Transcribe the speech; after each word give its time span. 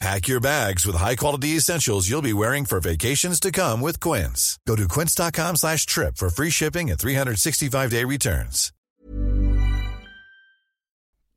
Pack 0.00 0.28
your 0.28 0.40
bags 0.40 0.86
with 0.86 0.96
high-quality 0.96 1.56
essentials 1.56 2.08
you'll 2.08 2.22
be 2.22 2.32
wearing 2.32 2.66
for 2.66 2.80
vacations 2.80 3.40
to 3.40 3.50
come 3.50 3.80
with 3.80 3.98
Quince. 4.00 4.58
Go 4.64 4.76
to 4.76 4.86
quince.com 4.88 5.56
slash 5.56 5.86
trip 5.86 6.16
for 6.16 6.30
free 6.30 6.50
shipping 6.50 6.90
and 6.90 6.98
365-day 7.00 8.04
returns. 8.04 8.72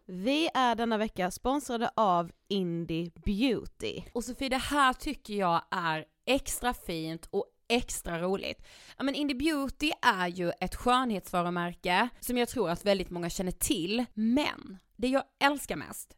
Vi 0.08 0.50
är 0.54 0.76
denna 0.76 0.98
vecka 0.98 1.32
sponsrade 1.32 1.90
av 1.96 2.32
Indie 2.50 3.12
Beauty. 3.26 4.02
Och 4.14 4.24
Sofie, 4.24 4.50
det 4.50 4.58
här 4.58 4.94
tycker 4.94 5.34
jag 5.34 5.62
är 5.72 6.06
extra 6.28 6.74
fint 6.74 7.28
och 7.32 7.46
extra 7.70 8.22
roligt. 8.22 8.58
Ja 8.98 9.04
men 9.04 9.16
Indie 9.16 9.38
Beauty 9.38 9.92
är 10.02 10.28
ju 10.28 10.52
ett 10.62 10.76
skönhetsvarumärke 10.76 12.10
som 12.20 12.38
jag 12.38 12.50
tror 12.50 12.70
att 12.70 12.86
väldigt 12.86 13.10
många 13.10 13.30
känner 13.30 13.52
till, 13.52 14.06
men 14.14 14.78
det 14.98 15.08
jag 15.08 15.24
älskar 15.44 15.76
mest 15.76 16.18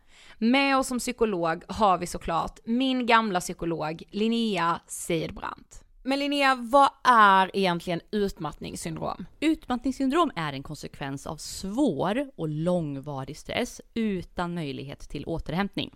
Med 0.43 0.77
oss 0.77 0.87
som 0.87 0.99
psykolog 0.99 1.63
har 1.67 1.97
vi 1.97 2.07
såklart 2.07 2.59
min 2.65 3.05
gamla 3.05 3.39
psykolog 3.39 4.03
Linnea 4.11 4.79
Seidbrant. 4.87 5.83
Men 6.03 6.19
Linnea, 6.19 6.55
vad 6.55 6.89
är 7.03 7.51
egentligen 7.53 8.01
utmattningssyndrom? 8.11 9.25
Utmattningssyndrom 9.39 10.31
är 10.35 10.53
en 10.53 10.63
konsekvens 10.63 11.27
av 11.27 11.37
svår 11.37 12.31
och 12.35 12.49
långvarig 12.49 13.37
stress 13.37 13.81
utan 13.93 14.53
möjlighet 14.53 14.99
till 14.99 15.25
återhämtning. 15.25 15.95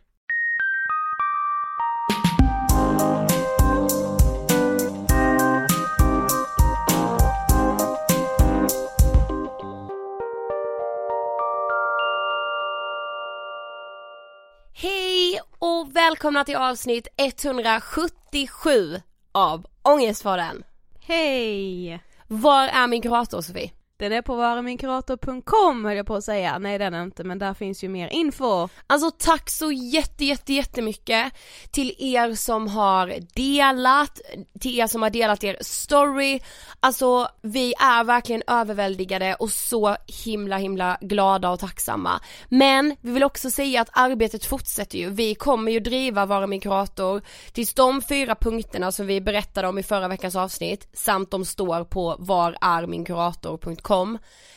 välkomna 16.05 16.43
till 16.43 16.55
avsnitt 16.55 17.07
177 17.17 19.01
av 19.31 19.65
Ångestpodden. 19.81 20.63
Hej! 21.01 22.03
Var 22.27 22.67
är 22.67 22.87
min 22.87 23.01
kurator 23.01 23.41
Sofie? 23.41 23.71
Den 24.01 24.11
är 24.11 24.21
på 24.21 24.35
varaminkurator.com 24.35 25.85
höll 25.85 25.97
jag 25.97 26.05
på 26.05 26.15
att 26.15 26.23
säga, 26.23 26.59
nej 26.59 26.77
den 26.77 26.93
är 26.93 27.03
inte 27.03 27.23
men 27.23 27.39
där 27.39 27.53
finns 27.53 27.83
ju 27.83 27.89
mer 27.89 28.07
info. 28.07 28.69
Alltså 28.87 29.11
tack 29.11 29.49
så 29.49 29.71
jätte 29.71 30.25
jätte 30.25 30.53
jättemycket 30.53 31.33
till 31.71 31.95
er 31.99 32.35
som 32.35 32.67
har 32.67 33.13
delat, 33.33 34.21
till 34.59 34.79
er 34.79 34.87
som 34.87 35.01
har 35.01 35.09
delat 35.09 35.43
er 35.43 35.57
story. 35.61 36.39
Alltså 36.79 37.27
vi 37.41 37.73
är 37.79 38.03
verkligen 38.03 38.43
överväldigade 38.47 39.35
och 39.35 39.51
så 39.51 39.95
himla 40.25 40.57
himla 40.57 40.97
glada 41.01 41.49
och 41.49 41.59
tacksamma. 41.59 42.21
Men 42.49 42.95
vi 43.01 43.11
vill 43.11 43.23
också 43.23 43.49
säga 43.49 43.81
att 43.81 43.89
arbetet 43.91 44.45
fortsätter 44.45 44.97
ju. 44.97 45.09
Vi 45.09 45.35
kommer 45.35 45.71
ju 45.71 45.79
driva 45.79 46.25
Vara 46.25 46.47
min 46.47 46.59
kurator 46.59 47.21
tills 47.51 47.73
de 47.73 48.01
fyra 48.01 48.35
punkterna 48.35 48.91
som 48.91 49.07
vi 49.07 49.21
berättade 49.21 49.67
om 49.67 49.77
i 49.77 49.83
förra 49.83 50.07
veckans 50.07 50.35
avsnitt 50.35 50.89
samt 50.93 51.31
de 51.31 51.45
står 51.45 51.83
på 51.83 52.15
vararminkurator.com 52.19 53.90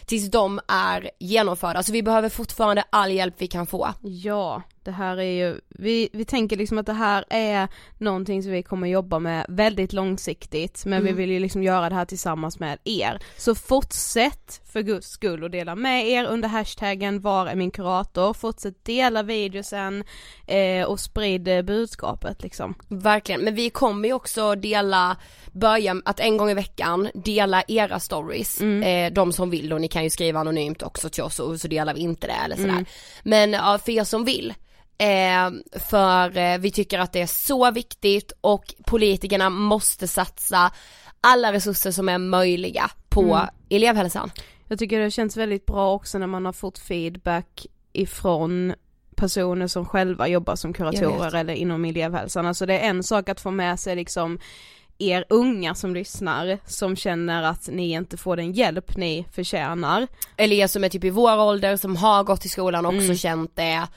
tills 0.06 0.30
de 0.30 0.60
är 0.68 1.10
genomförda. 1.18 1.82
Så 1.82 1.92
vi 1.92 2.02
behöver 2.02 2.28
fortfarande 2.28 2.84
all 2.90 3.12
hjälp 3.12 3.34
vi 3.38 3.46
kan 3.46 3.66
få. 3.66 3.88
Ja, 4.02 4.62
det 4.82 4.90
här 4.90 5.16
är 5.16 5.22
ju, 5.46 5.60
vi, 5.68 6.08
vi 6.12 6.24
tänker 6.24 6.56
liksom 6.56 6.78
att 6.78 6.86
det 6.86 6.92
här 6.92 7.24
är 7.30 7.68
någonting 7.98 8.42
som 8.42 8.52
vi 8.52 8.62
kommer 8.62 8.86
jobba 8.86 9.18
med 9.18 9.46
väldigt 9.48 9.92
långsiktigt 9.92 10.82
men 10.86 10.92
Mm. 11.02 11.04
vi 11.06 11.12
vill 11.12 11.30
ju 11.30 11.38
liksom 11.38 11.62
göra 11.62 11.88
det 11.88 11.94
här 11.94 12.04
tillsammans 12.04 12.58
med 12.58 12.78
er. 12.84 13.18
Så 13.36 13.54
fortsätt 13.54 14.60
för 14.74 14.82
guds 14.82 15.08
skull 15.08 15.44
och 15.44 15.50
dela 15.50 15.74
med 15.74 16.08
er 16.08 16.24
under 16.24 16.48
hashtaggen 16.48 17.20
var 17.20 17.46
är 17.46 17.54
min 17.54 17.70
kurator, 17.70 18.34
fortsätt 18.34 18.84
dela 18.84 19.22
videosen 19.22 20.04
eh, 20.46 20.84
och 20.84 21.00
sprid 21.00 21.48
eh, 21.48 21.62
budskapet 21.62 22.42
liksom. 22.42 22.74
Verkligen, 22.88 23.40
men 23.40 23.54
vi 23.54 23.70
kommer 23.70 24.08
ju 24.08 24.14
också 24.14 24.54
dela, 24.54 25.16
börja 25.52 25.96
att 26.04 26.20
en 26.20 26.36
gång 26.36 26.50
i 26.50 26.54
veckan 26.54 27.08
dela 27.14 27.62
era 27.68 28.00
stories, 28.00 28.60
eh, 28.60 29.12
de 29.12 29.32
som 29.32 29.50
vill 29.50 29.72
och 29.72 29.80
ni 29.80 29.88
kan 29.88 30.04
ju 30.04 30.10
skriva 30.10 30.40
anonymt 30.40 30.82
också 30.82 31.08
till 31.08 31.22
oss 31.22 31.40
och 31.40 31.60
så 31.60 31.68
delar 31.68 31.94
vi 31.94 32.00
inte 32.00 32.26
det 32.26 32.32
eller 32.44 32.56
sådär. 32.56 32.84
Men 33.22 33.52
ja, 33.52 33.78
för 33.84 33.92
er 33.92 34.04
som 34.04 34.24
vill, 34.24 34.54
eh, 34.98 35.78
för 35.90 36.36
eh, 36.36 36.58
vi 36.58 36.70
tycker 36.70 36.98
att 36.98 37.12
det 37.12 37.20
är 37.20 37.26
så 37.26 37.70
viktigt 37.70 38.32
och 38.40 38.74
politikerna 38.86 39.50
måste 39.50 40.08
satsa 40.08 40.70
alla 41.20 41.52
resurser 41.52 41.90
som 41.90 42.08
är 42.08 42.18
möjliga 42.18 42.90
på 43.08 43.40
elevhälsan. 43.70 44.30
Jag 44.68 44.78
tycker 44.78 45.00
det 45.00 45.10
känns 45.10 45.36
väldigt 45.36 45.66
bra 45.66 45.94
också 45.94 46.18
när 46.18 46.26
man 46.26 46.44
har 46.44 46.52
fått 46.52 46.78
feedback 46.78 47.66
ifrån 47.92 48.74
personer 49.16 49.66
som 49.66 49.86
själva 49.86 50.28
jobbar 50.28 50.56
som 50.56 50.72
kuratorer 50.72 51.34
eller 51.34 51.54
inom 51.54 51.84
elevhälsan. 51.84 52.46
Alltså 52.46 52.66
det 52.66 52.78
är 52.78 52.88
en 52.88 53.02
sak 53.02 53.28
att 53.28 53.40
få 53.40 53.50
med 53.50 53.80
sig 53.80 53.96
liksom 53.96 54.38
er 54.98 55.24
unga 55.28 55.74
som 55.74 55.94
lyssnar 55.94 56.58
som 56.66 56.96
känner 56.96 57.42
att 57.42 57.68
ni 57.68 57.90
inte 57.90 58.16
får 58.16 58.36
den 58.36 58.52
hjälp 58.52 58.96
ni 58.96 59.26
förtjänar. 59.32 60.06
Eller 60.36 60.56
er 60.56 60.66
som 60.66 60.84
är 60.84 60.88
typ 60.88 61.04
i 61.04 61.10
vår 61.10 61.38
ålder 61.38 61.76
som 61.76 61.96
har 61.96 62.24
gått 62.24 62.44
i 62.44 62.48
skolan 62.48 62.86
och 62.86 62.94
också 62.94 63.14
känt 63.14 63.56
det 63.56 63.88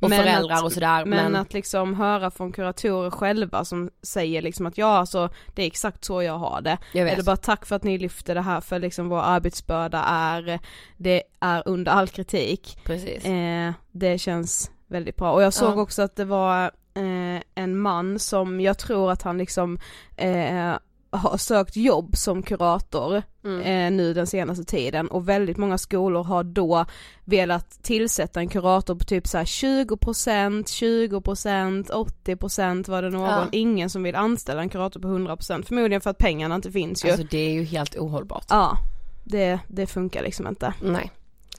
och 0.00 0.10
Men 0.10 0.18
föräldrar 0.22 0.56
att- 0.56 0.62
och 0.64 0.72
sådär. 0.72 1.04
Men, 1.04 1.36
att 1.36 1.52
liksom 1.52 1.94
höra 1.94 2.30
från 2.30 2.52
kuratorer 2.52 3.10
själva 3.10 3.64
som 3.64 3.90
säger 4.02 4.42
liksom 4.42 4.66
att 4.66 4.78
ja 4.78 4.98
alltså 4.98 5.30
det 5.54 5.62
är 5.62 5.66
exakt 5.66 6.04
så 6.04 6.22
jag 6.22 6.38
har 6.38 6.60
det. 6.60 6.78
jag. 6.92 7.08
Eller 7.08 7.22
bara 7.22 7.36
tack 7.36 7.66
för 7.66 7.76
att 7.76 7.82
ni 7.84 7.98
lyfter 7.98 8.34
det 8.34 8.40
här 8.40 8.60
för 8.60 8.78
liksom 8.78 9.08
vår 9.08 9.20
arbetsbörda 9.20 9.98
är, 10.02 10.58
det 10.96 11.22
är 11.40 11.62
under 11.66 11.92
all 11.92 12.08
kritik. 12.08 12.78
Precis. 12.84 13.24
Eh, 13.24 13.72
det 13.92 14.18
känns 14.18 14.70
väldigt 14.86 15.16
bra 15.16 15.32
och 15.32 15.42
jag 15.42 15.52
såg 15.54 15.78
Ja. 15.78 15.82
också 15.82 16.02
att 16.02 16.16
det 16.16 16.24
var 16.24 16.64
eh, 16.94 17.42
en 17.54 17.78
man 17.78 18.18
som 18.18 18.60
jag 18.60 18.78
tror 18.78 19.12
att 19.12 19.22
han 19.22 19.38
liksom 19.38 19.78
eh, 20.16 20.72
har 21.10 21.36
sökt 21.36 21.76
jobb 21.76 22.16
som 22.16 22.42
kurator 22.42 23.22
Mm. 23.44 23.60
eh, 23.60 23.96
nu 23.96 24.14
den 24.14 24.26
senaste 24.26 24.64
tiden 24.64 25.08
och 25.08 25.28
väldigt 25.28 25.56
många 25.56 25.78
skolor 25.78 26.24
har 26.24 26.44
då 26.44 26.84
velat 27.24 27.82
tillsätta 27.82 28.40
en 28.40 28.48
kurator 28.48 28.94
på 28.94 29.04
typ 29.04 29.26
såhär 29.26 29.44
20%, 29.44 30.64
20%, 30.64 31.90
80% 31.90 32.88
var 32.90 33.02
det 33.02 33.10
någon, 33.10 33.22
Ja. 33.30 33.46
ingen 33.52 33.90
som 33.90 34.02
vill 34.02 34.14
anställa 34.14 34.62
en 34.62 34.68
kurator 34.68 35.00
på 35.00 35.08
100% 35.08 35.62
förmodligen 35.66 36.00
för 36.00 36.10
att 36.10 36.18
pengarna 36.18 36.54
inte 36.54 36.72
finns 36.72 37.04
ju. 37.04 37.10
Alltså 37.10 37.26
det 37.30 37.38
är 37.38 37.50
ju 37.52 37.64
helt 37.64 37.96
ohållbart. 37.96 38.46
ja, 38.48 38.76
det, 39.24 39.58
det 39.68 39.86
funkar 39.86 40.22
liksom 40.22 40.46
inte. 40.46 40.74
Nej. 40.82 41.10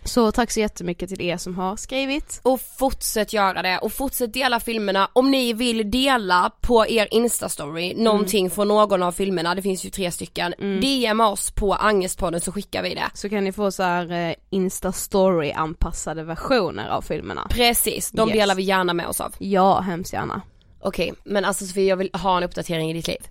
Så 0.04 0.32
tack 0.32 0.52
så 0.52 0.60
jättemycket 0.60 1.10
till 1.10 1.22
er 1.22 1.38
som 1.38 1.56
har 1.56 1.76
skrivit. 1.76 2.40
Och 2.44 2.62
fortsätt 2.62 3.34
göra 3.34 3.62
det 3.62 3.78
och 3.78 3.94
fortsätt 3.94 4.34
dela 4.34 4.60
filmerna. 4.60 5.10
Om 5.14 5.32
ni 5.32 5.54
vill 5.54 5.92
dela 5.92 6.52
på 6.62 6.88
er 6.88 7.08
instastory 7.12 7.94
någonting 7.96 8.50
från 8.50 8.68
någon 8.68 9.04
av 9.04 9.12
filmerna, 9.12 9.56
det 9.56 9.62
finns 9.62 9.86
ju 9.86 9.90
tre 9.90 10.12
stycken. 10.12 10.54
DM 10.82 11.20
oss 11.20 11.52
på 11.52 11.74
Angestpodden 11.74 12.42
så 12.42 12.52
skickar 12.52 12.84
vi 12.84 12.96
det. 12.96 13.10
Så 13.14 13.30
kan 13.30 13.44
ni 13.44 13.52
få 13.52 13.72
så 13.72 13.84
här 13.84 14.12
eh, 14.12 14.34
Insta-story 14.50 15.54
anpassade 15.56 16.24
versioner 16.24 16.90
av 16.90 17.02
filmerna. 17.02 17.48
Precis, 17.50 18.12
de 18.12 18.30
Yes. 18.30 18.38
delar 18.38 18.56
vi 18.56 18.64
gärna 18.64 18.94
med 18.94 19.08
oss 19.08 19.22
av. 19.22 19.36
Ja, 19.38 19.80
hemskt 19.80 20.14
gärna. 20.14 20.42
Okej, 20.82 21.14
men 21.24 21.46
alltså 21.46 21.66
Sofie 21.66 21.86
jag 21.90 21.98
vill 21.98 22.10
ha 22.14 22.38
en 22.38 22.44
uppdatering 22.44 22.90
i 22.90 22.94
ditt 22.94 23.08
liv. 23.08 23.22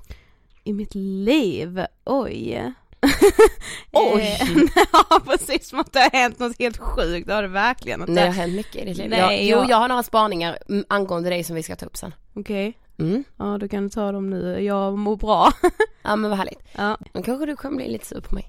I 0.64 0.72
mitt 0.72 0.94
liv, 0.94 1.84
oj. 2.04 2.72
Oj. 3.92 4.38
Eh, 4.40 4.48
ja 4.92 5.20
precis 5.26 5.68
som 5.68 5.78
att 5.80 5.92
det 5.92 5.98
har 6.00 6.10
hänt 6.10 6.38
något 6.38 6.58
helt 6.58 6.78
sjukt, 6.78 7.26
det 7.26 7.34
har 7.34 7.42
det 7.42 7.48
verkligen. 7.48 8.02
Att 8.02 8.08
Nej, 8.08 8.24
det 8.24 8.28
har 8.30 8.34
hänt 8.34 8.54
mycket 8.54 8.76
i 8.76 8.84
ditt 8.84 8.96
liv. 8.96 9.10
Nej, 9.10 9.18
jag, 9.20 9.44
jo, 9.44 9.56
jag- 9.58 9.70
jag 9.70 9.76
har 9.76 9.88
några 9.88 10.02
spaningar 10.02 10.58
angående 10.88 11.30
dig 11.30 11.44
som 11.44 11.56
vi 11.56 11.62
ska 11.62 11.76
ta 11.76 11.86
upp 11.86 11.96
sen. 11.96 12.14
Okej, 12.34 12.78
Mm. 12.98 13.24
ja 13.36 13.58
då 13.60 13.68
kan 13.68 13.82
du 13.82 13.88
ta 13.88 14.12
dem 14.12 14.30
nu, 14.30 14.60
jag 14.64 14.98
mår 14.98 15.16
bra. 15.16 15.52
Ja 16.02 16.16
men 16.16 16.30
vad 16.30 16.38
härligt. 16.38 16.58
ja. 16.76 16.98
Då 17.12 17.22
kanske 17.22 17.46
du 17.46 17.56
kommer 17.56 17.76
bli 17.76 17.88
lite 17.88 18.06
sur 18.06 18.20
på 18.20 18.34
mig. 18.34 18.44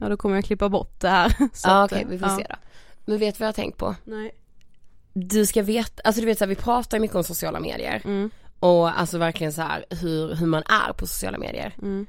ja, 0.00 0.08
då 0.08 0.16
kommer 0.16 0.34
jag 0.36 0.44
klippa 0.44 0.68
bort 0.68 1.00
det 1.00 1.08
här. 1.08 1.28
Så 1.52 1.68
Ja 1.68 1.84
okej, 1.84 2.02
eh, 2.02 2.08
vi 2.08 2.18
får 2.18 2.28
ja. 2.28 2.36
se 2.36 2.46
då. 2.50 2.54
Men 3.04 3.18
vet 3.18 3.34
du 3.34 3.38
vad 3.38 3.46
jag 3.46 3.48
har 3.48 3.52
tänkt 3.52 3.78
på? 3.78 3.94
Nej. 4.04 4.34
Du 5.12 5.46
ska 5.46 5.62
veta, 5.62 6.02
alltså 6.04 6.20
du 6.20 6.26
vet 6.26 6.38
så 6.38 6.44
här, 6.44 6.48
vi 6.48 6.54
pratar 6.54 6.98
mycket 6.98 7.16
om 7.16 7.24
sociala 7.24 7.60
medier. 7.60 8.02
Mm, 8.04 8.30
Och 8.60 9.00
alltså 9.00 9.18
verkligen 9.18 9.52
så 9.52 9.62
här 9.62 9.84
hur, 9.90 10.34
hur 10.34 10.46
man 10.46 10.62
är 10.62 10.92
på 10.92 11.06
sociala 11.06 11.38
medier. 11.38 11.74
mm, 11.82 12.06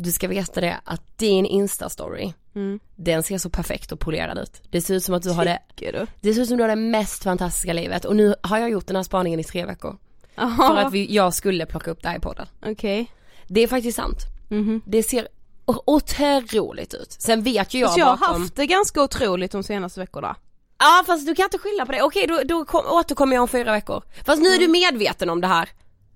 Du 0.00 0.12
ska 0.12 0.28
veta 0.28 0.60
det 0.60 0.80
att 0.84 1.18
din 1.18 1.46
instastory, 1.46 2.32
mm. 2.54 2.80
den 2.96 3.22
ser 3.22 3.38
så 3.38 3.50
perfekt 3.50 3.92
och 3.92 4.00
polerad 4.00 4.38
ut. 4.38 4.62
Det 4.70 4.80
ser 4.80 4.94
ut 4.94 5.04
som 5.04 5.14
att 5.14 5.22
du 5.22 5.30
har 5.30 5.44
det, 5.44 5.58
Tycker 5.76 5.92
du? 5.92 6.06
det 6.20 6.34
ser 6.34 6.42
ut 6.42 6.48
som 6.48 6.56
du 6.56 6.62
har 6.62 6.68
det 6.68 6.76
mest 6.76 7.22
fantastiska 7.24 7.72
livet 7.72 8.04
och 8.04 8.16
nu 8.16 8.34
har 8.42 8.58
jag 8.58 8.70
gjort 8.70 8.86
den 8.86 8.96
här 8.96 9.02
spaningen 9.02 9.40
i 9.40 9.44
tre 9.44 9.64
veckor. 9.64 9.96
För 10.34 10.42
Jaha, 10.42 10.86
att 10.86 10.92
vi, 10.92 11.14
jag 11.14 11.34
skulle 11.34 11.66
plocka 11.66 11.90
upp 11.90 12.02
det 12.02 12.08
här 12.08 12.16
i 12.16 12.20
podden. 12.20 12.46
okej. 12.66 13.12
Det 13.46 13.60
är 13.60 13.68
faktiskt 13.68 13.96
sant. 13.96 14.18
Mhm. 14.48 14.82
Det 14.86 15.02
ser 15.02 15.28
otroligt 15.66 16.94
ut. 16.94 17.12
Sen 17.12 17.42
vet 17.42 17.74
ju 17.74 17.80
jag 17.80 17.90
Så 17.90 18.00
jag 18.00 18.06
har 18.06 18.16
bakom... 18.16 18.42
haft 18.42 18.56
det 18.56 18.66
ganska 18.66 19.02
otroligt 19.02 19.52
de 19.52 19.62
senaste 19.62 20.00
veckorna. 20.00 20.36
Ja 20.78 21.02
fast 21.06 21.26
du 21.26 21.34
kan 21.34 21.44
inte 21.44 21.58
skylla 21.58 21.86
på 21.86 21.92
det. 21.92 22.02
Okej 22.02 22.26
då, 22.26 22.40
då 22.44 22.64
kom, 22.64 22.86
återkommer 22.86 23.36
jag 23.36 23.42
om 23.42 23.48
fyra 23.48 23.72
veckor. 23.72 24.02
Fast 24.26 24.42
nu 24.42 24.48
är 24.48 24.58
du 24.58 24.68
medveten 24.68 25.30
om 25.30 25.40
det 25.40 25.46
här. 25.46 25.68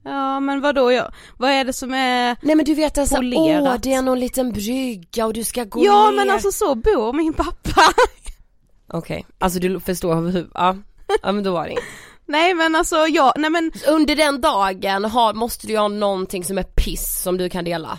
Ja 0.04 0.40
men 0.40 0.60
vadå, 0.60 0.92
jag, 0.92 1.12
vad 1.38 1.50
är 1.50 1.64
det 1.64 1.72
som 1.72 1.94
är 1.94 2.36
Nej 2.42 2.54
men 2.56 2.64
du 2.64 2.74
vet 2.74 2.98
alltså, 2.98 3.16
Polerat. 3.16 3.62
åh 3.62 3.74
det 3.82 3.92
är 3.94 4.02
någon 4.02 4.20
liten 4.20 4.52
brygga 4.52 5.26
och 5.26 5.32
du 5.32 5.44
ska 5.44 5.64
gå 5.64 5.84
Ja 5.84 6.10
ner. 6.10 6.16
men 6.16 6.30
alltså 6.30 6.52
så 6.52 6.74
bor 6.74 7.12
min 7.12 7.32
pappa. 7.32 7.82
Okej, 8.92 9.26
alltså 9.38 9.58
du 9.58 9.80
förstår 9.80 10.30
hur, 10.30 10.50
ja. 10.54 10.76
Ja 11.22 11.32
men 11.32 11.44
då 11.44 11.52
var 11.52 11.64
det 11.64 11.70
inget. 11.70 11.82
nej 12.26 12.54
men 12.54 12.74
alltså 12.76 12.96
jag, 12.96 13.32
nej 13.36 13.50
men 13.50 13.72
Under 13.88 14.16
den 14.16 14.40
dagen 14.40 15.04
har, 15.04 15.34
måste 15.34 15.66
du 15.66 15.78
ha 15.78 15.88
någonting 15.88 16.44
som 16.44 16.58
är 16.58 16.62
piss 16.62 17.22
som 17.22 17.38
du 17.38 17.48
kan 17.50 17.64
dela. 17.64 17.98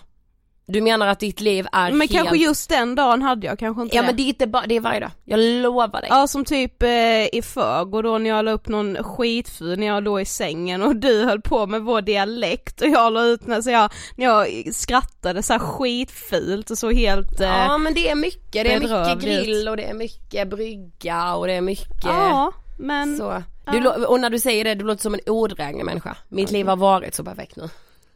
Du 0.65 0.82
menar 0.82 1.08
att 1.08 1.20
ditt 1.20 1.41
liv 1.41 1.67
är 1.72 1.91
Men 1.91 2.00
helt... 2.01 2.12
kanske 2.12 2.38
just 2.38 2.70
den 2.70 2.96
dagen 2.96 3.22
hade 3.22 3.48
jag 3.48 3.60
kanske 3.60 3.82
inte 3.84 3.96
Ja 3.96 4.01
det. 4.01 4.05
men 4.05 4.15
det 4.15 4.22
är 4.24 4.27
inte 4.27 4.48
bara, 4.48 4.67
det 4.67 4.75
är 4.75 4.79
varje 4.79 5.00
dag. 5.00 5.12
Jag 5.25 5.39
lovar 5.39 6.01
dig. 6.01 6.08
Ja 6.10 6.27
som 6.27 6.46
typ 6.46 6.84
eh, 6.84 6.89
i 7.36 7.41
förrgår 7.43 8.03
då 8.03 8.17
när 8.17 8.29
jag 8.29 8.46
la 8.46 8.51
upp 8.51 8.67
någon 8.67 9.03
skitful 9.03 9.79
när 9.79 9.88
jag 9.88 10.03
låg 10.03 10.22
i 10.22 10.25
sängen 10.25 10.82
och 10.84 10.96
du 10.96 11.25
höll 11.25 11.41
på 11.41 11.67
med 11.67 11.82
vår 11.82 12.01
dialekt 12.01 12.82
och 12.82 12.88
jag 12.88 13.13
la 13.13 13.24
ut 13.24 13.48
när, 13.48 13.62
så 13.62 13.70
jag, 13.70 13.91
när 14.15 14.25
jag 14.25 14.48
skrattade 14.75 15.43
så 15.43 15.53
här 15.53 15.60
skitfult 15.60 16.70
och 16.70 16.77
så 16.77 16.91
helt 16.91 17.39
eh, 17.41 17.48
Ja 17.48 17.77
men 17.77 17.93
det 17.93 18.10
är 18.10 18.15
mycket, 18.15 18.51
det 18.51 18.74
är 18.74 18.79
mycket 18.79 19.22
grill 19.24 19.67
och 19.67 19.77
det 19.77 19.84
är 19.84 19.93
mycket 19.93 20.50
brygga 20.50 21.36
och 21.36 21.48
det 21.48 21.53
är 21.53 21.62
mycket 21.62 22.03
ja 22.03 22.51
men 22.79 23.17
så. 23.17 23.43
Du, 23.72 23.79
lå- 23.79 24.05
och 24.05 24.20
när 24.20 24.29
du 24.29 24.39
säger 24.39 24.63
det, 24.63 24.75
du 24.75 24.86
låter 24.86 25.01
som 25.01 25.13
en 25.13 25.20
odräglig 25.27 25.86
människa. 25.86 26.15
Mitt 26.29 26.51
liv 26.51 26.67
har 26.67 26.75
varit 26.75 27.15
så 27.15 27.24
perfekt 27.24 27.55
nu. 27.55 27.70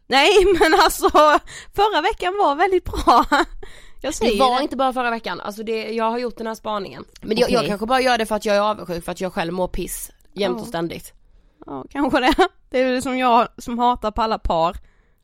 Nej 0.08 0.30
men 0.60 0.74
alltså 0.74 1.10
förra 1.76 2.02
veckan 2.02 2.34
var 2.38 2.56
väldigt 2.56 2.84
bra. 2.86 3.26
Jag 4.02 4.14
säger 4.14 4.32
Det 4.34 4.40
var 4.40 4.58
det. 4.58 4.64
inte 4.64 4.76
bara 4.76 4.94
förra 4.94 5.10
veckan, 5.10 5.42
alltså 5.42 5.64
det, 5.64 5.92
jag 5.94 6.12
har 6.12 6.18
gjort 6.20 6.38
den 6.38 6.48
här 6.48 6.56
spaningen. 6.56 7.06
Men 7.22 7.38
jag, 7.38 7.50
jag 7.52 7.60
Okej. 7.60 7.68
kanske 7.70 7.86
bara 7.86 8.02
gör 8.02 8.18
det 8.18 8.26
för 8.26 8.36
att 8.36 8.46
jag 8.46 8.56
är 8.56 8.62
avundsjuk 8.62 9.06
för 9.06 9.12
att 9.12 9.22
jag 9.22 9.34
själv 9.34 9.54
mår 9.54 9.68
piss 9.68 10.12
jämt 10.34 10.56
Ja. 10.58 10.62
och 10.62 10.68
ständigt. 10.68 11.14
Ja 11.66 11.86
kanske 11.90 12.20
det. 12.20 12.34
Det 12.70 12.80
är 12.80 12.92
väl 12.92 13.02
som 13.02 13.18
jag 13.18 13.48
som 13.58 13.80
hatar 13.80 14.12
på 14.12 14.22
alla 14.22 14.40
par. 14.40 14.76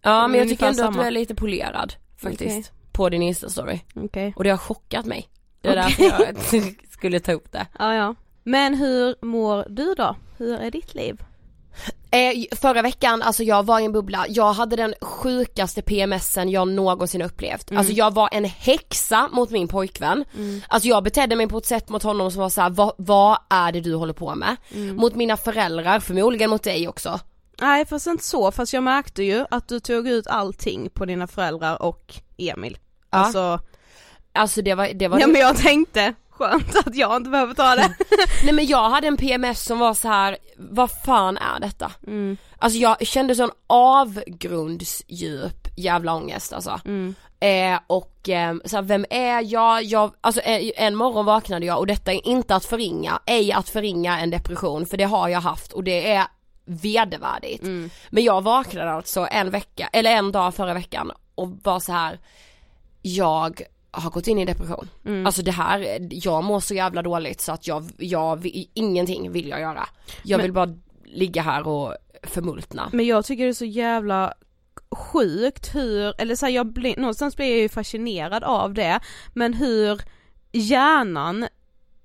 Ja 0.02 0.28
men 0.28 0.40
jag 0.40 0.50
tycker 0.50 0.66
ändå 0.68 0.84
att 0.84 0.88
samma. 0.94 1.02
du 1.02 1.08
är 1.08 1.12
lite 1.12 1.36
polerad 1.36 1.94
faktiskt. 2.22 2.58
Okej. 2.60 2.64
På 2.92 3.10
din 3.10 3.22
instastory. 3.22 3.80
Okej. 3.96 4.34
Och 4.38 4.44
det 4.44 4.50
har 4.50 4.58
chockat 4.58 5.06
mig. 5.06 5.30
Det 5.62 5.70
är 5.70 5.84
Okej. 5.84 6.10
därför 6.10 6.58
jag 6.58 6.76
skulle 6.92 7.20
ta 7.20 7.32
upp 7.32 7.52
det. 7.52 7.68
Ja 7.80 7.96
ja. 7.96 8.16
Men 8.44 8.74
hur 8.76 9.16
mår 9.26 9.66
du 9.70 9.94
då? 9.94 10.16
Hur 10.38 10.54
är 10.60 10.72
ditt 10.72 10.96
liv? 10.96 11.24
Eh, 12.12 12.56
förra 12.56 12.82
veckan, 12.82 13.22
alltså 13.22 13.44
jag 13.44 13.66
var 13.66 13.80
i 13.80 13.86
en 13.86 13.92
bubbla, 13.92 14.26
jag 14.30 14.54
hade 14.54 14.76
den 14.76 14.94
sjukaste 15.02 15.82
PMSen 15.82 16.50
jag 16.50 16.68
någonsin 16.68 17.22
upplevt. 17.22 17.72
Mm. 17.72 17.80
Alltså 17.80 17.94
jag 17.94 18.14
var 18.14 18.30
en 18.32 18.46
häxa 18.46 19.30
mot 19.32 19.50
min 19.50 19.68
pojkvän. 19.68 20.26
Alltså 20.68 20.90
jag 20.90 21.04
betedde 21.04 21.36
mig 21.36 21.48
på 21.48 21.58
ett 21.58 21.66
sätt 21.66 21.90
mot 21.90 22.04
honom 22.04 22.32
som 22.32 22.42
var 22.42 22.50
såhär, 22.50 22.70
vad, 22.70 22.94
vad 22.98 23.38
är 23.50 23.72
det 23.72 23.80
du 23.82 23.96
håller 23.96 24.14
på 24.14 24.36
med? 24.36 24.56
Mm. 24.74 24.96
Mot 24.96 25.16
mina 25.16 25.38
föräldrar, 25.38 26.00
förmodligen 26.00 26.50
mot 26.50 26.64
dig 26.64 26.88
också. 26.88 27.20
Nej 27.62 27.86
fast 27.86 28.08
inte 28.08 28.24
så, 28.24 28.52
fast 28.52 28.74
jag 28.74 28.84
märkte 28.84 29.24
ju 29.24 29.46
att 29.52 29.68
du 29.68 29.80
tog 29.80 30.08
ut 30.08 30.28
allting 30.28 30.90
på 30.90 31.06
dina 31.06 31.28
föräldrar 31.28 31.82
och 31.82 32.14
Emil. 32.38 32.78
Ja. 33.12 33.18
Alltså, 33.18 33.60
Alltså 34.36 34.62
det 34.62 34.76
var, 34.76 34.90
det 34.94 35.08
var 35.08 35.20
ja 35.20 35.28
men 35.28 35.42
jag 35.42 35.58
tänkte, 35.58 36.14
skönt 36.38 36.76
att 36.76 36.96
jag 36.96 37.16
inte 37.16 37.30
behöver 37.30 37.54
ta 37.54 37.76
det. 37.76 37.96
Nej 38.44 38.54
men 38.54 38.66
jag 38.66 38.90
hade 38.90 39.08
en 39.08 39.18
PMS 39.18 39.66
som 39.66 39.80
var 39.80 39.94
så 39.94 40.08
här: 40.08 40.38
vad 40.58 40.90
fan 41.06 41.38
är 41.38 41.60
detta? 41.60 41.92
Mm. 42.08 42.38
Alltså 42.58 42.80
jag 42.80 43.08
kände 43.08 43.36
sån 43.36 43.52
avgrundsdjup 43.68 45.68
jävla 45.76 46.14
ångest 46.14 46.54
alltså. 46.54 46.80
Mm. 46.86 47.16
Eh, 47.40 47.80
och 47.88 48.30
eh, 48.30 48.56
så 48.66 48.76
här, 48.76 48.84
vem 48.84 49.06
är 49.10 49.42
jag? 49.42 49.84
jag 49.84 50.12
alltså 50.22 50.42
en, 50.44 50.72
en 50.76 50.96
morgon 50.96 51.26
vaknade 51.26 51.66
jag 51.66 51.80
och 51.80 51.88
detta 51.88 52.14
är 52.14 52.28
inte 52.28 52.56
att 52.56 52.66
förringa, 52.66 53.20
ej 53.26 53.52
att 53.52 53.70
förringa 53.70 54.20
en 54.20 54.30
depression 54.30 54.86
för 54.86 54.98
det 54.98 55.04
har 55.04 55.30
jag 55.30 55.42
haft 55.42 55.74
och 55.74 55.84
det 55.84 56.12
är 56.12 56.26
vedervärdigt. 56.66 57.64
Mm. 57.64 57.90
Men 58.10 58.24
jag 58.24 58.42
vaknade 58.42 58.92
alltså 58.92 59.28
en 59.32 59.50
vecka, 59.50 59.90
eller 59.94 60.12
en 60.12 60.32
dag 60.32 60.56
förra 60.56 60.74
veckan 60.74 61.12
och 61.36 61.50
var 61.64 61.80
så 61.80 61.92
här. 61.92 62.20
jag 63.02 63.62
har 63.94 64.10
gått 64.10 64.28
in 64.28 64.40
i 64.40 64.46
depression. 64.46 64.90
Mm. 65.06 65.26
Alltså 65.26 65.42
det 65.42 65.52
här, 65.52 65.98
jag 66.12 66.44
mår 66.44 66.60
så 66.60 66.74
jävla 66.74 67.02
dåligt 67.02 67.42
så 67.42 67.52
att 67.52 67.68
jag, 67.68 67.92
jag, 67.98 68.50
ingenting 68.74 69.32
vill 69.32 69.48
jag 69.50 69.62
göra. 69.62 69.88
Jag 70.24 70.38
Men- 70.38 70.44
vill 70.44 70.54
bara 70.54 70.76
ligga 71.06 71.42
här 71.42 71.68
och 71.68 71.96
förmultna. 72.24 72.90
Men 72.94 73.06
jag 73.06 73.26
tycker 73.26 73.44
det 73.44 73.50
är 73.50 73.54
så 73.54 73.66
jävla 73.66 74.34
sjukt 74.92 75.76
hur, 75.76 76.22
eller 76.22 76.36
så 76.36 76.46
här, 76.46 76.54
jag 76.54 76.74
blir, 76.74 76.98
någonstans 76.98 77.36
blir 77.36 77.50
jag 77.50 77.60
ju 77.60 77.70
fascinerad 77.70 78.44
av 78.44 78.74
det, 78.74 79.00
men 79.34 79.54
hur 79.54 80.02
hjärnan 80.52 81.48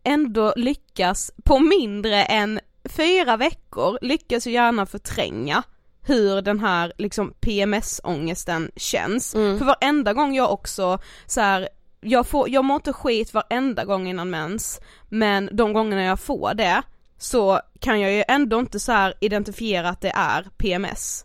ändå 0.05 0.53
lyckas 0.57 1.31
på 1.45 1.59
mindre 1.59 2.25
än 2.25 2.61
fyra 2.85 3.37
veckor 3.37 3.99
lyckas 4.03 4.47
ju 4.47 4.51
hjärnan 4.51 4.87
förtränga 4.87 5.63
hur 6.03 6.43
den 6.43 6.61
här 6.61 6.93
liksom 6.99 7.35
PMS-ångesten 7.41 8.71
känns. 8.77 9.35
Mm. 9.35 9.59
För 9.59 9.65
varenda 9.65 10.13
gång 10.13 10.35
jag 10.35 10.53
också 10.53 10.99
så 11.27 11.41
här, 11.41 11.69
jag, 12.01 12.27
får, 12.27 12.49
jag 12.51 12.65
mår 12.65 12.75
inte 12.75 12.93
skit 12.93 13.35
varenda 13.35 13.85
gång 13.85 14.09
innan 14.09 14.31
mens, 14.31 14.81
men 15.09 15.49
de 15.53 15.73
gångerna 15.73 16.03
jag 16.03 16.21
får 16.21 16.55
det 16.55 16.83
så 17.19 17.61
kan 17.81 18.01
jag 18.01 18.13
ju 18.13 18.25
ändå 18.29 18.59
inte 18.61 18.81
så 18.81 19.13
identifiera 19.21 19.89
att 19.89 20.01
det 20.01 20.13
är 20.15 20.49
PMS. 20.57 21.25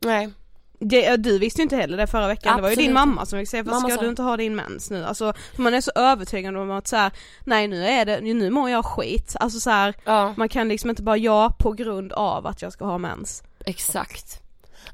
Nej. 0.00 0.30
Det, 0.78 1.16
du 1.16 1.38
visste 1.38 1.60
ju 1.60 1.62
inte 1.62 1.76
heller 1.76 1.96
det 1.96 2.06
förra 2.06 2.28
veckan, 2.28 2.56
det 2.56 2.62
var 2.62 2.68
ju 2.70 2.74
din 2.76 2.84
Absolut. 2.84 2.94
mamma 3.08 3.26
som 3.26 3.38
fick 3.38 3.48
säga 3.48 3.62
varför 3.62 3.80
Mamma 3.80 3.94
ska 3.94 4.02
du 4.02 4.08
inte 4.08 4.22
ha 4.22 4.36
din 4.36 4.56
mens 4.56 4.90
nu? 4.90 5.04
Alltså 5.04 5.32
man 5.56 5.74
är 5.74 5.80
så 5.80 5.90
övertygad 5.94 6.56
om 6.56 6.70
att 6.70 6.86
så 6.88 6.96
här, 6.96 7.12
nej 7.44 7.68
nu 7.68 7.86
är 7.86 8.04
det, 8.04 8.20
nu 8.20 8.50
mår 8.50 8.70
jag 8.70 8.84
skit, 8.84 9.36
alltså 9.40 9.60
så 9.60 9.70
här, 9.70 9.94
Ja, 10.04 10.34
man 10.36 10.48
kan 10.48 10.68
liksom 10.68 10.90
inte 10.90 11.02
bara 11.02 11.16
ja 11.16 11.56
på 11.58 11.72
grund 11.72 12.12
av 12.12 12.46
att 12.46 12.62
jag 12.62 12.72
ska 12.72 12.84
ha 12.84 12.98
mens. 12.98 13.42
exakt. 13.66 14.42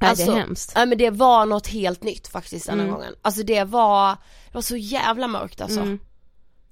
Nej 0.00 0.10
Alltså, 0.10 0.24
det 0.26 0.32
är 0.32 0.36
hemskt. 0.40 0.72
Nej 0.76 0.86
men 0.86 0.98
det 0.98 1.10
var 1.10 1.46
något 1.46 1.66
helt 1.66 2.02
nytt 2.02 2.28
faktiskt 2.28 2.66
denna 2.66 2.82
Mm. 2.82 2.94
gången. 2.94 3.14
Alltså 3.22 3.42
det 3.42 3.64
var, 3.64 4.16
det 4.52 4.56
var 4.56 4.62
så 4.62 4.76
jävla 4.76 5.28
mörkt 5.28 5.60
alltså. 5.60 5.80
Mm. 5.80 5.98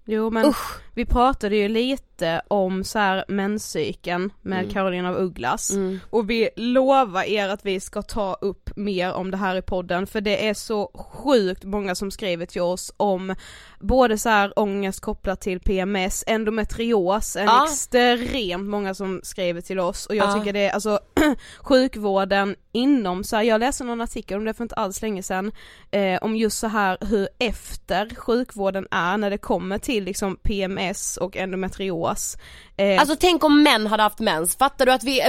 Jo 0.04 0.30
men 0.30 0.46
Usch. 0.46 0.80
Vi 0.94 1.06
pratade 1.06 1.56
ju 1.56 1.68
lite 1.68 2.42
om 2.48 2.84
så 2.84 2.98
här 2.98 3.24
menscykeln 3.28 4.32
med 4.42 4.58
Mm. 4.58 4.70
Caroline 4.70 5.06
av 5.06 5.16
Ugglas 5.16 5.70
Mm. 5.70 6.00
och 6.10 6.30
vi 6.30 6.48
lovar 6.56 7.22
er 7.24 7.48
att 7.48 7.66
vi 7.66 7.80
ska 7.80 8.02
ta 8.02 8.34
upp 8.40 8.70
mer 8.76 9.12
om 9.12 9.30
det 9.30 9.36
här 9.36 9.56
i 9.56 9.62
podden 9.62 10.06
för 10.06 10.20
det 10.20 10.48
är 10.48 10.54
så 10.54 10.90
sjukt 10.94 11.64
många 11.64 11.94
som 11.94 12.10
skriver 12.10 12.46
till 12.46 12.60
oss 12.62 12.92
om 12.96 13.34
både 13.80 14.18
så 14.18 14.28
här 14.28 14.58
ångest 14.58 15.00
kopplat 15.00 15.40
till 15.40 15.60
PMS, 15.60 16.24
endometrios, 16.26 17.36
en 17.36 17.44
Ja. 17.44 17.64
extremt 17.64 18.68
många 18.68 18.94
som 18.94 19.20
skriver 19.22 19.60
till 19.60 19.80
oss 19.80 20.06
och 20.06 20.14
jag 20.16 20.28
Ja. 20.28 20.34
tycker 20.38 20.52
det 20.52 20.60
är 20.66 20.70
alltså 20.72 21.00
sjukvården 21.60 22.56
inom 22.72 23.24
så 23.24 23.36
här, 23.36 23.42
jag 23.42 23.58
läste 23.60 23.84
någon 23.84 24.00
artikel 24.00 24.38
om 24.38 24.44
det 24.44 24.54
för 24.54 24.64
inte 24.64 24.74
alls 24.74 25.02
länge 25.02 25.22
sedan 25.22 25.52
eh, 25.90 26.18
om 26.22 26.36
just 26.36 26.58
så 26.58 26.66
här 26.66 26.98
hur 27.00 27.28
efter 27.38 28.14
sjukvården 28.14 28.86
är 28.90 29.16
när 29.16 29.30
det 29.30 29.38
kommer 29.38 29.78
till 29.78 30.04
liksom 30.04 30.36
PMS 30.36 30.79
och 31.20 31.36
endometrios. 31.36 32.36
Eh, 32.76 33.00
Alltså 33.00 33.16
tänk 33.20 33.44
om 33.44 33.62
män 33.62 33.86
hade 33.86 34.02
haft 34.02 34.18
mens, 34.18 34.56
fattar 34.56 34.86
du 34.86 34.92
att 34.92 35.04
vi, 35.04 35.20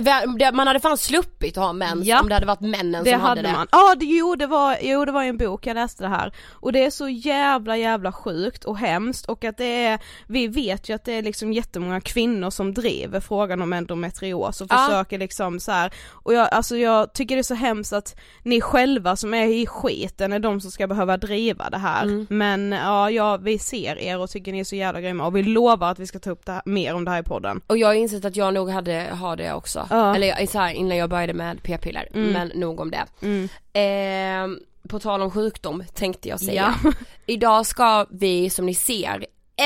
man 0.54 0.68
hade 0.68 0.80
fan 0.80 0.98
sluppit 0.98 1.56
ha 1.56 1.74
mens 1.74 2.06
Ja. 2.08 2.22
om 2.22 2.30
det 2.30 2.34
hade 2.36 2.46
varit 2.46 2.60
männen 2.62 3.04
som 3.06 3.14
hade 3.14 3.24
hade 3.28 3.42
det. 3.42 3.52
man. 3.52 3.68
Ja, 3.72 3.96
det, 3.96 4.06
jo, 4.06 4.36
det 4.36 4.48
var, 4.48 4.78
jo 4.82 5.06
det 5.06 5.12
var 5.12 5.24
en 5.24 5.38
bok 5.38 5.68
jag 5.68 5.76
läste 5.76 6.04
det 6.04 6.10
här. 6.10 6.32
Och 6.50 6.74
det 6.74 6.86
är 6.86 6.90
så 6.92 7.10
jävla 7.10 7.78
jävla 7.78 8.12
sjukt 8.12 8.64
och 8.64 8.78
hemskt 8.78 9.26
och 9.26 9.44
att 9.44 9.58
det 9.58 9.86
är, 9.86 10.00
vi 10.28 10.48
vet 10.48 10.90
ju 10.90 10.94
att 10.96 11.06
det 11.06 11.14
är 11.14 11.22
liksom 11.22 11.54
jättemånga 11.54 12.02
kvinnor 12.02 12.50
som 12.50 12.74
driver 12.74 13.20
frågan 13.20 13.62
om 13.62 13.74
endometrios 13.74 14.62
och 14.62 14.68
Ja. 14.70 14.78
försöker 14.88 15.18
liksom 15.18 15.60
så 15.60 15.72
här. 15.72 15.92
och 16.12 16.34
jag, 16.34 16.50
alltså 16.54 16.78
jag 16.78 17.14
tycker 17.14 17.36
det 17.36 17.42
är 17.42 17.44
så 17.44 17.54
hemskt 17.56 17.94
att 17.94 18.16
ni 18.44 18.62
själva 18.62 19.16
som 19.16 19.34
är 19.34 19.46
i 19.48 19.66
skiten 19.68 20.34
är 20.34 20.40
de 20.40 20.62
som 20.62 20.72
ska 20.72 20.88
behöva 20.88 21.18
driva 21.18 21.70
det 21.70 21.78
här. 21.78 22.04
Mm. 22.04 22.28
Men 22.30 22.72
ja, 22.72 23.10
ja, 23.12 23.38
vi 23.38 23.60
ser 23.60 24.00
er 24.00 24.20
och 24.20 24.30
tycker 24.30 24.52
ni 24.52 24.60
är 24.60 24.64
så 24.64 24.76
jävla 24.76 25.02
grymma 25.02 25.26
och 25.26 25.36
vi 25.42 25.50
lovar 25.50 25.92
att 25.92 26.00
vi 26.00 26.08
ska 26.08 26.20
ta 26.20 26.30
upp 26.30 26.46
det 26.46 26.52
här, 26.52 26.62
mer 26.66 26.94
om 26.96 27.06
det 27.06 27.12
här 27.12 27.20
i 27.20 27.24
podden. 27.24 27.62
Och 27.68 27.78
jag 27.78 27.88
har 27.88 27.94
insett 27.94 28.26
att 28.26 28.36
jag 28.36 28.54
nog 28.54 28.70
hade, 28.70 29.08
har 29.12 29.36
det 29.36 29.54
också. 29.54 29.88
Ja. 29.90 30.16
Eller 30.16 30.46
så 30.46 30.60
här, 30.60 30.74
innan 30.74 30.98
jag 30.98 31.10
började 31.10 31.34
med 31.34 31.64
p-piller, 31.64 32.08
Mm. 32.14 32.32
men 32.32 32.48
nog 32.48 32.80
om 32.80 32.92
det. 32.92 33.06
Mm. 33.22 33.50
Eh, 33.74 34.58
på 34.90 35.00
tal 35.00 35.22
om 35.22 35.32
sjukdom 35.32 35.84
tänkte 35.94 36.30
jag 36.30 36.40
säga. 36.40 36.76
Ja. 36.84 36.92
Idag 37.26 37.66
ska 37.66 38.06
vi 38.10 38.50
som 38.50 38.66
ni 38.66 38.76
ser 38.76 39.26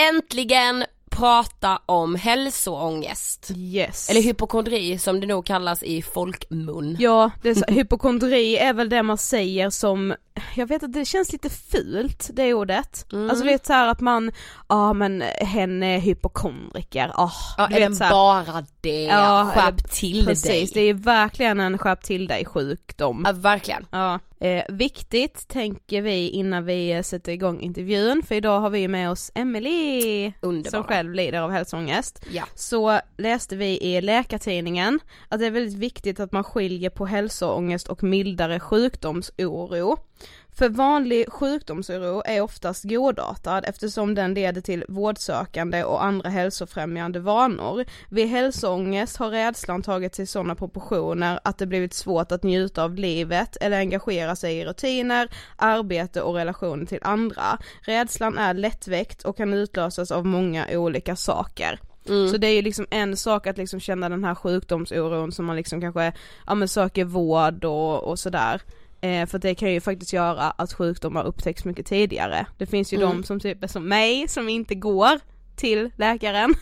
äntligen 0.10 0.86
prata 1.16 1.80
om 1.86 2.16
hälsoångest. 2.16 3.52
Yes. 3.56 4.10
Eller 4.10 4.22
hypokondri 4.22 4.98
som 4.98 5.20
det 5.20 5.28
nog 5.28 5.46
kallas 5.46 5.84
i 5.84 6.02
folkmun. 6.02 6.96
Ja, 7.00 7.32
det 7.42 7.50
är 7.50 7.56
så, 7.56 7.66
hypokondri 7.68 8.58
är 8.58 8.74
väl 8.74 8.90
det 8.90 9.04
man 9.04 9.18
säger 9.18 9.70
som, 9.70 10.14
jag 10.56 10.68
vet 10.68 10.84
att 10.84 10.94
det 10.94 11.06
känns 11.06 11.32
lite 11.32 11.50
fult 11.50 12.30
det 12.34 12.54
ordet. 12.54 13.12
Mm. 13.14 13.30
Alltså 13.30 13.46
vet 13.46 13.66
såhär 13.66 13.88
att 13.88 14.00
man, 14.02 14.32
ja 14.70 14.94
men 14.94 15.22
hen 15.42 15.84
är 15.84 16.00
hypokondriker, 16.00 17.12
ah, 17.16 17.32
Ja, 17.58 17.66
är 17.68 17.80
vet 17.80 17.90
det 17.90 17.96
så 17.96 18.04
här- 18.04 18.12
bara 18.12 18.66
det? 18.82 19.04
Ja, 19.04 19.52
Skärp 19.56 19.92
till 19.92 20.26
Precis, 20.26 20.72
det 20.74 20.80
dig. 20.80 20.90
är 20.90 20.94
verkligen 20.94 21.60
en 21.60 21.78
skärp 21.78 22.04
till 22.04 22.28
dig 22.28 22.46
sjukdom. 22.46 23.24
Ja, 23.26 23.32
verkligen. 23.32 23.86
Ja, 23.92 24.20
eh, 24.40 24.64
viktigt 24.70 25.48
tänker 25.48 26.02
vi 26.02 26.30
innan 26.30 26.66
vi 26.66 27.04
sätter 27.04 27.32
igång 27.32 27.62
intervjun, 27.62 28.24
för 28.24 28.36
idag 28.36 28.60
har 28.60 28.70
vi 28.70 28.88
med 28.88 29.12
oss 29.12 29.32
Emily 29.36 30.32
Underbara. 30.42 30.72
som 30.72 30.84
själv 30.84 31.14
lider 31.14 31.42
av 31.42 31.52
hälsoångest. 31.52 32.26
Ja. 32.32 32.44
Så 32.56 33.00
läste 33.18 33.56
vi 33.56 33.82
i 33.82 34.02
Läkartidningen 34.02 35.00
att 35.30 35.40
det 35.40 35.46
är 35.46 35.52
väldigt 35.52 35.80
viktigt 35.80 36.20
att 36.20 36.32
man 36.32 36.44
skiljer 36.44 36.90
på 36.90 37.06
hälsoångest 37.06 37.88
och 37.88 38.04
mildare 38.04 38.60
sjukdomsoro. 38.60 39.98
För 40.58 40.70
vanlig 40.70 41.32
sjukdomsoro 41.32 42.22
är 42.26 42.42
oftast 42.42 42.84
godartad 42.84 43.66
eftersom 43.68 44.16
den 44.16 44.34
leder 44.34 44.62
till 44.62 44.86
vårdsökande 44.88 45.84
och 45.84 46.04
andra 46.04 46.30
hälsofrämjande 46.30 47.20
vanor. 47.20 47.86
Vid 48.10 48.28
hälsoångest 48.28 49.18
har 49.18 49.30
rädslan 49.30 49.82
tagit 49.82 50.16
sig 50.16 50.28
sådana 50.28 50.56
proportioner 50.56 51.40
att 51.44 51.58
det 51.58 51.68
blivit 51.68 51.94
svårt 51.94 52.32
att 52.32 52.44
njuta 52.44 52.84
av 52.84 52.96
livet 52.96 53.58
eller 53.62 53.78
engagera 53.78 54.36
sig 54.36 54.58
i 54.58 54.66
rutiner, 54.66 55.28
arbete 55.56 56.22
och 56.22 56.36
relationer 56.36 56.86
till 56.86 57.00
andra. 57.02 57.58
Rädslan 57.82 58.38
är 58.38 58.54
lättväckt 58.54 59.24
och 59.24 59.38
kan 59.38 59.54
utlösas 59.54 60.12
av 60.12 60.26
många 60.26 60.68
olika 60.72 61.16
saker. 61.16 61.80
Mm. 62.08 62.28
Så 62.28 62.38
det 62.38 62.48
är 62.48 62.56
ju 62.56 62.62
liksom 62.62 62.88
en 62.90 63.18
sak 63.18 63.48
att 63.48 63.58
liksom 63.58 63.80
känna 63.80 64.10
den 64.10 64.24
här 64.24 64.36
sjukdomsoron 64.36 65.32
som 65.32 65.46
man 65.46 65.56
liksom 65.56 65.82
kanske, 65.82 66.14
ja 66.48 66.56
men 66.56 66.68
söker 66.68 67.06
vård 67.06 67.66
och, 67.66 68.04
och 68.04 68.20
sådär. 68.20 68.62
Eh, 69.06 69.26
för 69.26 69.40
det 69.40 69.56
kan 69.56 69.74
ju 69.74 69.82
faktiskt 69.82 70.14
göra 70.14 70.52
att 70.52 70.74
sjukdomar 70.74 71.24
upptäcks 71.24 71.66
mycket 71.66 71.86
tidigare. 71.86 72.46
Det 72.58 72.66
finns 72.66 72.94
ju 72.94 72.98
Mm. 72.98 73.10
de 73.10 73.24
som 73.24 73.40
typ 73.40 73.64
är 73.64 73.68
som 73.68 73.88
mig 73.88 74.28
som 74.28 74.50
inte 74.50 74.76
går 74.76 75.20
till 75.56 75.90
läkaren 75.98 76.54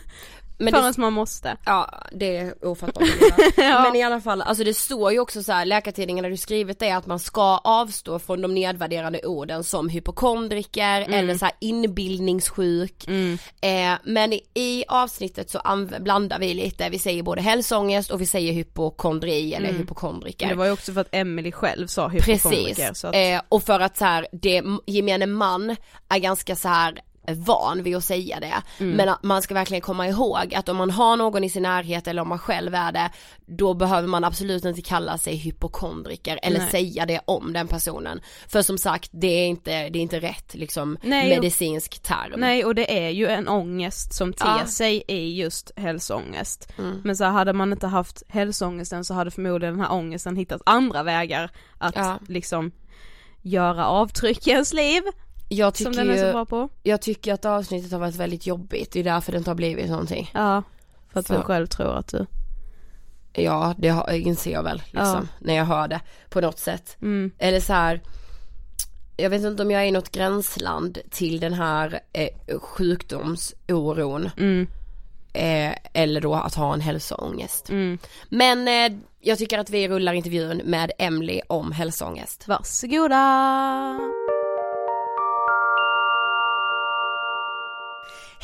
Men 0.58 0.72
det, 0.72 0.80
förrän 0.80 0.94
man 0.96 1.12
måste. 1.12 1.56
ja 1.64 1.90
det 2.12 2.36
är 2.36 2.66
ofattbart. 2.66 3.04
Ja. 3.56 3.82
Men 3.82 3.96
i 3.96 4.02
alla 4.02 4.20
fall, 4.20 4.42
alltså 4.42 4.64
det 4.64 4.74
står 4.74 5.12
ju 5.12 5.18
också 5.18 5.42
så 5.42 5.52
här, 5.52 5.64
Läkartidningen 5.64 6.24
ju 6.24 6.36
skrivit 6.36 6.78
det 6.78 6.90
att 6.90 7.06
man 7.06 7.18
ska 7.18 7.58
avstå 7.58 8.18
från 8.18 8.42
de 8.42 8.54
nedvärderande 8.54 9.20
orden 9.26 9.64
som 9.64 9.88
hypokondriker 9.88 11.00
eller 11.00 11.34
så 11.34 11.44
här 11.44 11.54
inbildningssjuk. 11.60 13.06
Mm. 13.06 13.38
Eh, 13.60 13.98
men 14.04 14.32
i, 14.32 14.40
i 14.54 14.84
avsnittet 14.88 15.50
så 15.50 15.60
blandar 16.00 16.38
vi 16.38 16.54
lite, 16.54 16.88
vi 16.88 16.98
säger 16.98 17.22
både 17.22 17.42
hälsoångest 17.42 18.10
och 18.10 18.20
vi 18.20 18.26
säger 18.26 18.52
hypokondri 18.52 19.54
eller 19.54 19.72
hypokondriker. 19.72 20.46
Men 20.46 20.56
det 20.56 20.58
var 20.58 20.66
ju 20.66 20.72
också 20.72 20.92
för 20.92 21.00
att 21.00 21.08
Emily 21.12 21.52
själv 21.52 21.86
sa 21.86 22.08
hypokondriker. 22.08 22.74
Precis, 22.74 23.04
att, 23.04 23.14
eh, 23.14 23.40
och 23.48 23.62
för 23.62 23.80
att 23.80 23.96
så 23.96 24.04
här, 24.04 24.26
det 24.32 24.62
gemene 24.86 25.26
man 25.26 25.76
är 26.08 26.18
ganska 26.18 26.56
så 26.56 26.68
här 26.68 27.00
van 27.32 27.82
vid 27.82 27.96
att 27.96 28.04
säga 28.04 28.40
det. 28.40 28.62
Mm. 28.84 28.96
Men 28.96 29.14
man 29.22 29.42
ska 29.42 29.54
verkligen 29.54 29.80
komma 29.80 30.08
ihåg 30.08 30.54
att 30.54 30.68
om 30.68 30.76
man 30.76 30.90
har 30.90 31.16
någon 31.16 31.44
i 31.44 31.50
sin 31.50 31.62
närhet 31.62 32.06
eller 32.08 32.22
om 32.22 32.28
man 32.28 32.38
själv 32.38 32.74
är 32.74 32.92
det, 32.92 33.10
då 33.46 33.74
behöver 33.74 34.08
man 34.08 34.24
absolut 34.24 34.64
inte 34.64 34.82
kalla 34.82 35.18
sig 35.18 35.36
hypokondriker 35.36 36.38
eller 36.42 36.58
Nej. 36.58 36.70
säga 36.70 37.06
det 37.06 37.20
om 37.24 37.52
den 37.52 37.68
personen. 37.68 38.20
För 38.48 38.62
som 38.62 38.78
sagt, 38.78 39.10
det 39.12 39.26
är 39.26 39.46
inte, 39.46 39.70
det 39.88 39.98
är 39.98 40.02
inte 40.02 40.20
rätt 40.20 40.54
liksom 40.54 40.98
Nej, 41.02 41.28
medicinsk 41.28 42.02
term. 42.02 42.40
Nej 42.40 42.64
och 42.64 42.74
det 42.74 43.04
är 43.06 43.10
ju 43.10 43.26
en 43.28 43.48
ångest 43.48 44.14
som 44.14 44.32
ter 44.32 44.46
Ja. 44.60 44.66
sig 44.66 45.02
i 45.08 45.40
just 45.40 45.70
hälsoångest. 45.76 46.68
Mm. 46.78 47.00
Men 47.04 47.16
så 47.16 47.24
här, 47.24 47.30
hade 47.30 47.52
man 47.52 47.72
inte 47.72 47.86
haft 47.86 48.22
hälsoångesten 48.28 49.04
så 49.04 49.14
hade 49.14 49.30
förmodligen 49.30 49.74
den 49.74 49.84
här 49.84 49.92
ångesten 49.92 50.36
hittat 50.36 50.62
andra 50.66 51.02
vägar 51.02 51.50
att 51.78 51.96
Ja. 51.96 52.18
liksom 52.28 52.72
göra 53.42 53.86
avtryck 53.86 54.46
i 54.46 54.50
ens 54.50 54.72
liv 54.72 55.02
Jag 55.54 55.76
som 55.76 55.92
tycker 55.92 56.04
den 56.06 56.14
är 56.14 56.26
så 56.26 56.32
bra 56.32 56.44
på. 56.44 56.68
jag 56.82 57.00
tycker 57.02 57.34
att 57.34 57.44
avsnittet 57.44 57.92
har 57.92 57.98
varit 57.98 58.16
väldigt 58.16 58.46
jobbigt, 58.46 58.92
det 58.92 59.00
är 59.00 59.04
därför 59.04 59.32
det 59.32 59.38
inte 59.38 59.50
har 59.50 59.54
blivit 59.54 59.90
någonting. 59.90 60.30
Ja, 60.34 60.62
för 61.12 61.20
att 61.20 61.26
Så. 61.26 61.34
du 61.34 61.40
själv 61.42 61.66
tror 61.66 61.96
att 61.98 62.08
du, 62.08 62.26
Ja, 63.32 63.74
det 63.78 63.88
har, 63.88 64.10
inser 64.12 64.52
jag 64.52 64.62
väl 64.62 64.82
liksom, 64.90 65.28
när 65.40 65.54
jag 65.54 65.64
hör 65.64 65.88
det 65.88 66.00
på 66.30 66.40
något 66.40 66.58
sätt. 66.58 66.96
mm, 67.02 67.30
Eller 67.38 67.60
så 67.60 67.72
här. 67.72 68.00
Jag 69.16 69.30
vet 69.30 69.42
inte 69.42 69.62
om 69.62 69.70
jag 69.70 69.82
är 69.82 69.86
i 69.86 69.90
något 69.90 70.10
gränsland 70.10 70.98
till 71.10 71.40
den 71.40 71.52
här 71.52 72.00
eh, 72.12 72.58
sjukdomsoron. 72.60 74.30
mm, 74.36 74.66
Eh, 75.36 75.74
eller 75.92 76.20
då 76.20 76.34
att 76.34 76.54
ha 76.54 76.74
en 76.74 76.80
hälsoångest. 76.80 77.68
mm. 77.70 77.98
Men 78.28 78.68
eh, 78.68 78.98
jag 79.20 79.38
tycker 79.38 79.58
att 79.58 79.70
vi 79.70 79.88
rullar 79.88 80.12
intervjun 80.12 80.62
med 80.64 80.92
Emily 80.98 81.40
om 81.48 81.72
hälsoångest. 81.72 82.48
Varsågoda! 82.48 84.00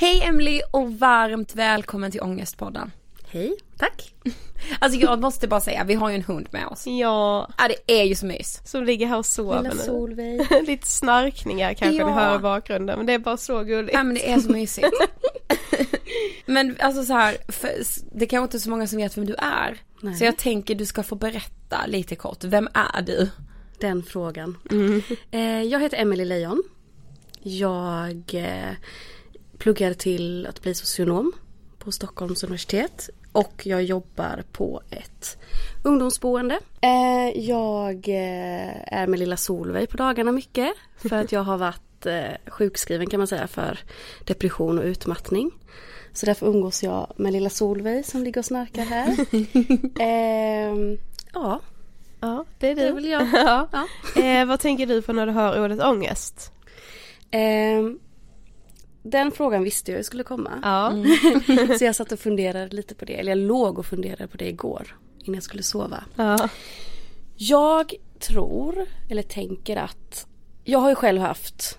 Hej 0.00 0.22
Emily 0.22 0.60
och 0.70 0.92
varmt 0.98 1.54
välkommen 1.54 2.10
till 2.10 2.20
Ångestpodden. 2.20 2.90
Hej, 3.28 3.56
tack. 3.76 4.14
Alltså 4.78 4.98
jag 4.98 5.20
måste 5.20 5.48
bara 5.48 5.60
säga, 5.60 5.84
vi 5.84 5.94
har 5.94 6.08
ju 6.08 6.14
en 6.14 6.22
hund 6.22 6.48
med 6.50 6.66
oss. 6.66 6.86
Ja, 6.86 7.50
Ja 7.58 7.68
det 7.68 8.00
är 8.00 8.04
ju 8.04 8.14
så 8.14 8.26
mys. 8.26 8.60
som 8.64 8.84
ligger 8.84 9.06
här 9.06 9.18
och 9.18 9.26
sover 9.26 9.62
nu. 9.62 9.70
Mm. 9.70 9.78
Solveig. 9.78 10.46
Lite 10.66 10.86
snarkningar 10.86 11.74
kanske 11.74 11.96
Ja. 11.96 12.06
ni 12.06 12.12
hör 12.12 12.36
i 12.36 12.38
bakgrunden 12.38 12.96
men 12.96 13.06
det 13.06 13.12
är 13.12 13.18
bara 13.18 13.36
så 13.36 13.62
gulligt. 13.62 13.94
Ja 13.94 14.02
men 14.02 14.14
det 14.14 14.30
är 14.32 14.38
så 14.38 14.50
mysigt. 14.52 14.88
men 16.46 16.76
alltså 16.78 17.04
så 17.04 17.12
här, 17.12 17.36
för, 17.48 17.70
det 18.18 18.26
kanske 18.26 18.44
inte 18.44 18.56
är 18.56 18.58
så 18.58 18.70
många 18.70 18.86
som 18.86 18.96
vet 18.98 19.16
vem 19.16 19.26
du 19.26 19.34
är. 19.34 19.78
Nej. 20.00 20.14
Så 20.14 20.24
jag 20.24 20.36
tänker 20.36 20.74
du 20.74 20.86
ska 20.86 21.02
få 21.02 21.14
berätta 21.14 21.86
lite 21.86 22.16
kort, 22.16 22.44
vem 22.44 22.68
är 22.74 23.02
du? 23.02 23.28
Den 23.78 24.02
frågan. 24.02 24.58
Mm. 24.70 25.02
Eh, 25.30 25.62
jag 25.62 25.80
heter 25.80 25.98
Emelie 25.98 26.24
Lejon. 26.24 26.62
Jag 27.42 28.34
eh, 28.34 28.74
pluggar 29.60 29.94
till 29.94 30.46
att 30.46 30.62
bli 30.62 30.74
socionom 30.74 31.32
på 31.78 31.92
Stockholms 31.92 32.44
universitet. 32.44 33.10
Och 33.32 33.60
jag 33.66 33.82
jobbar 33.82 34.44
på 34.52 34.82
ett 34.90 35.38
ungdomsboende. 35.84 36.58
Eh, 36.80 37.40
jag 37.40 38.08
eh, 38.08 38.92
är 39.00 39.06
med 39.06 39.18
lilla 39.18 39.36
Solveig 39.36 39.88
på 39.88 39.96
dagarna 39.96 40.32
mycket. 40.32 40.72
För 40.96 41.16
att 41.16 41.32
jag 41.32 41.42
har 41.42 41.56
varit 41.58 42.06
eh, 42.06 42.50
sjukskriven 42.52 43.06
kan 43.10 43.20
man 43.20 43.26
säga 43.26 43.46
för 43.46 43.78
depression 44.24 44.78
och 44.78 44.84
utmattning. 44.84 45.50
Så 46.12 46.26
därför 46.26 46.46
umgås 46.46 46.82
jag 46.82 47.12
med 47.16 47.32
lilla 47.32 47.50
Solveig 47.50 48.06
som 48.06 48.22
ligger 48.24 48.38
och 48.40 48.44
snarkar 48.44 48.84
här. 48.84 49.16
Ehm, 50.00 50.98
ja, 51.34 51.60
Ja, 52.22 52.44
det 52.58 52.68
är 52.70 52.74
det 52.74 52.82
är 52.82 52.86
du. 52.88 52.92
väl 52.92 53.04
jag. 53.04 53.22
Ja. 53.32 53.68
Ja. 54.14 54.22
Eh, 54.22 54.46
vad 54.46 54.60
tänker 54.60 54.86
du 54.86 55.02
på 55.02 55.12
när 55.12 55.26
du 55.26 55.32
hör 55.32 55.64
ordet 55.64 55.82
ångest? 55.82 56.52
Ehm, 57.30 57.98
den 59.02 59.32
frågan 59.32 59.62
visste 59.62 59.92
jag 59.92 60.04
skulle 60.04 60.24
komma. 60.24 60.50
Ja. 60.62 60.94
Så 61.78 61.84
jag 61.84 61.94
satt 61.94 62.12
och 62.12 62.18
funderade 62.20 62.76
lite 62.76 62.94
på 62.94 63.04
det. 63.04 63.20
Eller 63.20 63.32
jag 63.32 63.38
låg 63.38 63.78
och 63.78 63.86
funderade 63.86 64.26
på 64.28 64.36
det 64.36 64.48
igår. 64.48 64.96
Innan 65.18 65.34
jag 65.34 65.42
skulle 65.42 65.62
sova. 65.62 66.04
ja. 66.16 66.48
Jag 67.36 67.94
tror, 68.18 68.86
eller 69.10 69.22
tänker 69.22 69.76
att 69.76 70.26
jag 70.64 70.78
har 70.78 70.88
ju 70.88 70.94
själv 70.94 71.20
haft 71.20 71.78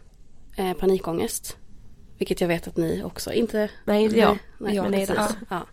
eh, 0.57 0.73
panikångest. 0.73 1.57
Vilket 2.17 2.41
jag 2.41 2.47
vet 2.47 2.67
att 2.67 2.77
ni 2.77 3.03
också, 3.03 3.33
inte 3.33 3.69
Nej, 3.85 4.03
inte 4.03 4.17
jag. 4.19 4.37
Nej, 4.57 4.75
Ja, 4.75 4.83
men 4.83 4.91
precis. 4.91 5.15
precis. 5.15 5.37
Ja. 5.49 5.65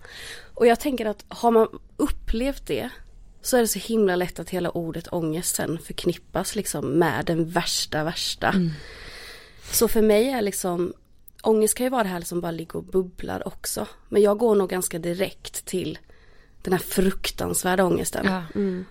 Och 0.55 0.67
jag 0.67 0.81
tänker 0.81 1.07
att 1.07 1.25
har 1.29 1.51
man 1.51 1.69
upplevt 1.97 2.67
det 2.67 2.91
så 3.43 3.57
är 3.57 3.61
det 3.61 3.69
så 3.69 3.79
himla 3.79 4.17
lätt 4.17 4.39
att 4.39 4.51
hela 4.51 4.71
ordet 4.71 5.13
ångest 5.13 5.55
sen 5.55 5.79
förknippas 5.79 6.57
liksom 6.57 6.87
med 6.91 7.25
den 7.27 7.49
värsta, 7.51 8.05
värsta. 8.05 8.55
Så 9.73 9.89
för 9.89 10.03
mig 10.03 10.29
är 10.31 10.43
liksom 10.43 10.93
Ångest 11.43 11.75
kan 11.75 11.87
ju 11.87 11.91
vara 11.91 12.03
det 12.03 12.09
här 12.09 12.21
som 12.21 12.41
bara 12.41 12.53
ligger 12.53 12.77
och 12.77 12.85
bubblar 12.85 13.49
också. 13.49 13.87
Men 14.09 14.23
jag 14.23 14.39
går 14.39 14.55
nog 14.55 14.71
ganska 14.71 14.99
direkt 14.99 15.65
till 15.65 15.99
den 16.63 16.73
här 16.73 16.81
fruktansvärda 16.81 17.85
ångesten. 17.85 18.27
Ja. 18.27 18.43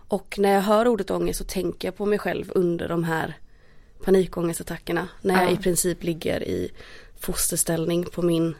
Och 0.07 0.35
när 0.39 0.53
jag 0.53 0.61
hör 0.61 0.87
ordet 0.87 1.11
ångest 1.11 1.37
så 1.37 1.43
tänker 1.45 1.87
jag 1.87 1.95
på 1.97 2.05
mig 2.05 2.19
själv 2.19 2.51
under 2.55 2.87
de 2.89 3.03
här 3.03 3.37
panikångestattackerna. 4.03 5.07
När 5.21 5.41
jag 5.41 5.51
Ja. 5.51 5.53
i 5.53 5.57
princip 5.57 6.03
ligger 6.03 6.43
i 6.43 6.71
fosterställning 7.19 8.03
på 8.03 8.21
min 8.21 8.55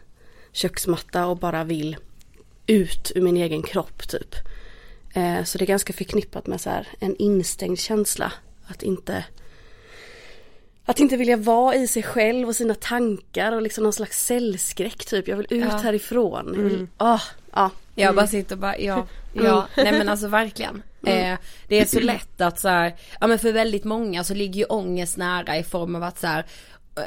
köksmatta 0.52 1.26
och 1.26 1.36
bara 1.38 1.64
vill 1.64 1.96
ut 2.66 3.12
ur 3.14 3.20
min 3.22 3.36
egen 3.36 3.62
kropp 3.62 4.08
typ. 4.08 4.34
Eh, 5.14 5.44
så 5.44 5.58
det 5.58 5.64
är 5.64 5.66
ganska 5.66 5.92
förknippat 5.92 6.46
med 6.46 6.60
så 6.60 6.70
här 6.70 6.88
en 6.98 7.16
instängd 7.16 7.78
känsla. 7.78 8.32
Att 8.66 8.82
inte 8.82 9.24
att 10.88 11.00
inte 11.00 11.16
vilja 11.16 11.36
vara 11.36 11.74
i 11.74 11.86
sig 11.86 12.02
själv 12.02 12.48
och 12.48 12.56
sina 12.56 12.74
tankar 12.74 13.52
och 13.52 13.62
liksom 13.62 13.84
någon 13.84 13.92
slags 13.92 14.26
cellskräck 14.26 15.04
typ. 15.04 15.28
Jag 15.28 15.36
vill 15.36 15.46
ut 15.50 15.64
Ja. 15.70 15.76
härifrån. 15.76 16.52
Jag 16.56 16.62
vill, 16.62 16.86
ah, 16.96 17.20
ah. 17.50 17.70
Jag 17.94 18.14
bara 18.14 18.26
sitter 18.26 18.54
och 18.54 18.60
bara, 18.60 18.78
ja, 18.78 19.06
ja, 19.32 19.68
nej 19.76 19.92
men 19.92 20.08
alltså 20.08 20.28
verkligen. 20.28 20.82
Eh, 21.06 21.38
det 21.68 21.80
är 21.80 21.84
så 21.84 22.00
lätt 22.00 22.40
att 22.40 22.60
så 22.60 22.68
här, 22.68 22.94
ja 23.20 23.26
men 23.26 23.38
för 23.38 23.52
väldigt 23.52 23.84
många 23.84 24.24
så 24.24 24.34
ligger 24.34 24.58
ju 24.60 24.64
ångest 24.64 25.16
nära 25.16 25.56
i 25.56 25.62
form 25.62 25.94
av 25.96 26.02
att 26.02 26.18
så 26.18 26.26
här, 26.26 26.46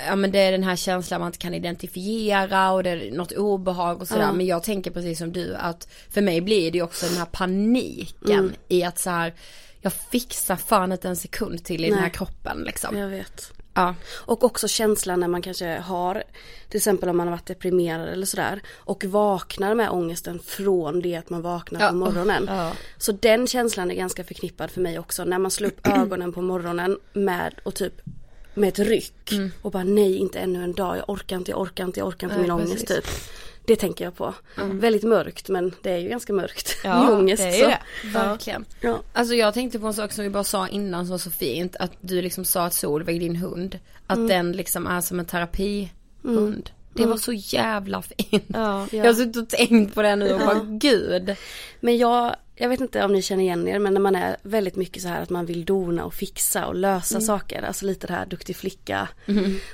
ja 0.08 0.16
men 0.16 0.32
det 0.32 0.40
är 0.40 0.52
den 0.52 0.64
här 0.64 0.76
känslan 0.76 1.20
man 1.20 1.28
inte 1.28 1.40
kan 1.40 1.54
identifiera 1.54 2.72
och 2.72 2.84
det 2.84 2.90
är 2.90 3.12
något 3.12 3.32
obehag 3.32 4.02
och 4.02 4.08
sådär. 4.08 4.22
Ja. 4.22 4.34
Men 4.34 4.46
jag 4.46 4.64
tänker 4.64 4.92
precis 4.92 5.18
som 5.18 5.32
du 5.34 5.56
att 5.56 5.88
för 6.10 6.22
mig 6.22 6.42
blir 6.42 6.72
det 6.72 6.82
också 6.82 7.06
den 7.06 7.18
här 7.18 7.26
paniken 7.26 8.56
i 8.68 8.84
att 8.84 9.00
så 9.00 9.10
här, 9.10 9.34
jag 9.82 9.94
fixar 9.94 10.56
fan 10.56 10.92
inte 10.92 11.08
en 11.08 11.16
sekund 11.16 11.64
till 11.64 11.86
i 11.86 11.88
den 11.90 11.98
här 11.98 12.02
Nej. 12.02 12.12
kroppen 12.12 12.64
liksom. 12.66 12.98
Jag 12.98 13.08
vet. 13.08 13.54
Ja. 13.74 13.96
Och 14.10 14.44
också 14.44 14.68
känslan 14.68 15.20
när 15.20 15.28
man 15.28 15.42
kanske 15.42 15.80
har, 15.80 16.24
till 16.70 16.78
exempel 16.78 17.10
om 17.10 17.18
man 17.18 17.28
har 17.28 17.32
varit 17.36 17.46
deprimerad 17.46 18.10
eller 18.10 18.26
sådär. 18.26 18.62
Och 18.78 19.04
vaknar 19.04 19.76
med 19.76 19.90
ångesten 19.90 20.40
från 20.40 21.02
det 21.02 21.16
att 21.16 21.30
man 21.30 21.42
vaknar 21.42 21.80
Ja. 21.82 21.90
på 21.90 21.96
morgonen. 21.96 22.46
Ja. 22.48 22.72
Så 22.98 23.12
den 23.12 23.48
känslan 23.48 23.92
är 23.92 23.96
ganska 23.96 24.24
förknippad 24.24 24.72
för 24.72 24.82
mig 24.82 25.00
också. 25.00 25.24
När 25.24 25.40
man 25.40 25.52
slår 25.52 25.68
upp 25.68 25.88
ögonen 25.88 26.34
på 26.34 26.42
morgonen 26.42 27.00
med 27.14 27.54
och 27.64 27.76
typ 27.76 27.94
med 28.54 28.70
ett 28.70 28.80
ryck. 28.80 29.30
Och 29.62 29.72
bara 29.72 29.84
nej 29.84 30.18
inte 30.18 30.40
ännu 30.40 30.64
en 30.64 30.74
dag, 30.74 30.98
jag 30.98 31.10
orkar 31.10 31.36
inte, 31.36 31.52
jag 31.52 31.60
orkar 31.62 31.84
inte, 31.84 32.00
jag 32.00 32.08
orkar 32.08 32.28
inte 32.28 32.36
Nej, 32.36 32.42
min 32.44 32.52
ångest 32.52 32.72
precis. 32.72 32.88
typ. 32.88 33.06
Det 33.66 33.76
tänker 33.76 34.06
jag 34.06 34.16
på. 34.16 34.34
Väldigt 34.56 35.04
mörkt 35.04 35.50
men 35.50 35.72
det 35.82 35.92
är 35.92 35.98
ju 35.98 36.10
ganska 36.10 36.34
mörkt 36.34 36.78
Ja, 36.84 37.10
i 37.10 37.14
ångest. 37.14 37.44
det 37.44 37.50
är 37.50 37.52
så. 37.54 37.60
ju 37.60 37.66
det. 37.66 37.80
Verkligen. 38.20 38.66
Ja. 38.82 39.00
Alltså 39.14 39.34
jag 39.36 39.54
tänkte 39.54 39.80
på 39.80 39.88
en 39.88 39.94
sak 39.94 40.12
som 40.12 40.24
vi 40.24 40.30
bara 40.30 40.44
sa 40.44 40.68
innan 40.68 41.06
som 41.06 41.12
var 41.12 41.18
så 41.18 41.32
fint. 41.32 41.76
Att 41.76 41.92
du 42.02 42.22
liksom 42.22 42.46
sa 42.46 42.66
att 42.66 42.74
Solveig, 42.74 43.20
din 43.20 43.36
hund, 43.36 43.80
att 44.08 44.18
Mm. 44.18 44.28
den 44.28 44.52
liksom 44.52 44.88
är 44.88 45.02
som 45.02 45.20
en 45.20 45.26
terapihund. 45.26 46.70
Det 46.94 47.06
var 47.06 47.18
så 47.18 47.34
jävla 47.34 48.02
fint. 48.02 48.44
Ja. 48.48 48.88
Jag 48.92 49.06
har 49.06 49.14
suttit 49.14 49.38
och 49.38 49.50
tänkt 49.50 49.96
på 49.96 50.02
det 50.02 50.16
nu 50.16 50.34
och 50.34 50.40
bara 50.40 50.62
gud. 50.64 51.36
Men 51.80 51.98
jag, 51.98 52.36
jag 52.62 52.70
vet 52.70 52.82
inte 52.82 53.06
om 53.06 53.14
ni 53.14 53.22
känner 53.22 53.44
igen 53.44 53.68
er 53.68 53.80
men 53.80 53.94
när 53.94 54.02
man 54.02 54.16
är 54.16 54.38
väldigt 54.44 54.76
mycket 54.76 55.04
så 55.04 55.08
här 55.10 55.22
att 55.22 55.30
man 55.30 55.46
vill 55.46 55.66
dona 55.66 56.06
och 56.06 56.14
fixa 56.14 56.66
och 56.68 56.76
lösa 56.76 57.16
Mm. 57.16 57.26
saker. 57.26 57.62
Alltså 57.62 57.86
lite 57.86 58.08
det 58.08 58.14
här 58.14 58.26
duktig 58.26 58.56
flicka. 58.56 59.08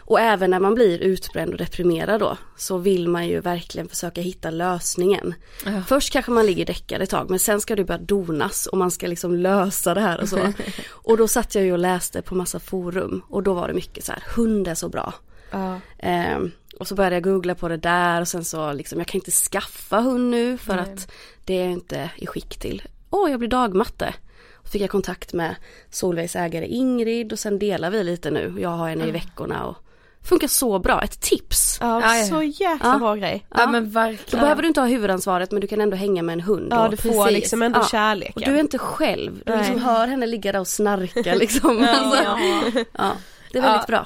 Och 0.01 0.19
även 0.19 0.51
när 0.51 0.59
man 0.59 0.75
blir 0.75 0.99
utbränd 0.99 1.51
och 1.51 1.57
deprimerad 1.57 2.19
då 2.19 2.37
så 2.57 2.77
vill 2.77 3.07
man 3.07 3.27
ju 3.27 3.39
verkligen 3.39 3.87
försöka 3.87 4.21
hitta 4.21 4.49
lösningen. 4.49 5.33
Ja. 5.65 5.83
Först 5.87 6.13
kanske 6.13 6.31
man 6.31 6.45
ligger 6.45 6.65
däckad 6.65 7.01
ett 7.01 7.09
tag 7.09 7.29
men 7.29 7.39
sen 7.39 7.61
ska 7.61 7.75
det 7.75 7.83
börja 7.83 8.01
donas 8.01 8.65
och 8.67 8.77
man 8.77 8.91
ska 8.91 9.07
liksom 9.07 9.35
lösa 9.35 9.93
det 9.93 10.01
här 10.01 10.21
och 10.21 10.29
så. 10.29 10.53
och 10.89 11.17
då 11.17 11.27
satt 11.27 11.55
jag 11.55 11.63
ju 11.63 11.71
och 11.71 11.79
läste 11.79 12.21
på 12.21 12.35
massa 12.35 12.59
forum 12.59 13.21
och 13.29 13.43
då 13.43 13.53
var 13.53 13.67
det 13.67 13.73
mycket 13.73 14.03
så 14.05 14.11
här, 14.11 14.23
hund 14.35 14.67
är 14.67 14.75
så 14.75 14.89
bra. 14.89 15.13
Ja. 15.51 15.79
Ehm, 15.99 16.51
och 16.79 16.87
så 16.87 16.95
började 16.95 17.15
jag 17.15 17.23
googla 17.23 17.55
på 17.55 17.67
det 17.67 17.77
där 17.77 18.21
och 18.21 18.27
sen 18.27 18.45
så 18.45 18.73
liksom, 18.73 18.97
jag 18.99 19.07
kan 19.07 19.19
inte 19.19 19.31
skaffa 19.31 19.99
hund 19.99 20.29
nu 20.31 20.57
för 20.57 20.77
att 20.77 21.11
det 21.45 21.53
är 21.53 21.63
jag 21.63 21.71
inte 21.71 22.09
i 22.17 22.27
skick 22.27 22.59
till. 22.59 22.81
Åh, 23.09 23.31
jag 23.31 23.39
blir 23.39 23.49
dagmatte. 23.49 24.13
Och 24.55 24.67
fick 24.67 24.81
jag 24.81 24.89
kontakt 24.89 25.33
med 25.33 25.55
Solveigs 25.89 26.35
ägare 26.35 26.67
Ingrid 26.67 27.31
och 27.33 27.39
sen 27.39 27.59
delar 27.59 27.89
vi 27.89 28.03
lite 28.03 28.31
nu. 28.31 28.55
Jag 28.59 28.69
har 28.69 28.89
henne 28.89 29.07
i 29.07 29.11
veckorna 29.11 29.65
och 29.65 29.75
funkar 30.23 30.47
så 30.47 30.79
bra. 30.79 31.01
Ett 31.01 31.21
tips. 31.21 31.77
Ja, 31.81 32.01
Ja, 32.01 32.15
ja. 32.17 32.25
så 32.25 32.43
jäkla 32.43 32.89
Ja. 32.93 32.97
bra 32.99 33.15
grej. 33.15 33.45
Ja, 33.55 33.67
men 33.67 33.83
Då 33.83 33.89
verkligen. 33.89 34.41
behöver 34.43 34.61
du 34.61 34.67
inte 34.67 34.79
ha 34.81 34.87
huvudansvaret 34.87 35.51
men 35.51 35.61
du 35.61 35.67
kan 35.67 35.81
ändå 35.81 35.95
hänga 35.97 36.23
med 36.23 36.33
en 36.33 36.41
hund. 36.41 36.67
Ja 36.71 36.85
och- 36.85 36.91
du 36.91 36.97
får 36.97 37.09
Precis. 37.25 37.31
liksom 37.39 37.61
ändå 37.61 37.79
Ja. 37.79 37.87
kärleken. 37.87 38.33
Och 38.43 38.49
du 38.49 38.55
är 38.55 38.59
inte 38.59 38.77
själv. 38.77 39.41
Du 39.45 39.51
Nej. 39.51 39.57
liksom 39.59 39.81
hör 39.81 40.07
henne 40.07 40.25
ligga 40.25 40.51
där 40.51 40.59
och 40.59 40.67
snarka 40.67 41.35
liksom. 41.39 41.85
alltså, 41.89 42.23
ja. 42.23 43.11
Det 43.51 43.57
är 43.57 43.61
väldigt 43.61 43.81
Ja. 43.81 43.83
bra. 43.87 44.05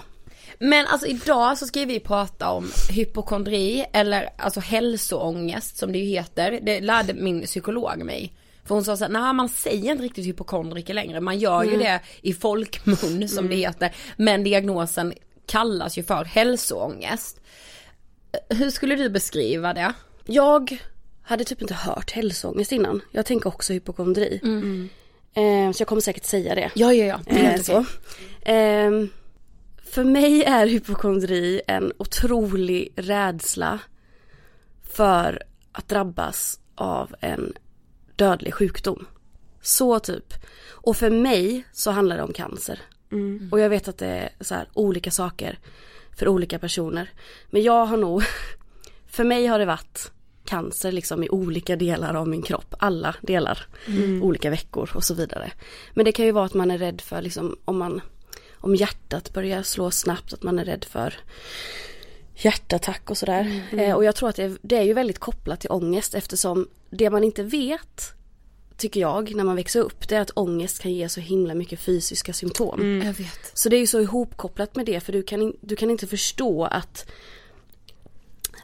Men 0.62 0.88
alltså 0.88 1.08
idag 1.08 1.58
så 1.58 1.66
ska 1.68 1.86
vi 1.86 2.00
prata 2.00 2.50
om 2.52 2.72
hypokondri 2.90 3.86
eller 3.94 4.30
alltså 4.38 4.60
hälsoångest 4.60 5.78
som 5.78 5.92
det 5.92 5.98
ju 6.00 6.06
heter. 6.06 6.60
Det 6.62 6.80
lärde 6.82 7.14
min 7.14 7.42
psykolog 7.46 7.98
mig. 8.04 8.34
För 8.66 8.76
hon 8.76 8.84
sa 8.84 8.98
så 8.98 9.04
här, 9.04 9.12
nej 9.12 9.34
man 9.34 9.50
säger 9.50 9.92
inte 9.92 10.04
riktigt 10.04 10.26
hypokondriker 10.26 10.94
längre. 10.94 11.20
Man 11.22 11.40
gör 11.40 11.64
ju 11.64 11.78
det 11.78 12.00
i 12.22 12.34
folkmun 12.34 13.28
som 13.30 13.48
det 13.50 13.56
heter. 13.56 13.96
Men 14.18 14.44
diagnosen 14.44 15.14
kallas 15.48 15.98
ju 15.98 16.04
för 16.04 16.24
hälsoångest. 16.26 17.42
Hur 18.50 18.70
skulle 18.70 18.96
du 18.96 19.10
beskriva 19.10 19.74
det? 19.74 19.94
Jag 20.26 20.78
hade 21.24 21.44
typ 21.44 21.62
inte 21.62 21.74
hört 21.74 22.12
hälsoångest 22.12 22.72
innan. 22.72 23.02
Jag 23.12 23.26
tänker 23.26 23.48
också 23.48 23.74
hypokondri. 23.74 24.40
Eh, 25.34 25.72
så 25.74 25.82
jag 25.82 25.88
kommer 25.88 26.02
säkert 26.02 26.26
säga 26.26 26.56
det. 26.56 26.72
Ja, 26.76 26.94
ja, 26.94 27.06
ja. 27.06 27.20
Det 27.26 27.40
är 27.46 27.54
Eh, 27.56 27.62
så. 27.62 27.74
okej. 27.80 27.86
Ehm, 28.46 29.10
för 29.92 30.04
mig 30.04 30.44
är 30.44 30.68
hypokondri 30.68 31.62
en 31.68 31.94
otrolig 31.98 32.94
rädsla 32.96 33.80
för 34.84 35.44
att 35.72 35.88
drabbas 35.88 36.60
av 36.76 37.16
en 37.20 37.54
dödlig 38.16 38.54
sjukdom. 38.54 39.06
Så 39.62 40.00
typ. 40.00 40.34
Och 40.70 40.98
för 40.98 41.10
mig 41.10 41.64
så 41.72 41.92
handlar 41.92 42.18
det 42.18 42.24
om 42.24 42.34
cancer. 42.34 42.80
Och 43.52 43.60
jag 43.60 43.70
vet 43.70 43.88
att 43.88 43.98
det 43.98 44.08
är 44.08 44.30
så 44.40 44.56
här 44.56 44.68
olika 44.74 45.12
saker 45.12 45.60
för 46.18 46.28
olika 46.28 46.60
personer. 46.60 47.10
Men 47.50 47.64
jag 47.64 47.86
har 47.86 47.98
nog, 47.98 48.24
för 49.08 49.24
mig 49.24 49.46
har 49.46 49.60
det 49.60 49.66
varit 49.66 50.12
cancer 50.46 50.92
liksom 50.92 51.24
i 51.24 51.30
olika 51.30 51.76
delar 51.76 52.14
av 52.14 52.28
min 52.28 52.42
kropp. 52.42 52.76
Alla 52.80 53.16
delar. 53.22 53.68
Olika 54.22 54.50
veckor 54.50 54.92
och 54.96 55.04
så 55.04 55.14
vidare. 55.14 55.52
Men 55.94 56.06
det 56.06 56.12
kan 56.12 56.26
ju 56.26 56.32
vara 56.32 56.46
att 56.46 56.54
man 56.54 56.72
är 56.72 56.78
rädd 56.78 57.02
för 57.02 57.22
liksom 57.22 57.58
om 57.66 57.78
man 57.78 58.02
om 58.62 58.76
hjärtat 58.76 59.34
börjar 59.34 59.64
slå 59.64 59.92
snabbt, 59.92 60.34
att 60.34 60.44
man 60.44 60.60
är 60.60 60.66
rädd 60.66 60.86
för 60.86 61.16
hjärtattack 62.36 63.10
och 63.10 63.18
sådär. 63.18 63.62
Eh, 63.72 63.94
och 63.94 64.04
jag 64.04 64.16
tror 64.16 64.30
att 64.30 64.36
det 64.36 64.44
är, 64.44 64.58
det 64.62 64.78
är 64.78 64.84
ju 64.84 64.94
väldigt 64.94 65.20
kopplat 65.20 65.60
till 65.60 65.72
ångest 65.72 66.14
eftersom 66.14 66.68
det 66.90 67.10
man 67.10 67.24
inte 67.24 67.44
vet 67.44 68.14
tycker 68.78 69.00
jag 69.00 69.36
när 69.36 69.44
man 69.44 69.56
växer 69.56 69.80
upp 69.80 70.10
det 70.10 70.16
är 70.16 70.22
att 70.22 70.32
ångest 70.36 70.82
kan 70.82 70.94
ge 70.94 71.10
så 71.10 71.20
himla 71.20 71.54
mycket 71.54 71.80
fysiska 71.80 72.34
symptom. 72.34 73.02
Jag 73.06 73.14
vet. 73.14 73.52
Så 73.54 73.70
det 73.70 73.76
är 73.76 73.80
ju 73.80 73.88
så 73.88 74.02
ihopkopplat 74.02 74.76
med 74.76 74.86
det 74.86 75.00
för 75.00 75.14
du 75.14 75.24
kan, 75.24 75.54
du 75.62 75.76
kan 75.76 75.90
inte 75.90 76.08
förstå 76.08 76.66
att 76.66 77.12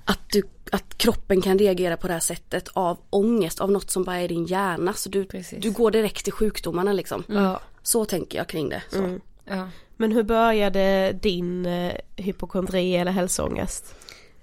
att, 0.06 0.30
du, 0.32 0.44
att 0.72 0.98
kroppen 0.98 1.42
kan 1.42 1.60
reagera 1.60 1.98
på 1.98 2.08
det 2.08 2.14
här 2.14 2.20
sättet 2.20 2.68
av 2.74 2.98
ångest, 3.10 3.60
av 3.60 3.72
något 3.72 3.92
som 3.92 4.04
bara 4.04 4.18
är 4.18 4.24
i 4.24 4.28
din 4.28 4.46
hjärna. 4.46 4.94
Så 4.94 5.10
du, 5.10 5.26
Precis. 5.26 5.62
du 5.62 5.72
går 5.72 5.92
direkt 5.92 6.24
till 6.24 6.34
sjukdomarna 6.34 6.94
liksom. 6.94 7.24
Ja. 7.28 7.62
Så 7.82 8.06
tänker 8.06 8.38
jag 8.38 8.48
kring 8.48 8.70
det. 8.70 8.84
Så. 8.90 9.20
Ja. 9.46 9.70
Men 9.98 10.12
hur 10.12 10.24
började 10.24 11.14
din 11.22 11.66
eh, 11.66 11.94
hypokondri 12.16 12.96
eller 12.96 13.12
hälsoångest? 13.12 13.96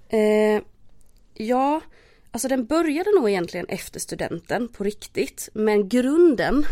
Eh, 0.08 0.62
ja, 1.34 1.80
alltså 2.30 2.48
den 2.48 2.66
började 2.66 3.10
nog 3.10 3.30
egentligen 3.30 3.66
efter 3.66 4.00
studenten 4.00 4.68
på 4.68 4.84
riktigt. 4.84 5.48
Men 5.52 5.88
grunden, 5.88 6.66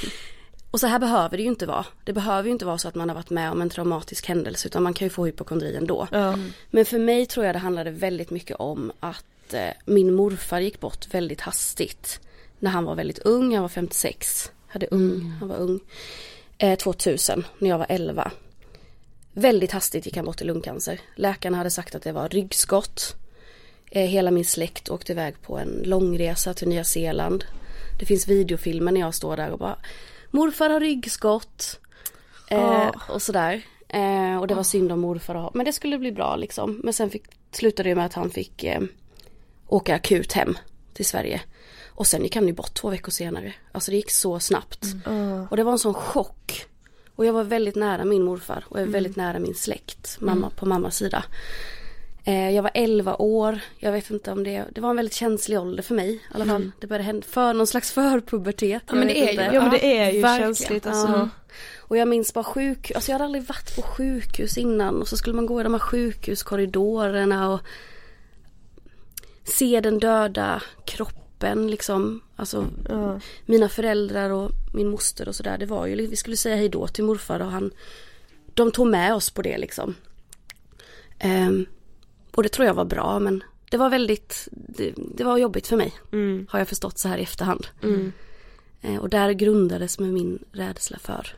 och 0.70 0.80
så 0.80 0.86
här 0.86 0.98
behöver 0.98 1.36
det 1.36 1.42
ju 1.42 1.48
inte 1.48 1.66
vara. 1.66 1.86
Det 2.04 2.12
behöver 2.12 2.44
ju 2.44 2.52
inte 2.52 2.64
vara 2.66 2.78
så 2.78 2.88
att 2.88 2.94
man 2.94 3.08
har 3.08 3.16
varit 3.16 3.30
med 3.30 3.50
om 3.50 3.62
en 3.62 3.70
traumatisk 3.70 4.28
händelse 4.28 4.68
utan 4.68 4.82
man 4.82 4.94
kan 4.94 5.06
ju 5.06 5.10
få 5.10 5.26
hypokondri 5.26 5.76
ändå. 5.76 6.08
Ja. 6.12 6.38
Men 6.70 6.84
för 6.84 6.98
mig 6.98 7.26
tror 7.26 7.46
jag 7.46 7.54
det 7.54 7.58
handlade 7.58 7.90
väldigt 7.90 8.30
mycket 8.30 8.56
om 8.56 8.92
att 9.00 9.54
eh, 9.54 9.70
min 9.84 10.14
morfar 10.14 10.60
gick 10.60 10.80
bort 10.80 11.14
väldigt 11.14 11.40
hastigt. 11.40 12.20
När 12.58 12.70
han 12.70 12.84
var 12.84 12.94
väldigt 12.94 13.18
ung, 13.18 13.54
han 13.54 13.62
var 13.62 13.68
56. 13.68 14.50
Hade 14.66 14.86
ung, 14.86 15.32
han 15.40 15.48
var 15.48 15.56
ung. 15.56 15.80
Eh, 16.64 16.76
2000, 16.76 17.44
när 17.58 17.68
jag 17.70 17.78
var 17.78 17.86
11. 17.88 18.30
Väldigt 19.32 19.72
hastigt 19.72 20.06
gick 20.06 20.16
han 20.16 20.24
bort 20.24 20.40
i 20.40 20.44
lungcancer. 20.44 21.00
Läkarna 21.16 21.56
hade 21.56 21.70
sagt 21.70 21.94
att 21.94 22.02
det 22.02 22.12
var 22.12 22.28
ryggskott. 22.28 23.16
Eh, 23.90 24.06
hela 24.06 24.30
min 24.30 24.44
släkt 24.44 24.88
åkte 24.88 25.12
iväg 25.12 25.42
på 25.42 25.58
en 25.58 25.82
långresa 25.84 26.54
till 26.54 26.68
Nya 26.68 26.84
Zeeland. 26.84 27.44
Det 27.98 28.06
finns 28.06 28.28
videofilmer 28.28 28.92
när 28.92 29.00
jag 29.00 29.14
står 29.14 29.36
där 29.36 29.50
och 29.50 29.58
bara 29.58 29.76
Morfar 30.30 30.70
har 30.70 30.80
ryggskott. 30.80 31.80
Eh, 32.50 32.90
Och 33.08 33.22
sådär. 33.22 33.62
Eh, 33.88 34.36
och 34.40 34.46
det 34.46 34.54
var 34.54 34.62
synd 34.62 34.92
om 34.92 35.00
morfar 35.00 35.34
att 35.34 35.42
ha. 35.42 35.50
Men 35.54 35.66
det 35.66 35.72
skulle 35.72 35.98
bli 35.98 36.12
bra 36.12 36.36
liksom. 36.36 36.80
Men 36.84 36.92
sen 36.94 37.10
fick, 37.10 37.24
slutade 37.52 37.88
det 37.88 37.94
med 37.94 38.06
att 38.06 38.14
han 38.14 38.30
fick 38.30 38.64
eh, 38.64 38.80
åka 39.66 39.94
akut 39.94 40.32
hem 40.32 40.58
till 40.94 41.04
Sverige. 41.06 41.40
Och 41.94 42.06
sen 42.06 42.22
gick 42.22 42.34
han 42.34 42.46
ju 42.46 42.52
bort 42.52 42.74
två 42.74 42.90
veckor 42.90 43.10
senare. 43.10 43.54
Alltså 43.72 43.90
det 43.90 43.96
gick 43.96 44.10
så 44.10 44.40
snabbt. 44.40 44.84
Och 45.50 45.56
det 45.56 45.62
var 45.62 45.72
en 45.72 45.78
sån 45.78 45.94
chock. 45.94 46.66
Och 47.16 47.26
jag 47.26 47.32
var 47.32 47.44
väldigt 47.44 47.76
nära 47.76 48.04
min 48.04 48.22
morfar 48.22 48.64
och 48.68 48.80
jag 48.80 48.88
är 48.88 48.92
väldigt 48.92 49.16
nära 49.16 49.38
min 49.38 49.54
släkt, 49.54 50.16
mamma 50.20 50.50
på 50.50 50.66
mammas 50.66 50.96
sida. 50.96 51.24
Eh, 52.24 52.50
jag 52.50 52.62
var 52.62 52.70
11 52.74 53.16
år, 53.16 53.60
jag 53.78 53.92
vet 53.92 54.10
inte 54.10 54.32
om 54.32 54.44
det, 54.44 54.64
det 54.72 54.80
var 54.80 54.90
en 54.90 54.96
väldigt 54.96 55.14
känslig 55.14 55.60
ålder 55.60 55.82
för 55.82 55.94
mig 55.94 56.14
i 56.14 56.20
alla 56.34 56.44
fall. 56.44 56.70
Det 56.80 56.86
började 56.86 57.04
hända, 57.04 57.26
för 57.26 57.54
någon 57.54 57.66
slags 57.66 57.92
förpubertet. 57.92 58.82
Ja, 58.88 58.94
men 58.94 59.08
det 59.08 59.18
är 59.18 59.32
ju-. 59.32 59.54
Ja 59.54 59.60
men 59.60 59.70
det 59.70 59.98
är 59.98 60.10
ju 60.12 60.20
verkligen. 60.20 60.54
känsligt 60.54 60.86
alltså. 60.86 61.08
Ja. 61.08 61.28
Och 61.78 61.96
jag 61.96 62.08
minns 62.08 62.34
bara 62.34 62.44
sjuk, 62.44 62.92
alltså 62.94 63.10
jag 63.10 63.14
hade 63.14 63.24
aldrig 63.24 63.44
varit 63.44 63.76
på 63.76 63.82
sjukhus 63.82 64.58
innan 64.58 65.00
och 65.00 65.08
så 65.08 65.16
skulle 65.16 65.36
man 65.36 65.46
gå 65.46 65.60
i 65.60 65.64
de 65.64 65.72
här 65.74 65.80
sjukhuskorridorerna 65.80 67.50
och 67.52 67.60
se 69.44 69.80
den 69.80 69.98
döda 69.98 70.62
kroppen 70.84 71.23
liksom. 71.52 72.20
Alltså 72.36 72.66
Ja. 72.88 73.20
mina 73.46 73.68
föräldrar 73.68 74.30
och 74.30 74.50
min 74.74 74.88
moster 74.90 75.28
och 75.28 75.34
sådär. 75.34 75.58
Det 75.58 75.66
var 75.66 75.86
ju, 75.86 76.06
vi 76.06 76.16
skulle 76.16 76.36
säga 76.36 76.56
hej 76.56 76.68
då 76.68 76.88
till 76.88 77.04
morfar 77.04 77.40
och 77.40 77.50
han, 77.50 77.70
de 78.54 78.70
tog 78.72 78.86
med 78.86 79.14
oss 79.14 79.30
på 79.30 79.42
det 79.42 79.58
liksom. 79.58 79.94
Ehm, 81.18 81.66
och 82.30 82.42
det 82.42 82.48
tror 82.48 82.66
jag 82.66 82.74
var 82.74 82.84
bra 82.84 83.18
men 83.18 83.42
det 83.70 83.76
var 83.76 83.90
väldigt, 83.90 84.48
det, 84.50 84.94
det 85.14 85.24
var 85.24 85.38
jobbigt 85.38 85.66
för 85.66 85.76
mig. 85.76 85.92
Mm. 86.12 86.46
Har 86.50 86.58
jag 86.58 86.68
förstått 86.68 86.98
så 86.98 87.08
här 87.08 87.18
i 87.18 87.22
efterhand. 87.22 87.66
Eh, 88.82 88.96
och 88.96 89.08
där 89.08 89.30
grundades 89.32 89.98
med 89.98 90.12
min 90.12 90.44
rädsla 90.52 90.98
för 90.98 91.36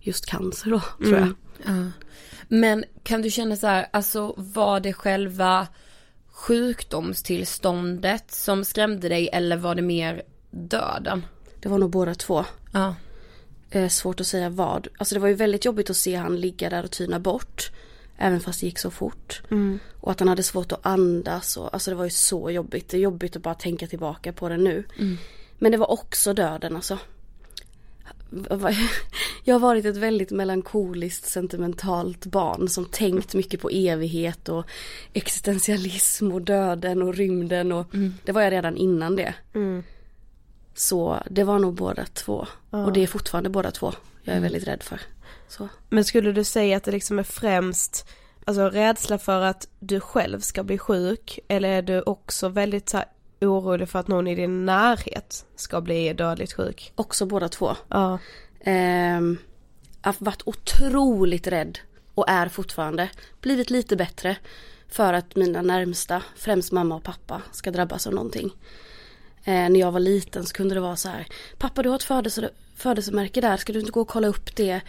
just 0.00 0.26
cancer 0.26 0.70
då, 0.70 0.80
tror 1.04 1.18
jag. 1.18 1.34
Ja. 1.64 1.90
Men 2.48 2.84
kan 3.02 3.22
du 3.22 3.30
känna 3.30 3.56
så 3.56 3.66
här, 3.66 3.86
alltså 3.92 4.34
var 4.36 4.80
det 4.80 4.92
själva 4.92 5.66
sjukdomstillståndet 6.34 8.30
som 8.30 8.64
skrämde 8.64 9.08
dig 9.08 9.28
eller 9.32 9.56
var 9.56 9.74
det 9.74 9.82
mer 9.82 10.22
döden? 10.50 11.26
Det 11.60 11.68
var 11.68 11.78
nog 11.78 11.90
båda 11.90 12.14
två. 12.14 12.44
Ja. 12.72 12.94
Eh, 13.70 13.88
svårt 13.88 14.20
att 14.20 14.26
säga 14.26 14.48
vad. 14.48 14.88
Alltså 14.98 15.14
det 15.14 15.20
var 15.20 15.28
ju 15.28 15.34
väldigt 15.34 15.64
jobbigt 15.64 15.90
att 15.90 15.96
se 15.96 16.14
han 16.14 16.40
ligga 16.40 16.70
där 16.70 16.84
och 16.84 16.90
tyna 16.90 17.20
bort. 17.20 17.70
Även 18.18 18.40
fast 18.40 18.60
det 18.60 18.66
gick 18.66 18.78
så 18.78 18.90
fort. 18.90 19.42
Och 20.00 20.10
att 20.10 20.20
han 20.20 20.28
hade 20.28 20.42
svårt 20.42 20.72
att 20.72 20.86
andas. 20.86 21.56
Och, 21.56 21.74
alltså 21.74 21.90
det 21.90 21.96
var 21.96 22.04
ju 22.04 22.10
så 22.10 22.50
jobbigt. 22.50 22.88
Det 22.88 22.96
är 22.96 23.00
jobbigt 23.00 23.36
att 23.36 23.42
bara 23.42 23.54
tänka 23.54 23.86
tillbaka 23.86 24.32
på 24.32 24.48
det 24.48 24.56
nu. 24.56 24.84
Men 25.58 25.72
det 25.72 25.78
var 25.78 25.90
också 25.90 26.34
döden 26.34 26.76
alltså. 26.76 26.98
jag 29.44 29.54
har 29.54 29.60
varit 29.60 29.84
ett 29.84 29.96
väldigt 29.96 30.30
melankoliskt 30.30 31.26
sentimentalt 31.26 32.26
barn 32.26 32.68
som 32.68 32.84
tänkt 32.84 33.34
mycket 33.34 33.60
på 33.60 33.70
evighet 33.70 34.48
och 34.48 34.64
existentialism 35.12 36.32
och 36.32 36.42
döden 36.42 37.02
och 37.02 37.14
rymden 37.14 37.72
och 37.72 37.86
det 38.24 38.32
var 38.32 38.42
jag 38.42 38.52
redan 38.52 38.76
innan 38.76 39.16
det. 39.16 39.34
Så 40.74 41.22
det 41.30 41.44
var 41.44 41.58
nog 41.58 41.74
båda 41.74 42.04
två 42.06 42.46
och 42.70 42.92
det 42.92 43.02
är 43.02 43.06
fortfarande 43.06 43.50
båda 43.50 43.70
två 43.70 43.92
jag 44.22 44.36
är 44.36 44.40
väldigt 44.40 44.68
rädd 44.68 44.82
för. 44.82 45.00
Så. 45.48 45.68
Men 45.88 46.04
skulle 46.04 46.32
du 46.32 46.44
säga 46.44 46.76
att 46.76 46.84
det 46.84 46.92
liksom 46.92 47.18
är 47.18 47.22
främst 47.22 48.06
Alltså 48.46 48.70
rädsla 48.70 49.18
för 49.18 49.40
att 49.40 49.68
du 49.78 50.00
själv 50.00 50.40
ska 50.40 50.62
bli 50.62 50.78
sjuk 50.78 51.38
eller 51.48 51.68
är 51.68 51.82
du 51.82 52.02
också 52.02 52.48
väldigt 52.48 52.88
så 52.88 52.96
här, 52.96 53.06
orolig 53.46 53.88
för 53.88 53.98
att 53.98 54.08
någon 54.08 54.26
i 54.26 54.34
din 54.34 54.66
närhet 54.66 55.46
ska 55.56 55.80
bli 55.80 56.12
dödligt 56.12 56.52
sjuk? 56.52 56.92
Också 56.94 57.26
båda 57.26 57.48
två. 57.48 57.76
Ja. 57.88 58.18
Ehm, 58.60 59.38
har 60.02 60.14
varit 60.18 60.42
otroligt 60.44 61.46
rädd 61.46 61.78
och 62.14 62.28
är 62.28 62.48
fortfarande. 62.48 63.10
Blivit 63.40 63.70
lite 63.70 63.96
bättre 63.96 64.36
för 64.88 65.12
att 65.12 65.36
mina 65.36 65.62
närmsta, 65.62 66.22
främst 66.36 66.72
mamma 66.72 66.96
och 66.96 67.02
pappa, 67.02 67.42
ska 67.52 67.70
drabbas 67.70 68.06
av 68.06 68.14
någonting. 68.14 68.50
Eh, 69.44 69.68
när 69.68 69.80
jag 69.80 69.92
var 69.92 70.00
liten 70.00 70.46
så 70.46 70.54
kunde 70.54 70.74
det 70.74 70.80
vara 70.80 70.96
så 70.96 71.08
här. 71.08 71.26
Pappa 71.58 71.82
du 71.82 71.88
har 71.88 71.96
ett 71.96 72.02
födelse, 72.02 72.50
födelsemärke 72.76 73.40
där, 73.40 73.56
ska 73.56 73.72
du 73.72 73.80
inte 73.80 73.92
gå 73.92 74.00
och 74.00 74.08
kolla 74.08 74.28
upp 74.28 74.56
det? 74.56 74.80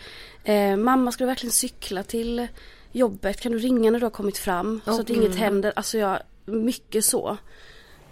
Eh, 0.44 0.78
mamma 0.78 1.12
ska 1.12 1.24
du 1.24 1.28
verkligen 1.28 1.52
cykla 1.52 2.04
till 2.04 2.48
jobbet? 2.92 3.42
Kan 3.42 3.52
du 3.52 3.60
ringa 3.60 3.92
när 3.92 4.00
du 4.00 4.06
har 4.06 4.12
kommit 4.12 4.38
fram? 4.38 4.82
Så 4.86 5.02
att 5.02 5.10
inget 5.10 5.36
händer. 5.36 5.74
Alltså 5.76 5.98
jag, 5.98 6.20
mycket 6.46 7.06
så. 7.06 7.38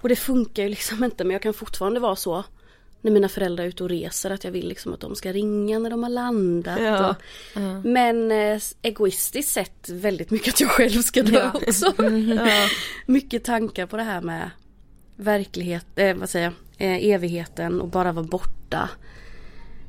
Och 0.04 0.10
det 0.10 0.16
funkar 0.16 0.64
ju 0.64 0.70
liksom 0.70 1.04
inte 1.04 1.24
men 1.24 1.32
jag 1.32 1.42
kan 1.42 1.54
fortfarande 1.54 2.00
vara 2.00 2.16
så 2.16 2.44
när 3.02 3.12
mina 3.12 3.30
föräldrar 3.30 3.64
är 3.64 3.68
ute 3.68 3.84
och 3.84 3.90
reser 3.90 4.32
att 4.32 4.44
jag 4.44 4.52
vill 4.52 4.68
liksom 4.68 4.94
att 4.94 5.00
de 5.00 5.16
ska 5.16 5.34
ringa 5.34 5.80
när 5.80 5.90
de 5.90 6.04
har 6.04 6.10
landat. 6.10 6.80
Ja. 6.82 7.10
Och, 7.10 7.62
Men 7.86 8.32
eh, 8.32 8.62
egoistiskt 8.82 9.52
sett 9.52 9.90
väldigt 9.90 10.32
mycket 10.32 10.54
att 10.54 10.62
jag 10.62 10.70
själv 10.70 11.02
ska 11.02 11.24
dö 11.24 11.52
också. 11.54 11.94
Mycket 13.06 13.44
tankar 13.44 13.86
på 13.86 13.98
det 13.98 14.04
här 14.04 14.22
med 14.22 14.50
verklighet, 15.16 15.86
eh, 15.96 16.16
vad 16.16 16.30
säger 16.30 16.46
jag, 16.78 16.88
eh, 16.88 17.14
evigheten 17.14 17.82
och 17.82 17.88
bara 17.88 18.12
vara 18.12 18.26
borta. 18.26 18.90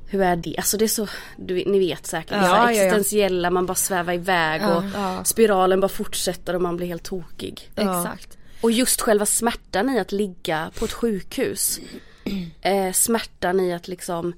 Hur 0.06 0.20
är 0.22 0.36
det? 0.36 0.56
Alltså 0.56 0.76
det 0.76 0.84
är 0.84 0.88
så, 0.88 1.08
du, 1.36 1.54
ni 1.54 1.78
vet 1.78 2.06
säkert, 2.06 2.32
Ja, 2.32 2.42
så 2.42 2.48
ja, 2.48 2.72
ja. 2.72 2.82
existentiella, 2.82 3.50
man 3.50 3.66
bara 3.66 3.74
svävar 3.74 4.12
iväg 4.12 4.62
och 4.68 5.26
spiralen 5.26 5.80
bara 5.80 5.88
fortsätter 5.88 6.54
och 6.54 6.62
man 6.62 6.76
blir 6.76 6.86
helt 6.86 7.02
tokig. 7.02 7.70
Exakt. 7.76 8.38
Och 8.64 8.72
just 8.72 9.00
själva 9.00 9.26
smärtan 9.26 9.90
i 9.90 9.98
att 9.98 10.12
ligga 10.12 10.70
på 10.78 10.84
ett 10.84 10.92
sjukhus. 10.92 11.80
Eh, 12.60 12.92
smärtan 12.92 13.60
i 13.60 13.74
att 13.74 13.88
liksom 13.88 14.32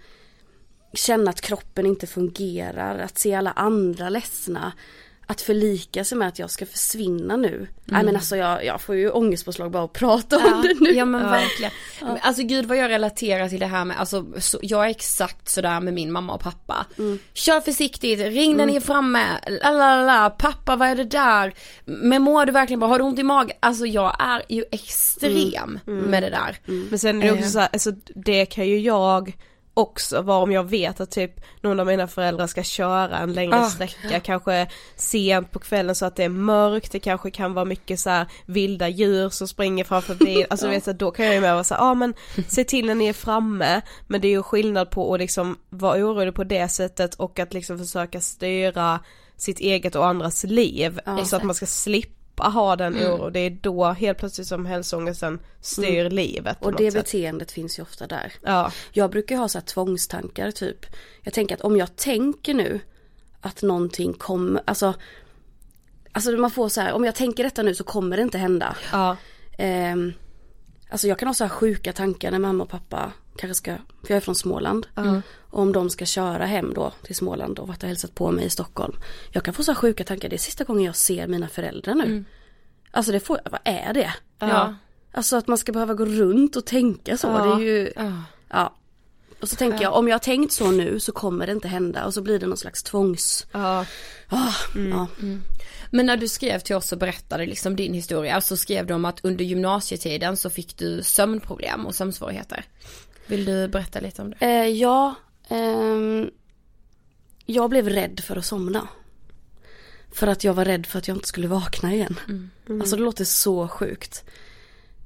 känna 0.93 1.31
att 1.31 1.41
kroppen 1.41 1.87
inte 1.87 2.07
fungerar, 2.07 2.99
att 2.99 3.19
se 3.19 3.35
alla 3.35 3.51
andra 3.51 4.09
ledsna. 4.09 4.73
Att 5.29 5.41
förlika 5.41 6.05
sig 6.05 6.19
med 6.19 6.29
att 6.29 6.39
jag 6.39 6.51
ska 6.51 6.67
försvinna 6.67 7.37
nu. 7.37 7.69
Nej 7.85 8.05
men 8.05 8.17
alltså 8.17 8.37
jag, 8.37 8.65
jag 8.65 8.81
får 8.81 8.95
ju 8.95 9.11
ångestpåslag 9.11 9.71
bara 9.71 9.85
att 9.85 9.93
prata 9.93 10.37
om 10.37 10.63
det 10.63 10.75
nu. 10.81 10.91
Ja 10.91 11.05
men 11.05 11.23
verkligen. 11.31 11.73
Men 12.01 12.19
Alltså 12.23 12.43
gud 12.43 12.67
vad 12.67 12.77
jag 12.77 12.89
relaterar 12.91 13.49
till 13.49 13.61
det 13.61 13.67
här 13.67 13.85
med, 13.85 13.99
alltså 14.01 14.27
så, 14.39 14.59
jag 14.63 14.85
är 14.87 14.91
exakt 14.91 15.49
sådär 15.49 15.81
med 15.81 15.95
min 15.95 16.13
mamma 16.13 16.35
och 16.35 16.41
pappa. 16.41 16.87
Kör 17.33 17.61
försiktigt, 17.61 18.21
ring 18.21 18.57
när 18.57 18.67
ni 18.67 18.77
är 18.77 18.81
framme, 18.81 19.27
lalala, 19.63 20.31
pappa 20.31 20.77
vad 20.77 20.89
är 20.89 20.97
det 20.97 21.05
där? 21.05 21.55
Men 21.85 22.23
mår 22.23 22.47
du 22.47 22.53
verkligen 22.53 22.81
bra, 22.81 22.89
har 22.89 22.99
du 22.99 23.05
ont 23.05 23.19
i 23.19 23.23
magen? 23.23 23.57
Alltså 23.61 23.87
jag 23.87 24.17
är 24.19 24.43
ju 24.49 24.65
extrem 24.73 25.79
med 25.85 26.23
det 26.23 26.31
där. 26.31 26.59
Men 26.91 26.99
sen 26.99 27.23
är 27.23 27.27
det 27.27 27.33
också 27.33 27.51
så 27.51 27.59
här, 27.59 27.69
alltså 27.73 27.93
det 28.15 28.47
kan 28.47 28.67
ju 28.67 28.79
jag 28.81 29.37
också 29.77 30.23
vara 30.23 30.39
om 30.39 30.53
jag 30.53 30.65
vet 30.65 31.01
att 31.01 31.11
typ 31.11 31.41
någon 31.61 31.81
av 31.81 31.87
mina 31.87 32.07
föräldrar 32.07 32.47
ska 32.47 32.63
köra 32.63 33.19
en 33.19 33.33
längre 33.33 33.57
Ah, 33.57 33.65
sträcka, 33.65 34.21
kanske 34.21 34.67
sent 34.97 35.53
på 35.53 35.59
kvällen 35.59 35.95
så 35.95 36.07
att 36.07 36.17
det 36.17 36.25
är 36.25 36.29
mörkt, 36.29 36.93
det 36.93 36.99
kanske 36.99 37.31
kan 37.31 37.55
vara 37.55 37.65
mycket 37.65 38.01
så 38.01 38.11
här 38.11 38.27
vilda 38.47 38.89
djur 38.89 39.29
som 39.29 39.49
springer 39.49 39.85
framför 39.85 40.15
bilen, 40.15 40.47
alltså 40.51 40.69
vet 40.69 40.85
du, 40.85 40.93
då 40.93 41.11
kan 41.11 41.25
jag 41.27 41.35
ju 41.35 41.41
med 41.41 41.53
vara 41.53 41.65
så 41.65 41.75
ja 41.75 41.95
men 41.95 42.15
se 42.49 42.65
till 42.65 42.87
när 42.87 42.95
ni 42.95 43.07
är 43.07 43.13
framme, 43.13 43.81
men 44.07 44.21
det 44.21 44.29
är 44.29 44.33
ju 44.33 44.43
skillnad 44.43 44.91
på 44.91 45.15
att 45.15 45.21
liksom 45.21 45.59
vara 45.69 45.99
orolig 45.99 46.35
på 46.35 46.45
det 46.45 46.69
sättet 46.69 47.15
och 47.15 47.39
att 47.39 47.55
liksom 47.55 47.79
försöka 47.79 48.21
styra 48.21 49.01
sitt 49.37 49.61
eget 49.61 49.95
och 49.95 50.07
andras 50.07 50.45
liv, 50.45 51.01
så 51.25 51.37
att 51.37 51.43
man 51.43 51.55
ska 51.55 51.67
slippa 51.67 52.16
ha 52.45 52.77
den 52.77 52.97
Mm. 52.97 53.13
oron, 53.13 53.33
det 53.33 53.41
är 53.41 53.51
då 53.51 53.85
helt 53.85 54.19
plötsligt 54.19 54.47
som 54.47 54.67
hälsoångesten 54.67 55.39
styr 55.61 56.11
livet 56.11 56.61
på 56.61 56.67
Och 56.67 56.77
det 56.77 56.91
sätt. 56.91 57.05
beteendet 57.05 57.53
finns 57.53 57.79
ju 57.79 57.83
ofta 57.83 58.07
där. 58.07 58.33
Ja. 58.43 58.73
Jag 58.93 59.11
brukar 59.11 59.37
ha 59.37 59.49
så 59.49 59.59
här 59.59 59.65
tvångstankar 59.67 60.51
typ. 60.51 60.87
Jag 61.23 61.35
tänker 61.35 61.55
att 61.55 61.61
om 61.61 61.77
jag 61.77 61.97
tänker 61.97 62.55
nu 62.55 62.81
att 63.41 63.63
någonting 63.63 64.13
kommer, 64.13 64.63
alltså 64.65 64.95
Alltså 66.13 66.31
man 66.31 66.51
får 66.51 66.69
så 66.69 66.81
här, 66.81 66.93
om 66.93 67.05
jag 67.05 67.15
tänker 67.15 67.45
detta 67.45 67.63
nu 67.63 67.75
så 67.75 67.85
kommer 67.85 68.17
det 68.17 68.23
inte 68.23 68.39
hända. 68.39 68.77
Ja. 68.93 69.17
Ehm, 69.59 70.13
alltså 70.91 71.09
jag 71.09 71.19
kan 71.19 71.29
ha 71.29 71.35
så 71.35 71.45
här 71.45 71.49
sjuka 71.49 71.93
tankar 71.93 72.31
när 72.31 72.39
mamma 72.39 72.65
och 72.65 72.71
pappa 72.71 73.13
kanske 73.37 73.55
ska, 73.55 73.71
för 73.73 74.09
jag 74.09 74.17
är 74.17 74.21
från 74.21 74.35
Småland. 74.35 74.87
Och 75.51 75.63
om 75.63 75.73
de 75.73 75.91
ska 75.91 76.07
köra 76.07 76.47
hem 76.47 76.75
då 76.75 76.93
till 77.03 77.17
Småland 77.17 77.59
och 77.59 77.69
varit 77.69 77.83
och 77.83 77.89
hälsat 77.89 78.15
på 78.15 78.31
mig 78.31 78.45
i 78.45 78.51
Stockholm. 78.51 78.97
Jag 79.31 79.43
kan 79.45 79.55
få 79.55 79.63
så 79.63 79.75
sjuka 79.75 80.05
tankar, 80.05 80.29
det 80.29 80.37
är 80.37 80.39
sista 80.39 80.65
gången 80.65 80.85
jag 80.85 80.97
ser 80.97 81.27
mina 81.27 81.49
föräldrar 81.49 81.95
nu. 81.95 82.25
Alltså 82.91 83.13
det 83.13 83.21
får, 83.21 83.41
vad 83.51 83.61
är 83.65 83.93
det? 83.95 84.15
Ja. 84.39 84.75
Alltså 85.13 85.37
att 85.37 85.47
man 85.49 85.59
ska 85.59 85.73
behöva 85.73 85.95
gå 85.95 86.05
runt 86.05 86.57
och 86.57 86.67
tänka 86.67 87.17
så, 87.19 87.27
det 87.27 87.63
är 87.65 87.67
ju, 87.67 87.93
ja. 88.49 88.75
Och 89.41 89.49
så 89.49 89.57
tänker 89.57 89.83
jag, 89.83 89.95
om 89.95 90.09
jag 90.09 90.15
har 90.15 90.19
tänkt 90.19 90.53
så 90.53 90.71
nu 90.71 91.01
så 91.01 91.13
kommer 91.13 91.47
det 91.47 91.53
inte 91.53 91.69
hända 91.69 92.05
och 92.05 92.15
så 92.15 92.23
blir 92.23 92.39
det 92.39 92.47
någon 92.47 92.57
slags 92.57 92.83
tvångs, 92.83 93.47
Ja. 93.53 93.85
ah, 94.29 94.53
ja. 94.91 95.07
Men 95.91 96.07
när 96.07 96.17
du 96.17 96.29
skrev 96.29 96.59
till 96.59 96.77
oss 96.77 96.93
och 96.93 96.99
berättade 96.99 97.47
liksom 97.47 97.77
din 97.77 97.95
historia 97.95 98.41
så 98.41 98.57
skrev 98.57 98.87
du 98.87 98.95
om 98.95 99.05
att 99.05 99.25
under 99.25 99.45
gymnasietiden 99.45 100.37
så 100.37 100.51
fick 100.51 100.79
du 100.79 101.03
sömnproblem 101.03 101.87
och 101.87 101.95
sömnsvårigheter. 101.95 102.65
Vill 103.27 103.45
du 103.45 103.69
berätta 103.69 104.01
lite 104.01 104.23
om 104.23 104.31
det? 104.31 104.47
Eh, 104.47 104.67
ja, 104.67 105.15
ehm, 105.49 106.31
jag 107.47 107.71
blev 107.71 107.89
rädd 107.89 108.21
för 108.21 108.37
att 108.37 108.45
somna. 108.45 108.89
För 110.13 110.27
att 110.27 110.45
jag 110.45 110.55
var 110.55 110.65
rädd 110.65 110.87
för 110.87 110.99
att 110.99 111.09
jag 111.09 111.17
inte 111.17 111.29
skulle 111.29 111.49
vakna 111.49 111.95
igen. 111.95 112.21
Alltså 112.81 112.97
det 112.97 113.03
låter 113.03 113.25
så 113.25 113.69
sjukt. 113.69 114.25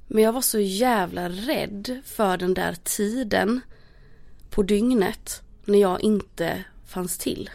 Men 0.07 0.23
jag 0.23 0.33
var 0.33 0.41
så 0.41 0.59
jävla 0.59 1.29
rädd 1.29 2.01
för 2.05 2.37
den 2.37 2.53
där 2.53 2.75
tiden 2.83 3.61
på 4.49 4.63
dygnet 4.63 5.41
när 5.65 5.79
jag 5.79 6.01
inte 6.01 6.63
fanns 6.85 7.17
till. 7.17 7.49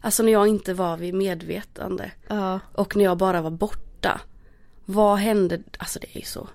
Alltså 0.00 0.22
när 0.22 0.32
jag 0.32 0.46
inte 0.46 0.74
var 0.74 0.96
vid 0.96 1.14
medvetande. 1.14 2.10
Ja. 2.28 2.60
Och 2.72 2.96
när 2.96 3.04
jag 3.04 3.18
bara 3.18 3.40
var 3.40 3.50
borta. 3.50 4.20
Vad 4.84 5.18
hände? 5.18 5.62
Alltså 5.78 5.98
det 5.98 6.16
är 6.16 6.18
ju 6.18 6.24
så. 6.24 6.48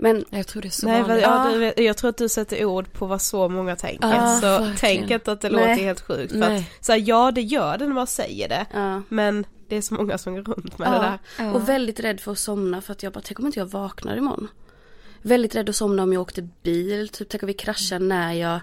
Men 0.00 0.24
Jag 0.30 0.46
tror 0.46 0.62
det 0.62 0.68
är 0.68 0.70
så 0.70 0.86
Nej, 0.86 1.02
vanligt. 1.02 1.22
ja, 1.22 1.50
du, 1.52 1.58
vet- 1.58 1.78
jag 1.80 1.96
tror 1.96 2.10
att 2.10 2.16
du 2.16 2.28
sätter 2.28 2.64
ord 2.64 2.92
på 2.92 3.06
vad 3.06 3.22
så 3.22 3.48
många 3.48 3.76
tänker. 3.76 4.08
Ja, 4.08 4.38
så 4.40 4.46
verkligen. 4.46 4.76
tänk 4.76 5.10
inte 5.10 5.32
att 5.32 5.40
det 5.40 5.48
Nej. 5.50 5.68
låter 5.68 5.84
helt 5.84 6.00
sjukt. 6.00 6.32
För 6.32 6.38
Nej. 6.38 6.58
att, 6.78 6.84
så 6.84 6.92
här, 6.92 7.02
ja 7.06 7.30
det 7.30 7.42
gör 7.42 7.78
det 7.78 7.86
när 7.86 7.94
man 7.94 8.06
säger 8.06 8.48
det. 8.48 8.66
ja. 8.72 9.02
Men 9.08 9.46
det 9.68 9.76
är 9.76 9.80
så 9.80 9.94
många 9.94 10.18
som 10.18 10.34
går 10.34 10.42
runt 10.42 10.78
med 10.78 10.92
det 10.92 11.18
där. 11.38 11.54
Och 11.54 11.68
väldigt 11.68 12.00
rädd 12.00 12.20
för 12.20 12.32
att 12.32 12.38
somna 12.38 12.80
för 12.80 12.92
att 12.92 13.02
jag 13.02 13.12
bara, 13.12 13.20
tänk 13.24 13.38
om 13.38 13.46
inte 13.46 13.58
jag 13.58 13.66
vaknar 13.66 14.16
imorgon. 14.16 14.48
Väldigt 15.22 15.54
rädd 15.54 15.68
att 15.68 15.76
somna 15.76 16.02
om 16.02 16.12
jag 16.12 16.22
åkte 16.22 16.48
bil, 16.62 17.08
typ 17.08 17.28
tänk 17.28 17.42
om 17.42 17.46
vi 17.46 17.52
kraschar 17.52 17.98
när 17.98 18.32
jag 18.32 18.60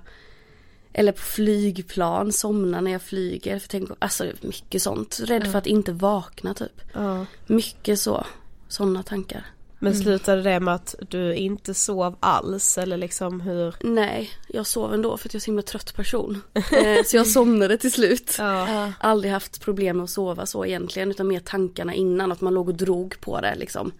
eller 0.93 1.11
på 1.11 1.21
flygplan, 1.21 2.31
somna 2.31 2.81
när 2.81 2.91
jag 2.91 3.01
flyger. 3.01 3.59
För 3.59 3.67
tänk, 3.69 3.89
alltså 3.99 4.25
mycket 4.41 4.81
sånt. 4.81 5.19
Rädd 5.23 5.51
för 5.51 5.57
att 5.59 5.67
inte 5.67 5.91
vakna 5.91 6.53
typ. 6.53 6.81
Ja. 6.93 7.25
Mycket 7.47 7.99
så. 7.99 8.25
Sådana 8.67 9.03
tankar. 9.03 9.45
Men 9.85 9.95
slutade 9.95 10.41
det 10.41 10.59
med 10.59 10.75
att 10.75 10.95
du 11.09 11.35
inte 11.35 11.73
sov 11.73 12.15
alls 12.19 12.77
eller 12.77 12.97
liksom 12.97 13.41
hur? 13.41 13.75
Nej, 13.83 14.29
jag 14.47 14.67
sov 14.67 14.93
ändå 14.93 15.17
för 15.17 15.29
att 15.29 15.33
jag 15.33 15.39
är 15.39 15.43
så 15.43 15.45
himla 15.45 15.61
trött 15.61 15.95
person. 15.95 16.41
Eh, 16.53 17.03
så 17.05 17.17
jag 17.17 17.27
somnade 17.27 17.77
till 17.77 17.91
slut. 17.91 18.35
Ja. 18.37 18.93
Aldrig 18.99 19.33
haft 19.33 19.61
problem 19.61 19.97
med 19.97 20.03
att 20.03 20.09
sova 20.09 20.45
så 20.45 20.65
egentligen 20.65 21.11
utan 21.11 21.27
mer 21.27 21.39
tankarna 21.39 21.93
innan 21.93 22.31
att 22.31 22.41
man 22.41 22.53
låg 22.53 22.69
och 22.69 22.75
drog 22.75 23.19
på 23.19 23.41
det 23.41 23.55
liksom. 23.55 23.91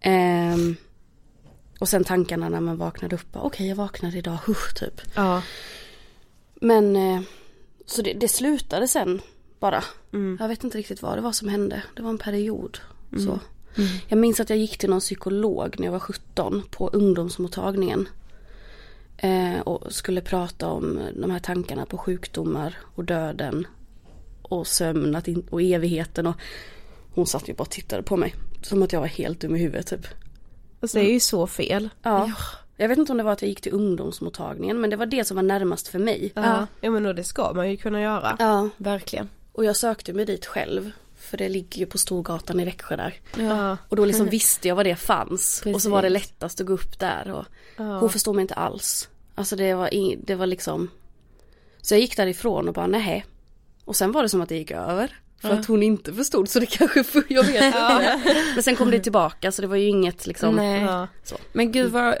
Ehm, 0.00 0.76
och 1.78 1.88
sen 1.88 2.04
tankarna 2.04 2.48
när 2.48 2.60
man 2.60 2.76
vaknade 2.76 3.16
upp, 3.16 3.28
okej 3.32 3.68
jag 3.68 3.76
vaknade 3.76 4.18
idag, 4.18 4.38
husch 4.46 4.74
typ. 4.74 5.00
Ja. 5.14 5.42
Men 6.54 6.96
eh, 6.96 7.20
så 7.86 8.02
det, 8.02 8.12
det 8.12 8.28
slutade 8.28 8.88
sen 8.88 9.20
bara. 9.60 9.84
Jag 10.40 10.48
vet 10.48 10.64
inte 10.64 10.78
riktigt 10.78 11.02
vad 11.02 11.18
det 11.18 11.22
var 11.22 11.32
som 11.32 11.48
hände. 11.48 11.82
Det 11.96 12.02
var 12.02 12.10
en 12.10 12.18
period. 12.18 12.78
Så. 13.24 13.40
Jag 14.08 14.18
minns 14.18 14.40
att 14.40 14.50
jag 14.50 14.58
gick 14.58 14.78
till 14.78 14.90
någon 14.90 15.00
psykolog 15.00 15.74
när 15.78 15.86
jag 15.86 15.92
var 15.92 15.98
17 16.00 16.62
på 16.70 16.88
ungdomsmottagningen. 16.88 18.08
Eh, 19.16 19.60
och 19.60 19.92
skulle 19.92 20.20
prata 20.20 20.68
om 20.68 21.00
de 21.16 21.30
här 21.30 21.38
tankarna 21.38 21.86
på 21.86 21.98
sjukdomar 21.98 22.76
och 22.94 23.04
döden. 23.04 23.66
Och 24.42 24.66
sömn 24.66 25.22
och 25.50 25.62
evigheten. 25.62 26.26
Och 26.26 26.36
hon 27.14 27.26
satt 27.26 27.48
ju 27.48 27.54
bara 27.54 27.62
och 27.62 27.70
tittade 27.70 28.02
på 28.02 28.16
mig. 28.16 28.34
Som 28.62 28.82
att 28.82 28.92
jag 28.92 29.00
var 29.00 29.06
helt 29.06 29.40
dum 29.40 29.56
i 29.56 29.58
huvudet 29.58 29.86
typ. 29.86 30.06
Alltså 30.80 30.98
det 30.98 31.10
är 31.10 31.12
ju 31.12 31.20
så 31.20 31.46
fel. 31.46 31.88
Ja. 32.02 32.32
Jag 32.76 32.88
vet 32.88 32.98
inte 32.98 33.12
om 33.12 33.18
det 33.18 33.24
var 33.24 33.32
att 33.32 33.42
jag 33.42 33.48
gick 33.48 33.60
till 33.60 33.72
ungdomsmottagningen 33.74 34.80
men 34.80 34.90
det 34.90 34.96
var 34.96 35.06
det 35.06 35.24
som 35.24 35.34
var 35.34 35.42
närmast 35.42 35.88
för 35.88 35.98
mig. 35.98 36.32
Ja, 36.34 36.66
ja 36.80 36.90
men 36.90 37.02
då 37.02 37.12
det 37.12 37.24
ska 37.24 37.52
man 37.54 37.70
ju 37.70 37.76
kunna 37.76 38.00
göra. 38.00 38.36
Ja, 38.38 38.68
Verkligen. 38.76 39.28
och 39.52 39.64
jag 39.64 39.76
sökte 39.76 40.12
mig 40.12 40.24
dit 40.24 40.46
själv. 40.46 40.90
För 41.28 41.36
det 41.36 41.48
ligger 41.48 41.78
ju 41.78 41.86
på 41.86 41.98
Storgatan 41.98 42.60
i 42.60 42.64
Växjö 42.64 42.96
där. 42.96 43.14
Ja. 43.36 43.76
Och 43.88 43.96
då 43.96 44.04
liksom 44.04 44.26
visste 44.30 44.68
jag 44.68 44.76
var 44.76 44.84
det 44.84 44.96
fanns. 44.96 45.58
Och 45.58 45.64
Precis. 45.64 45.82
så 45.82 45.90
var 45.90 46.02
det 46.02 46.08
lättast 46.08 46.60
att 46.60 46.66
gå 46.66 46.72
upp 46.72 46.98
där. 46.98 47.30
Och 47.30 47.44
Hon 47.84 48.10
förstod 48.10 48.34
mig 48.34 48.42
inte 48.42 48.54
alls. 48.54 49.08
Alltså 49.34 49.56
det 49.56 49.74
var, 49.74 49.88
ing- 49.88 50.20
det 50.26 50.34
var 50.34 50.46
liksom. 50.46 50.90
Så 51.82 51.94
jag 51.94 52.00
gick 52.00 52.16
därifrån 52.16 52.68
och 52.68 52.74
bara 52.74 52.86
nej. 52.86 53.26
Och 53.84 53.96
sen 53.96 54.12
var 54.12 54.22
det 54.22 54.28
som 54.28 54.40
att 54.40 54.48
det 54.48 54.56
gick 54.56 54.70
över. 54.70 55.16
För 55.42 55.50
att 55.50 55.66
hon 55.66 55.82
inte 55.82 56.12
förstod 56.12 56.48
så 56.48 56.60
det 56.60 56.66
kanske, 56.66 57.04
jag 57.28 57.44
vet 57.44 57.64
inte. 57.64 58.20
Men 58.54 58.62
sen 58.62 58.76
kom 58.76 58.90
det 58.90 59.00
tillbaka 59.00 59.52
så 59.52 59.62
det 59.62 59.68
var 59.68 59.76
ju 59.76 59.86
inget 59.88 60.26
liksom. 60.26 60.54
Nej. 60.54 60.82
Ja. 60.82 61.06
Men 61.52 61.72
gud 61.72 61.92
vad 61.92 62.08
eh, 62.08 62.14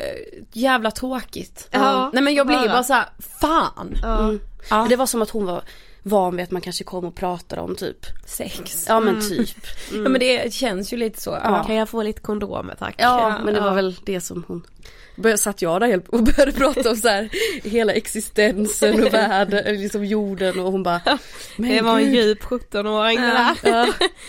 jävla 0.52 0.90
tråkigt. 0.90 1.68
Ja, 1.70 2.10
Nej 2.14 2.22
men 2.22 2.34
jag 2.34 2.46
blir 2.46 2.56
bara. 2.56 2.68
bara 2.68 2.82
så 2.84 2.92
här, 2.92 3.06
fan. 3.40 3.94
Mm. 4.04 4.40
Ja. 4.70 4.86
Det 4.88 4.96
var 4.96 5.06
som 5.06 5.22
att 5.22 5.30
hon 5.30 5.46
var 5.46 5.62
van 6.02 6.36
vid 6.36 6.44
att 6.44 6.50
man 6.50 6.62
kanske 6.62 6.84
kom 6.84 7.04
och 7.04 7.14
pratade 7.14 7.62
om 7.62 7.76
typ. 7.76 8.06
Sex. 8.26 8.86
Ja 8.88 9.00
men 9.00 9.20
typ. 9.20 9.66
Ja 9.92 9.98
men 10.08 10.20
det 10.20 10.52
känns 10.52 10.92
ju 10.92 10.96
lite 10.96 11.20
så. 11.20 11.30
Ja. 11.44 11.64
Kan 11.64 11.76
jag 11.76 11.88
få 11.88 12.02
lite 12.02 12.20
kondomer 12.20 12.74
tack? 12.78 12.94
Ja 12.98 13.38
men 13.44 13.54
det 13.54 13.60
var 13.60 13.74
väl 13.74 13.96
det 14.04 14.20
som 14.20 14.44
hon 14.48 14.66
Började, 15.16 15.38
satt 15.38 15.62
jag 15.62 15.80
där 15.80 16.02
och 16.08 16.22
började 16.22 16.52
prata 16.52 16.90
om 16.90 16.96
så 16.96 17.08
här 17.08 17.28
hela 17.64 17.92
existensen 17.92 19.02
och 19.04 19.14
världen, 19.14 19.80
liksom 19.80 20.04
jorden 20.04 20.60
och 20.60 20.72
hon 20.72 20.82
bara 20.82 21.18
men 21.56 21.70
Det 21.70 21.82
var 21.82 21.98
en 21.98 22.14
djup 22.14 22.42
17-åring 22.42 23.20
det 23.20 23.54
där. 23.62 23.70
Ja, 23.70 23.86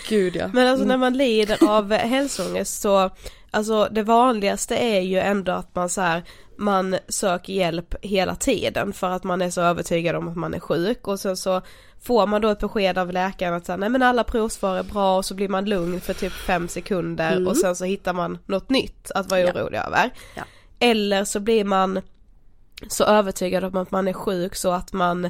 gud 0.09 0.35
ja. 0.35 0.49
Men 0.53 0.67
alltså 0.67 0.85
när 0.85 0.97
man 0.97 1.17
lider 1.17 1.69
av 1.69 1.91
hälsoångest 1.93 2.81
så, 2.81 3.11
alltså 3.51 3.87
det 3.91 4.03
vanligaste 4.03 4.75
är 4.75 5.01
ju 5.01 5.19
ändå 5.19 5.51
att 5.51 5.75
man 5.75 5.89
så 5.89 6.01
här, 6.01 6.23
man 6.57 6.97
söker 7.07 7.53
hjälp 7.53 7.95
hela 8.01 8.35
tiden 8.35 8.93
för 8.93 9.09
att 9.09 9.23
man 9.23 9.41
är 9.41 9.49
så 9.49 9.61
övertygad 9.61 10.15
om 10.15 10.27
att 10.27 10.37
man 10.37 10.53
är 10.53 10.59
sjuk. 10.59 11.07
Och 11.07 11.19
sen 11.19 11.37
så 11.37 11.61
får 12.01 12.27
man 12.27 12.41
då 12.41 12.49
ett 12.49 12.59
besked 12.59 12.97
av 12.97 13.11
läkaren 13.11 13.53
att 13.53 13.65
säga, 13.65 13.77
nej 13.77 13.89
men 13.89 14.03
alla 14.03 14.23
provsvar 14.23 14.77
är 14.77 14.83
bra. 14.83 15.17
Och 15.17 15.25
så 15.25 15.35
blir 15.35 15.49
man 15.49 15.65
lugn 15.65 16.01
för 16.01 16.13
typ 16.13 16.33
fem 16.33 16.67
sekunder. 16.67 17.47
Och 17.47 17.57
sen 17.57 17.75
så 17.75 17.85
hittar 17.85 18.13
man 18.13 18.37
något 18.45 18.69
nytt 18.69 19.11
att 19.11 19.29
vara 19.29 19.41
orolig 19.41 19.79
över. 19.79 20.09
Ja. 20.35 20.43
Eller 20.79 21.25
så 21.25 21.39
blir 21.39 21.63
man 21.63 22.01
så 22.87 23.03
övertygad 23.03 23.63
om 23.63 23.77
att 23.77 23.91
man 23.91 24.07
är 24.07 24.13
sjuk 24.13 24.55
så 24.55 24.71
att 24.71 24.93
man 24.93 25.29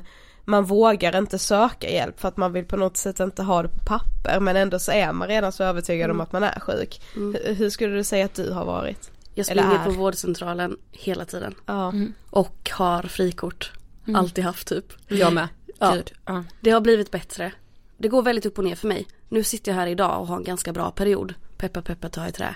man 0.50 0.64
vågar 0.66 1.18
inte 1.18 1.40
söka 1.40 1.90
hjälp 1.90 2.20
för 2.20 2.28
att 2.28 2.38
man 2.38 2.54
vill 2.54 2.66
på 2.66 2.78
något 2.78 2.98
sätt 2.98 3.20
inte 3.20 3.44
ha 3.44 3.62
det 3.62 3.70
på 3.70 3.80
papper 3.86 4.40
men 4.40 4.56
ändå 4.56 4.80
så 4.80 4.92
är 4.92 5.14
man 5.14 5.28
redan 5.28 5.52
så 5.52 5.64
övertygad 5.64 6.12
om 6.12 6.22
att 6.22 6.32
man 6.32 6.44
är 6.44 6.60
sjuk. 6.60 7.02
Hur, 7.14 7.54
hur 7.56 7.70
skulle 7.70 7.96
du 7.96 8.04
säga 8.04 8.26
att 8.26 8.34
du 8.34 8.52
har 8.52 8.66
varit? 8.66 9.12
Jag 9.34 9.46
springer 9.46 9.84
på 9.84 9.92
vårdcentralen 9.92 10.78
hela 10.92 11.26
tiden 11.26 11.56
Ja. 11.66 11.94
och 12.30 12.70
har 12.74 13.04
frikort. 13.04 13.72
Alltid 14.16 14.44
haft 14.44 14.68
typ. 14.68 14.86
Jag 15.08 15.34
med. 15.34 15.48
Ja. 15.80 15.92
Gud. 15.94 16.12
Ja. 16.26 16.44
Det 16.62 16.72
har 16.72 16.82
blivit 16.82 17.12
bättre. 17.12 17.52
Det 17.98 18.08
går 18.08 18.24
väldigt 18.24 18.46
upp 18.46 18.58
och 18.58 18.64
ner 18.64 18.76
för 18.76 18.88
mig. 18.88 19.08
Nu 19.30 19.44
sitter 19.44 19.72
jag 19.72 19.76
här 19.80 19.88
idag 19.88 20.22
och 20.22 20.28
har 20.28 20.38
en 20.38 20.44
ganska 20.44 20.74
bra 20.74 20.92
period. 20.92 21.34
Peppa 21.58 21.82
peppa 21.82 22.10
ta 22.10 22.28
i 22.28 22.32
trä. 22.32 22.56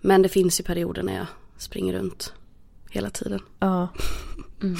Men 0.00 0.22
det 0.22 0.28
finns 0.28 0.60
ju 0.60 0.64
perioder 0.64 1.02
när 1.02 1.16
jag 1.16 1.26
springer 1.58 1.92
runt 1.92 2.32
hela 2.90 3.10
tiden. 3.10 3.40
Ja. 3.58 3.88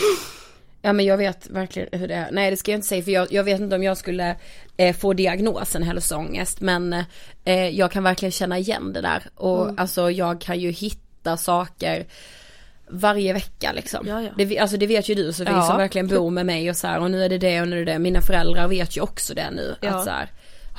Ja 0.82 0.92
men 0.92 1.04
jag 1.04 1.16
vet 1.16 1.50
verkligen 1.50 1.88
hur 2.00 2.08
det 2.08 2.14
är. 2.14 2.28
Nej 2.32 2.50
det 2.50 2.56
ska 2.56 2.70
jag 2.70 2.78
inte 2.78 2.88
säga 2.88 3.02
för 3.02 3.10
jag, 3.10 3.32
jag 3.32 3.44
vet 3.44 3.60
inte 3.60 3.76
om 3.76 3.82
jag 3.82 3.96
skulle 3.96 4.36
eh, 4.76 4.96
få 4.96 5.12
diagnosen 5.12 5.82
hälsoångest 5.82 6.60
men 6.60 6.92
eh, 7.44 7.68
jag 7.68 7.92
kan 7.92 8.02
verkligen 8.02 8.32
känna 8.32 8.58
igen 8.58 8.92
det 8.92 9.00
där. 9.00 9.22
Och 9.34 9.70
alltså 9.76 10.10
jag 10.10 10.40
kan 10.40 10.60
ju 10.60 10.70
hitta 10.70 11.36
saker 11.36 12.06
varje 12.88 13.32
vecka 13.32 13.72
liksom. 13.72 14.06
Ja, 14.08 14.22
ja. 14.22 14.30
Det, 14.36 14.58
alltså 14.58 14.76
det 14.76 14.86
vet 14.86 15.08
ju 15.08 15.14
du 15.14 15.32
så 15.32 15.44
vi 15.44 15.50
Ja. 15.50 15.62
som 15.62 15.76
verkligen 15.76 16.08
bor 16.08 16.30
med 16.30 16.46
mig 16.46 16.70
och 16.70 16.76
så 16.76 16.86
här 16.86 17.00
och 17.00 17.10
nu 17.10 17.24
är 17.24 17.28
det 17.28 17.38
det 17.38 17.60
och 17.60 17.68
nu 17.68 17.80
är 17.80 17.84
det 17.84 17.92
det. 17.92 17.98
Mina 17.98 18.20
föräldrar 18.22 18.68
vet 18.68 18.96
ju 18.96 19.00
också 19.00 19.34
det 19.34 19.50
nu. 19.50 19.74
Ja. 19.80 19.88
Att 19.90 20.04
så 20.04 20.10
här, 20.10 20.30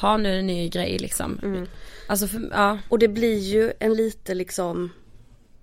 ha 0.01 0.17
nu 0.17 0.29
är 0.29 0.33
det 0.33 0.39
en 0.39 0.47
ny 0.47 0.69
grej 0.69 0.97
liksom. 0.99 1.39
Alltså 2.07 2.27
för, 2.27 2.49
ja. 2.51 2.77
Och 2.89 2.99
det 2.99 3.07
blir 3.07 3.39
ju 3.39 3.73
en 3.79 3.93
lite 3.93 4.33
liksom 4.33 4.89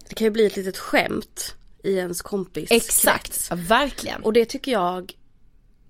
Det 0.09 0.15
kan 0.15 0.25
ju 0.25 0.31
bli 0.31 0.47
ett 0.47 0.57
litet 0.57 0.79
skämt 0.79 1.55
i 1.85 1.95
ens 1.97 2.23
kompis 2.23 2.71
Exakt, 2.71 3.47
ja, 3.51 3.57
verkligen. 3.59 4.23
Och 4.23 4.33
det 4.33 4.45
tycker 4.45 4.73
jag 4.73 5.13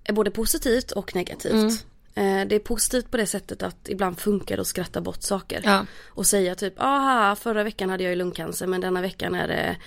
är 0.03 0.13
både 0.13 0.31
positivt 0.31 0.91
och 0.91 1.15
negativt. 1.15 1.85
Eh, 2.15 2.45
Det 2.47 2.55
är 2.55 2.59
positivt 2.59 3.11
på 3.11 3.17
det 3.17 3.25
sättet 3.25 3.63
att 3.63 3.89
ibland 3.89 4.19
funkar 4.19 4.55
det 4.55 4.61
att 4.61 4.67
skratta 4.67 5.01
bort 5.01 5.21
saker. 5.21 5.61
Ja. 5.63 5.85
Och 6.07 6.27
säga 6.27 6.55
typ, 6.55 6.79
aha 6.81 7.35
förra 7.35 7.63
veckan 7.63 7.89
hade 7.89 8.03
jag 8.03 8.09
ju 8.09 8.15
lungcancer 8.15 8.67
men 8.67 8.81
denna 8.81 9.01
veckan 9.01 9.35
är 9.35 9.47
det 9.47 9.77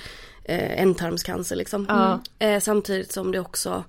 eh, 0.45 0.83
ändtarmscancer 0.83 1.57
liksom. 1.57 1.87
Ja. 1.89 2.21
Eh, 2.47 2.61
samtidigt 2.61 3.13
som 3.13 3.33
det 3.33 3.41
också 3.41 3.85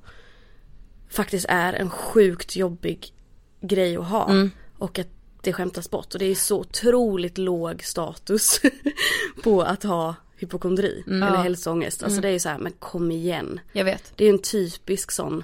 faktiskt 1.10 1.45
är 1.49 1.73
en 1.73 1.89
sjukt 1.89 2.56
jobbig 2.56 3.13
grej 3.62 3.97
att 3.97 4.06
ha. 4.08 4.34
Och 4.78 4.99
att 4.99 5.08
det 5.41 5.54
skämtas 5.54 5.89
bort. 5.89 6.13
Och 6.13 6.19
det 6.19 6.25
är 6.25 6.36
så 6.36 6.60
otroligt 6.60 7.38
låg 7.38 7.84
status 7.84 8.62
på 9.43 9.62
att 9.62 9.84
ha 9.84 10.15
hypokondri 10.38 11.04
eller 11.08 11.38
hälsoångest. 11.43 12.04
Alltså 12.04 12.21
det 12.21 12.28
är 12.28 12.32
ju 12.32 12.39
så 12.39 12.50
här, 12.50 12.58
men 12.58 12.71
kom 12.80 13.12
igen. 13.12 13.60
Jag 13.71 13.86
vet. 13.86 14.13
Det 14.15 14.24
är 14.24 14.28
ju 14.28 14.34
en 14.34 14.41
typisk 14.41 15.12
sån 15.12 15.43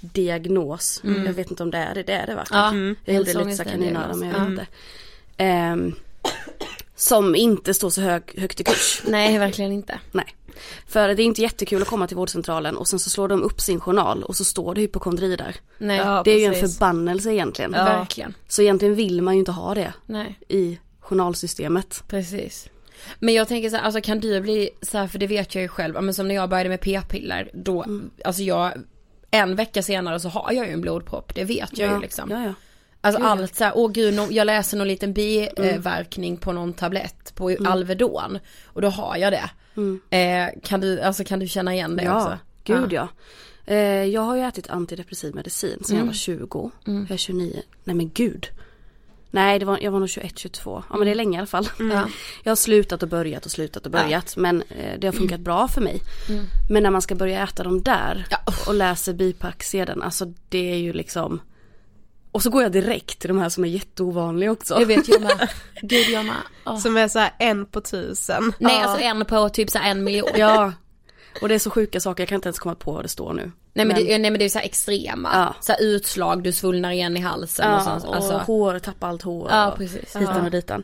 diagnos. 0.00 1.00
Jag 1.04 1.32
vet 1.32 1.50
inte 1.50 1.62
om 1.62 1.70
det 1.70 1.78
är 1.78 1.94
det, 1.94 2.02
det 2.02 2.12
är 2.12 2.26
det 2.26 2.34
va? 2.34 2.44
Ja, 2.50 2.72
Jag 3.04 3.16
gjorde 3.16 3.34
lite 3.44 3.56
så 3.56 3.64
kaninöron 3.64 4.18
men 4.18 4.28
jag 4.28 4.38
vet 4.40 4.48
inte. 4.48 4.66
Ehm, 5.36 5.94
som 6.96 7.34
inte 7.34 7.74
står 7.74 7.90
så 7.90 8.00
hög, 8.00 8.22
högt 8.38 8.60
i 8.60 8.64
kurs. 8.64 9.02
Nej 9.06 9.38
verkligen 9.38 9.72
inte. 9.72 10.00
Nej. 10.12 10.36
För 10.86 11.14
det 11.14 11.22
är 11.22 11.24
inte 11.24 11.42
jättekul 11.42 11.82
att 11.82 11.88
komma 11.88 12.06
till 12.06 12.16
vårdcentralen 12.16 12.76
och 12.76 12.88
sen 12.88 12.98
så 12.98 13.10
slår 13.10 13.28
de 13.28 13.42
upp 13.42 13.60
sin 13.60 13.80
journal 13.80 14.22
och 14.22 14.36
så 14.36 14.44
står 14.44 14.74
det 14.74 14.80
hypokondri 14.80 15.36
där. 15.36 15.56
Nej, 15.78 15.98
Ja, 15.98 16.22
det 16.24 16.30
är 16.30 16.38
ju 16.38 16.44
en 16.44 16.52
precis. 16.52 16.78
förbannelse 16.78 17.32
egentligen. 17.32 17.72
Ja. 17.76 17.84
verkligen. 17.84 18.34
Så 18.48 18.62
egentligen 18.62 18.94
vill 18.94 19.22
man 19.22 19.34
ju 19.34 19.38
inte 19.38 19.52
ha 19.52 19.74
det 19.74 19.92
Nej. 20.06 20.38
i 20.48 20.78
journalsystemet. 21.00 22.04
Precis. 22.08 22.68
Men 23.18 23.34
jag 23.34 23.48
tänker 23.48 23.70
så 23.70 23.76
här, 23.76 23.82
alltså 23.82 24.00
kan 24.00 24.20
du 24.20 24.40
bli 24.40 24.70
så 24.82 24.98
här, 24.98 25.06
för 25.06 25.18
det 25.18 25.26
vet 25.26 25.54
jag 25.54 25.62
ju 25.62 25.68
själv, 25.68 25.94
ja, 25.94 26.00
men 26.00 26.14
som 26.14 26.28
när 26.28 26.34
jag 26.34 26.50
började 26.50 26.68
med 26.68 26.80
p-piller, 26.80 27.50
då, 27.54 27.84
alltså 28.24 28.42
jag, 28.42 28.72
en 29.30 29.56
vecka 29.56 29.82
senare 29.82 30.20
så 30.20 30.28
har 30.28 30.52
jag 30.52 30.66
ju 30.66 30.72
en 30.72 30.80
blodpropp, 30.80 31.34
det 31.34 31.44
vet 31.44 31.78
jag 31.78 31.94
ju 31.94 32.00
liksom. 32.00 32.30
Ja, 32.30 32.44
ja. 32.44 32.54
Alltså 33.04 33.20
Gud, 33.20 33.26
ja. 33.26 33.30
allt 33.30 33.54
så 33.54 33.64
här, 33.64 33.72
åh 33.76 33.92
gud, 33.92 34.18
jag 34.30 34.46
läser 34.46 34.76
någon 34.78 34.88
liten 34.88 35.12
biverkning 35.12 36.36
på 36.36 36.52
någon 36.52 36.72
tablett 36.72 37.34
på 37.34 37.56
Alvedon 37.66 38.38
och 38.64 38.82
då 38.82 38.88
har 38.88 39.16
jag 39.16 39.32
det. 39.32 39.50
Eh, 40.10 40.60
kan 40.62 40.80
du, 40.80 41.00
alltså 41.00 41.24
kan 41.24 41.38
du 41.38 41.48
känna 41.48 41.74
igen 41.74 41.96
det 41.96 42.02
ja, 42.02 42.16
också? 42.16 42.38
gud 42.64 42.92
ja. 42.92 43.08
Eh, 43.66 44.04
jag 44.04 44.20
har 44.20 44.36
ju 44.36 44.42
ätit 44.42 44.70
antidepressiv 44.70 45.34
medicin 45.34 45.84
sedan 45.84 45.98
jag 45.98 46.06
var 46.06 46.12
20. 46.12 46.70
Jag 46.84 47.10
är 47.10 47.16
29. 47.16 47.62
Nej 47.84 47.96
men 47.96 48.10
gud. 48.14 48.46
Nej 49.34 49.58
det 49.58 49.64
var, 49.64 49.78
jag 49.82 49.90
var 49.90 49.98
nog 49.98 50.08
21, 50.08 50.38
22. 50.38 50.82
Ja 50.90 50.96
men 50.96 51.04
det 51.06 51.10
är 51.10 51.14
länge 51.14 51.36
i 51.36 51.38
alla 51.38 51.46
fall. 51.46 51.68
Ja. 51.78 52.08
Jag 52.42 52.50
har 52.50 52.56
slutat 52.56 53.02
och 53.02 53.08
börjat 53.08 53.44
och 53.44 53.50
slutat 53.50 53.86
och 53.86 53.92
börjat 53.92 54.36
men 54.36 54.62
eh, 54.62 54.98
det 54.98 55.06
har 55.06 55.12
funkat 55.12 55.40
bra 55.40 55.68
för 55.68 55.80
mig. 55.80 56.00
Men 56.70 56.82
när 56.82 56.90
man 56.90 57.02
ska 57.02 57.14
börja 57.14 57.42
äta 57.44 57.62
dem 57.62 57.82
där 57.82 58.26
Ja. 58.30 58.38
och 58.66 58.74
läser 58.74 59.12
bipacksedeln, 59.12 60.02
alltså 60.02 60.24
det 60.48 60.72
är 60.72 60.76
ju 60.76 60.92
liksom 60.92 61.40
och 62.32 62.42
så 62.42 62.50
går 62.50 62.62
jag 62.62 62.72
direkt 62.72 63.18
till 63.18 63.28
de 63.28 63.38
här 63.38 63.48
som 63.48 63.64
är 63.64 63.68
jätteovanliga 63.68 64.50
också. 64.52 64.80
Jag 64.80 64.86
vet 64.86 65.08
jag 65.08 65.20
med. 65.22 65.48
Gud 65.82 66.08
jag 66.08 66.24
med. 66.24 66.34
Åh. 66.66 66.78
Som 66.78 66.96
är 66.96 67.08
så 67.08 67.18
här 67.18 67.30
en 67.38 67.66
på 67.66 67.80
tusen. 67.80 68.52
Nej 68.58 68.74
Ja. 68.74 68.84
alltså 68.84 69.04
en 69.04 69.24
på 69.24 69.48
typ 69.48 69.70
så 69.70 69.78
här 69.78 69.90
en 69.90 70.04
miljon. 70.04 70.28
Ja. 70.36 70.72
Och 71.40 71.48
det 71.48 71.54
är 71.54 71.58
så 71.58 71.70
sjuka 71.70 72.00
saker, 72.00 72.22
jag 72.22 72.28
kan 72.28 72.36
inte 72.36 72.48
ens 72.48 72.58
komma 72.58 72.74
på 72.74 72.92
vad 72.92 73.04
det 73.04 73.08
står 73.08 73.32
nu. 73.32 73.52
Nej 73.74 73.86
men, 73.86 73.96
det, 73.96 74.18
nej 74.18 74.30
men 74.30 74.38
det 74.38 74.44
är 74.44 74.48
så 74.48 74.58
här 74.58 74.66
extrema. 74.66 75.30
Ja. 75.34 75.54
Så 75.60 75.72
här 75.72 75.82
utslag, 75.82 76.42
du 76.42 76.52
svullnar 76.52 76.90
igen 76.90 77.16
i 77.16 77.20
halsen 77.20 77.70
och 77.72 77.80
Ja, 77.80 77.84
sånt. 77.84 78.04
och 78.04 78.16
Alltså. 78.16 78.38
hår, 78.38 78.78
tappa 78.78 79.06
allt 79.06 79.22
hår. 79.22 79.48
Ja 79.50 79.70
och 79.72 79.78
precis. 79.78 80.16
Hitan 80.16 80.44
och 80.44 80.50
ditan. 80.50 80.82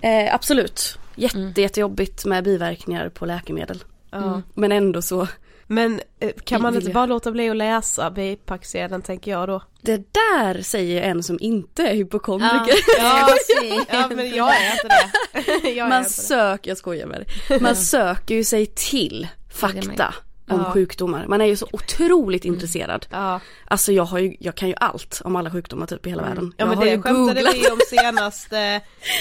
Eh, 0.00 0.34
absolut. 0.34 0.98
Jätte, 1.14 1.52
jättejobbigt 1.56 2.24
med 2.24 2.44
biverkningar 2.44 3.08
på 3.08 3.26
läkemedel. 3.26 3.84
Ja. 4.10 4.42
Men 4.54 4.72
ändå 4.72 5.02
så, 5.02 5.26
Men 5.66 6.00
eh, 6.20 6.30
kan 6.44 6.62
man 6.62 6.74
inte 6.74 6.90
bara 6.90 7.06
låta 7.06 7.32
bli 7.32 7.50
att 7.50 7.56
läsa 7.56 8.10
bipacksedeln 8.10 9.02
tänker 9.02 9.30
jag 9.30 9.48
då? 9.48 9.62
det 9.80 9.96
där 9.96 10.62
säger 10.62 11.02
en 11.02 11.22
som 11.22 11.38
inte 11.40 11.82
är 11.82 11.94
hypokondriker. 11.94 12.74
Ja, 12.98 13.28
ja 13.90 14.08
men 14.08 14.30
jag 14.30 14.48
är 14.62 14.72
inte 14.72 14.88
det. 14.88 15.68
Jag 15.70 15.86
är 15.86 15.88
Man 15.90 16.04
söker, 16.04 16.70
jag 16.70 16.78
skojar 16.78 17.06
med 17.06 17.24
dig. 17.48 17.60
Man 17.60 17.76
söker 17.94 18.34
ju 18.34 18.44
sig 18.44 18.66
till 18.66 19.28
fakta 19.58 20.14
om 20.50 20.60
Ja. 20.66 20.72
sjukdomar. 20.72 21.26
Man 21.26 21.40
är 21.40 21.44
ju 21.44 21.56
så 21.56 21.66
otroligt 21.72 22.44
intresserad. 22.44 23.06
Ja, 23.10 23.40
Alltså 23.66 23.92
jag 23.92 24.04
har 24.04 24.18
ju, 24.18 24.36
jag 24.40 24.54
kan 24.54 24.68
ju 24.68 24.74
allt 24.80 25.20
om 25.24 25.36
alla 25.36 25.50
sjukdomar 25.50 25.86
typ 25.86 26.06
i 26.06 26.10
hela 26.10 26.22
världen. 26.22 26.44
ja 26.56 26.62
jag 26.62 26.68
men 26.68 26.78
har 26.78 26.84
det 26.84 26.90
ju 26.90 27.02
skämtade 27.02 27.40
googlat. 27.42 27.54
vi 27.54 27.70
om 27.70 27.78
senast 27.90 28.50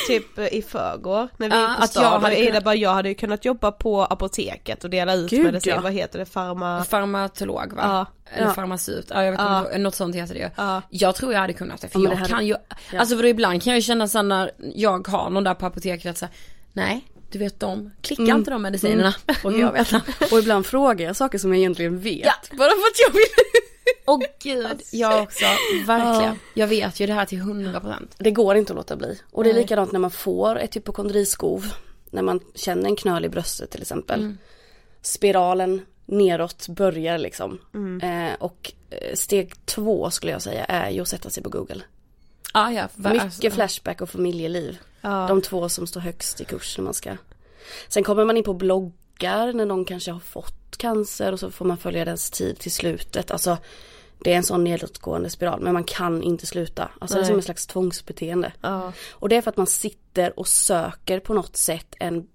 typ 0.07 0.39
i 0.39 0.61
förrgår 0.61 1.27
när 1.37 1.49
vi 1.49 1.55
Ja, 1.55 1.61
gick 1.69 1.77
på 1.77 1.83
att 1.83 1.89
stan. 1.89 2.03
jag 2.03 2.11
Jag 2.13 2.19
hade 2.19 2.35
hade, 2.35 2.45
kunnat- 2.45 2.63
bara, 2.63 2.75
jag 2.75 2.93
hade 2.93 3.09
ju 3.09 3.15
kunnat 3.15 3.45
jobba 3.45 3.71
på 3.71 4.03
apoteket 4.05 4.83
och 4.83 4.89
dela 4.89 5.13
ut 5.13 5.29
Gud, 5.29 5.43
medicin, 5.45 5.73
ja. 5.75 5.81
vad 5.81 5.91
heter 5.93 6.19
det, 6.19 6.25
farma... 6.25 6.83
Farmatolog 6.83 7.73
va? 7.73 7.81
Ja. 7.83 8.05
Eller 8.35 8.47
Ja. 8.47 8.53
farmaceut, 8.53 9.05
ja 9.09 9.23
jag 9.23 9.31
vet 9.31 9.41
Ja. 9.41 9.59
inte, 9.65 9.77
något 9.77 9.95
sånt 9.95 10.15
heter 10.15 10.33
det 10.33 10.39
ju. 10.39 10.49
Ja. 10.55 10.81
Jag 10.89 11.15
tror 11.15 11.33
jag 11.33 11.39
hade 11.39 11.53
kunnat 11.53 11.81
det, 11.81 11.87
för 11.87 11.99
jag 11.99 12.19
det 12.19 12.25
kan 12.29 12.47
ju, 12.47 12.55
Ja. 12.91 12.99
alltså 12.99 13.17
för 13.17 13.25
ibland 13.25 13.63
kan 13.63 13.71
jag 13.71 13.77
ju 13.77 13.81
känna 13.83 14.07
så 14.07 14.21
när 14.21 14.51
jag 14.75 15.07
har 15.07 15.29
någon 15.29 15.43
där 15.43 15.53
på 15.53 15.65
apoteket 15.65 16.09
att 16.11 16.17
säga 16.17 16.29
nej, 16.73 17.05
du 17.37 17.43
vet 17.43 17.59
de, 17.59 17.91
klickar 18.01 18.35
inte 18.35 18.51
de 18.51 18.61
medicinerna? 18.61 19.15
Och 19.43 19.53
jag 19.53 19.71
vet 19.71 19.93
Och 20.31 20.39
ibland 20.39 20.65
frågar 20.65 21.05
jag 21.05 21.15
saker 21.15 21.37
som 21.37 21.53
jag 21.53 21.59
egentligen 21.59 21.99
vet. 21.99 22.25
Ja. 22.25 22.33
Bara 22.57 22.69
för 22.69 22.75
att 22.75 22.99
jag 23.07 23.13
vill. 23.13 23.45
Åh 24.05 24.19
gud, 24.39 24.81
jag 24.91 25.23
också, 25.23 25.45
verkligen. 25.85 26.39
Jag 26.53 26.67
vet 26.67 26.99
ju 26.99 27.07
det 27.07 27.13
här 27.13 27.25
till 27.25 27.41
100%. 27.41 28.07
Det 28.17 28.31
går 28.31 28.55
inte 28.55 28.73
att 28.73 28.77
låta 28.77 28.95
bli. 28.95 29.21
Och 29.31 29.43
det 29.43 29.49
är 29.49 29.53
likadant 29.53 29.91
när 29.91 29.99
man 29.99 30.11
får 30.11 30.59
ett 30.59 30.75
hypokondriskov. 30.75 31.73
När 32.09 32.21
man 32.21 32.39
känner 32.55 32.89
en 32.89 32.95
knöl 32.95 33.25
i 33.25 33.29
bröstet 33.29 33.69
till 33.69 33.81
exempel. 33.81 34.19
Mm. 34.19 34.37
Spiralen 35.01 35.85
neråt 36.05 36.67
börjar 36.67 37.17
liksom. 37.17 37.59
Eh, 38.01 38.35
och 38.39 38.73
eh, 38.89 39.15
steg 39.15 39.65
två 39.65 40.11
skulle 40.11 40.31
jag 40.31 40.41
säga 40.41 40.65
är 40.65 40.89
ju 40.89 41.01
att 41.01 41.07
sätta 41.07 41.29
sig 41.29 41.43
på 41.43 41.49
google. 41.49 41.81
Ja, 42.53 42.71
ja. 42.71 42.87
Mycket 42.95 43.23
alltså, 43.23 43.49
flashback 43.49 44.01
och 44.01 44.09
familjeliv. 44.09 44.77
Ja. 45.01 45.25
De 45.27 45.41
två 45.41 45.69
som 45.69 45.87
står 45.87 46.01
högst 46.01 46.41
i 46.41 46.45
kurs 46.45 46.77
när 46.77 46.83
man 46.83 46.93
ska. 46.93 47.17
Sen 47.87 48.03
kommer 48.03 48.25
man 48.25 48.37
in 48.37 48.43
på 48.43 48.53
bloggar 48.53 49.53
när 49.53 49.65
någon 49.65 49.85
kanske 49.85 50.11
har 50.11 50.19
fått 50.19 50.77
cancer 50.77 51.31
och 51.31 51.39
så 51.39 51.51
får 51.51 51.65
man 51.65 51.77
följa 51.77 52.05
dens 52.05 52.29
tid 52.29 52.59
till 52.59 52.71
slutet. 52.71 53.31
Alltså 53.31 53.57
det 54.19 54.33
är 54.33 54.37
en 54.37 54.43
sån 54.43 54.63
nedåtgående 54.63 55.29
spiral 55.29 55.61
men 55.61 55.73
man 55.73 55.83
kan 55.83 56.23
inte 56.23 56.45
sluta. 56.45 56.89
Alltså 56.99 57.15
det 57.15 57.19
är 57.19 57.21
Nej. 57.21 57.27
som 57.27 57.35
en 57.35 57.43
slags 57.43 57.67
tvångsbeteende. 57.67 58.51
Ja. 58.61 58.93
Och 59.11 59.29
det 59.29 59.35
är 59.35 59.41
för 59.41 59.49
att 59.49 59.57
man 59.57 59.67
sitter 59.67 60.39
och 60.39 60.47
söker 60.47 61.19
på 61.19 61.33
något 61.33 61.55
sätt 61.57 61.95
en 61.99 62.27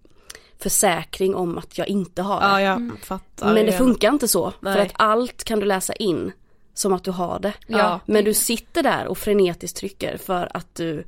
försäkring 0.59 1.35
om 1.35 1.59
att 1.59 1.78
jag 1.78 1.89
inte 1.89 2.22
har 2.22 2.41
det. 2.41 2.47
Ja, 2.47 2.61
jag 2.61 2.91
fattar. 3.03 3.55
Men 3.55 3.66
det 3.66 3.72
funkar 3.72 4.09
inte 4.09 4.28
så. 4.28 4.51
För 4.51 4.57
Nej. 4.61 4.80
att 4.80 4.93
allt 4.95 5.45
kan 5.45 5.61
du 5.61 5.66
läsa 5.66 5.93
in 5.93 6.33
som 6.74 6.93
att 6.93 7.05
du 7.05 7.11
har 7.11 7.39
det. 7.39 7.53
Ja. 7.66 8.01
Men 8.07 8.24
du 8.24 8.35
sitter 8.35 8.83
där 8.83 9.07
och 9.07 9.18
frenetiskt 9.18 9.76
trycker 9.76 10.16
för 10.16 10.57
att 10.57 10.74
du 10.74 11.05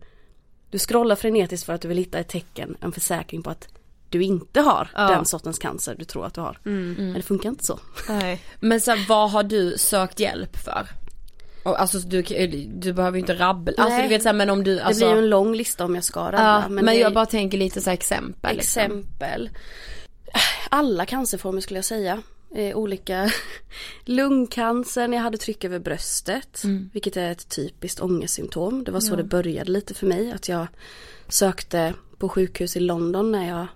Du 0.70 0.79
scrollar 0.79 1.16
frenetiskt 1.16 1.66
för 1.66 1.72
att 1.72 1.81
du 1.81 1.89
vill 1.89 1.99
hitta 1.99 2.18
ett 2.18 2.29
tecken, 2.29 2.77
en 2.81 2.93
försäkring 2.93 3.43
på 3.43 3.51
att 3.51 3.68
du 4.18 4.24
inte 4.24 4.60
har 4.60 4.88
Ja. 4.94 5.08
den 5.08 5.24
sortens 5.24 5.58
cancer 5.58 5.94
du 5.98 6.04
tror 6.04 6.26
att 6.26 6.34
du 6.34 6.40
har. 6.40 6.58
Men 6.62 7.12
det 7.16 7.22
funkar 7.22 7.48
inte 7.48 7.64
så. 7.64 7.78
Nej. 8.08 8.42
Men 8.60 8.80
så 8.80 8.90
här, 8.90 9.06
vad 9.08 9.30
har 9.30 9.42
du 9.42 9.78
sökt 9.78 10.20
hjälp 10.20 10.56
för? 10.56 10.86
Och, 11.64 11.80
alltså 11.80 11.98
du, 11.98 12.22
du 12.74 12.92
behöver 12.92 13.16
ju 13.16 13.20
inte 13.20 13.34
rabbla, 13.34 13.72
alltså 13.76 13.96
Nej. 13.96 14.02
du 14.02 14.08
vet 14.08 14.22
så 14.22 14.28
här, 14.28 14.34
men 14.34 14.50
om 14.50 14.64
du 14.64 14.80
alltså, 14.80 15.04
Det 15.04 15.10
blir 15.10 15.16
ju 15.20 15.24
en 15.24 15.30
lång 15.30 15.54
lista 15.54 15.84
om 15.84 15.94
jag 15.94 16.04
ska 16.04 16.20
rabbla. 16.20 16.62
ja, 16.62 16.68
men, 16.68 16.88
är- 16.88 16.92
jag 16.92 17.14
bara 17.14 17.26
tänker 17.26 17.58
lite 17.58 17.80
så 17.80 17.90
här 17.90 17.94
exempel 17.94 18.56
liksom. 18.56 18.82
Exempel. 18.82 19.50
Alla 20.68 21.06
cancerformer 21.06 21.60
skulle 21.60 21.78
jag 21.78 21.84
säga. 21.84 22.22
Eh, 22.54 22.76
olika 22.76 23.30
lungcancer 24.04 25.08
när 25.08 25.16
jag 25.16 25.24
hade 25.24 25.38
tryck 25.38 25.64
över 25.64 25.78
bröstet. 25.78 26.62
Vilket 26.92 27.16
är 27.16 27.30
ett 27.30 27.48
typiskt 27.48 28.00
ångestsymptom. 28.00 28.84
Det 28.84 28.90
var 28.92 29.00
så 29.00 29.16
det 29.16 29.24
började 29.24 29.70
lite 29.70 29.94
för 29.94 30.06
mig. 30.06 30.32
Att 30.32 30.48
jag 30.48 30.66
sökte 31.28 31.94
på 32.18 32.28
sjukhus 32.28 32.76
i 32.76 32.80
London 32.80 33.32
när 33.32 33.48
jag 33.48 33.66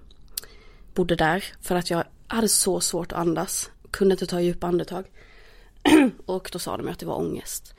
bodde 0.99 1.17
där. 1.17 1.45
För 1.61 1.75
att 1.75 1.91
jag 1.91 2.05
hade 2.27 2.49
så 2.49 2.81
svårt 2.81 3.13
att 3.13 3.19
andas. 3.19 3.71
Kunde 3.91 4.13
inte 4.13 4.27
ta 4.27 4.41
djupa 4.41 4.67
andetag. 4.67 5.05
Och 6.27 6.51
då 6.53 6.59
sa 6.59 6.77
de 6.77 6.89
att 6.89 6.99
det 6.99 7.07
var 7.07 7.19
ångest. 7.19 7.75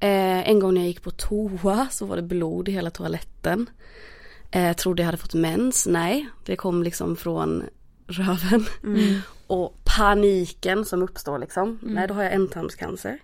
Eh, 0.00 0.48
en 0.48 0.60
gång 0.60 0.74
när 0.74 0.80
jag 0.80 0.88
gick 0.88 1.02
på 1.02 1.10
toa 1.10 1.88
så 1.90 2.06
var 2.06 2.16
det 2.16 2.22
blod 2.22 2.68
i 2.68 2.72
hela 2.72 2.90
toaletten. 2.90 3.70
Eh, 4.50 4.76
trodde 4.76 5.02
jag 5.02 5.06
hade 5.06 5.18
fått 5.18 5.34
mens. 5.34 5.86
Nej, 5.86 6.28
det 6.44 6.56
kom 6.56 6.82
liksom 6.82 7.16
från 7.16 7.64
röven. 8.10 8.66
Och 9.46 9.76
paniken 9.84 10.84
som 10.84 11.02
uppstår 11.02 11.38
liksom. 11.38 11.78
Nej, 11.82 12.08
då 12.08 12.14
har 12.14 12.22
jag 12.22 12.32
ändtarmscancer. 12.32 13.18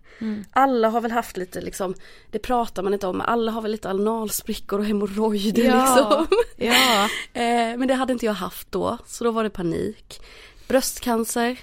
Alla 0.50 0.88
har 0.88 1.00
väl 1.00 1.10
haft 1.10 1.36
lite 1.36 1.60
liksom, 1.60 1.94
det 2.30 2.38
pratar 2.38 2.82
man 2.82 2.94
inte 2.94 3.06
om, 3.06 3.20
alla 3.20 3.52
har 3.52 3.62
väl 3.62 3.70
lite 3.70 3.90
analsprickor 3.90 4.78
och 4.78 4.84
hemorrojder 4.86 5.62
liksom. 5.62 6.26
Ja. 6.56 7.08
Eh, 7.32 7.76
men 7.78 7.88
det 7.88 7.94
hade 7.94 8.12
inte 8.12 8.26
jag 8.26 8.32
haft 8.32 8.72
då, 8.72 8.98
så 9.06 9.24
då 9.24 9.30
var 9.30 9.44
det 9.44 9.50
panik. 9.50 10.20
Bröstcancer, 10.68 11.58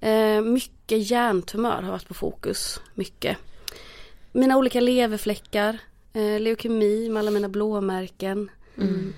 eh, 0.00 0.40
mycket 0.40 1.10
hjärntumör 1.10 1.82
har 1.82 1.90
varit 1.92 2.08
på 2.08 2.14
fokus, 2.14 2.80
mycket. 2.94 3.36
Mina 4.32 4.56
olika 4.56 4.80
leverfläckar, 4.80 5.78
eh, 6.12 6.40
leukemi 6.40 7.08
med 7.08 7.20
alla 7.20 7.30
mina 7.30 7.48
blåmärken. 7.48 8.50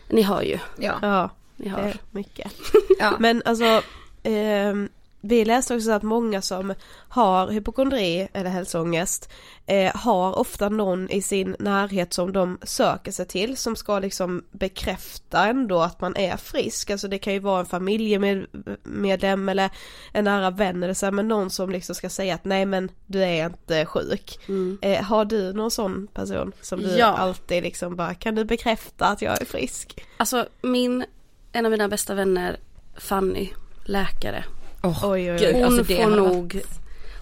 Ni 0.08 0.22
hör 0.22 0.42
ju, 0.42 0.58
Ja. 0.78 0.98
Ja. 1.02 1.30
Ni 1.60 1.68
hör. 1.68 1.96
mycket. 2.10 2.52
Ja. 2.98 3.16
Men 3.18 3.42
alltså, 3.44 3.82
ehm, 4.22 4.88
vi 5.22 5.44
läste 5.44 5.74
också 5.76 5.90
att 5.90 6.02
många 6.02 6.42
som 6.42 6.74
har 7.08 7.48
hypokondri 7.48 8.28
eller 8.32 8.50
hälsoångest 8.50 9.30
eh, 9.66 9.96
har 9.96 10.38
ofta 10.38 10.68
någon 10.68 11.10
i 11.10 11.22
sin 11.22 11.56
närhet 11.58 12.12
som 12.12 12.32
de 12.32 12.58
söker 12.62 13.12
sig 13.12 13.26
till 13.26 13.56
som 13.56 13.76
ska 13.76 13.98
liksom 13.98 14.44
bekräfta 14.50 15.46
ändå 15.46 15.80
att 15.82 16.00
man 16.00 16.16
är 16.16 16.36
frisk. 16.36 16.90
Alltså 16.90 17.08
det 17.08 17.18
kan 17.18 17.32
ju 17.32 17.38
vara 17.38 17.60
en 17.60 17.66
familjemedlem 17.66 19.48
eller 19.48 19.70
en 20.12 20.24
nära 20.24 20.50
vän 20.50 20.82
eller 20.82 20.94
så 20.94 21.06
här, 21.06 21.10
men 21.12 21.28
någon 21.28 21.50
som 21.50 21.70
liksom 21.70 21.94
ska 21.94 22.08
säga 22.08 22.34
att 22.34 22.44
nej 22.44 22.66
men 22.66 22.90
du 23.06 23.24
är 23.24 23.46
inte 23.46 23.86
sjuk. 23.86 24.38
Mm. 24.48 24.78
Eh, 24.82 25.02
har 25.02 25.24
du 25.24 25.52
någon 25.52 25.70
sån 25.70 26.06
person 26.14 26.52
som 26.60 26.80
du 26.80 26.96
Ja. 26.96 27.06
alltid 27.06 27.62
liksom 27.62 27.96
bara 27.96 28.14
kan 28.14 28.34
du 28.34 28.44
bekräfta 28.44 29.06
att 29.06 29.22
jag 29.22 29.40
är 29.40 29.44
frisk? 29.44 30.04
Alltså 30.16 30.46
min, 30.62 31.04
en 31.52 31.64
av 31.66 31.70
mina 31.70 31.88
bästa 31.88 32.14
vänner, 32.14 32.56
Fanny, 32.96 33.48
läkare. 33.84 34.44
Åh, 34.82 35.04
Oj, 35.10 35.32
oj, 35.32 35.38
oj. 35.46 35.52
Hon 35.52 35.64
alltså 35.64 35.84
får 35.84 35.94
varit- 36.10 36.16
nog, 36.16 36.60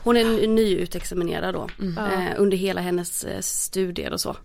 hon 0.04 0.16
är 0.16 0.24
ny- 0.24 0.46
nyutexaminerad 0.46 1.54
då. 1.54 1.68
Mm. 1.80 1.98
Eh, 1.98 2.32
under 2.36 2.56
hela 2.56 2.80
hennes 2.80 3.24
eh, 3.24 3.40
studier 3.40 4.12
och 4.12 4.20
så. 4.20 4.36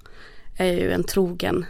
Är 0.58 0.72
ju 0.74 0.92
en 0.92 1.04
trogen 1.04 1.66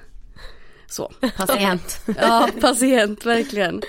så. 0.88 1.12
Patient. 1.38 2.02
Ja, 2.22 2.50
patient 2.62 3.26
verkligen. 3.26 3.82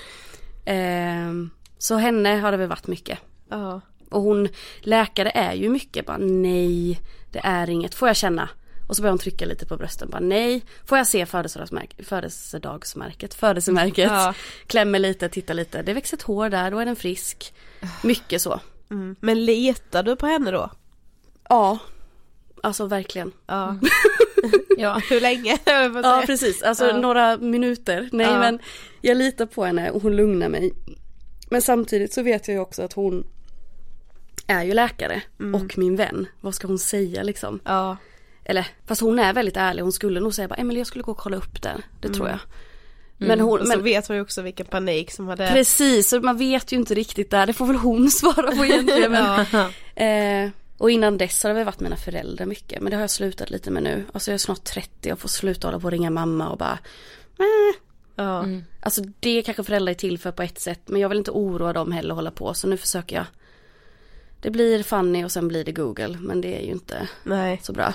Ehm, 0.64 1.51
så 1.79 1.97
henne 1.97 2.37
har 2.37 2.51
det 2.53 2.57
väl 2.59 2.68
varit 2.68 2.87
mycket. 2.87 3.18
Ja. 3.49 3.81
Och 4.11 4.22
hon, 4.22 4.49
läkare 4.81 5.31
är 5.31 5.53
ju 5.53 5.68
mycket 5.68 6.07
bara 6.07 6.16
nej, 6.18 7.01
det 7.33 7.41
är 7.45 7.70
inget, 7.70 7.95
får 7.95 8.09
jag 8.09 8.16
känna? 8.16 8.49
Och 8.89 8.97
så 8.97 9.03
börjar 9.03 9.12
hon 9.12 9.18
trycka 9.18 9.47
lite 9.47 9.66
på 9.66 9.76
brösten, 9.76 10.11
bara 10.11 10.20
nej, 10.20 10.62
får 10.87 10.99
jag 10.99 11.07
se 11.07 11.26
födelsedagsmärket, 11.26 12.07
födelsedagsmärket, 12.07 13.35
födelsemärket, 13.35 14.11
Ja. 14.11 14.35
klämmer 14.66 14.99
lite, 14.99 15.28
tittar 15.28 15.55
lite, 15.55 15.82
det 15.82 15.93
växer 15.95 16.16
ett 16.16 16.22
hår 16.22 16.49
där, 16.51 16.70
då 16.70 16.78
är 16.78 16.85
den 16.87 16.97
frisk. 16.97 17.55
Mycket 18.03 18.43
så. 18.43 18.61
Mm. 18.91 19.16
Men 19.20 19.45
litar 19.45 20.03
du 20.03 20.16
på 20.16 20.26
henne 20.26 20.51
då? 20.51 20.70
Ja, 21.49 21.78
alltså 22.62 22.87
verkligen. 22.87 23.32
Ja. 23.47 23.76
Ja. 24.78 25.01
Hur 25.11 25.20
länge? 25.20 25.59
Ja 26.03 26.22
precis, 26.26 26.62
alltså 26.62 26.87
Ja. 26.87 26.97
några 26.97 27.37
minuter. 27.37 28.09
Nej 28.12 28.26
Ja. 28.26 28.39
men 28.39 28.59
jag 29.01 29.16
litar 29.16 29.47
på 29.47 29.64
henne 29.64 29.91
och 29.91 30.03
hon 30.03 30.16
lugnar 30.16 30.49
mig. 30.49 30.72
Men 31.51 31.62
samtidigt 31.62 32.12
så 32.12 32.22
vet 32.22 32.49
jag 32.49 32.55
ju 32.55 32.61
också 32.61 32.82
att 32.82 32.93
hon 32.93 33.26
är 34.47 34.62
ju 34.64 34.74
läkare 34.74 35.22
och 35.55 35.78
min 35.78 35.97
vän. 35.97 36.26
Vad 36.41 36.55
ska 36.55 36.66
hon 36.66 36.78
säga 36.78 37.22
liksom? 37.22 37.61
Ja. 37.64 37.97
Eller 38.45 38.66
fast 38.86 39.01
hon 39.01 39.18
är 39.18 39.32
väldigt 39.32 39.57
ärlig, 39.57 39.82
hon 39.82 39.92
skulle 39.92 40.20
nog 40.20 40.34
säga 40.34 40.49
bara 40.49 40.55
Emelie 40.55 40.80
jag 40.80 40.86
skulle 40.86 41.05
gå 41.05 41.12
och 41.12 41.18
kolla 41.18 41.36
upp 41.36 41.62
det. 41.62 41.76
Det 42.01 42.09
tror 42.09 42.28
jag. 42.28 42.38
Men 43.18 43.40
hon, 43.40 43.61
Och 43.61 43.66
så 43.66 43.76
men 43.76 43.84
vet 43.84 44.09
man 44.09 44.16
ju 44.16 44.22
också 44.22 44.42
vilken 44.42 44.66
panik 44.66 45.11
som 45.11 45.28
hade... 45.28 45.49
precis, 45.49 46.09
så 46.09 46.20
man 46.20 46.38
vet 46.38 46.72
ju 46.72 46.76
inte 46.76 46.95
riktigt 46.95 47.30
där, 47.30 47.47
det 47.47 47.53
får 47.53 47.66
väl 47.66 47.76
hon 47.76 48.11
svara 48.11 48.57
på 48.57 48.64
egentligen. 48.64 49.12
Men, 49.12 49.47
eh, 50.47 50.51
och 50.78 50.90
innan 50.90 51.18
dess 51.18 51.42
har 51.42 51.51
det 51.51 51.55
väl 51.55 51.64
varit 51.64 51.80
mina 51.80 51.97
föräldrar 51.97 52.47
mycket, 52.47 52.82
men 52.82 52.90
det 52.90 52.97
har 52.97 53.03
jag 53.03 53.11
slutat 53.11 53.51
lite 53.51 53.70
med 53.70 53.82
nu. 53.82 54.05
Alltså 54.12 54.30
jag 54.30 54.34
är 54.34 54.38
snart 54.38 54.64
30 54.64 55.12
och 55.12 55.18
får 55.18 55.28
sluta 55.28 55.68
hålla 55.68 55.80
på 55.80 55.84
och 55.84 55.90
ringa 55.90 56.11
mamma 56.11 56.49
och 56.49 56.59
bara 56.59 56.78
eh. 57.38 57.80
Ja. 58.16 58.47
Alltså 58.80 59.03
det 59.20 59.42
kanske 59.42 59.64
föräldrar 59.64 59.90
är 59.90 59.95
till 59.95 60.18
för 60.18 60.32
på 60.32 60.42
ett 60.42 60.59
sätt, 60.59 60.80
men 60.86 61.01
jag 61.01 61.09
vill 61.09 61.18
inte 61.18 61.30
oroa 61.30 61.72
dem 61.72 61.92
heller 61.92 62.11
och 62.11 62.16
hålla 62.16 62.30
på, 62.30 62.55
så 62.55 62.68
nu 62.68 62.76
försöker 62.76 63.16
jag. 63.16 63.26
Det 64.40 64.51
blir 64.51 64.82
Fanny 64.82 65.24
och 65.24 65.32
sen 65.32 65.49
blir 65.49 65.64
det 65.64 65.72
Google, 65.72 66.18
men 66.20 66.40
det 66.40 66.59
är 66.59 66.62
ju 66.66 66.72
inte 66.72 67.09
Nej. 67.22 67.61
så 67.62 67.72
bra. 67.72 67.95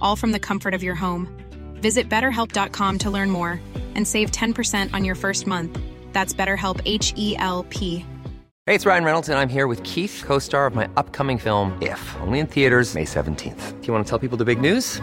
all 0.00 0.14
from 0.16 0.30
the 0.30 0.38
comfort 0.38 0.72
of 0.72 0.82
your 0.82 0.94
home. 0.94 1.26
Visit 1.74 2.08
betterhelp.com 2.08 2.98
to 2.98 3.10
learn 3.10 3.30
more 3.30 3.60
and 3.96 4.06
save 4.06 4.30
10% 4.30 4.94
on 4.94 5.04
your 5.04 5.16
first 5.16 5.46
month. 5.46 5.76
That's 6.12 6.32
BetterHelp 6.32 6.80
H 6.84 7.12
E 7.16 7.36
L 7.38 7.64
P. 7.70 8.04
Hey, 8.66 8.76
it's 8.76 8.86
Ryan 8.86 9.04
Reynolds, 9.04 9.28
and 9.28 9.36
I'm 9.36 9.48
here 9.48 9.66
with 9.66 9.82
Keith, 9.82 10.22
co 10.24 10.38
star 10.38 10.66
of 10.66 10.76
my 10.76 10.88
upcoming 10.96 11.38
film, 11.38 11.76
If, 11.82 12.16
only 12.20 12.38
in 12.38 12.46
theaters, 12.46 12.94
May 12.94 13.04
17th. 13.04 13.80
Do 13.80 13.86
you 13.86 13.92
want 13.92 14.06
to 14.06 14.08
tell 14.08 14.20
people 14.20 14.38
the 14.38 14.44
big 14.44 14.60
news? 14.60 15.02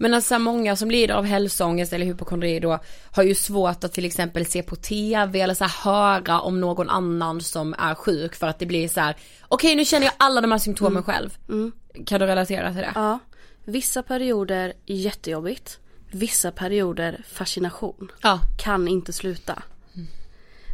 Men 0.00 0.14
alltså 0.14 0.38
många 0.38 0.76
som 0.76 0.90
lider 0.90 1.14
av 1.14 1.24
hälsoångest 1.24 1.92
eller 1.92 2.06
hypokondri 2.06 2.60
då 2.60 2.78
har 3.12 3.22
ju 3.22 3.34
svårt 3.34 3.84
att 3.84 3.92
till 3.92 4.04
exempel 4.04 4.46
se 4.46 4.62
på 4.62 4.76
tv 4.76 5.40
eller 5.40 5.54
så 5.54 5.64
här 5.64 5.84
höra 5.92 6.40
om 6.40 6.60
någon 6.60 6.88
annan 6.90 7.40
som 7.40 7.74
är 7.78 7.94
sjuk 7.94 8.34
för 8.34 8.46
att 8.46 8.58
det 8.58 8.66
blir 8.66 8.88
så 8.88 9.00
här 9.00 9.16
okej 9.48 9.68
okay, 9.68 9.76
nu 9.76 9.84
känner 9.84 10.06
jag 10.06 10.14
alla 10.16 10.40
de 10.40 10.52
här 10.52 10.58
symptomen 10.58 10.92
Mm. 10.92 11.02
själv. 11.02 11.38
Mm. 11.48 11.72
Kan 12.06 12.20
du 12.20 12.26
relatera 12.26 12.72
till 12.72 12.80
det? 12.80 12.92
Ja. 12.94 13.18
Vissa 13.64 14.02
perioder 14.02 14.72
jättejobbigt. 14.86 15.78
Vissa 16.10 16.50
perioder 16.50 17.24
fascination. 17.28 18.12
Ja. 18.22 18.40
Kan 18.58 18.88
inte 18.88 19.12
sluta. 19.12 19.62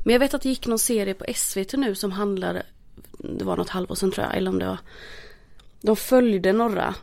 Men 0.04 0.12
jag 0.12 0.20
vet 0.20 0.34
att 0.34 0.42
det 0.42 0.48
gick 0.48 0.66
någon 0.66 0.78
serie 0.78 1.14
på 1.14 1.24
SVT 1.34 1.72
nu 1.72 1.94
som 1.94 2.12
handlade, 2.12 2.62
det 3.18 3.44
var 3.44 3.56
något 3.56 3.68
halvår 3.68 3.94
sedan 3.94 4.12
tror 4.12 4.26
jag, 4.26 4.36
eller 4.36 4.50
om 4.50 4.58
det 4.58 4.66
var, 4.66 4.78
de 5.80 5.96
följde 5.96 6.52
några 6.52 6.94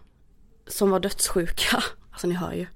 som 0.68 0.90
var 0.90 1.00
dödssjuka. 1.00 1.84
Alltså 2.12 2.28
ni 2.28 2.34
hör 2.34 2.54
ju. 2.54 2.68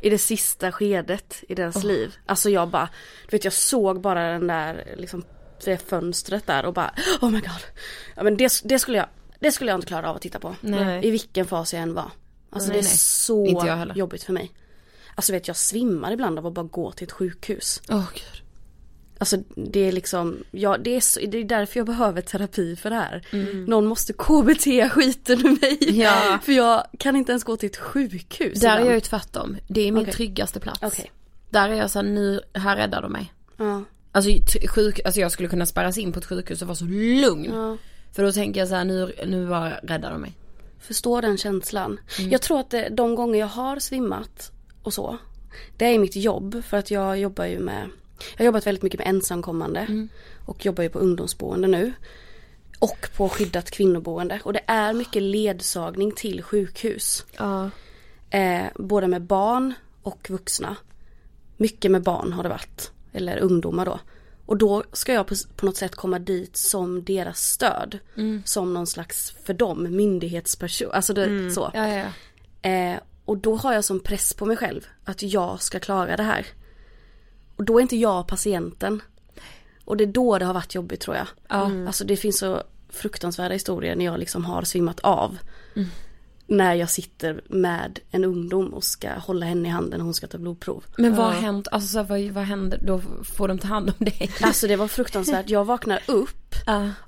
I 0.00 0.10
det 0.10 0.18
sista 0.18 0.72
skedet 0.72 1.44
i 1.48 1.54
deras 1.54 1.84
liv. 1.84 2.14
Alltså 2.26 2.50
jag 2.50 2.68
bara, 2.68 2.88
du 3.28 3.36
vet 3.36 3.44
jag 3.44 3.52
såg 3.52 4.00
bara 4.00 4.32
den 4.32 4.46
där 4.46 4.94
liksom 4.96 5.24
det 5.64 5.88
fönstret 5.88 6.46
där 6.46 6.66
och 6.66 6.74
bara 6.74 6.94
oh 7.20 7.30
my 7.30 7.40
god. 7.40 7.62
Ja 8.16 8.22
men 8.22 8.36
det, 8.36 8.52
det 8.64 8.78
skulle 8.78 8.98
jag, 8.98 9.06
det 9.40 9.52
skulle 9.52 9.70
jag 9.70 9.78
inte 9.78 9.86
klara 9.86 10.10
av 10.10 10.16
att 10.16 10.22
titta 10.22 10.38
på. 10.38 10.56
Nej. 10.60 11.06
I 11.06 11.10
vilken 11.10 11.46
fas 11.46 11.74
jag 11.74 11.82
än 11.82 11.94
var. 11.94 12.10
Alltså 12.50 12.68
Nej, 12.68 12.78
det 12.78 12.86
är 12.86 12.88
nej. 12.88 12.96
så 12.98 13.92
jobbigt 13.94 14.22
för 14.22 14.32
mig. 14.32 14.52
Alltså 15.14 15.32
vet 15.32 15.48
jag 15.48 15.56
svimmar 15.56 16.12
ibland 16.12 16.38
av 16.38 16.46
att 16.46 16.52
bara 16.52 16.66
gå 16.66 16.92
till 16.92 17.04
ett 17.04 17.12
sjukhus. 17.12 17.82
Åh 17.88 18.08
gud. 18.14 18.45
Alltså 19.18 19.36
det 19.54 19.80
är 19.80 19.92
liksom, 19.92 20.44
ja 20.50 20.76
det 20.78 20.96
är, 20.96 21.00
så, 21.00 21.20
det 21.20 21.38
är 21.38 21.44
därför 21.44 21.80
jag 21.80 21.86
behöver 21.86 22.20
terapi 22.20 22.76
för 22.76 22.90
det 22.90 22.96
här. 22.96 23.26
Mm. 23.30 23.64
Någon 23.64 23.86
måste 23.86 24.12
KBT 24.12 24.92
skiten 24.92 25.46
ur 25.46 25.60
mig. 25.60 26.00
Ja. 26.00 26.38
För 26.42 26.52
jag 26.52 26.84
kan 26.98 27.16
inte 27.16 27.32
ens 27.32 27.44
gå 27.44 27.56
till 27.56 27.68
ett 27.68 27.76
sjukhus 27.76 28.60
Där 28.60 28.78
är 28.78 28.84
jag 28.84 28.94
ju 28.94 29.00
tvärtom. 29.00 29.56
Det 29.68 29.80
är 29.80 29.92
min 29.92 30.02
Okej. 30.02 30.14
tryggaste 30.14 30.60
plats. 30.60 30.78
Okej. 30.82 31.10
Där 31.50 31.68
är 31.68 31.74
jag 31.74 31.90
så 31.90 31.98
här, 31.98 32.06
nu, 32.06 32.40
här 32.54 32.76
räddar 32.76 33.02
de 33.02 33.12
mig. 33.12 33.32
Ja. 33.56 33.82
Alltså, 34.12 34.30
sjuk, 34.68 35.00
alltså 35.04 35.20
jag 35.20 35.32
skulle 35.32 35.48
kunna 35.48 35.66
spärras 35.66 35.98
in 35.98 36.12
på 36.12 36.18
ett 36.18 36.24
sjukhus 36.24 36.62
och 36.62 36.68
vara 36.68 36.76
så 36.76 36.84
lugn. 37.20 37.50
Ja. 37.54 37.76
För 38.12 38.22
då 38.22 38.32
tänker 38.32 38.60
jag 38.60 38.68
så 38.68 38.74
här, 38.74 38.84
nu, 38.84 39.12
nu 39.26 39.48
bara 39.48 39.70
räddar 39.70 40.10
de 40.10 40.20
mig. 40.20 40.32
Förstår 40.80 41.22
den 41.22 41.38
känslan. 41.38 42.00
Mm. 42.18 42.30
Jag 42.30 42.42
tror 42.42 42.60
att 42.60 42.70
det, 42.70 42.88
de 42.88 43.14
gånger 43.14 43.38
jag 43.38 43.46
har 43.46 43.78
svimmat 43.78 44.52
och 44.82 44.94
så. 44.94 45.18
Det 45.76 45.84
är 45.84 45.98
mitt 45.98 46.16
jobb 46.16 46.64
för 46.64 46.76
att 46.76 46.90
jag 46.90 47.18
jobbar 47.18 47.44
ju 47.44 47.58
med 47.58 47.88
Jag 48.32 48.38
har 48.38 48.44
jobbat 48.44 48.66
väldigt 48.66 48.82
mycket 48.82 48.98
med 48.98 49.08
ensamkommande. 49.08 49.80
Mm. 49.80 50.08
Och 50.44 50.66
jobbar 50.66 50.82
ju 50.82 50.88
på 50.88 50.98
ungdomsboende 50.98 51.68
nu. 51.68 51.92
Och 52.78 53.08
på 53.16 53.28
skyddat 53.28 53.70
kvinnoboende. 53.70 54.40
Och 54.44 54.52
det 54.52 54.60
är 54.66 54.92
mycket 54.92 55.22
ledsagning 55.22 56.12
till 56.12 56.42
sjukhus. 56.42 57.24
Ja. 57.38 57.70
Eh, 58.30 58.64
både 58.74 59.08
med 59.08 59.22
barn 59.22 59.74
och 60.02 60.30
vuxna. 60.30 60.76
Mycket 61.56 61.90
med 61.90 62.02
barn 62.02 62.32
har 62.32 62.42
det 62.42 62.48
varit. 62.48 62.90
Eller 63.12 63.38
ungdomar 63.38 63.84
då. 63.86 64.00
Och 64.46 64.56
då 64.56 64.82
ska 64.92 65.12
jag 65.12 65.26
på, 65.26 65.34
på 65.56 65.66
något 65.66 65.76
sätt 65.76 65.94
komma 65.94 66.18
dit 66.18 66.56
som 66.56 67.04
deras 67.04 67.40
stöd. 67.50 67.98
Mm. 68.16 68.42
Som 68.44 68.74
någon 68.74 68.86
slags, 68.86 69.34
för 69.44 69.54
dem, 69.54 69.96
myndighetsperson. 69.96 70.90
Alltså 70.92 71.12
det, 71.14 71.24
Mm. 71.24 71.50
så. 71.50 71.70
Ja, 71.74 71.88
ja. 71.88 72.06
Eh, 72.70 72.98
och 73.24 73.38
då 73.38 73.56
har 73.56 73.74
jag 73.74 73.84
som 73.84 74.00
press 74.00 74.34
på 74.34 74.46
mig 74.46 74.56
själv 74.56 74.86
att 75.04 75.22
jag 75.22 75.62
ska 75.62 75.80
klara 75.80 76.16
det 76.16 76.22
här. 76.22 76.46
Och 77.56 77.64
då 77.64 77.78
är 77.78 77.82
inte 77.82 77.96
jag 77.96 78.26
patienten. 78.26 79.02
Och 79.84 79.96
det 79.96 80.04
är 80.04 80.12
då 80.12 80.38
det 80.38 80.44
har 80.44 80.54
varit 80.54 80.74
jobbigt 80.74 81.00
tror 81.00 81.16
jag. 81.16 81.26
Ja. 81.48 81.70
Alltså 81.86 82.04
det 82.04 82.16
finns 82.16 82.38
så 82.38 82.62
fruktansvärda 82.88 83.54
historier 83.54 83.96
när 83.96 84.04
jag 84.04 84.18
liksom 84.18 84.44
har 84.44 84.62
svimmat 84.62 85.00
av. 85.00 85.38
Mm. 85.76 85.88
När 86.46 86.74
jag 86.74 86.90
sitter 86.90 87.40
med 87.48 87.98
en 88.10 88.24
ungdom 88.24 88.74
och 88.74 88.84
ska 88.84 89.12
hålla 89.12 89.46
henne 89.46 89.68
i 89.68 89.70
handen 89.70 90.00
och 90.00 90.04
hon 90.04 90.14
ska 90.14 90.26
ta 90.26 90.38
blodprov. 90.38 90.84
Men 90.98 91.14
vad 91.14 91.26
har 91.26 91.32
hänt, 91.32 91.68
alltså 91.70 92.02
vad, 92.02 92.20
vad 92.20 92.44
händer, 92.44 92.80
då 92.82 93.00
får 93.24 93.48
de 93.48 93.58
ta 93.58 93.68
hand 93.68 93.92
om 93.98 94.04
dig? 94.04 94.30
Alltså 94.40 94.66
det 94.66 94.76
var 94.76 94.88
fruktansvärt. 94.88 95.48
Jag 95.48 95.64
vaknar 95.64 96.02
upp 96.06 96.54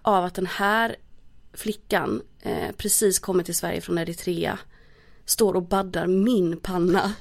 av 0.03 0.25
att 0.25 0.35
den 0.35 0.47
här 0.47 0.97
flickan 1.53 2.23
eh, 2.43 2.73
precis 2.77 3.19
kommit 3.19 3.47
till 3.47 3.55
Sverige 3.57 3.81
från 3.81 3.99
Eritrea. 3.99 4.59
Står 5.25 5.55
och 5.55 5.63
baddar 5.63 6.07
min 6.07 6.57
panna 6.57 7.13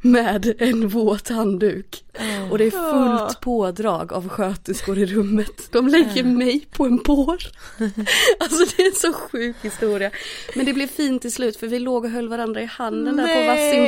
med 0.00 0.54
en 0.58 0.88
våt 0.88 1.28
handduk. 1.28 2.04
Och 2.50 2.58
det 2.58 2.64
är 2.64 2.70
fullt 2.70 3.40
pådrag 3.40 4.12
av 4.12 4.28
sköterskor 4.28 4.98
i 4.98 5.06
rummet. 5.06 5.68
De 5.72 5.88
lägger 5.88 6.24
mig 6.24 6.66
på 6.72 6.84
en 6.84 6.96
bår. 6.96 7.36
Alltså 8.40 8.76
det 8.76 8.82
är 8.82 8.86
en 8.86 8.94
så 8.94 9.12
sjuk 9.12 9.56
historia. 9.62 10.10
Men 10.54 10.66
det 10.66 10.72
blev 10.72 10.86
fint 10.86 11.22
till 11.22 11.32
slut 11.32 11.56
för 11.56 11.66
vi 11.66 11.78
låg 11.78 12.04
och 12.04 12.10
höll 12.10 12.28
varandra 12.28 12.62
i 12.62 12.64
handen 12.64 13.16
där 13.16 13.26
på 13.26 13.46
varsin 13.46 13.82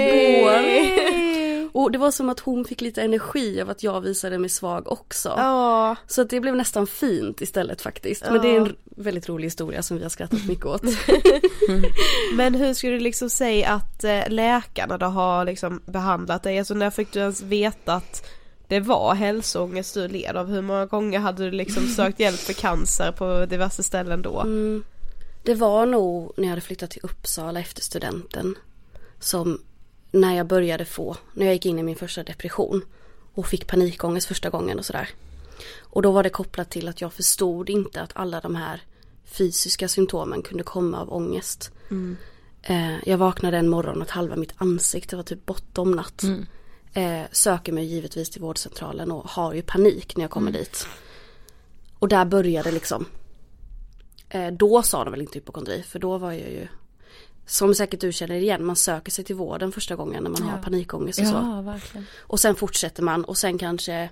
bår. 0.45 1.50
Och 1.73 1.93
det 1.93 1.99
var 1.99 2.11
som 2.11 2.29
att 2.29 2.41
hon 2.41 2.65
fick 2.65 2.81
lite 2.81 3.03
energi 3.03 3.61
av 3.61 3.71
att 3.71 3.83
jag 3.83 4.01
visade 4.01 4.39
mig 4.39 4.51
svag 4.51 4.93
också. 4.93 5.29
Ja. 5.29 5.97
Så 6.07 6.23
att 6.23 6.31
det 6.31 6.41
blev 6.41 6.57
nästan 6.57 6.87
fint 6.87 7.41
istället 7.41 7.83
faktiskt. 7.83 8.25
Men 8.31 8.43
det 8.43 8.49
är 8.49 8.61
en 8.61 8.77
väldigt 8.85 9.29
rolig 9.29 9.47
historia 9.47 9.83
som 9.83 9.97
vi 9.97 10.03
har 10.03 10.11
skrattat 10.11 10.47
mycket 10.47 10.67
åt. 10.67 10.83
Men 12.35 12.55
hur 12.55 12.75
skulle 12.75 12.93
du 12.93 13.01
liksom 13.01 13.31
säga 13.31 13.69
att 13.69 14.05
eh, 14.05 14.29
läkarna 14.29 14.99
då 14.99 15.07
har 15.07 15.45
liksom 15.45 15.83
behandlat 15.87 16.43
dig? 16.43 16.59
Alltså 16.59 16.75
när 16.75 16.91
fick 16.91 17.13
du 17.13 17.21
ens 17.21 17.43
veta 17.43 17.95
att 17.95 18.31
det 18.69 18.81
var 18.81 19.15
hälsoångest 19.15 19.95
du 19.95 20.09
led 20.09 20.37
av? 20.37 20.49
Hur 20.49 20.63
många 20.63 20.87
gånger 20.87 21.19
hade 21.19 21.45
du 21.45 21.51
liksom 21.51 21.87
sökt 21.97 22.21
hjälp 22.21 22.41
för 22.41 22.53
cancer 22.53 23.13
på 23.13 23.47
diverse 23.47 23.83
ställen 23.83 24.23
då? 24.23 24.41
Mm. 24.41 24.85
Det 25.43 25.55
var 25.55 25.87
nog 25.87 26.33
när 26.37 26.45
jag 26.45 26.51
hade 26.51 26.61
flyttat 26.61 26.91
till 26.91 27.01
Uppsala 27.03 27.61
efter 27.61 27.83
studenten. 27.83 28.55
Som 29.21 29.61
när 30.11 30.37
jag 30.37 30.47
började 30.47 30.85
få, 30.85 31.17
när 31.35 31.47
jag 31.47 31.55
gick 31.55 31.67
in 31.67 31.79
i 31.79 31.83
min 31.83 31.97
första 31.97 32.23
depression. 32.23 32.83
Och 33.35 33.47
fick 33.47 33.67
panikångest 33.67 34.27
första 34.27 34.51
gången 34.51 34.79
och 34.79 34.87
sådär. 34.87 35.09
Och 35.81 36.03
då 36.03 36.11
var 36.11 36.23
det 36.23 36.31
kopplat 36.31 36.71
till 36.71 36.89
att 36.89 37.01
jag 37.01 37.13
förstod 37.13 37.71
inte 37.71 38.01
att 38.01 38.11
alla 38.15 38.41
de 38.41 38.55
här 38.55 38.83
fysiska 39.25 39.89
symptomen 39.89 40.43
kunde 40.43 40.65
komma 40.65 41.01
av 41.01 41.13
ångest. 41.13 41.71
Mm. 41.91 42.17
Eh, 42.63 43.09
jag 43.09 43.19
vaknade 43.19 43.59
en 43.59 43.69
morgon 43.69 43.97
och 43.97 44.03
att 44.03 44.11
halva 44.11 44.37
mitt 44.37 44.55
ansikte 44.57 45.17
var 45.17 45.23
typ 45.23 45.47
bottomnat. 45.47 46.23
Mm. 46.23 46.47
Eh, 46.93 47.27
söker 47.33 47.73
mig 47.73 47.85
givetvis 47.85 48.31
till 48.31 48.41
vårdcentralen 48.41 49.13
och 49.13 49.31
har 49.31 49.55
ju 49.55 49.63
panik 49.63 50.17
när 50.17 50.25
jag 50.25 50.31
kommer 50.31 50.51
Mm. 50.51 50.61
dit. 50.61 50.87
Och 51.99 52.09
där 52.09 52.25
började 52.25 52.71
liksom. 52.71 53.07
Eh, 54.29 54.51
då 54.53 54.83
sa 54.83 55.05
de 55.05 55.11
väl 55.11 55.21
inte 55.21 55.39
hypokondri 55.39 55.83
för 55.83 55.99
då 55.99 56.19
var 56.19 56.33
jag 56.33 56.51
ju 56.51 56.69
som 57.51 57.75
säkert 57.75 58.01
du 58.01 58.13
känner 58.13 58.35
igen, 58.35 58.65
man 58.65 58.77
söker 58.77 59.13
sig 59.13 59.25
till 59.25 59.37
vården 59.37 59.73
första 59.73 59.97
gången 59.97 60.23
när 60.23 60.31
man 60.31 60.43
har 60.43 60.57
Ja. 60.57 60.63
panikångest 60.65 61.21
och 61.21 61.27
så. 61.27 61.35
Ja, 61.35 61.61
verkligen. 61.61 62.07
Och 62.21 62.41
sen 62.41 62.55
fortsätter 62.55 63.03
man 63.03 63.25
och 63.25 63.37
sen 63.39 63.59
kanske 63.59 64.11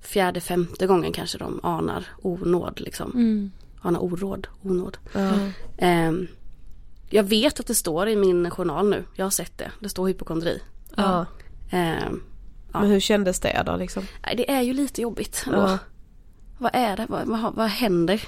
fjärde, 0.00 0.40
femte 0.40 0.86
gången 0.86 1.12
kanske 1.12 1.38
de 1.38 1.60
anar 1.62 2.06
onåd 2.22 2.80
liksom. 2.80 3.10
Mm. 3.10 3.50
Anar 3.80 4.02
oråd, 4.04 4.46
onåd. 4.62 4.98
Ja. 5.12 5.32
Ehm, 5.78 6.26
jag 7.10 7.22
vet 7.22 7.60
att 7.60 7.66
det 7.66 7.74
står 7.74 8.08
i 8.08 8.16
min 8.16 8.50
journal 8.50 8.88
nu, 8.88 9.04
jag 9.14 9.24
har 9.24 9.30
sett 9.30 9.58
det. 9.58 9.70
Det 9.80 9.88
står 9.88 10.08
hypokondri. 10.08 10.62
Ja. 10.96 11.26
Ja. 11.70 11.94
Men 12.80 12.90
hur 12.90 13.00
kändes 13.00 13.40
det 13.40 13.62
då 13.66 13.76
liksom? 13.76 14.06
Det 14.36 14.50
är 14.50 14.62
ju 14.62 14.72
lite 14.72 15.02
jobbigt. 15.02 15.46
Ja. 15.52 15.78
Vad 16.58 16.70
är 16.74 16.96
det? 16.96 17.06
Vad, 17.08 17.26
vad, 17.26 17.54
vad 17.54 17.68
händer? 17.68 18.22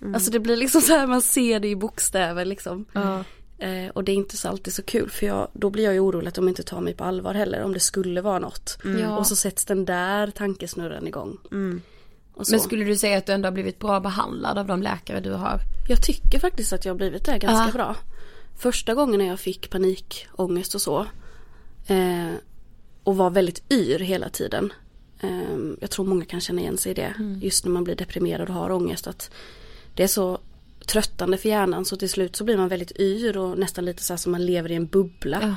Mm. 0.00 0.14
Alltså 0.14 0.30
det 0.30 0.40
blir 0.40 0.56
liksom 0.56 0.80
så 0.80 0.92
här, 0.92 1.06
man 1.06 1.22
ser 1.22 1.60
det 1.60 1.68
i 1.68 1.76
bokstäver 1.76 2.44
liksom. 2.44 2.84
Ja. 2.92 3.24
Eh, 3.58 3.88
och 3.88 4.04
det 4.04 4.12
är 4.12 4.16
inte 4.16 4.36
så 4.36 4.48
alltid 4.48 4.74
så 4.74 4.82
kul 4.82 5.10
för 5.10 5.26
jag, 5.26 5.48
då 5.52 5.70
blir 5.70 5.84
jag 5.84 5.94
ju 5.94 6.00
orolig 6.00 6.28
att 6.28 6.34
de 6.34 6.48
inte 6.48 6.62
tar 6.62 6.80
mig 6.80 6.94
på 6.94 7.04
allvar 7.04 7.34
heller 7.34 7.62
om 7.62 7.72
det 7.72 7.80
skulle 7.80 8.20
vara 8.20 8.38
något. 8.38 8.78
Mm. 8.84 9.00
Ja. 9.00 9.18
Och 9.18 9.26
så 9.26 9.36
sätts 9.36 9.64
den 9.64 9.84
där 9.84 10.30
tankesnurren 10.30 11.06
igång. 11.06 11.38
Mm. 11.52 11.82
Men 12.50 12.60
skulle 12.60 12.84
du 12.84 12.96
säga 12.96 13.18
att 13.18 13.26
du 13.26 13.32
ändå 13.32 13.46
har 13.46 13.52
blivit 13.52 13.78
bra 13.78 14.00
behandlad 14.00 14.58
av 14.58 14.66
de 14.66 14.82
läkare 14.82 15.20
du 15.20 15.32
har? 15.32 15.60
Jag 15.88 16.02
tycker 16.02 16.38
faktiskt 16.38 16.72
att 16.72 16.84
jag 16.84 16.92
har 16.92 16.96
blivit 16.98 17.24
det 17.24 17.38
ganska 17.38 17.66
Ja. 17.68 17.72
bra. 17.72 17.96
Första 18.58 18.94
gången 18.94 19.18
när 19.18 19.26
jag 19.26 19.40
fick 19.40 19.70
panikångest 19.70 20.74
och 20.74 20.80
så. 20.80 21.06
Eh, 21.86 22.32
och 23.04 23.16
var 23.16 23.30
väldigt 23.30 23.72
yr 23.72 23.98
hela 23.98 24.28
tiden. 24.28 24.72
Eh, 25.20 25.40
jag 25.80 25.90
tror 25.90 26.06
många 26.06 26.24
kan 26.24 26.40
känna 26.40 26.60
igen 26.60 26.78
sig 26.78 26.92
i 26.92 26.94
det. 26.94 27.14
Just 27.42 27.64
när 27.64 27.72
man 27.72 27.84
blir 27.84 27.94
deprimerad 27.96 28.48
och 28.48 28.54
har 28.54 28.70
ångest. 28.70 29.06
Att 29.06 29.30
det 29.94 30.02
är 30.02 30.08
så 30.08 30.38
tröttande 30.88 31.38
för 31.38 31.48
hjärnan 31.48 31.84
så 31.84 31.96
till 31.96 32.10
slut 32.10 32.36
så 32.36 32.44
blir 32.44 32.56
man 32.56 32.68
väldigt 32.68 33.00
yr 33.00 33.36
och 33.36 33.58
nästan 33.58 33.84
lite 33.84 34.02
så 34.02 34.12
här 34.12 34.18
som 34.18 34.32
man 34.32 34.46
lever 34.46 34.72
i 34.72 34.74
en 34.74 34.86
bubbla. 34.86 35.56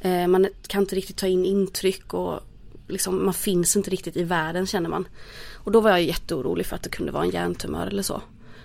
Eh, 0.00 0.26
man 0.26 0.48
kan 0.66 0.82
inte 0.82 0.96
riktigt 0.96 1.16
ta 1.16 1.26
in 1.26 1.44
intryck 1.44 2.14
och 2.14 2.40
liksom, 2.88 3.24
man 3.24 3.34
finns 3.34 3.76
inte 3.76 3.90
riktigt 3.90 4.16
i 4.16 4.22
världen 4.22 4.66
känner 4.66 4.88
man. 4.88 5.08
Och 5.54 5.72
då 5.72 5.80
var 5.80 5.90
jag 5.90 6.02
jätteorolig 6.02 6.66
för 6.66 6.76
att 6.76 6.82
det 6.82 6.90
kunde 6.90 7.12
vara 7.12 7.24
en 7.24 7.30
hjärntumör 7.30 7.86
eller 7.86 8.02
så. 8.02 8.22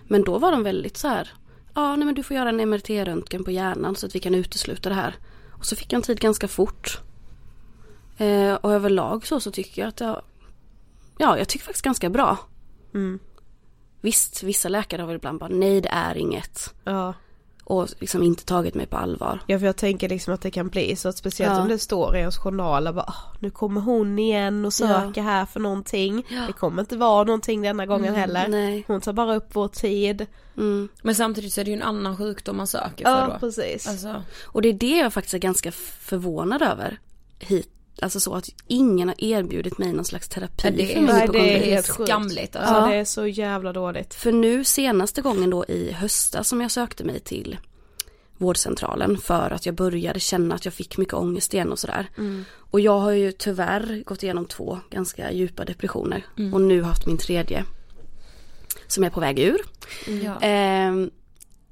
Men 0.08 0.24
då 0.24 0.38
var 0.38 0.52
de 0.52 0.64
väldigt 0.64 0.98
så 0.98 1.08
här, 1.08 1.30
ja 1.74 1.96
nej 1.96 2.06
men 2.06 2.16
du 2.16 2.24
får 2.24 2.36
göra 2.36 2.50
en 2.50 2.60
MRT-röntgen 2.60 3.44
på 3.44 3.52
hjärnan 3.52 3.96
så 3.96 4.06
att 4.06 4.16
vi 4.16 4.20
kan 4.20 4.36
utesluta 4.36 4.90
det 4.90 4.96
här. 4.96 5.16
Och 5.52 5.66
så 5.66 5.76
fick 5.76 5.94
jag 5.94 5.98
en 5.98 6.04
tid 6.04 6.20
ganska 6.20 6.48
fort. 6.48 7.02
Eh, 8.18 8.54
och 8.54 8.74
överlag 8.74 9.28
så, 9.28 9.40
så 9.40 9.52
tycker 9.52 9.82
jag 9.82 9.90
att 9.90 10.00
jag, 10.00 10.22
ja 11.18 11.38
jag 11.38 11.48
tycker 11.48 11.66
faktiskt 11.66 11.86
ganska 11.86 12.10
bra. 12.10 12.38
Mm. 12.94 13.20
Visst, 14.02 14.44
vissa 14.44 14.70
läkare 14.70 15.02
har 15.02 15.08
väl 15.08 15.16
ibland 15.16 15.40
bara 15.40 15.50
nej 15.50 15.82
det 15.82 15.90
är 15.90 16.18
inget. 16.18 16.74
Ja. 16.84 17.14
Och 17.64 17.88
liksom 18.00 18.24
inte 18.24 18.46
tagit 18.46 18.76
mig 18.76 18.86
på 18.86 18.98
allvar. 18.98 19.40
Ja 19.48 19.60
för 19.60 19.66
jag 19.66 19.76
tänker 19.76 20.10
liksom 20.10 20.34
att 20.34 20.42
det 20.42 20.52
kan 20.52 20.68
bli 20.68 20.96
så 20.96 21.10
att 21.10 21.18
speciellt 21.18 21.56
Ja. 21.56 21.62
om 21.62 21.68
det 21.68 21.80
står 21.80 22.16
i 22.16 22.20
ens 22.20 22.38
journaler 22.38 22.94
bara 22.94 23.06
"Ah, 23.06 23.34
nu 23.40 23.50
kommer 23.50 23.82
hon 23.82 24.20
igen 24.20 24.66
och 24.66 24.74
söker 24.74 25.22
här 25.22 25.46
för 25.46 25.60
någonting. 25.60 26.26
Det 26.48 26.54
kommer 26.54 26.82
inte 26.82 26.98
vara 26.98 27.24
någonting 27.24 27.62
denna 27.62 27.86
gången 27.86 28.16
heller. 28.16 28.48
nej. 28.48 28.84
Hon 28.88 29.02
tar 29.02 29.14
bara 29.14 29.36
upp 29.36 29.48
vår 29.54 29.68
tid. 29.68 30.26
Mm. 30.58 30.90
Men 31.02 31.16
samtidigt 31.16 31.54
så 31.54 31.62
är 31.62 31.66
det 31.66 31.72
ju 31.72 31.78
en 31.78 31.84
annan 31.84 32.18
sjukdom 32.18 32.58
man 32.58 32.68
söker 32.68 33.06
för 33.06 33.12
Ja 33.12 33.28
då. 33.34 33.40
precis. 33.40 33.88
Alltså, 33.88 34.24
Och 34.46 34.62
det 34.62 34.70
är 34.70 34.74
det 34.74 34.98
jag 34.98 35.14
faktiskt 35.14 35.34
är 35.34 35.38
ganska 35.40 35.72
förvånad 35.72 36.62
över. 36.62 37.00
Hit. 37.40 37.72
Alltså 38.02 38.20
så 38.20 38.36
att 38.36 38.50
ingen 38.68 39.08
har 39.08 39.24
erbjudit 39.24 39.78
mig 39.78 39.94
någon 39.94 40.06
slags 40.06 40.30
terapi 40.30 40.68
Ja, 40.68 40.72
det 40.72 40.84
är- 40.84 40.88
för 40.96 41.02
min 41.02 41.06
Nej, 41.06 41.28
det 41.32 41.58
är 41.58 41.72
helt 41.72 41.86
skamligt 41.86 42.56
alltså. 42.56 42.74
Ja 42.74 42.88
det 42.88 42.96
är 42.96 43.06
så 43.06 43.28
jävla 43.28 43.74
dåligt. 43.74 44.14
För 44.14 44.32
nu 44.32 44.64
senaste 44.64 45.22
gången 45.22 45.50
då 45.50 45.66
i 45.66 45.92
höstas 45.92 46.48
som 46.48 46.62
jag 46.62 46.72
sökte 46.72 47.04
mig 47.04 47.20
till 47.20 47.58
vårdcentralen 48.38 49.18
för 49.18 49.52
att 49.52 49.66
jag 49.66 49.76
började 49.76 50.20
känna 50.20 50.56
att 50.56 50.66
jag 50.66 50.74
fick 50.74 50.98
mycket 50.98 51.14
ångest 51.14 51.54
igen 51.54 51.72
och 51.72 51.80
sådär. 51.80 52.10
Och 52.56 52.80
jag 52.80 53.00
har 53.00 53.12
ju 53.12 53.32
tyvärr 53.32 54.04
gått 54.06 54.24
igenom 54.24 54.46
två 54.46 54.80
ganska 54.90 55.32
djupa 55.32 55.66
depressioner 55.66 56.26
och 56.54 56.62
nu 56.62 56.82
haft 56.82 57.06
min 57.06 57.18
tredje 57.18 57.64
som 58.88 59.04
är 59.04 59.10
på 59.10 59.20
väg 59.20 59.40
ur. 59.40 59.58
Ja. 60.24 60.38
Ehm, 60.42 61.10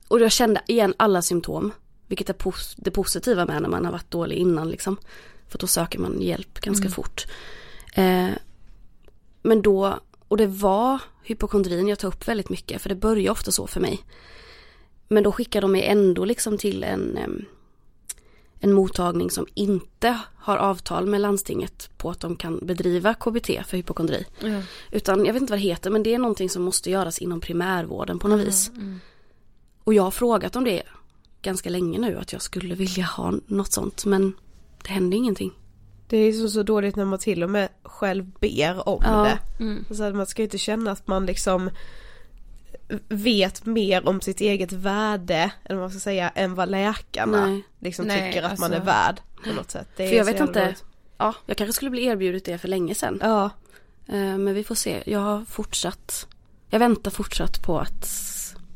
och 0.07 0.19
jag 0.19 0.31
kände 0.31 0.61
igen 0.67 0.93
alla 0.97 1.21
symptom. 1.21 1.71
Vilket 2.07 2.29
är 2.29 2.35
det 2.77 2.91
positiva 2.91 3.45
med 3.45 3.61
när 3.61 3.69
man 3.69 3.85
har 3.85 3.91
varit 3.91 4.11
dålig 4.11 4.35
innan 4.35 4.69
liksom. 4.69 4.97
För 5.47 5.57
då 5.57 5.67
söker 5.67 5.99
man 5.99 6.21
hjälp 6.21 6.59
ganska 6.59 6.89
fort. 6.89 7.25
Eh, 7.93 8.29
men 9.41 9.61
då, 9.61 9.99
och 10.27 10.37
det 10.37 10.47
var 10.47 11.01
hypokondrin 11.23 11.87
jag 11.87 11.99
tar 11.99 12.07
upp 12.07 12.27
väldigt 12.27 12.49
mycket 12.49 12.81
för 12.81 12.89
det 12.89 12.95
börjar 12.95 13.31
ofta 13.31 13.51
så 13.51 13.67
för 13.67 13.79
mig. 13.79 14.03
Men 15.07 15.23
då 15.23 15.31
skickar 15.31 15.61
de 15.61 15.71
mig 15.71 15.83
ändå 15.83 16.25
liksom 16.25 16.57
till 16.57 16.83
en, 16.83 17.19
en 18.59 18.73
mottagning 18.73 19.31
som 19.31 19.47
inte 19.53 20.19
har 20.35 20.57
avtal 20.57 21.05
med 21.05 21.21
landstinget 21.21 21.89
på 21.97 22.09
att 22.09 22.19
de 22.19 22.35
kan 22.35 22.59
bedriva 22.63 23.13
KBT 23.13 23.47
för 23.47 23.77
hypokondri. 23.77 24.25
Ja. 24.39 24.61
Utan 24.91 25.25
jag 25.25 25.33
vet 25.33 25.41
inte 25.41 25.53
vad 25.53 25.59
det 25.59 25.63
heter 25.63 25.89
men 25.89 26.03
det 26.03 26.13
är 26.13 26.19
någonting 26.19 26.49
som 26.49 26.63
måste 26.63 26.91
göras 26.91 27.19
inom 27.19 27.41
primärvården 27.41 28.19
på 28.19 28.27
något 28.27 28.47
vis. 28.47 28.71
Och 29.83 29.93
jag 29.93 30.03
har 30.03 30.11
frågat 30.11 30.55
om 30.55 30.63
det 30.63 30.83
ganska 31.41 31.69
länge 31.69 31.99
nu 31.99 32.17
att 32.17 32.33
jag 32.33 32.41
skulle 32.41 32.75
vilja 32.75 33.05
ha 33.05 33.33
något 33.47 33.71
sånt 33.71 34.05
men 34.05 34.33
det 34.85 34.91
händer 34.93 35.17
ingenting. 35.17 35.51
Det 36.07 36.17
är 36.17 36.33
så, 36.33 36.49
så 36.49 36.63
dåligt 36.63 36.95
när 36.95 37.05
man 37.05 37.19
till 37.19 37.43
och 37.43 37.49
med 37.49 37.69
själv 37.83 38.25
ber 38.39 38.89
om 38.89 39.01
Ja. 39.03 39.37
det. 39.57 39.95
Så 39.95 40.03
att 40.03 40.15
man 40.15 40.25
ska 40.27 40.41
ju 40.41 40.43
inte 40.43 40.57
känna 40.57 40.91
att 40.91 41.07
man 41.07 41.25
liksom 41.25 41.69
vet 43.07 43.65
mer 43.65 44.07
om 44.07 44.21
sitt 44.21 44.41
eget 44.41 44.71
värde, 44.71 45.51
eller 45.63 45.75
vad 45.75 45.83
man 45.83 45.89
ska 45.91 45.99
säga, 45.99 46.29
än 46.29 46.55
vad 46.55 46.69
läkarna 46.69 47.45
Nej. 47.45 47.61
liksom 47.79 48.05
Nej, 48.05 48.33
tycker 48.33 48.43
att 48.47 48.59
man 48.59 48.73
alltså. 48.73 48.81
är 48.81 48.85
värd 48.85 49.21
på 49.43 49.49
något 49.53 49.71
sätt. 49.71 49.87
För 49.95 50.03
jag 50.03 50.25
vet 50.25 50.39
inte, 50.39 50.75
ja 51.17 51.33
jag 51.45 51.57
kanske 51.57 51.73
skulle 51.73 51.91
bli 51.91 52.05
erbjudet 52.05 52.45
det 52.45 52.57
för 52.57 52.67
länge 52.67 52.95
sedan. 52.95 53.19
Ja, 53.21 53.49
Eh, 54.07 54.13
Men 54.37 54.53
vi 54.53 54.63
får 54.63 54.75
se, 54.75 55.03
jag 55.05 55.19
har 55.19 55.45
fortsatt, 55.45 56.27
jag 56.69 56.79
väntar 56.79 57.11
fortsatt 57.11 57.61
på 57.63 57.79
att 57.79 58.07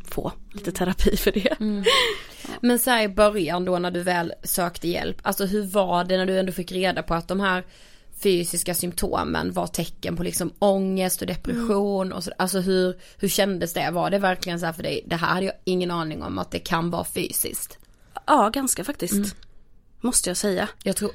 få 0.08 0.32
lite 0.52 0.72
terapi 0.72 1.18
för 1.18 1.32
det. 1.32 1.56
Men 2.62 2.80
så 2.80 2.90
här 2.90 3.04
i 3.04 3.08
början 3.08 3.66
då 3.66 3.80
när 3.80 3.92
du 3.92 4.04
väl 4.04 4.34
sökte 4.44 4.88
hjälp, 4.88 5.18
alltså 5.24 5.46
hur 5.46 5.64
var 5.64 6.04
det 6.04 6.18
när 6.18 6.26
du 6.26 6.40
ändå 6.40 6.52
fick 6.52 6.72
reda 6.72 7.04
på 7.04 7.14
att 7.14 7.28
de 7.28 7.40
här 7.40 7.64
fysiska 8.24 8.74
symptomen 8.74 9.52
var 9.54 9.68
tecken 9.68 10.16
på 10.16 10.24
liksom 10.24 10.54
ångest 10.60 11.22
och 11.22 11.28
depression 11.28 12.12
och 12.14 12.24
så, 12.24 12.32
alltså 12.38 12.60
hur, 12.60 13.00
hur 13.18 13.28
kändes 13.28 13.74
det? 13.74 13.92
Var 13.92 14.10
det 14.10 14.20
verkligen 14.20 14.60
så 14.60 14.66
här 14.66 14.74
för 14.74 14.84
dig, 14.84 15.04
det 15.08 15.16
här 15.16 15.28
hade 15.34 15.46
jag 15.46 15.56
ingen 15.64 15.92
aning 15.92 16.24
om 16.24 16.38
att 16.38 16.52
det 16.52 16.60
kan 16.60 16.90
vara 16.92 17.04
fysiskt. 17.04 17.78
Ja 18.28 18.50
ganska 18.50 18.84
faktiskt. 18.84 19.36
Måste 20.02 20.30
jag 20.30 20.38
säga. 20.38 20.70
Jag 20.84 20.96
tror 20.96 21.12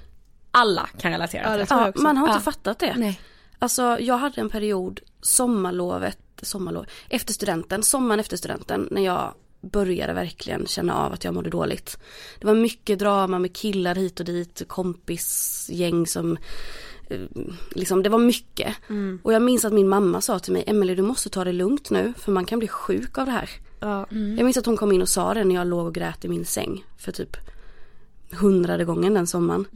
alla 0.51 0.89
kan 0.99 1.11
relatera 1.13 1.43
Ja, 1.43 1.49
till 1.67 1.77
det 1.77 1.83
Ja, 1.97 2.03
man 2.03 2.17
har 2.17 2.27
inte 2.27 2.37
Ja. 2.39 2.41
fattat 2.53 2.79
det. 2.79 2.95
Nej. 2.97 3.21
Alltså 3.59 3.99
jag 4.01 4.17
hade 4.19 4.41
en 4.41 4.51
period, 4.51 5.01
sommarlovet, 5.21 6.19
sommarlov, 6.43 6.87
efter 7.09 7.33
studenten, 7.33 7.83
sommaren 7.83 8.21
efter 8.21 8.37
studenten 8.37 8.89
när 8.91 9.03
jag 9.05 9.35
började 9.73 10.13
verkligen 10.13 10.67
känna 10.67 10.95
av 10.95 11.13
att 11.13 11.25
jag 11.25 11.35
mådde 11.35 11.51
dåligt. 11.51 11.99
Det 12.41 12.47
var 12.47 12.55
mycket 12.55 12.99
drama 12.99 13.39
med 13.39 13.53
killar 13.57 13.95
hit 13.95 14.21
och 14.21 14.27
dit, 14.27 14.63
kompisgäng 14.67 16.07
som 16.07 16.37
eh, 17.11 17.21
Liksom 17.71 18.03
det 18.03 18.09
var 18.09 18.19
mycket. 18.19 18.77
Och 19.23 19.33
jag 19.33 19.43
minns 19.43 19.65
att 19.65 19.73
min 19.73 19.89
mamma 19.89 20.21
sa 20.21 20.39
till 20.39 20.53
mig, 20.53 20.65
Emelie 20.67 20.95
du 20.95 21.03
måste 21.03 21.31
ta 21.31 21.45
det 21.45 21.53
lugnt 21.53 21.91
nu 21.91 22.13
för 22.19 22.33
man 22.33 22.45
kan 22.45 22.59
bli 22.59 22.69
sjuk 22.69 23.19
av 23.19 23.27
det 23.27 23.33
här. 23.33 23.51
ja. 23.81 24.07
Jag 24.11 24.45
minns 24.45 24.57
att 24.57 24.67
hon 24.67 24.77
kom 24.77 24.93
in 24.93 25.03
och 25.03 25.09
sa 25.09 25.35
det 25.35 25.45
när 25.45 25.55
jag 25.55 25.67
låg 25.67 25.87
och 25.87 25.95
grät 25.95 26.25
i 26.25 26.29
min 26.29 26.45
säng 26.45 26.85
för 26.99 27.13
typ 27.13 27.37
hundrade 28.33 28.85
gången 28.85 29.15
den 29.15 29.27
sommaren. 29.27 29.67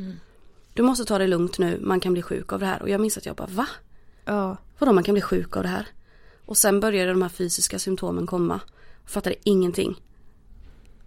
Du 0.75 0.83
måste 0.83 1.05
ta 1.05 1.19
det 1.19 1.27
lugnt 1.27 1.59
nu, 1.59 1.79
man 1.83 2.01
kan 2.01 2.13
bli 2.13 2.23
sjuk 2.23 2.53
av 2.53 2.61
det 2.61 2.67
här. 2.67 2.83
Och 2.83 2.89
jag 2.89 3.01
minns 3.01 3.19
att 3.19 3.27
jag 3.27 3.37
bara 3.37 3.49
va? 3.51 3.67
ja. 4.25 4.57
Vadå 4.79 4.93
man 4.93 5.05
kan 5.05 5.13
bli 5.13 5.23
sjuk 5.23 5.57
av 5.57 5.63
det 5.63 5.69
här? 5.69 5.87
Och 6.45 6.57
sen 6.57 6.81
började 6.81 7.11
de 7.11 7.23
här 7.23 7.29
fysiska 7.29 7.79
symptomen 7.79 8.27
komma. 8.27 8.61
Fattade 9.09 9.37
ingenting. 9.45 9.95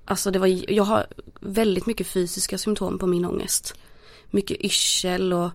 Alltså 0.06 0.32
det 0.32 0.40
var, 0.40 0.72
jag 0.72 0.84
har 0.84 1.08
väldigt 1.40 1.86
mycket 1.86 2.08
fysiska 2.08 2.58
symptom 2.58 3.00
på 3.00 3.08
min 3.08 3.26
ångest. 3.26 3.76
Mycket 4.30 4.58
yrsel 4.62 5.34
och 5.34 5.50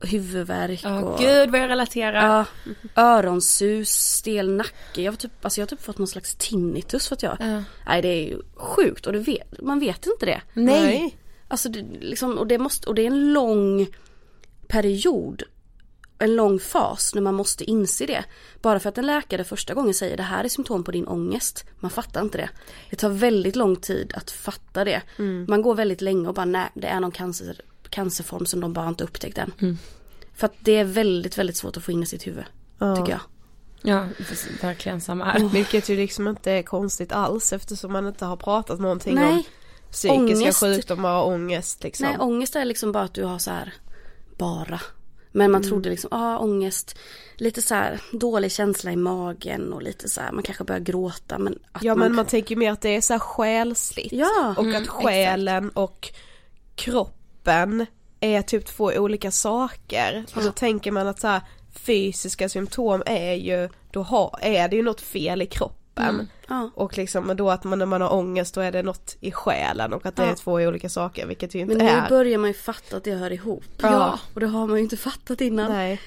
huvudvärk 0.00 0.80
Ja, 0.84 1.00
och 1.00 1.18
gud 1.18 1.50
vad 1.50 1.60
jag 1.60 1.68
relaterar. 1.68 2.46
ja, 2.94 3.02
öronsus, 3.02 3.88
stel 3.90 4.52
nacke. 4.52 5.02
Jag 5.02 5.12
har 5.12 5.16
typ, 5.16 5.44
alltså 5.44 5.60
jag 5.60 5.62
har 5.66 5.68
typ 5.68 5.82
fått 5.82 5.98
någon 5.98 6.08
slags 6.08 6.34
tinnitus 6.34 7.08
för 7.08 7.14
att 7.16 7.22
jag, 7.22 7.36
Ja. 7.40 7.62
nej 7.86 8.02
det 8.02 8.08
är 8.08 8.28
ju 8.28 8.42
sjukt 8.54 9.06
och 9.06 9.28
vet, 9.28 9.62
man 9.62 9.80
vet 9.80 10.06
inte 10.06 10.26
det. 10.26 10.42
Nej. 10.54 11.16
Alltså 11.48 11.68
det, 11.68 11.84
liksom, 12.00 12.38
och 12.38 12.46
det 12.46 12.58
måste, 12.58 12.88
och 12.88 12.94
det 12.94 13.02
är 13.02 13.06
en 13.06 13.32
lång 13.32 13.86
period, 14.66 15.42
en 16.22 16.36
lång 16.36 16.58
fas 16.58 17.14
när 17.14 17.22
man 17.22 17.34
måste 17.34 17.64
inse 17.70 18.06
det. 18.06 18.24
Bara 18.62 18.80
för 18.80 18.88
att 18.88 18.98
en 18.98 19.06
läkare 19.06 19.44
första 19.44 19.74
gången 19.74 19.94
säger 19.94 20.16
det 20.16 20.22
här 20.22 20.44
är 20.44 20.48
symptom 20.48 20.84
på 20.84 20.90
din 20.90 21.06
ångest, 21.08 21.64
man 21.80 21.90
fattar 21.90 22.20
inte 22.22 22.38
det. 22.38 22.48
Det 22.90 22.96
tar 22.96 23.08
väldigt 23.08 23.56
lång 23.56 23.76
tid 23.76 24.12
att 24.16 24.30
fatta 24.30 24.84
det. 24.84 25.02
Man 25.48 25.62
går 25.62 25.74
väldigt 25.74 26.00
länge 26.00 26.28
och 26.28 26.34
bara 26.34 26.44
nej, 26.44 26.68
det 26.74 26.86
är 26.86 27.00
någon 27.00 27.10
cancer, 27.12 27.60
cancerform 27.90 28.46
som 28.46 28.60
de 28.60 28.72
bara 28.72 28.88
inte 28.88 29.04
upptäckt 29.04 29.38
än. 29.38 29.78
För 30.34 30.46
att 30.46 30.54
det 30.60 30.72
är 30.76 30.84
väldigt, 30.84 31.38
väldigt 31.38 31.56
svårt 31.56 31.76
att 31.76 31.82
få 31.82 31.92
in 31.92 32.02
i 32.02 32.06
sitt 32.06 32.26
huvud, 32.26 32.44
Ja. 32.78 32.96
tycker 32.96 33.10
jag. 33.12 33.20
Ja, 33.84 34.06
verkligen 34.62 35.00
samma 35.00 35.24
här. 35.24 35.48
Vilket 35.48 35.88
ju 35.88 35.96
liksom 35.96 36.28
inte 36.28 36.50
är 36.52 36.62
konstigt 36.62 37.12
alls 37.12 37.52
eftersom 37.52 37.92
man 37.92 38.06
inte 38.06 38.24
har 38.24 38.36
pratat 38.36 38.80
någonting 38.80 39.14
Nej. 39.14 39.32
om 39.32 39.42
psykiska 39.92 40.14
Ångest. 40.22 40.60
sjukdomar 40.60 41.20
och 41.22 41.28
ångest 41.28 41.82
liksom. 41.82 42.06
Nej, 42.06 42.16
ångest 42.18 42.56
är 42.56 42.64
liksom 42.64 42.92
bara 42.92 43.04
att 43.04 43.14
du 43.14 43.24
har 43.24 43.38
så 43.38 43.50
här 43.50 43.74
bara. 44.38 44.80
Men 45.32 45.50
man 45.50 45.62
trodde 45.62 45.90
liksom, 45.90 46.08
ja 46.10 46.34
ah, 46.34 46.38
ångest, 46.38 46.98
lite 47.36 47.62
så 47.62 47.74
här 47.74 48.00
dålig 48.12 48.52
känsla 48.52 48.92
i 48.92 48.96
magen 48.96 49.72
och 49.72 49.82
lite 49.82 50.08
så 50.08 50.20
här, 50.20 50.32
man 50.32 50.42
kanske 50.42 50.64
börjar 50.64 50.80
gråta 50.80 51.38
men 51.38 51.58
att 51.72 51.82
Ja 51.82 51.94
man, 51.94 51.98
men 51.98 52.14
man 52.14 52.26
tänker 52.26 52.56
mer 52.56 52.72
att 52.72 52.80
det 52.80 52.96
är 52.96 53.00
så 53.00 53.12
här 53.12 53.20
själsligt. 53.20 54.12
Ja, 54.12 54.54
Och 54.56 54.64
mm, 54.64 54.82
att 54.82 54.88
själen 54.88 55.70
och 55.70 56.12
kroppen 56.74 57.86
är 58.20 58.42
typ 58.42 58.66
två 58.66 58.84
olika 58.84 59.30
saker. 59.30 60.24
Och 60.34 60.42
då 60.42 60.52
tänker 60.52 60.90
man 60.92 61.06
att 61.06 61.20
så 61.20 61.28
här, 61.28 61.40
fysiska 61.72 62.48
symptom 62.48 63.02
är 63.06 63.34
ju, 63.34 63.68
då 63.90 64.02
har, 64.02 64.38
är 64.42 64.68
det 64.68 64.76
ju 64.76 64.82
något 64.82 65.00
fel 65.00 65.42
i 65.42 65.46
kroppen. 65.46 65.81
Ja. 66.48 66.70
Och 66.74 66.98
liksom 66.98 67.26
men 67.26 67.36
då 67.36 67.50
att 67.50 67.64
man 67.64 67.78
när 67.78 67.86
man 67.86 68.00
har 68.00 68.12
ångest 68.12 68.54
då 68.54 68.60
är 68.60 68.72
det 68.72 68.82
något 68.82 69.16
i 69.20 69.32
själen 69.32 69.92
och 69.92 70.06
att 70.06 70.16
det 70.16 70.22
Ja. 70.22 70.28
är 70.30 70.34
två 70.34 70.52
olika 70.52 70.88
saker 70.88 71.26
vilket 71.26 71.54
ju 71.54 71.58
inte 71.60 71.74
Men 71.76 71.86
nu 71.86 71.92
är. 71.92 72.08
börjar 72.08 72.38
man 72.38 72.50
ju 72.50 72.54
fatta 72.54 72.96
att 72.96 73.04
det 73.04 73.14
hör 73.14 73.32
ihop. 73.32 73.64
Ja. 73.82 74.18
Och 74.34 74.40
det 74.40 74.46
har 74.46 74.66
man 74.66 74.76
ju 74.76 74.82
inte 74.82 74.96
fattat 74.96 75.40
innan. 75.40 75.72
Nej. 75.72 76.00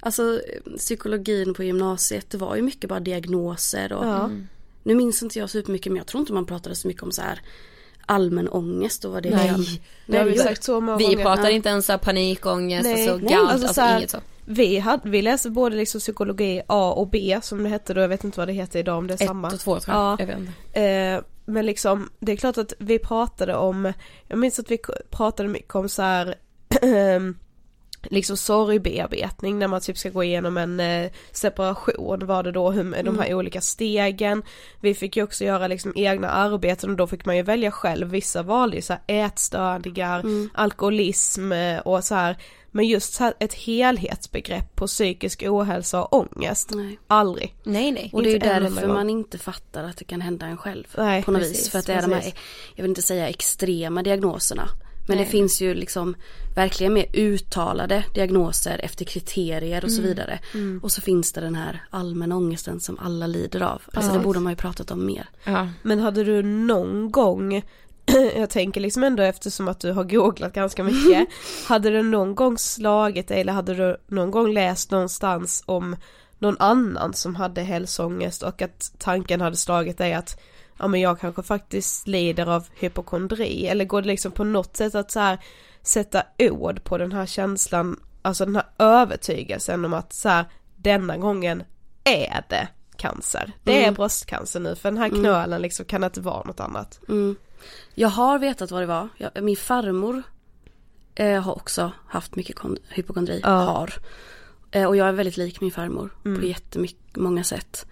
Alltså 0.00 0.40
psykologin 0.76 1.54
på 1.54 1.62
gymnasiet, 1.64 2.30
det 2.30 2.38
var 2.38 2.56
ju 2.56 2.62
mycket 2.62 2.90
bara 2.90 3.00
diagnoser 3.00 3.92
och 3.92 4.06
Ja. 4.06 4.30
Nu 4.82 4.94
minns 4.94 5.22
inte 5.22 5.38
jag 5.38 5.50
supermycket 5.50 5.92
men 5.92 5.96
jag 5.96 6.06
tror 6.06 6.20
inte 6.20 6.32
man 6.32 6.46
pratade 6.46 6.74
så 6.76 6.88
mycket 6.88 7.02
om 7.02 7.12
så 7.12 7.22
här 7.22 7.40
allmän 8.06 8.48
ångest 8.48 9.04
och 9.04 9.12
vad 9.12 9.22
det 9.22 9.30
Nej. 9.30 9.48
kan. 9.48 9.64
Det 10.06 10.18
har 10.18 10.24
vi 10.24 10.38
sagt 10.38 10.64
så 10.64 10.80
många 10.80 10.98
Vi 10.98 11.04
gånger. 11.04 11.22
pratar 11.24 11.48
inte 11.48 11.68
ens 11.68 11.86
så 11.86 11.92
här 11.92 11.98
panikångest, 11.98 12.84
Nej, 12.84 13.08
alltså 13.08 13.16
nej, 13.26 13.34
galt, 13.34 13.50
alltså 13.50 13.66
alltså, 13.66 13.74
så 13.74 13.80
här- 13.80 13.98
inget 13.98 14.10
så. 14.10 14.18
Vi, 14.50 14.78
hade, 14.78 15.10
vi 15.10 15.22
läste 15.22 15.50
både 15.50 15.76
liksom 15.76 16.00
psykologi 16.00 16.62
A 16.66 16.92
och 16.96 17.08
B 17.08 17.38
som 17.42 17.62
det 17.62 17.68
hette 17.68 17.94
då, 17.94 18.00
jag 18.00 18.08
vet 18.08 18.24
inte 18.24 18.40
vad 18.40 18.48
det 18.48 18.52
heter 18.52 18.78
idag 18.78 18.98
om 18.98 19.06
det 19.06 19.12
är 19.12 19.22
Ett 19.22 19.26
samma. 19.28 19.48
och 19.48 19.60
två 19.60 19.80
tror 19.80 19.96
jag. 19.96 20.04
Ja. 20.04 20.16
jag 20.18 20.26
vet 20.26 20.38
inte. 20.38 20.80
Eh, 20.80 21.20
men 21.44 21.66
liksom, 21.66 22.10
det 22.20 22.32
är 22.32 22.36
klart 22.36 22.58
att 22.58 22.72
vi 22.78 22.98
pratade 22.98 23.54
om, 23.54 23.92
jag 24.26 24.38
minns 24.38 24.58
att 24.58 24.70
vi 24.70 24.78
pratade 25.10 25.48
mycket 25.48 25.74
om 25.74 25.88
så 25.88 26.02
här 26.02 26.34
liksom 28.02 28.36
sorgbearbetning 28.36 29.58
när 29.58 29.68
man 29.68 29.80
typ 29.80 29.98
ska 29.98 30.10
gå 30.10 30.24
igenom 30.24 30.56
en 30.56 30.80
eh, 30.80 31.10
separation 31.32 32.26
var 32.26 32.42
det 32.42 32.52
då 32.52 32.70
hur, 32.70 32.82
med 32.82 33.04
de 33.04 33.18
här 33.18 33.34
olika 33.34 33.60
stegen. 33.60 34.42
Vi 34.80 34.94
fick 34.94 35.16
ju 35.16 35.22
också 35.22 35.44
göra 35.44 35.66
liksom 35.66 35.92
egna 35.96 36.30
arbeten 36.30 36.90
och 36.90 36.96
då 36.96 37.06
fick 37.06 37.24
man 37.24 37.36
ju 37.36 37.42
välja 37.42 37.70
själv. 37.70 38.08
Vissa 38.08 38.42
valde 38.42 38.76
ju 38.76 38.82
så 38.82 38.92
här 38.92 39.02
ätstörningar, 39.06 40.24
alkoholism 40.54 41.52
eh, 41.52 41.78
och 41.78 42.04
så 42.04 42.14
här. 42.14 42.36
Men 42.70 42.86
just 42.86 43.14
så 43.14 43.24
här 43.24 43.34
ett 43.40 43.54
helhetsbegrepp 43.54 44.76
på 44.76 44.86
psykisk 44.86 45.42
ohälsa 45.46 46.02
och 46.04 46.12
ångest. 46.36 46.70
Nej. 46.74 46.98
Aldrig. 47.06 47.54
Nej 47.64 47.92
nej. 47.92 48.10
Och 48.12 48.22
det 48.22 48.28
är 48.28 48.32
ju 48.32 48.38
därför 48.38 48.86
man 48.88 49.10
inte 49.10 49.38
fattar 49.38 49.84
att 49.84 49.96
det 49.96 50.04
kan 50.04 50.20
hända 50.20 50.46
en 50.46 50.56
själv. 50.56 50.84
Nej, 50.98 51.22
på 51.22 51.30
något 51.30 51.40
precis, 51.40 51.58
vis. 51.58 51.70
För 51.70 51.78
att 51.78 51.86
det 51.86 51.92
är 51.92 52.02
de 52.02 52.12
här, 52.12 52.20
precis. 52.20 52.34
jag 52.74 52.82
vill 52.82 52.90
inte 52.90 53.02
säga 53.02 53.28
extrema 53.28 54.02
diagnoserna. 54.02 54.68
Men 55.08 55.16
Nej. 55.16 55.24
det 55.26 55.30
finns 55.32 55.60
ju 55.60 55.74
liksom 55.74 56.16
verkligen 56.56 56.92
mer 56.92 57.06
uttalade 57.12 58.04
diagnoser 58.14 58.78
efter 58.84 59.04
kriterier 59.04 59.84
och 59.84 59.90
så 59.92 59.98
Mm. 59.98 60.08
vidare. 60.08 60.38
Och 60.82 60.92
så 60.92 61.00
finns 61.00 61.32
det 61.32 61.40
den 61.40 61.54
här 61.54 61.82
allmänna 61.90 62.36
ångesten 62.36 62.80
som 62.80 62.98
alla 62.98 63.26
lider 63.26 63.60
av. 63.62 63.82
Alltså 63.92 64.12
det 64.12 64.18
borde 64.18 64.40
man 64.40 64.52
ju 64.52 64.56
pratat 64.56 64.90
om 64.90 65.06
mer. 65.06 65.28
Ja. 65.44 65.68
Men 65.82 65.98
hade 66.00 66.24
du 66.24 66.42
någon 66.42 67.10
gång, 67.10 67.62
jag 68.36 68.50
tänker 68.50 68.80
liksom 68.80 69.04
ändå 69.04 69.22
eftersom 69.22 69.68
att 69.68 69.80
du 69.80 69.92
har 69.92 70.04
googlat 70.04 70.52
ganska 70.52 70.84
mycket, 70.84 71.28
hade 71.66 71.90
du 71.90 72.02
någon 72.02 72.34
gång 72.34 72.58
slagit 72.58 73.28
dig 73.28 73.40
eller 73.40 73.52
hade 73.52 73.74
du 73.74 73.96
någon 74.06 74.30
gång 74.30 74.52
läst 74.52 74.90
någonstans 74.90 75.62
om 75.66 75.96
någon 76.38 76.56
annan 76.58 77.14
som 77.14 77.36
hade 77.36 77.62
hälsoångest 77.62 78.42
och 78.42 78.62
att 78.62 78.92
tanken 78.98 79.40
hade 79.40 79.56
slagit 79.56 79.98
dig 79.98 80.14
att 80.14 80.40
ja 80.78 80.88
men 80.88 81.00
jag 81.00 81.20
kanske 81.20 81.42
faktiskt 81.42 82.08
lider 82.08 82.46
av 82.46 82.66
hypokondri 82.74 83.66
eller 83.66 83.84
går 83.84 84.02
det 84.02 84.08
liksom 84.08 84.32
på 84.32 84.44
något 84.44 84.76
sätt 84.76 84.94
att 84.94 85.10
så 85.10 85.20
här 85.20 85.38
sätta 85.82 86.22
ord 86.38 86.84
på 86.84 86.98
den 86.98 87.12
här 87.12 87.26
känslan, 87.26 88.00
alltså 88.22 88.44
den 88.44 88.56
här 88.56 88.66
övertygelsen 88.78 89.84
om 89.84 89.94
att 89.94 90.12
så 90.12 90.28
här 90.28 90.44
denna 90.76 91.16
gången 91.16 91.62
är 92.04 92.44
det 92.48 92.68
cancer. 92.96 93.52
Det 93.62 93.84
är 93.84 93.92
bröstcancer 93.92 94.60
nu 94.60 94.76
för 94.76 94.90
den 94.90 94.98
här 94.98 95.08
knölen 95.08 95.62
liksom 95.62 95.86
kan 95.86 96.04
inte 96.04 96.20
vara 96.20 96.44
något 96.44 96.60
annat. 96.60 97.00
Mm. 97.08 97.36
Jag 97.94 98.08
har 98.08 98.38
vetat 98.38 98.70
vad 98.70 98.82
det 98.82 98.86
var. 98.86 99.08
Jag, 99.16 99.42
min 99.42 99.56
farmor 99.56 100.22
eh, 101.14 101.42
har 101.42 101.52
också 101.56 101.92
haft 102.06 102.36
mycket 102.36 102.56
kon- 102.56 102.78
hypokondri. 102.88 103.40
Ja. 103.42 103.48
Har. 103.50 103.92
Eh, 104.70 104.84
och 104.84 104.96
jag 104.96 105.08
är 105.08 105.12
väldigt 105.12 105.36
lik 105.36 105.60
min 105.60 105.70
farmor 105.70 106.14
Mm. 106.24 106.40
på 106.40 106.46
jättemycket, 106.46 107.16
många 107.16 107.44
sätt. 107.44 107.86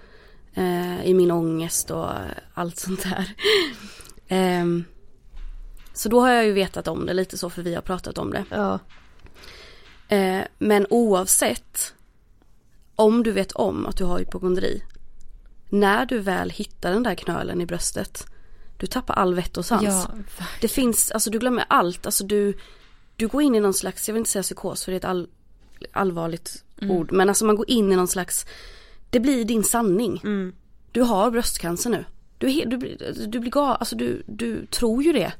Eh, 0.54 1.04
I 1.06 1.14
min 1.14 1.30
ångest 1.30 1.90
och 1.90 2.08
allt 2.54 2.76
sånt 2.78 3.02
där. 3.02 3.30
Ehm, 4.28 4.84
så 5.92 6.08
då 6.08 6.20
har 6.20 6.30
jag 6.32 6.44
ju 6.46 6.52
vetat 6.52 6.88
om 6.88 7.06
det 7.06 7.12
lite 7.14 7.38
så 7.38 7.50
för 7.50 7.62
vi 7.62 7.74
har 7.74 7.82
pratat 7.82 8.18
om 8.18 8.30
det. 8.30 8.44
Ja. 8.50 8.78
Eh, 10.08 10.42
men 10.58 10.86
oavsett 10.90 11.94
om 12.96 13.22
du 13.22 13.32
vet 13.32 13.52
om 13.52 13.86
att 13.86 13.96
du 13.96 14.04
har 14.04 14.18
hypokondri. 14.18 14.82
När 15.68 16.06
du 16.06 16.18
väl 16.18 16.50
hittar 16.50 16.92
den 16.92 17.02
där 17.02 17.14
knölen 17.14 17.60
i 17.60 17.66
bröstet. 17.66 18.26
Du 18.78 18.86
tappar 18.86 19.14
all 19.14 19.34
vett 19.34 19.56
och 19.56 19.64
sans. 19.64 19.82
Ja, 19.84 20.06
Det 20.60 20.68
finns, 20.68 21.10
alltså 21.10 21.30
du 21.30 21.38
glömmer 21.38 21.64
allt. 21.68 22.06
Alltså 22.06 22.24
du, 22.24 22.54
du 23.16 23.28
går 23.28 23.42
in 23.42 23.54
i 23.54 23.60
någon 23.60 23.74
slags, 23.74 24.08
jag 24.08 24.12
vill 24.14 24.18
inte 24.20 24.30
säga 24.30 24.42
psykos 24.42 24.84
för 24.84 24.92
det 24.92 24.96
är 24.96 24.98
ett 24.98 25.04
all, 25.04 25.28
allvarligt 25.92 26.64
ord. 26.90 27.12
Men 27.12 27.28
alltså 27.28 27.44
man 27.44 27.56
går 27.56 27.70
in 27.70 27.92
i 27.92 27.96
någon 27.96 28.08
slags, 28.08 28.46
det 29.10 29.20
blir 29.20 29.44
din 29.44 29.64
sanning. 29.64 30.20
Du 30.92 31.02
har 31.02 31.30
bröstcancer 31.30 31.90
nu. 31.90 32.04
Du, 32.38 32.64
du, 32.64 32.96
du 33.26 33.38
blir 33.40 33.50
gal, 33.50 33.76
alltså 33.80 33.96
du, 33.96 34.22
du 34.26 34.66
tror 34.66 35.02
ju 35.02 35.12
det. 35.12 35.32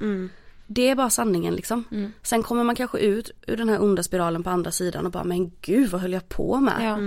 Det 0.66 0.89
är 0.89 0.95
bara 0.95 1.11
sanningen 1.11 1.55
liksom. 1.55 1.84
Sen 2.22 2.43
kommer 2.43 2.64
man 2.64 2.74
kanske 2.74 2.99
ut 2.99 3.30
ur 3.47 3.57
den 3.57 3.68
här 3.68 3.82
onda 3.82 4.03
spiralen 4.03 4.43
på 4.43 4.51
andra 4.51 4.70
sidan 4.70 5.07
och 5.07 5.12
bara 5.12 5.24
men 5.24 5.53
gud 5.61 5.91
vad 5.91 6.01
höll 6.01 6.12
jag 6.12 6.28
på 6.28 6.61
med? 6.61 6.74
ja. 6.80 6.99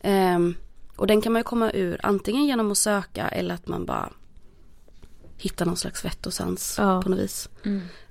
Ehm, 0.00 0.54
och 0.96 1.06
den 1.06 1.20
kan 1.20 1.32
man 1.32 1.40
ju 1.40 1.44
komma 1.44 1.70
ur 1.72 2.00
antingen 2.02 2.46
genom 2.46 2.70
att 2.70 2.78
söka 2.78 3.28
eller 3.28 3.54
att 3.54 3.68
man 3.68 3.84
bara 3.86 4.12
hittar 5.38 5.66
någon 5.66 5.76
slags 5.76 6.04
vett 6.04 6.26
och 6.26 6.34
sans 6.34 6.74
Ja. 6.78 7.02
på 7.02 7.08
något 7.08 7.18
vis. 7.18 7.48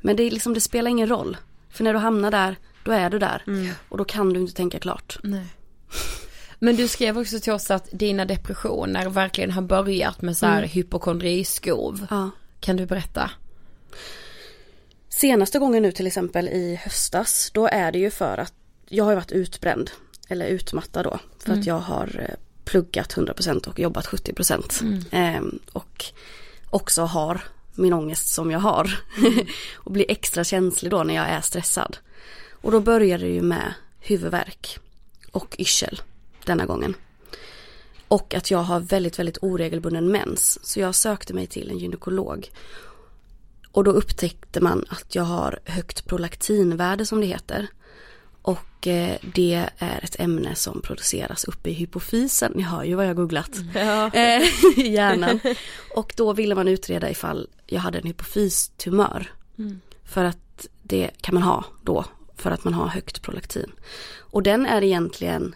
Men 0.01 0.15
det, 0.15 0.23
är 0.23 0.31
liksom, 0.31 0.53
det 0.53 0.61
spelar 0.61 0.91
ingen 0.91 1.07
roll. 1.09 1.37
För 1.69 1.83
när 1.83 1.93
du 1.93 1.99
hamnar 1.99 2.31
där, 2.31 2.55
då 2.83 2.91
är 2.91 3.09
du 3.09 3.19
där. 3.19 3.43
Och 3.89 3.97
då 3.97 4.05
kan 4.05 4.33
du 4.33 4.39
inte 4.39 4.53
tänka 4.53 4.79
klart. 4.79 5.17
Nej. 5.23 5.45
Men 6.59 6.75
du 6.75 6.87
skrev 6.87 7.17
också 7.17 7.39
till 7.39 7.53
oss 7.53 7.71
att 7.71 7.87
dina 7.91 8.25
depressioner 8.25 9.09
verkligen 9.09 9.51
har 9.51 9.61
börjat 9.61 10.21
med 10.21 10.37
så 10.37 10.45
här 10.45 10.63
hypokondriskov. 10.63 12.07
Ja. 12.09 12.29
Kan 12.59 12.75
du 12.77 12.85
berätta? 12.85 13.31
Senaste 15.09 15.59
gången 15.59 15.83
nu 15.83 15.91
till 15.91 16.07
exempel 16.07 16.47
i 16.49 16.75
höstas, 16.83 17.51
då 17.53 17.67
är 17.67 17.91
det 17.91 17.99
ju 17.99 18.11
för 18.11 18.37
att 18.37 18.53
jag 18.89 19.05
har 19.05 19.15
varit 19.15 19.31
utbränd. 19.31 19.91
Eller 20.27 20.45
utmattad 20.45 21.03
då. 21.05 21.19
För 21.39 21.53
att 21.53 21.65
jag 21.65 21.79
har 21.79 22.25
eh, 22.29 22.35
pluggat 22.65 23.13
100% 23.15 23.67
och 23.67 23.79
jobbat 23.79 24.05
70%. 24.05 25.05
Ehm, 25.11 25.59
och 25.71 26.05
också 26.75 27.01
har 27.01 27.41
min 27.73 27.93
ångest 27.93 28.33
som 28.33 28.51
jag 28.51 28.59
har. 28.59 28.99
och 29.75 29.91
blir 29.91 30.05
extra 30.11 30.43
känslig 30.43 30.91
då 30.91 31.03
när 31.03 31.15
jag 31.15 31.29
är 31.29 31.41
stressad. 31.41 31.97
Och 32.51 32.71
då 32.71 32.79
börjar 32.79 33.17
det 33.17 33.27
ju 33.27 33.41
med 33.41 33.73
huvudvärk 33.99 34.79
och 35.31 35.55
yrsel 35.59 36.01
denna 36.45 36.65
gången. 36.65 36.95
Och 38.07 38.33
att 38.33 38.51
jag 38.51 38.59
har 38.59 38.79
väldigt, 38.79 39.19
väldigt 39.19 39.37
oregelbunden 39.41 40.11
mens. 40.11 40.59
Så 40.63 40.79
jag 40.79 40.95
sökte 40.95 41.33
mig 41.33 41.47
till 41.47 41.69
en 41.69 41.77
gynekolog. 41.77 42.49
Och 43.71 43.83
då 43.83 43.91
upptäckte 43.91 44.61
man 44.61 44.85
att 44.89 45.15
jag 45.15 45.23
har 45.23 45.59
högt 45.65 46.05
prolaktinvärde 46.05 47.05
som 47.05 47.21
det 47.21 47.27
heter. 47.27 47.67
Och 48.45 48.87
eh, 48.87 49.17
det 49.21 49.69
är 49.77 49.99
ett 50.03 50.19
ämne 50.19 50.55
som 50.55 50.81
produceras 50.81 51.43
uppe 51.43 51.69
i 51.69 51.73
hypofysen. 51.73 52.51
Ni 52.55 52.63
hör 52.63 52.83
ju 52.83 52.95
vad 52.95 53.07
jag 53.07 53.15
googlat. 53.15 53.51
Eh, 54.13 54.43
I 54.79 54.93
hjärnan. 54.93 55.39
Och 55.95 56.13
då 56.17 56.33
ville 56.33 56.55
man 56.55 56.67
utreda 56.67 57.09
ifall 57.09 57.49
jag 57.65 57.79
hade 57.79 57.97
en 57.97 58.07
hypofystumör. 58.07 59.31
För 60.03 60.23
att 60.23 60.67
det 60.83 61.11
kan 61.21 61.33
man 61.33 61.43
ha 61.43 61.65
då. 61.83 62.05
För 62.35 62.51
att 62.51 62.63
man 62.63 62.73
har 62.73 62.87
högt 62.87 63.21
prolaktin. 63.21 63.71
Och 64.19 64.43
den 64.43 64.65
är 64.65 64.83
egentligen 64.83 65.55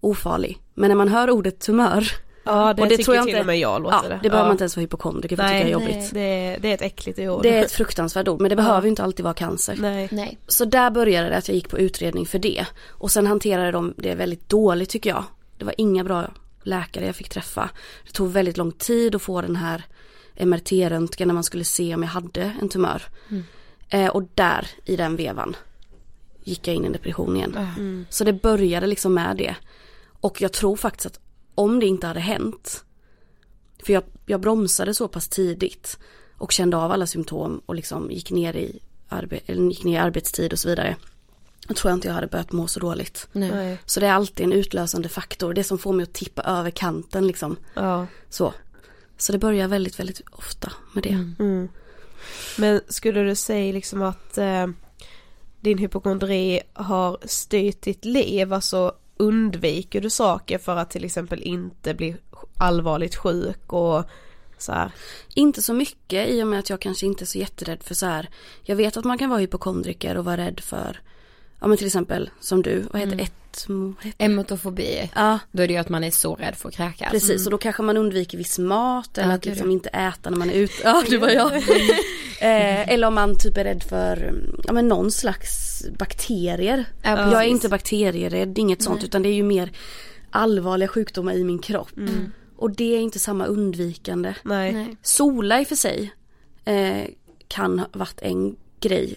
ofarlig. 0.00 0.58
Men 0.74 0.88
när 0.88 0.96
man 0.96 1.08
hör 1.08 1.30
ordet 1.30 1.60
tumör. 1.60 2.12
Ja 2.44 2.74
det, 2.74 2.82
och 2.82 2.88
det 2.88 2.96
tror 2.98 3.16
jag 3.16 3.24
till 3.24 3.30
inte, 3.30 3.40
och 3.40 3.46
med 3.46 3.58
jag 3.58 3.82
låter 3.82 3.96
ja, 3.96 4.08
det. 4.08 4.20
det 4.22 4.28
behöver 4.28 4.38
ja. 4.38 4.42
man 4.44 4.52
inte 4.52 4.62
ens 4.64 4.76
vara 4.76 4.82
hypokondriker 4.82 5.36
för 5.36 5.42
att 5.42 5.50
tycka 5.50 5.62
Nej, 5.64 5.72
är 5.72 5.72
jobbigt. 5.72 6.10
det, 6.14 6.20
är- 6.20 6.60
det 6.60 6.68
är 6.68 6.74
ett 6.74 6.82
äckligt 6.82 7.18
ord. 7.18 7.42
Det 7.42 7.58
är 7.58 7.64
ett 7.64 7.72
fruktansvärt 7.72 8.28
ord 8.28 8.40
men 8.40 8.50
det 8.50 8.56
behöver 8.56 8.82
ju 8.82 8.88
inte 8.88 9.02
alltid 9.02 9.24
vara 9.24 9.34
cancer. 9.34 9.76
Nej. 9.80 10.08
Nej. 10.12 10.38
Så 10.46 10.64
där 10.64 10.90
började 10.90 11.28
det 11.28 11.36
att 11.36 11.48
jag 11.48 11.54
gick 11.54 11.68
på 11.68 11.78
utredning 11.78 12.26
för 12.26 12.38
det. 12.38 12.66
Och 12.88 13.10
sen 13.10 13.26
hanterade 13.26 13.70
de 13.72 13.94
det 13.96 14.14
väldigt 14.14 14.48
dåligt 14.48 14.88
tycker 14.90 15.10
jag. 15.10 15.24
Det 15.58 15.64
var 15.64 15.74
inga 15.78 16.04
bra 16.04 16.30
läkare 16.62 17.06
jag 17.06 17.16
fick 17.16 17.28
träffa. 17.28 17.70
Det 18.06 18.12
tog 18.12 18.30
väldigt 18.30 18.56
lång 18.56 18.72
tid 18.72 19.14
att 19.14 19.22
få 19.22 19.40
den 19.40 19.56
här 19.56 19.84
MRT-röntgen 20.36 21.28
när 21.28 21.34
man 21.34 21.44
skulle 21.44 21.64
se 21.64 21.94
om 21.94 22.02
jag 22.02 22.10
hade 22.10 22.52
en 22.60 22.68
tumör. 22.68 23.02
Eh, 23.88 24.08
och 24.08 24.22
där 24.34 24.66
i 24.84 24.96
den 24.96 25.16
vevan 25.16 25.56
gick 26.44 26.68
jag 26.68 26.74
in 26.74 26.82
i 26.82 26.86
en 26.86 26.92
depression 26.92 27.36
igen. 27.36 28.06
Så 28.10 28.24
det 28.24 28.32
började 28.32 28.86
liksom 28.86 29.14
med 29.14 29.36
det. 29.36 29.54
Och 30.20 30.42
jag 30.42 30.52
tror 30.52 30.76
faktiskt 30.76 31.06
att 31.06 31.20
om 31.60 31.80
det 31.80 31.86
inte 31.86 32.06
hade 32.06 32.20
hänt, 32.20 32.84
för 33.84 33.92
jag, 33.92 34.02
jag 34.26 34.40
bromsade 34.40 34.94
så 34.94 35.08
pass 35.08 35.28
tidigt 35.28 35.98
och 36.38 36.52
kände 36.52 36.76
av 36.76 36.92
alla 36.92 37.06
symptom 37.06 37.60
och 37.66 37.74
liksom 37.74 38.10
gick 38.10 38.30
ner 38.30 38.56
i, 38.56 38.78
arbe- 39.08 39.40
eller 39.46 39.70
gick 39.70 39.84
ner 39.84 39.94
i 39.94 39.98
arbetstid 39.98 40.52
och 40.52 40.58
så 40.58 40.68
vidare. 40.68 40.96
Då 41.68 41.74
tror 41.74 41.90
jag 41.90 41.96
inte 41.96 42.08
jag 42.08 42.14
hade 42.14 42.26
börjat 42.26 42.52
må 42.52 42.66
så 42.66 42.80
dåligt. 42.80 43.28
Nej. 43.32 43.78
Så 43.86 44.00
det 44.00 44.06
är 44.06 44.12
alltid 44.12 44.46
en 44.46 44.52
utlösande 44.52 45.08
faktor, 45.08 45.54
det 45.54 45.64
som 45.64 45.78
får 45.78 45.92
mig 45.92 46.02
att 46.02 46.12
tippa 46.12 46.42
över 46.42 46.70
kanten 46.70 47.26
liksom. 47.26 47.56
Ja. 47.74 48.06
Så. 48.28 48.54
Så 49.16 49.32
det 49.32 49.38
börjar 49.38 49.68
väldigt, 49.68 50.00
väldigt 50.00 50.20
ofta 50.30 50.72
med 50.94 51.02
det. 51.02 51.26
Mm. 51.38 51.68
Men 52.58 52.80
skulle 52.88 53.22
du 53.22 53.34
säga 53.34 53.72
liksom 53.72 54.02
att 54.02 54.38
eh, 54.38 54.66
din 55.60 55.78
hypokondri 55.78 56.60
har 56.72 57.18
styrt 57.24 57.82
ditt 57.82 58.04
liv, 58.04 58.52
alltså 58.52 58.94
undviker 59.20 60.00
du 60.00 60.10
saker 60.10 60.58
för 60.58 60.76
att 60.76 60.90
till 60.90 61.04
exempel 61.04 61.42
inte 61.42 61.94
bli 61.94 62.16
allvarligt 62.58 63.16
sjuk 63.16 63.72
och 63.72 64.04
så 64.58 64.72
här. 64.72 64.92
Inte 65.34 65.62
så 65.62 65.74
mycket 65.74 66.28
i 66.28 66.42
och 66.42 66.46
med 66.46 66.58
att 66.58 66.70
jag 66.70 66.80
kanske 66.80 67.06
inte 67.06 67.24
är 67.24 67.26
så 67.26 67.38
jätterädd 67.38 67.82
för 67.82 67.94
så 67.94 68.06
här. 68.06 68.28
Jag 68.62 68.76
vet 68.76 68.96
att 68.96 69.04
man 69.04 69.18
kan 69.18 69.30
vara 69.30 69.40
hypokondriker 69.40 70.16
och 70.16 70.24
vara 70.24 70.36
rädd 70.36 70.60
för 70.60 71.00
ja 71.60 71.66
men 71.66 71.76
till 71.78 71.86
exempel 71.86 72.30
som 72.40 72.62
du, 72.62 72.80
vad 72.90 73.00
heter 73.00 73.12
Mm. 73.12 73.24
ett, 73.24 73.34
Emotofobi, 74.18 75.10
Ja. 75.14 75.38
då 75.52 75.62
är 75.62 75.66
det 75.66 75.72
ju 75.72 75.78
att 75.78 75.88
man 75.88 76.04
är 76.04 76.10
så 76.10 76.34
rädd 76.34 76.54
för 76.56 76.68
att 76.68 76.74
kräkas. 76.74 77.10
Precis, 77.10 77.46
och 77.46 77.50
då 77.50 77.58
kanske 77.58 77.82
man 77.82 77.96
undviker 77.96 78.38
viss 78.38 78.58
mat 78.58 79.18
eller 79.18 79.28
Ja, 79.28 79.34
att 79.34 79.44
liksom 79.44 79.70
inte 79.70 79.88
äta 79.88 80.30
när 80.30 80.38
man 80.38 80.50
är 80.50 80.54
ute. 80.54 80.74
Ja, 80.84 81.02
du 81.08 81.16
var 81.16 81.28
jag. 81.28 81.56
eh, 82.40 82.88
eller 82.88 83.06
om 83.06 83.14
man 83.14 83.38
typ 83.38 83.56
är 83.56 83.64
rädd 83.64 83.82
för, 83.82 84.34
ja 84.64 84.72
men 84.72 84.88
någon 84.88 85.10
slags 85.10 85.82
bakterier. 85.98 86.84
Ja, 87.02 87.32
jag 87.32 87.44
är 87.44 87.48
inte 87.48 87.68
bakterierädd, 87.68 88.58
inget 88.58 88.82
sånt, 88.82 88.98
Nej. 88.98 89.04
utan 89.06 89.22
det 89.22 89.28
är 89.28 89.34
ju 89.34 89.42
mer 89.42 89.72
allvarliga 90.30 90.88
sjukdomar 90.88 91.32
i 91.32 91.44
min 91.44 91.58
kropp. 91.58 91.96
Mm. 91.96 92.32
Och 92.56 92.70
det 92.70 92.96
är 92.96 93.00
inte 93.00 93.18
samma 93.18 93.46
undvikande. 93.46 94.34
Nej. 94.42 94.72
Nej. 94.72 94.96
Sola 95.02 95.60
i 95.60 95.64
och 95.64 95.68
för 95.68 95.76
sig 95.76 96.12
eh, 96.64 97.04
kan 97.48 97.78
ha 97.78 97.86
varit 97.92 98.20
en 98.22 98.56
grej. 98.80 99.16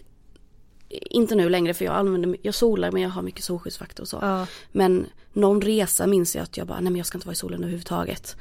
Inte 1.01 1.35
nu 1.35 1.49
längre 1.49 1.73
för 1.73 1.85
jag 1.85 1.95
använder, 1.95 2.37
jag 2.41 2.55
solar 2.55 2.91
men 2.91 3.01
jag 3.01 3.09
har 3.09 3.21
mycket 3.21 3.43
solskyddsfaktor 3.43 4.03
och 4.03 4.07
så. 4.07 4.19
Ja. 4.21 4.47
Men 4.71 5.05
någon 5.33 5.61
resa 5.61 6.07
minns 6.07 6.35
jag 6.35 6.43
att 6.43 6.57
jag 6.57 6.67
bara, 6.67 6.79
nej 6.79 6.91
men 6.91 6.95
jag 6.95 7.05
ska 7.05 7.17
inte 7.17 7.27
vara 7.27 7.33
i 7.33 7.35
solen 7.35 7.59
överhuvudtaget. 7.59 8.35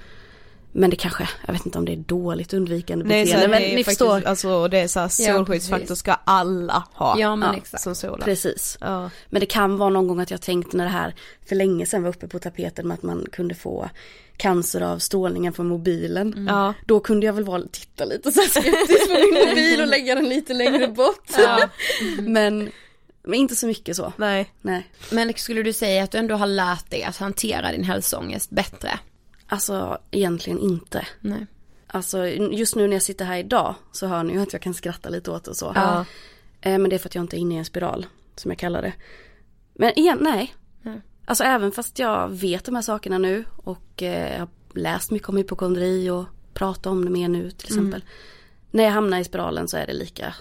Men 0.73 0.91
det 0.91 0.97
kanske, 0.97 1.29
jag 1.47 1.53
vet 1.53 1.67
inte 1.67 1.79
om 1.79 1.85
det 1.85 1.93
är 1.93 1.97
dåligt 1.97 2.53
undvikande 2.53 3.05
Nej 3.05 3.25
beteende. 3.25 3.49
Men 3.49 3.63
ni 3.63 3.69
faktiskt, 3.69 3.89
förstår. 3.89 4.27
alltså 4.27 4.69
det 4.69 4.79
är 4.79 4.89
så 4.89 5.01
här, 5.01 5.11
Ja, 5.19 5.35
solskyddsfaktor 5.37 5.95
ska 5.95 6.13
alla 6.13 6.85
ha. 6.93 7.19
Ja 7.19 7.37
men 7.37 7.49
Ja, 7.49 7.57
exakt. 7.57 7.83
Som 7.83 7.95
solar. 7.95 8.25
Precis. 8.25 8.79
Ja. 8.81 9.11
Men 9.31 9.41
det 9.41 9.47
kan 9.47 9.77
vara 9.77 9.91
någon 9.91 10.09
gång 10.09 10.21
att 10.21 10.31
jag 10.31 10.41
tänkt 10.41 10.73
när 10.73 10.85
det 10.85 10.91
här 10.91 11.15
för 11.47 11.57
länge 11.57 11.87
sedan 11.87 12.03
var 12.03 12.11
uppe 12.11 12.29
på 12.29 12.39
tapeten 12.39 12.89
med 12.89 12.95
att 12.95 13.03
man 13.03 13.27
kunde 13.33 13.55
få 13.55 13.91
cancer 14.43 14.81
av 14.81 14.99
strålningen 14.99 15.53
från 15.53 15.69
mobilen. 15.69 16.47
Ja. 16.49 16.75
Då 16.87 17.01
kunde 17.01 17.27
jag 17.27 17.33
väl 17.33 17.45
vara, 17.45 17.63
titta 17.73 18.05
lite 18.05 18.33
så 18.33 18.41
skeptiskt 18.41 19.09
på 19.09 19.15
min 19.15 19.49
mobil 19.49 19.81
och 19.81 19.87
lägga 19.87 20.15
den 20.15 20.29
lite 20.29 20.55
längre 20.55 20.89
bort. 20.89 21.31
Ja. 21.39 21.69
Men, 22.23 22.71
men 23.25 23.35
inte 23.35 23.57
så 23.57 23.67
mycket 23.67 23.97
så. 23.97 24.13
Nej. 24.17 24.53
Nej. 24.61 24.87
Men 25.11 25.35
skulle 25.35 25.63
du 25.63 25.73
säga 25.73 26.05
att 26.05 26.11
du 26.11 26.19
ändå 26.19 26.35
har 26.35 26.47
lärt 26.47 26.91
dig 26.91 27.03
att 27.03 27.17
hantera 27.17 27.73
din 27.73 27.85
hälsoångest 27.85 28.51
bättre? 28.51 28.99
Alltså 29.47 29.99
egentligen 30.11 30.59
inte. 30.59 31.07
Nej. 31.21 31.47
Alltså 31.87 32.27
just 32.27 32.77
nu 32.77 32.87
när 32.87 32.93
jag 32.97 33.03
sitter 33.03 33.25
här 33.25 33.39
idag 33.39 33.75
så 33.93 34.07
hör 34.07 34.23
ni 34.25 34.33
ju 34.33 34.43
att 34.43 34.53
jag 34.53 34.63
kan 34.63 34.75
skratta 34.75 35.09
lite 35.09 35.31
åt 35.31 35.49
och 35.49 35.57
så. 35.57 35.73
Ja. 35.75 36.05
Eh, 36.61 36.79
Men 36.79 36.91
det 36.91 36.97
är 36.97 36.99
för 36.99 37.09
att 37.09 37.15
jag 37.15 37.25
inte 37.25 37.37
är 37.37 37.39
inne 37.39 37.55
i 37.55 37.59
en 37.59 37.65
spiral, 37.65 38.07
som 38.37 38.51
jag 38.51 38.59
kallar 38.59 38.83
det. 38.83 38.93
Men 39.75 39.99
igen, 39.99 40.19
nej. 40.21 40.55
Nej. 40.83 41.01
Alltså 41.25 41.45
även 41.45 41.73
fast 41.73 41.99
jag 41.99 42.29
vet 42.29 42.65
de 42.65 42.75
här 42.75 42.83
sakerna 42.83 43.19
nu 43.19 43.45
och 43.57 44.03
eh, 44.03 44.33
jag 44.33 44.39
har 44.39 44.49
läst 44.75 45.11
mycket 45.11 45.29
om 45.29 45.37
hypokondri 45.37 46.11
och 46.11 46.25
pratat 46.55 46.87
om 46.87 47.05
det 47.05 47.11
mer 47.11 47.29
nu 47.29 47.51
till 47.51 47.67
exempel. 47.69 48.05
När 48.71 48.85
jag 48.85 48.91
hamnar 48.91 49.19
i 49.19 49.25
spiralen 49.25 49.69
så 49.69 49.77
är 49.77 49.87
det 49.87 49.93
lika, 49.93 50.35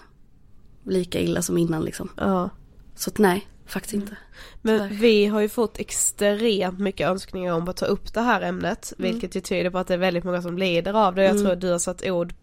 lika 0.83 1.19
illa 1.19 1.41
som 1.41 1.57
innan 1.57 1.81
liksom. 1.83 2.09
Ja. 2.17 2.49
Så 2.95 3.09
att 3.09 3.17
nej, 3.17 3.47
faktiskt 3.65 3.93
inte. 3.93 4.15
Men 4.61 4.77
Tyvärr. 4.79 5.01
vi 5.01 5.25
har 5.25 5.41
ju 5.41 5.49
fått 5.49 5.79
extremt 5.79 6.79
mycket 6.79 7.07
önskningar 7.09 7.53
om 7.53 7.67
att 7.69 7.77
ta 7.77 7.85
upp 7.85 8.13
det 8.13 8.21
här 8.21 8.41
ämnet. 8.41 8.93
Mm. 8.99 9.11
Vilket 9.11 9.35
ju 9.35 9.41
tyder 9.41 9.69
på 9.69 9.77
att 9.77 9.87
det 9.87 9.93
är 9.93 9.97
väldigt 9.97 10.23
många 10.23 10.41
som 10.41 10.57
lider 10.57 10.93
av 10.93 11.15
det. 11.15 11.23
Jag 11.23 11.31
Mm. 11.31 11.43
tror 11.43 11.53
att 11.53 11.61
du 11.61 11.71
har 11.71 11.79
satt 11.79 12.05
ord 12.05 12.33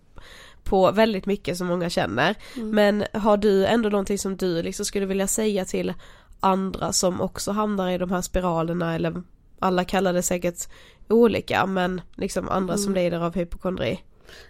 på 0.64 0.90
väldigt 0.92 1.26
mycket 1.26 1.56
som 1.56 1.66
många 1.66 1.90
känner. 1.90 2.34
Mm. 2.56 2.70
Men 2.70 3.04
har 3.12 3.36
du 3.36 3.66
ändå 3.66 3.88
någonting 3.88 4.18
som 4.18 4.36
du 4.36 4.62
liksom 4.62 4.84
skulle 4.86 5.06
vilja 5.06 5.26
säga 5.26 5.64
till 5.64 5.94
andra 6.40 6.92
som 6.92 7.20
också 7.20 7.52
hamnar 7.52 7.90
i 7.90 7.98
de 7.98 8.10
här 8.10 8.22
spiralerna 8.22 8.94
eller 8.94 9.22
alla 9.58 9.84
kallar 9.84 10.12
det 10.12 10.22
säkert 10.22 10.68
olika 11.08 11.66
men 11.66 12.00
liksom 12.16 12.48
andra 12.48 12.76
som 12.76 12.92
Mm. 12.92 13.04
lider 13.04 13.20
av 13.20 13.34
hypokondri. 13.34 14.02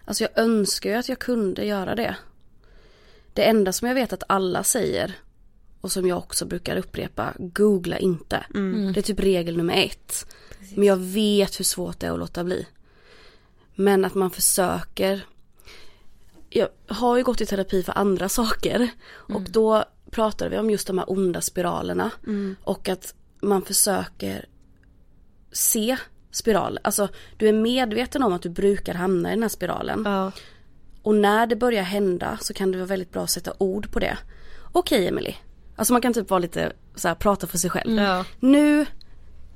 Alltså 0.04 0.24
jag 0.24 0.38
önskar 0.38 0.90
ju 0.90 0.96
att 0.96 1.08
jag 1.08 1.18
kunde 1.18 1.64
göra 1.64 1.94
det. 1.94 2.16
Det 3.32 3.48
enda 3.48 3.72
som 3.72 3.88
jag 3.88 3.94
vet 3.94 4.12
att 4.12 4.22
alla 4.26 4.62
säger 4.62 5.14
och 5.80 5.92
som 5.92 6.06
jag 6.06 6.18
också 6.18 6.46
brukar 6.46 6.76
upprepa, 6.76 7.32
googla 7.38 7.98
inte. 7.98 8.46
Det 8.94 9.00
är 9.00 9.02
typ 9.02 9.20
regel 9.20 9.56
nummer 9.56 9.74
ett. 9.84 10.26
Men 10.74 10.84
jag 10.84 10.96
vet 10.96 11.60
hur 11.60 11.64
svårt 11.64 12.00
det 12.00 12.06
är 12.06 12.12
att 12.12 12.18
låta 12.18 12.44
bli. 12.44 12.66
Men 13.74 14.04
att 14.04 14.14
man 14.14 14.30
försöker. 14.30 15.26
Jag 16.50 16.68
har 16.86 17.16
ju 17.16 17.22
gått 17.24 17.40
i 17.40 17.46
terapi 17.46 17.82
för 17.82 17.98
andra 17.98 18.28
saker 18.28 18.88
och 19.08 19.42
då 19.42 19.84
pratade 20.10 20.50
vi 20.50 20.58
om 20.58 20.70
just 20.70 20.86
de 20.86 20.98
här 20.98 21.10
onda 21.10 21.40
spiralerna 21.40 22.10
och 22.64 22.88
att 22.88 23.14
man 23.40 23.62
försöker 23.62 24.46
se 25.52 25.96
spiral. 26.30 26.78
Alltså 26.82 27.08
du 27.36 27.48
är 27.48 27.52
medveten 27.52 28.22
om 28.22 28.32
att 28.32 28.42
du 28.42 28.48
brukar 28.48 28.94
hamna 28.94 29.28
i 29.28 29.34
den 29.34 29.42
här 29.42 29.48
spiralen. 29.48 30.02
Ja. 30.04 30.32
Och 31.02 31.14
när 31.14 31.46
det 31.46 31.56
börjar 31.56 31.82
hända 31.82 32.38
så 32.40 32.54
kan 32.54 32.72
det 32.72 32.78
vara 32.78 32.86
väldigt 32.86 33.12
bra 33.12 33.22
att 33.22 33.30
sätta 33.30 33.52
ord 33.58 33.90
på 33.90 33.98
det. 33.98 34.18
Okej 34.72 35.08
Emily. 35.08 35.34
Alltså 35.76 35.92
man 35.92 36.02
kan 36.02 36.14
typ 36.14 36.30
vara 36.30 36.38
lite 36.38 36.72
så 36.94 37.08
här, 37.08 37.14
prata 37.14 37.46
för 37.46 37.58
sig 37.58 37.70
själv. 37.70 37.96
Ja. 38.02 38.24
Nu 38.40 38.86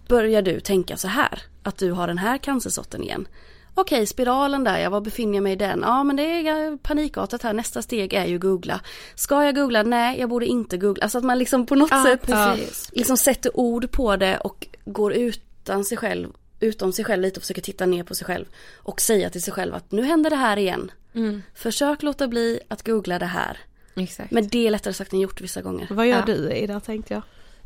börjar 0.08 0.42
du 0.42 0.60
tänka 0.60 0.96
så 0.96 1.08
här. 1.08 1.42
Att 1.62 1.78
du 1.78 1.90
har 1.90 2.06
den 2.06 2.18
här 2.18 2.38
cancersorten 2.38 3.02
igen. 3.02 3.28
Okej, 3.74 4.06
spiralen 4.06 4.64
där, 4.64 4.78
ja, 4.78 4.90
var 4.90 5.00
befinner 5.00 5.34
jag 5.34 5.42
mig 5.42 5.52
i 5.52 5.56
den? 5.56 5.80
Ja 5.82 6.04
men 6.04 6.16
det 6.16 6.22
är 6.22 6.76
panikartat 6.76 7.42
här, 7.42 7.52
nästa 7.52 7.82
steg 7.82 8.12
är 8.12 8.26
ju 8.26 8.38
googla. 8.38 8.80
Ska 9.14 9.44
jag 9.44 9.54
googla? 9.54 9.82
Nej, 9.82 10.20
jag 10.20 10.28
borde 10.28 10.46
inte 10.46 10.76
googla. 10.78 11.02
Alltså 11.02 11.18
att 11.18 11.24
man 11.24 11.38
liksom 11.38 11.66
på 11.66 11.74
något 11.74 11.90
Ja, 11.90 12.04
sätt 12.04 12.22
precis. 12.26 12.90
liksom 12.92 13.16
sätter 13.16 13.56
ord 13.56 13.90
på 13.90 14.16
det 14.16 14.36
och 14.38 14.66
går 14.84 15.12
utan 15.12 15.84
sig 15.84 15.98
själv, 15.98 16.28
utom 16.60 16.92
sig 16.92 17.04
själv 17.04 17.22
lite 17.22 17.36
och 17.38 17.42
försöker 17.42 17.62
titta 17.62 17.86
ner 17.86 18.04
på 18.04 18.14
sig 18.14 18.26
själv. 18.26 18.44
Och 18.76 19.00
säga 19.00 19.30
till 19.30 19.42
sig 19.42 19.52
själv 19.52 19.74
att 19.74 19.92
nu 19.92 20.02
händer 20.02 20.30
det 20.30 20.36
här 20.36 20.56
igen. 20.56 20.90
Mm. 21.14 21.42
Försök 21.54 22.02
låta 22.02 22.28
bli 22.28 22.60
att 22.68 22.86
googla 22.86 23.18
det 23.18 23.26
här. 23.26 23.58
Exakt. 23.96 24.30
Men 24.30 24.48
det 24.48 24.66
är 24.66 24.70
lättare 24.70 24.94
sagt 24.94 25.12
än 25.12 25.20
gjort 25.20 25.40
vissa 25.40 25.62
gånger. 25.62 25.86
Vad 25.90 26.06
gör 26.06 26.18
Ja. 26.18 26.34
du 26.34 26.50
i 26.50 26.66
det 26.66 26.80
tänkte 26.80 27.14
jag? 27.14 27.22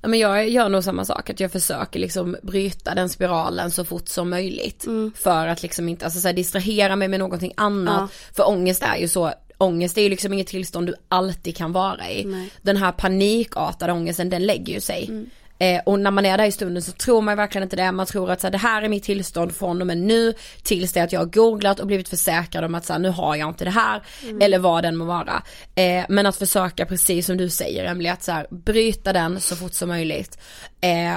Ja, 0.07 0.11
men 0.11 0.19
jag 0.19 0.49
gör 0.49 0.69
nog 0.69 0.85
samma 0.85 1.05
sak, 1.05 1.31
att 1.31 1.41
jag 1.41 1.53
försöker 1.53 2.01
liksom 2.01 2.37
bryta 2.43 2.95
den 2.95 3.09
spiralen 3.09 3.71
så 3.71 3.85
fort 3.85 4.09
som 4.09 4.31
möjligt. 4.31 4.87
För 5.15 5.47
att 5.47 5.63
liksom 5.63 5.89
inte, 5.89 6.05
alltså 6.05 6.21
så 6.21 6.29
här, 6.29 6.33
distrahera 6.33 6.97
mig 6.97 7.09
med 7.09 7.21
någonting 7.21 7.53
annat. 7.57 8.11
För 8.33 8.49
ångest 8.49 8.83
är 8.83 8.97
ju 8.97 9.09
så, 9.09 9.33
ångest 9.59 9.99
är 9.99 10.03
ju 10.03 10.09
liksom 10.09 10.33
inget 10.33 10.47
tillstånd 10.47 10.87
du 10.87 10.95
alltid 11.09 11.57
kan 11.57 11.73
vara 11.73 12.11
i. 12.11 12.25
Nej. 12.25 12.51
Den 12.63 12.77
här 12.77 12.93
panikartade 12.93 13.93
ångesten, 13.93 14.31
den 14.31 14.47
lägger 14.47 14.75
ju 14.75 14.81
sig. 14.81 15.27
Eh, 15.59 15.81
och 15.87 16.01
när 16.01 16.11
man 16.11 16.27
är 16.27 16.39
där 16.39 16.45
i 16.45 16.53
stunden 16.53 16.83
så 16.83 16.93
tror 16.93 17.23
man 17.23 17.37
verkligen 17.37 17.63
inte 17.63 17.77
det. 17.77 17.93
Man 17.93 18.07
tror 18.07 18.31
att 18.31 18.41
så 18.41 18.47
här, 18.47 18.53
det 18.53 18.59
här 18.59 18.83
är 18.83 18.89
mitt 18.89 19.05
tillstånd 19.05 19.55
från 19.55 19.81
och 19.81 19.87
med 19.87 19.99
nu 19.99 20.35
tills 20.63 20.93
det 20.93 21.01
att 21.01 21.13
jag 21.13 21.21
har 21.21 21.27
googlat 21.27 21.81
och 21.81 21.87
blivit 21.87 22.09
försäkrad 22.09 22.65
om 22.65 22.75
att 22.75 22.85
så 22.85 22.93
här, 22.93 23.01
nu 23.01 23.09
har 23.09 23.37
jag 23.37 23.49
inte 23.49 23.65
det 23.65 23.71
här. 23.71 24.03
Eller 24.41 24.59
vad 24.59 24.85
den 24.85 24.97
må 24.97 25.05
vara. 25.05 25.43
Eh, 25.75 26.05
men 26.09 26.27
att 26.27 26.37
försöka 26.37 26.87
precis 26.87 27.27
som 27.27 27.37
du 27.37 27.49
säger 27.49 27.85
Emily, 27.85 28.09
att 28.09 28.23
så 28.23 28.33
här, 28.33 28.47
bryta 28.51 29.13
den 29.13 29.41
så 29.41 29.57
fort 29.57 29.75
som 29.75 29.89
möjligt. 29.89 30.39
Eh, 30.81 31.17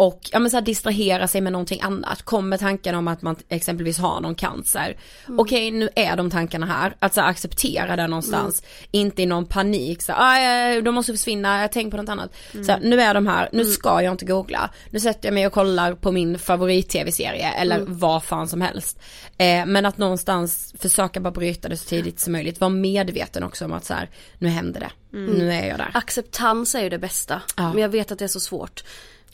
och 0.00 0.20
ja, 0.32 0.38
men 0.38 0.50
så 0.50 0.56
här, 0.56 0.62
distrahera 0.62 1.28
sig 1.28 1.40
med 1.40 1.52
någonting 1.52 1.80
annat. 1.82 2.22
Kom 2.22 2.48
med 2.48 2.60
tanken 2.60 2.94
om 2.94 3.08
att 3.08 3.22
man 3.22 3.36
exempelvis 3.48 3.98
har 3.98 4.20
någon 4.20 4.34
cancer. 4.34 4.96
Okej 5.38 5.70
nu 5.70 5.88
är 5.96 6.16
de 6.16 6.30
tankarna 6.30 6.66
här. 6.66 6.96
Att 6.98 7.14
så 7.14 7.20
här, 7.20 7.28
acceptera 7.28 7.96
det 7.96 8.06
någonstans. 8.06 8.62
Inte 8.90 9.22
i 9.22 9.26
någon 9.26 9.46
panik. 9.46 10.02
Så, 10.02 10.12
här, 10.12 10.78
"Ah, 10.78 10.80
de 10.80 10.94
måste 10.94 11.12
försvinna, 11.12 11.60
jag 11.60 11.72
tänker 11.72 11.90
på 11.90 11.96
något 11.96 12.08
annat. 12.08 12.34
Så 12.66 12.72
här, 12.72 12.80
nu 12.82 13.00
är 13.00 13.14
de 13.14 13.26
här, 13.26 13.48
nu 13.52 13.64
ska 13.64 14.02
jag 14.02 14.14
inte 14.14 14.24
googla. 14.24 14.70
Nu 14.90 15.00
sätter 15.00 15.28
jag 15.28 15.34
mig 15.34 15.46
och 15.46 15.52
kollar 15.52 15.94
på 15.94 16.12
min 16.12 16.38
favorit 16.38 16.88
tv-serie 16.88 17.52
eller 17.52 17.80
vad 17.86 18.24
fan 18.24 18.48
som 18.48 18.60
helst. 18.60 18.98
Eh, 19.38 19.66
men 19.66 19.86
att 19.86 19.98
någonstans 19.98 20.74
försöka 20.78 21.20
bara 21.20 21.30
bryta 21.30 21.68
det 21.68 21.76
så 21.76 21.88
tidigt 21.88 22.20
som 22.20 22.32
möjligt. 22.32 22.60
Vara 22.60 22.68
medveten 22.68 23.42
också 23.42 23.64
om 23.64 23.72
att 23.72 23.84
så 23.84 23.94
nu 24.38 24.48
händer 24.48 24.80
det. 24.80 24.90
Nu 25.12 25.52
är 25.52 25.68
jag 25.68 25.78
där. 25.78 25.90
Acceptans 25.94 26.74
är 26.74 26.82
ju 26.82 26.88
det 26.88 26.98
bästa. 26.98 27.42
Ja. 27.56 27.72
Men 27.72 27.82
jag 27.82 27.88
vet 27.88 28.12
att 28.12 28.18
det 28.18 28.24
är 28.24 28.28
så 28.28 28.40
svårt. 28.40 28.84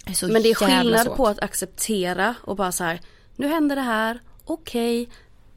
Det 0.06 0.22
Men 0.22 0.42
det 0.42 0.50
är 0.50 0.54
skillnad 0.54 1.06
svårt. 1.06 1.16
på 1.16 1.26
att 1.26 1.42
acceptera 1.42 2.34
och 2.42 2.56
bara 2.56 2.72
så 2.72 2.84
här. 2.84 3.00
Nu 3.36 3.46
händer 3.48 3.76
det 3.76 3.82
här, 3.82 4.20
okej. 4.44 5.08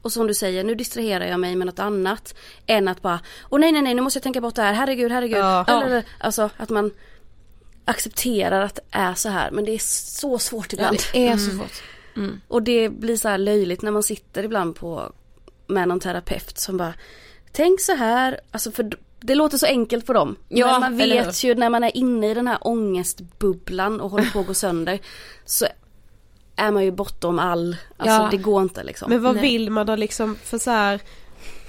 Och 0.02 0.12
som 0.12 0.26
du 0.26 0.34
säger, 0.34 0.64
nu 0.64 0.74
distraherar 0.74 1.24
jag 1.26 1.40
mig 1.40 1.56
med 1.56 1.66
något 1.66 1.78
annat. 1.78 2.34
Än 2.66 2.88
att 2.88 3.02
bara, 3.02 3.20
åh 3.50 3.60
nej 3.60 3.72
nej 3.72 3.82
nej 3.82 3.94
nu 3.94 4.02
måste 4.02 4.16
jag 4.16 4.22
tänka 4.22 4.40
bort 4.40 4.54
det 4.54 4.62
här, 4.62 4.72
herregud 4.72 5.12
herregud. 5.12 5.38
Ja. 5.38 5.64
Eller, 5.68 6.04
Alltså 6.18 6.50
att 6.56 6.68
man 6.70 6.90
accepterar 7.84 8.60
att 8.60 8.74
det 8.74 8.82
är 8.90 9.14
så 9.14 9.28
här. 9.28 9.50
Men 9.50 9.64
det 9.64 9.72
är 9.74 9.78
så 10.20 10.38
svårt 10.38 10.72
Ja, 10.72 10.76
ibland. 10.78 10.98
det 11.12 11.28
är 11.28 11.36
så 11.36 11.50
svårt. 11.50 11.82
Och 12.48 12.62
det 12.62 12.88
blir 12.88 13.16
så 13.16 13.28
här 13.28 13.38
löjligt 13.38 13.82
när 13.82 13.90
man 13.90 14.02
sitter 14.02 14.42
ibland 14.42 14.76
på 14.76 15.12
med 15.66 15.88
någon 15.88 16.00
terapeut 16.00 16.58
som 16.58 16.76
bara 16.76 16.94
Tänk 17.52 17.80
så 17.80 17.94
här, 17.96 18.40
alltså 18.50 18.70
för 18.70 18.90
det 19.20 19.34
låter 19.34 19.58
så 19.58 19.66
enkelt 19.66 20.06
på 20.06 20.12
dem. 20.12 20.36
Ja, 20.48 20.66
men 20.66 20.80
man 20.80 20.96
vet 20.96 21.44
ju 21.44 21.54
när 21.54 21.70
man 21.70 21.84
är 21.84 21.96
inne 21.96 22.30
i 22.30 22.34
den 22.34 22.48
här 22.48 22.58
ångestbubblan 22.60 24.00
och 24.00 24.10
håller 24.10 24.30
på 24.32 24.40
att 24.40 24.46
gå 24.46 24.54
sönder 24.54 24.98
så 25.44 25.66
är 26.56 26.70
man 26.70 26.84
ju 26.84 26.90
bortom 26.90 27.38
all, 27.38 27.76
alltså 27.96 28.22
Ja. 28.22 28.28
det 28.30 28.36
går 28.36 28.62
inte 28.62 28.84
liksom. 28.84 29.10
Men 29.10 29.22
vad 29.22 29.34
Nej. 29.34 29.42
vill 29.42 29.70
man 29.70 29.86
då 29.86 29.96
liksom 29.96 30.36
för 30.44 30.58
så 30.58 30.70
här, 30.70 31.00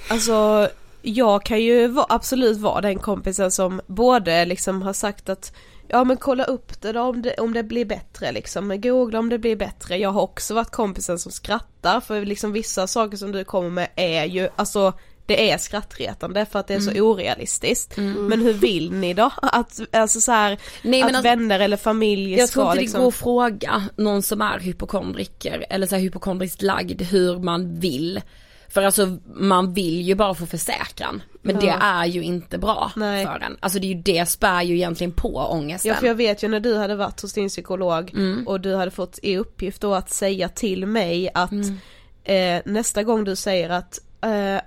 alltså 0.10 0.70
jag 1.02 1.44
kan 1.46 1.62
ju 1.62 1.96
absolut 2.10 2.58
vara 2.58 2.82
den 2.82 3.00
kompisen 3.00 3.52
som 3.52 3.82
både 3.88 4.46
liksom 4.46 4.82
har 4.82 4.94
sagt 4.94 5.30
att 5.30 5.56
ja 5.88 6.04
men 6.04 6.18
kolla 6.18 6.44
upp 6.44 6.82
det 6.82 6.92
då 6.92 7.02
om 7.02 7.22
det, 7.22 7.34
om 7.34 7.54
det 7.54 7.64
blir 7.64 7.86
bättre 7.86 8.32
liksom, 8.32 8.82
googla 8.82 9.20
om 9.20 9.30
det 9.30 9.38
blir 9.38 9.56
bättre. 9.56 9.98
Jag 9.98 10.10
har 10.10 10.22
också 10.22 10.54
varit 10.54 10.72
kompisen 10.72 11.20
som 11.20 11.32
skrattar 11.32 12.00
för 12.00 12.26
liksom 12.26 12.52
vissa 12.52 12.88
saker 12.88 13.18
som 13.18 13.32
du 13.32 13.44
kommer 13.44 13.70
med 13.70 13.88
är 13.96 14.26
ju, 14.26 14.50
alltså 14.56 14.94
det 15.26 15.52
är 15.52 15.58
skrattretande 15.58 16.46
för 16.46 16.60
att 16.60 16.68
det 16.68 16.74
är 16.74 16.80
så 16.80 16.92
Mm. 16.92 17.04
orealistiskt. 17.04 17.98
Men 17.98 18.42
hur 18.42 18.54
vill 18.54 18.92
ni 18.94 19.14
då? 19.14 19.32
Att, 19.42 19.80
alltså 19.92 20.22
så 20.22 20.32
här, 20.32 20.58
Nej, 20.82 21.02
att 21.02 21.08
alltså- 21.08 21.22
vänner 21.24 21.60
eller 21.60 21.78
familj 21.78 22.34
Jag 22.34 22.50
ska 22.50 22.54
tror 22.54 22.66
inte 22.66 22.76
det 22.78 22.82
liksom... 22.82 23.02
går 23.02 23.08
att 23.08 23.16
fråga 23.16 23.84
någon 23.96 24.22
som 24.24 24.42
är 24.42 24.60
hypokondriker 24.60 25.66
eller 25.70 25.88
så 25.88 25.96
här 25.96 26.02
hypokondriskt 26.02 26.62
lagd 26.62 27.02
hur 27.02 27.40
man 27.40 27.80
vill. 27.80 28.22
För 28.70 28.82
alltså 28.84 29.18
man 29.34 29.74
vill 29.74 30.02
ju 30.02 30.16
bara 30.16 30.34
få 30.34 30.46
försäkran. 30.46 31.24
Men 31.42 31.56
Ja. 31.56 31.62
det 31.62 31.86
är 31.86 32.06
ju 32.06 32.24
inte 32.24 32.58
bra 32.58 32.92
Nej. 32.96 33.26
för 33.26 33.40
en. 33.40 33.58
Alltså 33.60 33.80
det 33.80 33.86
är 33.88 33.96
ju 33.96 34.02
det 34.02 34.26
spär 34.30 34.62
ju 34.62 34.76
egentligen 34.76 35.12
på 35.14 35.36
ångesten. 35.38 35.90
Ja 35.90 35.96
för 35.96 36.08
jag 36.08 36.16
vet 36.16 36.44
ju 36.44 36.48
när 36.48 36.60
du 36.60 36.76
hade 36.78 36.96
varit 36.96 37.22
hos 37.22 37.34
din 37.34 37.50
psykolog 37.50 38.12
Mm. 38.14 38.48
och 38.48 38.62
du 38.62 38.76
hade 38.76 38.92
fått 38.92 39.20
i 39.24 39.38
uppgift 39.38 39.82
då 39.82 39.94
att 39.94 40.10
säga 40.10 40.50
till 40.50 40.86
mig 40.86 41.30
att 41.34 41.52
Mm. 41.52 41.78
eh, 42.24 42.62
nästa 42.66 43.04
gång 43.04 43.24
du 43.24 43.36
säger 43.36 43.70
att 43.70 44.00
eh, 44.22 44.62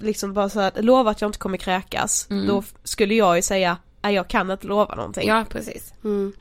liksom 0.00 0.32
bara 0.34 0.48
så 0.48 0.60
här, 0.60 0.82
lova 0.82 1.10
att 1.10 1.20
jag 1.20 1.28
inte 1.28 1.38
kommer 1.38 1.58
kräkas, 1.58 2.26
Mm. 2.30 2.46
då 2.46 2.62
skulle 2.84 3.14
jag 3.14 3.36
ju 3.36 3.42
säga, 3.42 3.76
nej 4.02 4.14
jag 4.14 4.28
kan 4.28 4.50
inte 4.50 4.66
lova 4.66 4.94
någonting. 4.94 5.28
Ja 5.28 5.44
precis. 5.50 5.94
Mm. 6.04 6.32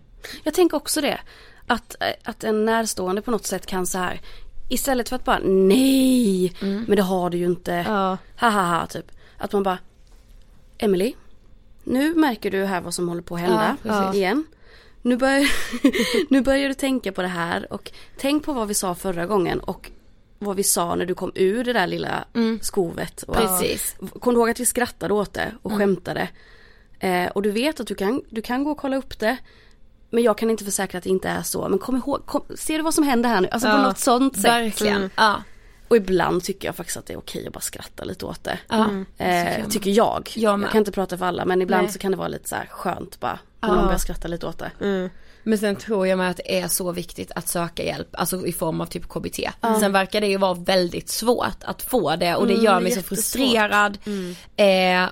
Jag 0.44 0.54
tänker 0.54 0.78
också 0.78 1.02
det. 1.02 1.20
Att, 1.68 1.96
eh, 2.00 2.08
att 2.24 2.44
en 2.44 2.66
närstående 2.66 3.22
på 3.22 3.32
något 3.32 3.46
sätt 3.46 3.66
kan 3.66 3.86
så 3.88 3.98
här 3.98 4.22
Istället 4.70 5.10
för 5.10 5.16
att 5.16 5.26
bara 5.26 5.40
nej, 5.44 6.54
men 6.62 6.96
det 6.96 7.02
har 7.02 7.30
du 7.30 7.38
ju 7.38 7.46
inte. 7.46 7.72
Ja. 7.88 8.18
Ha 8.40 8.50
ha 8.50 8.62
ha 8.80 8.88
typ. 8.88 9.12
Att 9.38 9.54
man 9.54 9.64
bara 9.64 9.78
Emily, 10.78 11.14
nu 11.84 12.16
märker 12.16 12.52
du 12.52 12.66
här 12.66 12.82
vad 12.82 12.94
som 12.94 13.10
håller 13.10 13.22
på 13.22 13.36
att 13.36 13.42
hända 13.42 13.78
Ja, 13.84 14.14
igen. 14.14 14.46
Nu 15.02 15.18
börjar, 15.18 15.50
nu 16.30 16.42
börjar 16.42 16.68
du 16.68 16.74
tänka 16.74 17.12
på 17.12 17.22
det 17.22 17.28
här 17.28 17.74
och 17.74 17.92
tänk 18.18 18.46
på 18.46 18.54
vad 18.54 18.68
vi 18.68 18.74
sa 18.74 18.96
förra 18.96 19.26
gången 19.26 19.60
och 19.60 19.92
vad 20.40 20.56
vi 20.56 20.64
sa 20.64 20.96
när 20.96 21.06
du 21.06 21.16
kom 21.16 21.32
ur 21.36 21.64
det 21.64 21.74
där 21.74 21.88
lilla 21.88 22.26
skovet. 22.62 23.24
Och, 23.24 23.36
Precis. 23.36 23.96
Kom 24.20 24.34
du 24.34 24.40
ihåg 24.40 24.50
att 24.50 24.60
vi 24.60 24.66
skrattade 24.66 25.14
åt 25.14 25.34
det 25.34 25.52
och 25.62 25.72
skämtade? 25.72 26.30
Eh, 27.00 27.28
och 27.28 27.42
du 27.42 27.52
vet 27.52 27.80
att 27.80 27.88
du 27.88 27.96
kan, 27.96 28.22
du 28.30 28.42
kan 28.42 28.64
gå 28.64 28.72
och 28.72 28.78
kolla 28.78 28.98
upp 28.98 29.20
det. 29.20 29.38
Men 30.10 30.24
jag 30.24 30.38
kan 30.38 30.50
inte 30.50 30.66
försäkra 30.66 30.98
att 30.98 31.04
det 31.04 31.10
inte 31.10 31.30
är 31.30 31.42
så. 31.42 31.70
Men 31.70 31.80
kom 31.80 31.96
ihåg, 31.98 32.26
kom, 32.26 32.42
ser 32.56 32.78
du 32.78 32.84
vad 32.84 32.94
som 32.94 33.04
händer 33.04 33.30
här 33.30 33.42
nu? 33.42 33.48
Alltså 33.52 33.68
på 33.70 33.78
Ja, 33.78 33.82
något 33.84 33.98
sånt 34.00 34.36
sätt. 34.36 34.46
Verkligen. 34.46 34.98
Mm. 34.98 35.10
Ja. 35.16 35.44
Och 35.88 35.98
ibland 35.98 36.44
tycker 36.44 36.68
jag 36.68 36.76
faktiskt 36.76 36.98
att 36.98 37.06
det 37.06 37.14
är 37.14 37.18
okej 37.18 37.48
att 37.48 37.54
bara 37.54 37.60
skratta 37.60 38.04
lite 38.04 38.26
åt 38.26 38.44
det. 38.44 38.60
Ja. 38.68 38.90
Eh, 39.18 39.68
tycker 39.68 39.92
jag. 39.92 40.32
Jag. 40.36 40.62
Jag 40.62 40.72
kan 40.72 40.80
inte 40.80 40.92
prata 40.92 41.18
för 41.18 41.26
alla 41.26 41.46
men 41.46 41.62
ibland 41.62 41.84
Nej. 41.84 41.92
så 41.94 42.00
kan 42.00 42.12
det 42.12 42.18
vara 42.18 42.28
lite 42.28 42.50
så 42.50 42.56
här 42.56 42.66
skönt 42.66 43.20
bara. 43.20 43.40
När 43.62 43.70
man 43.70 43.86
börjar 43.86 43.98
skratta 43.98 44.28
lite 44.28 44.48
åt 44.48 44.58
det. 44.60 45.10
Men 45.46 45.58
sen 45.58 45.76
tror 45.76 46.08
jag 46.08 46.18
med 46.18 46.30
att 46.30 46.38
det 46.38 46.60
är 46.60 46.68
så 46.68 46.92
viktigt 46.92 47.32
att 47.36 47.48
söka 47.48 47.84
hjälp, 47.84 48.08
alltså 48.12 48.48
i 48.48 48.52
form 48.54 48.82
av 48.82 48.86
typ 48.86 49.08
KBT. 49.10 49.40
Sen 49.80 49.92
verkar 49.92 50.22
det 50.22 50.28
ju 50.28 50.38
vara 50.38 50.54
väldigt 50.54 51.10
svårt 51.10 51.64
att 51.64 51.82
få 51.82 52.16
det 52.16 52.36
och 52.36 52.48
det 52.48 52.54
gör 52.54 52.80
mig 52.80 52.92
så 52.92 52.98
jättesvårt. 52.98 53.18
frustrerad. 53.18 53.98
Eh, 54.56 55.06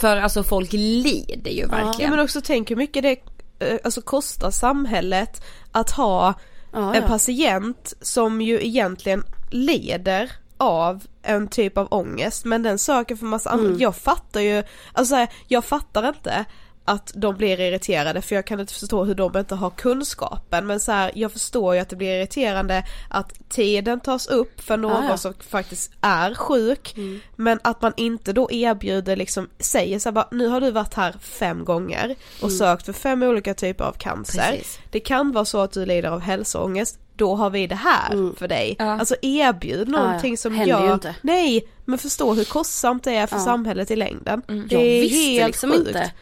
för 0.00 0.16
alltså 0.16 0.42
folk 0.42 0.72
lider 0.72 1.50
ju 1.50 1.60
Ja 1.60 1.68
verkligen. 1.68 2.10
men 2.10 2.20
också 2.20 2.40
tänk 2.44 2.70
hur 2.70 2.76
mycket 2.76 3.02
det 3.02 3.16
eh, 3.58 3.78
alltså, 3.84 4.00
kostar 4.02 4.50
samhället 4.50 5.42
att 5.72 5.90
ha 5.90 6.34
Ja, 6.74 6.94
en 6.94 7.02
ja. 7.02 7.08
patient 7.08 7.94
som 8.00 8.40
ju 8.40 8.66
egentligen 8.66 9.24
lider 9.50 10.32
av 10.56 11.04
en 11.22 11.48
typ 11.48 11.78
av 11.78 11.88
ångest 11.90 12.44
men 12.44 12.62
den 12.62 12.78
söker 12.78 13.16
för 13.16 13.26
massa 13.26 13.50
Mm. 13.50 13.66
annat. 13.66 13.80
Jag 13.80 13.96
fattar 13.96 14.40
ju, 14.40 14.62
alltså 14.92 15.26
jag 15.48 15.64
fattar 15.64 16.08
inte 16.08 16.44
att 16.84 17.12
de 17.14 17.36
blir 17.36 17.60
irriterade 17.60 18.22
för 18.22 18.34
jag 18.34 18.46
kan 18.46 18.60
inte 18.60 18.74
förstå 18.74 19.04
hur 19.04 19.14
de 19.14 19.36
inte 19.38 19.54
har 19.54 19.70
kunskapen 19.70 20.66
men 20.66 20.80
så 20.80 20.92
här, 20.92 21.12
jag 21.14 21.32
förstår 21.32 21.74
ju 21.74 21.80
att 21.80 21.88
det 21.88 21.96
blir 21.96 22.16
irriterande 22.16 22.84
att 23.10 23.48
tiden 23.48 24.00
tas 24.00 24.26
upp 24.26 24.60
för 24.60 24.76
någon 24.76 25.04
Ja, 25.04 25.10
ja. 25.10 25.16
som 25.16 25.34
faktiskt 25.48 25.90
är 26.00 26.34
sjuk 26.34 26.94
men 27.36 27.60
att 27.64 27.82
man 27.82 27.92
inte 27.96 28.32
då 28.32 28.50
erbjuder 28.52 29.16
liksom, 29.16 29.48
säger 29.58 29.98
så 29.98 30.08
här 30.08 30.12
bara, 30.12 30.28
nu 30.30 30.46
har 30.48 30.60
du 30.60 30.70
varit 30.70 30.94
här 30.94 31.14
fem 31.20 31.64
gånger 31.64 32.14
och 32.42 32.52
sökt 32.52 32.84
för 32.86 32.92
fem 32.92 33.22
olika 33.22 33.54
typer 33.54 33.84
av 33.84 33.92
cancer. 33.92 34.50
Precis. 34.52 34.78
Det 34.90 35.00
kan 35.00 35.32
vara 35.32 35.44
så 35.44 35.60
att 35.60 35.72
du 35.72 35.86
lider 35.86 36.08
av 36.08 36.20
hälsoångest, 36.20 36.98
då 37.16 37.34
har 37.34 37.50
vi 37.50 37.66
det 37.66 37.74
här 37.74 38.36
för 38.38 38.48
dig. 38.48 38.76
Ja. 38.78 38.84
Alltså 39.00 39.14
erbjud 39.22 39.88
någonting 39.88 40.38
som 40.38 40.54
Händer 40.54 40.74
gör, 40.78 40.86
ju 40.86 40.92
inte. 40.94 41.14
nej 41.22 41.68
men 41.84 41.98
förstå 41.98 42.34
hur 42.34 42.44
kostsamt 42.44 43.04
det 43.04 43.14
är 43.14 43.26
för 43.26 43.36
Ja. 43.36 43.44
samhället 43.44 43.90
i 43.90 43.96
längden. 43.96 44.42
Det 44.46 44.54
Jag 44.74 44.82
är 44.82 45.00
visste 45.00 45.16
helt 45.18 45.46
liksom 45.46 45.70
sjukt. 45.72 45.86
inte. 45.88 46.12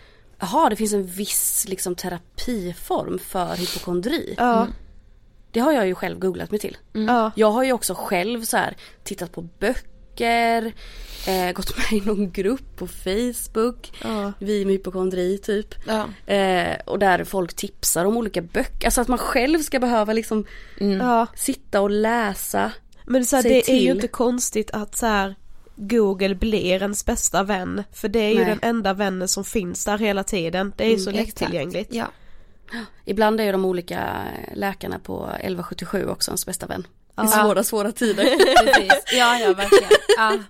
Jaha 0.41 0.69
det 0.69 0.77
finns 0.77 0.93
en 0.93 1.07
viss 1.07 1.67
liksom 1.69 1.95
terapiform 1.95 3.19
för 3.19 3.57
hypokondri. 3.57 4.35
Ja, 4.39 4.67
Det 5.53 5.61
har 5.61 5.73
jag 5.73 5.87
ju 5.87 5.95
själv 5.95 6.19
googlat 6.19 6.51
mig 6.51 6.61
till. 6.61 6.77
ja, 6.93 7.31
Jag 7.37 7.51
har 7.51 7.65
ju 7.65 7.73
också 7.73 7.95
själv 7.95 8.43
så 8.43 8.57
här 8.57 8.77
tittat 9.05 9.33
på 9.33 9.43
böcker, 9.43 10.73
eh, 11.27 11.53
gått 11.53 11.77
med 11.77 12.03
i 12.03 12.07
någon 12.07 12.31
grupp 12.31 12.77
på 12.77 12.87
Facebook, 12.87 13.93
ja. 14.03 14.33
vi 14.39 14.65
med 14.65 14.73
hypokondri 14.73 15.39
typ. 15.39 15.75
Ja. 15.87 16.33
Eh, 16.35 16.77
och 16.87 16.99
där 16.99 17.25
folk 17.25 17.55
tipsar 17.55 18.05
om 18.05 18.17
olika 18.17 18.43
böcker, 18.43 18.87
alltså 18.87 19.01
att 19.01 19.09
man 19.09 19.19
själv 19.19 19.59
ska 19.59 19.79
behöva 19.79 20.13
liksom 20.13 20.45
ja. 20.79 21.27
sitta 21.35 21.81
och 21.81 21.91
läsa. 21.91 22.73
Men 23.07 23.25
så 23.27 23.37
här, 23.37 23.43
det 23.43 23.49
är 23.49 23.75
ju 23.75 23.81
till. 23.81 23.89
inte 23.89 24.09
konstigt 24.09 24.71
att 24.71 24.97
så 24.97 25.07
här, 25.07 25.35
Google 25.81 26.35
blir 26.35 26.83
ens 26.83 27.07
bästa 27.07 27.43
vän, 27.43 27.83
för 27.93 28.09
det 28.09 28.19
är 28.19 28.31
ju 28.31 28.37
Nej. 28.37 28.45
den 28.45 28.59
enda 28.63 28.95
vännen 28.95 29.29
som 29.29 29.45
finns 29.45 29.85
där 29.85 29.99
hela 29.99 30.25
tiden. 30.25 30.73
Det 30.77 30.85
är 30.85 30.91
ju 30.91 30.99
så 30.99 31.11
exakt. 31.11 31.41
lättillgängligt. 31.41 31.95
Ja. 31.95 32.07
Ibland 33.05 33.41
är 33.41 33.45
ju 33.45 33.53
de 33.53 33.65
olika 33.65 34.23
läkarna 34.55 34.99
på 34.99 35.27
1177 35.27 36.07
också 36.09 36.31
ens 36.31 36.47
bästa 36.47 36.67
vän. 36.67 36.87
Ja. 37.17 37.25
I 37.25 37.29
svåra, 37.29 37.65
svåra 37.65 37.93
tider. 37.93 38.25
Precis. 38.65 38.93
Ja, 39.13 39.39
ja 39.39 39.55
verkligen. 39.55 39.91
Ja. 40.17 40.39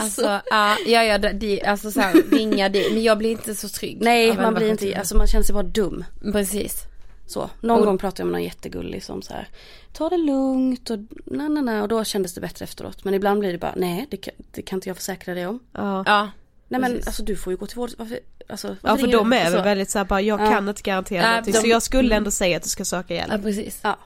Alltså, 0.00 0.40
ja, 0.50 0.76
ja, 0.86 1.04
ja, 1.04 1.18
alltså 1.66 1.90
så 1.90 2.00
här, 2.00 2.22
ringa 2.30 2.68
dit, 2.68 2.92
men 2.92 3.02
jag 3.02 3.18
blir 3.18 3.30
inte 3.30 3.54
så 3.54 3.68
trygg. 3.68 3.98
Nej 4.00 4.26
man 4.26 4.54
blir 4.54 4.66
1177. 4.66 4.86
inte, 4.86 4.98
alltså 4.98 5.16
man 5.16 5.26
känner 5.26 5.44
sig 5.44 5.54
bara 5.54 5.62
dum. 5.62 6.04
Precis. 6.32 6.86
Så, 7.32 7.50
någon 7.60 7.80
Och- 7.80 7.86
gång 7.86 7.98
pratade 7.98 8.20
jag 8.20 8.26
med 8.26 8.32
någon 8.32 8.42
jättegullig 8.44 9.04
som 9.04 9.22
så 9.22 9.32
här, 9.32 9.48
ta 9.92 10.08
det 10.08 10.16
lugnt 10.16 10.90
och 10.90 10.98
na, 11.26 11.48
na, 11.48 11.60
na, 11.60 11.82
och 11.82 11.88
då 11.88 12.04
kändes 12.04 12.34
det 12.34 12.40
bättre 12.40 12.64
efteråt. 12.64 13.04
Men 13.04 13.14
ibland 13.14 13.40
blir 13.40 13.52
det 13.52 13.58
bara, 13.58 13.74
nej 13.76 14.06
det 14.10 14.16
kan, 14.16 14.34
det 14.50 14.62
kan 14.62 14.76
inte 14.76 14.88
jag 14.88 14.96
försäkra 14.96 15.34
dig 15.34 15.46
om. 15.46 15.58
Ja. 15.72 16.02
Ja. 16.06 16.30
Nej 16.68 16.80
men 16.80 16.90
Precis. 16.90 17.06
alltså 17.06 17.22
du 17.22 17.36
får 17.36 17.52
ju 17.52 17.56
gå 17.56 17.66
till 17.66 17.76
vård, 17.76 17.90
varför, 17.98 18.18
alltså, 18.48 18.68
varför 18.80 18.88
Ja 18.88 18.96
för 18.96 19.18
de 19.18 19.32
är 19.32 19.44
väl 19.44 19.52
Så. 19.52 19.62
väldigt 19.62 19.90
såhär 19.90 20.04
bara, 20.04 20.20
jag 20.20 20.40
Ja. 20.40 20.50
kan 20.50 20.68
inte 20.68 20.82
garantera 20.82 21.22
Nej, 21.22 21.30
någonting 21.30 21.52
de- 21.52 21.58
så 21.60 21.66
jag 21.66 21.82
skulle 21.82 22.14
ändå 22.16 22.30
säga 22.30 22.56
att 22.56 22.62
du 22.62 22.68
ska 22.68 22.84
söka 22.84 23.14
hjälp. 23.14 23.32
ja, 23.32 23.38
precis. 23.38 23.80
Ja, 23.82 23.98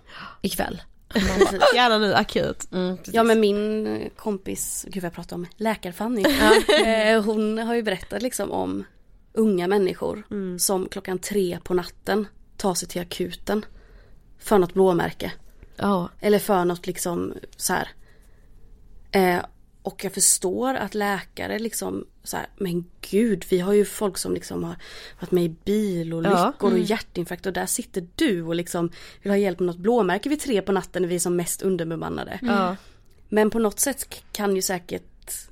Ikväll. 0.42 0.82
Gärna 1.74 1.98
nu 1.98 2.14
akut. 2.14 2.72
Mm. 2.72 2.96
Ja 3.04 3.22
men 3.22 3.40
min 3.40 3.86
eh, 3.86 4.08
kompis, 4.16 4.86
gud 4.88 5.02
vad 5.02 5.06
jag 5.06 5.14
pratar 5.14 5.36
om, 5.36 5.46
läkar-Fanny. 5.56 6.24
eh, 6.86 7.22
hon 7.24 7.58
har 7.58 7.74
ju 7.74 7.82
berättat 7.82 8.22
liksom 8.22 8.50
om 8.52 8.84
unga 9.32 9.68
människor 9.68 10.22
som 10.58 10.88
klockan 10.88 11.18
tre 11.18 11.58
på 11.64 11.74
natten 11.74 12.26
tar 12.56 12.74
sig 12.74 12.88
till 12.88 13.00
akuten. 13.02 13.64
För 14.38 14.58
något 14.58 14.74
blåmärke. 14.74 15.32
Ja. 15.76 16.08
Eller 16.20 16.38
för 16.38 16.64
något 16.64 16.86
liksom 16.86 17.34
så 17.56 17.72
här. 17.72 17.88
Eh, 19.10 19.44
och 19.82 20.04
jag 20.04 20.12
förstår 20.12 20.74
att 20.74 20.94
läkare 20.94 21.58
liksom 21.58 22.06
så 22.22 22.36
här, 22.36 22.46
men 22.56 22.84
gud 23.10 23.44
vi 23.48 23.58
har 23.60 23.72
ju 23.72 23.84
folk 23.84 24.18
som 24.18 24.34
liksom 24.34 24.64
har 24.64 24.76
varit 25.20 25.30
med 25.30 25.44
i 25.44 25.48
bilolyckor 25.64 26.38
Ja. 26.38 26.52
och 26.60 26.78
hjärtinfarkt 26.78 27.46
och 27.46 27.52
där 27.52 27.66
sitter 27.66 28.06
du 28.14 28.42
och 28.42 28.54
liksom 28.54 28.90
vill 29.22 29.32
ha 29.32 29.36
hjälp 29.36 29.58
med 29.60 29.66
något 29.66 29.76
blåmärke 29.78 30.28
vid 30.28 30.40
tre 30.40 30.62
på 30.62 30.72
natten 30.72 31.02
när 31.02 31.08
vi 31.08 31.14
är 31.14 31.18
som 31.18 31.36
mest 31.36 31.62
underbemannade. 31.62 32.38
Ja. 32.42 32.76
Men 33.28 33.50
på 33.50 33.58
något 33.58 33.80
sätt 33.80 34.22
kan 34.32 34.56
ju 34.56 34.62
säkert 34.62 35.02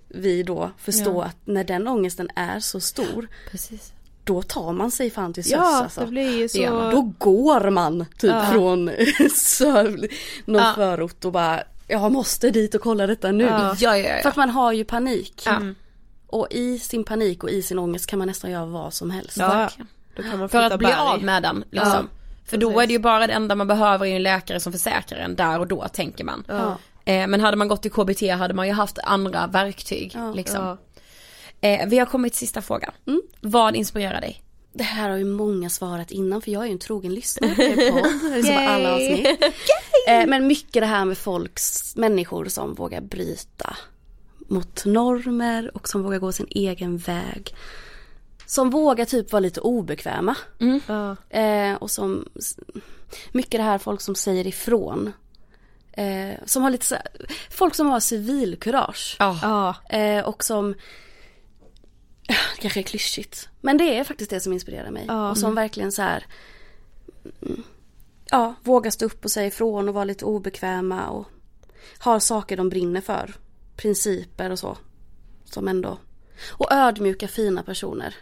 vi 0.09 0.42
då 0.42 0.70
förstå 0.78 1.12
Ja. 1.14 1.24
att 1.24 1.36
när 1.44 1.64
den 1.64 1.88
ångesten 1.88 2.28
är 2.36 2.61
så 2.61 2.80
stor 2.80 3.28
Precis. 3.50 3.92
Då 4.25 4.43
tar 4.43 4.72
man 4.72 4.91
sig 4.91 5.11
fan 5.11 5.33
till 5.33 5.45
sös 5.45 5.53
Ja, 5.53 5.83
alltså. 5.83 6.01
det 6.01 6.07
blir 6.07 6.39
ju 6.39 6.49
så. 6.49 6.61
man. 6.70 6.91
Då 6.95 7.12
går 7.18 7.70
man 7.70 8.07
typ 8.18 8.31
Ja. 8.31 8.47
från 8.53 8.85
någon 10.45 10.62
Ja. 10.62 10.72
förort 10.75 11.25
och 11.25 11.33
bara 11.33 11.62
jag 11.89 12.12
måste 12.12 12.51
dit 12.51 12.75
och 12.75 12.81
kolla 12.81 13.07
detta 13.07 13.33
nu. 13.33 13.45
Ja. 13.45 13.75
Ja, 13.79 13.97
ja, 13.99 14.05
För 14.09 14.20
ja. 14.25 14.29
att 14.29 14.37
man 14.37 14.51
har 14.51 14.72
ju 14.72 14.85
panik. 14.85 15.43
Ja. 15.47 15.59
Och 16.27 16.47
i 16.51 16.79
sin 16.79 17.05
panik 17.05 17.43
och 17.45 17.51
i 17.51 17.62
sin 17.62 17.79
ångest 17.79 18.07
kan 18.07 18.18
man 18.18 18.29
nästan 18.29 18.51
göra 18.51 18.66
vad 18.66 18.95
som 18.95 19.11
helst. 19.11 19.37
Ja, 19.37 19.49
verkligen. 19.49 19.89
Då 20.16 20.22
kan 20.22 20.39
man 20.39 20.49
För 20.49 20.62
att 20.62 20.79
bli 20.79 20.87
berg. 20.87 20.97
av 20.99 21.22
med 21.22 21.43
den 21.43 21.64
liksom. 21.70 22.09
För 22.47 22.57
då 22.57 22.68
precis. 22.70 22.83
är 22.83 22.87
det 22.87 22.93
ju 22.93 22.99
bara 22.99 23.27
det 23.27 23.33
enda 23.33 23.55
man 23.55 23.66
behöver 23.66 24.07
är 24.07 24.16
en 24.16 24.22
läkare 24.22 24.61
som 24.61 24.72
försäkrar 24.72 25.18
en 25.18 25.35
där 25.37 25.59
och 25.59 25.66
då 25.66 25.89
tänker 25.93 26.25
man. 26.25 26.45
Ja. 26.49 26.77
Eh, 27.05 27.27
men 27.27 27.41
hade 27.41 27.57
man 27.57 27.68
gått 27.68 27.83
till 27.83 27.91
KBT 27.91 28.22
hade 28.31 28.55
man 28.55 28.66
ju 28.66 28.72
haft 28.72 28.99
andra 29.05 29.47
verktyg 29.47 30.12
Ja. 30.14 30.33
liksom. 30.33 30.79
Eh, 31.64 31.86
vi 31.88 31.98
har 31.98 32.06
kommit 32.06 32.32
till 32.32 32.38
sista 32.38 32.62
frågan. 32.62 32.90
Mm. 33.06 33.22
Vad 33.40 33.76
inspirerar 33.76 34.20
dig? 34.20 34.42
Det 34.72 34.84
här 34.84 35.10
har 35.10 35.16
ju 35.16 35.24
många 35.24 35.70
svarat 35.70 36.10
innan 36.10 36.42
för 36.42 36.50
jag 36.50 36.62
är 36.62 36.66
ju 36.66 36.72
en 36.72 36.78
trogen 36.78 37.14
lyssnare 37.14 37.54
på 37.56 37.62
er 37.62 37.90
podd. 37.92 38.44
som 38.44 38.56
alla 38.68 38.94
avsnitt. 38.94 39.26
Eh, 40.08 40.26
Men 40.26 40.46
mycket 40.46 40.82
det 40.82 40.86
här 40.86 41.04
med 41.04 41.18
folks, 41.18 41.96
människor 41.96 42.44
som 42.44 42.74
vågar 42.74 43.00
bryta 43.00 43.76
mot 44.48 44.84
normer 44.84 45.70
och 45.76 45.88
som 45.88 46.02
vågar 46.02 46.18
gå 46.18 46.32
sin 46.32 46.46
egen 46.50 46.98
väg. 46.98 47.54
Som 48.46 48.70
vågar 48.70 49.04
typ 49.04 49.32
vara 49.32 49.40
lite 49.40 49.60
obekväma. 49.60 50.36
Ja. 50.86 51.16
Eh, 51.38 51.74
och 51.74 51.90
som, 51.90 52.28
mycket 53.32 53.58
det 53.58 53.62
här 53.64 53.78
folk 53.78 54.00
som 54.00 54.14
säger 54.14 54.46
ifrån. 54.46 55.12
Eh, 55.92 56.34
som 56.46 56.62
har 56.62 56.70
lite 56.70 56.86
så 56.86 56.96
folk 57.50 57.74
som 57.74 57.86
har 57.86 58.00
civilkurage. 58.00 59.16
Ja. 59.18 59.74
Eh, 59.90 60.24
och 60.24 60.44
som, 60.44 60.74
det 62.27 62.37
kanske 62.61 62.81
är 62.81 62.85
klyschigt. 62.85 63.49
Men 63.61 63.77
det 63.79 63.97
är 63.99 64.05
faktiskt 64.05 64.31
det 64.31 64.41
som 64.41 64.53
inspirerar 64.53 64.91
mig. 64.91 65.05
Ja. 65.09 65.31
Och 65.31 65.39
som 65.39 65.55
verkligen 65.55 65.93
så 65.93 66.03
här, 66.03 66.27
mm, 67.43 67.62
ja, 68.31 68.55
vågar 68.62 68.91
stå 68.91 69.07
upp 69.07 69.25
och 69.25 69.31
säga 69.31 69.47
ifrån 69.47 69.89
och 69.89 69.95
vara 69.95 70.05
lite 70.05 70.25
obekväma 70.25 71.09
och 71.09 71.27
har 71.99 72.18
saker 72.18 72.57
de 72.57 72.68
brinner 72.68 73.01
för. 73.01 73.35
Principer 73.77 74.51
och 74.51 74.59
så. 74.59 74.79
Som 75.45 75.68
ändå, 75.68 75.99
och 76.51 76.72
ödmjuka 76.72 77.29
fina 77.29 77.62
personer. 77.62 78.14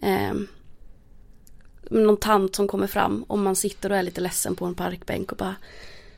Eh, 0.00 0.34
någon 1.90 2.16
tant 2.16 2.54
som 2.56 2.68
kommer 2.68 2.86
fram 2.86 3.24
om 3.28 3.42
man 3.42 3.56
sitter 3.56 3.90
och 3.92 3.96
är 3.98 4.02
lite 4.02 4.20
ledsen 4.20 4.56
på 4.56 4.64
en 4.64 4.74
parkbänk 4.74 5.32
och 5.32 5.38
bara 5.38 5.54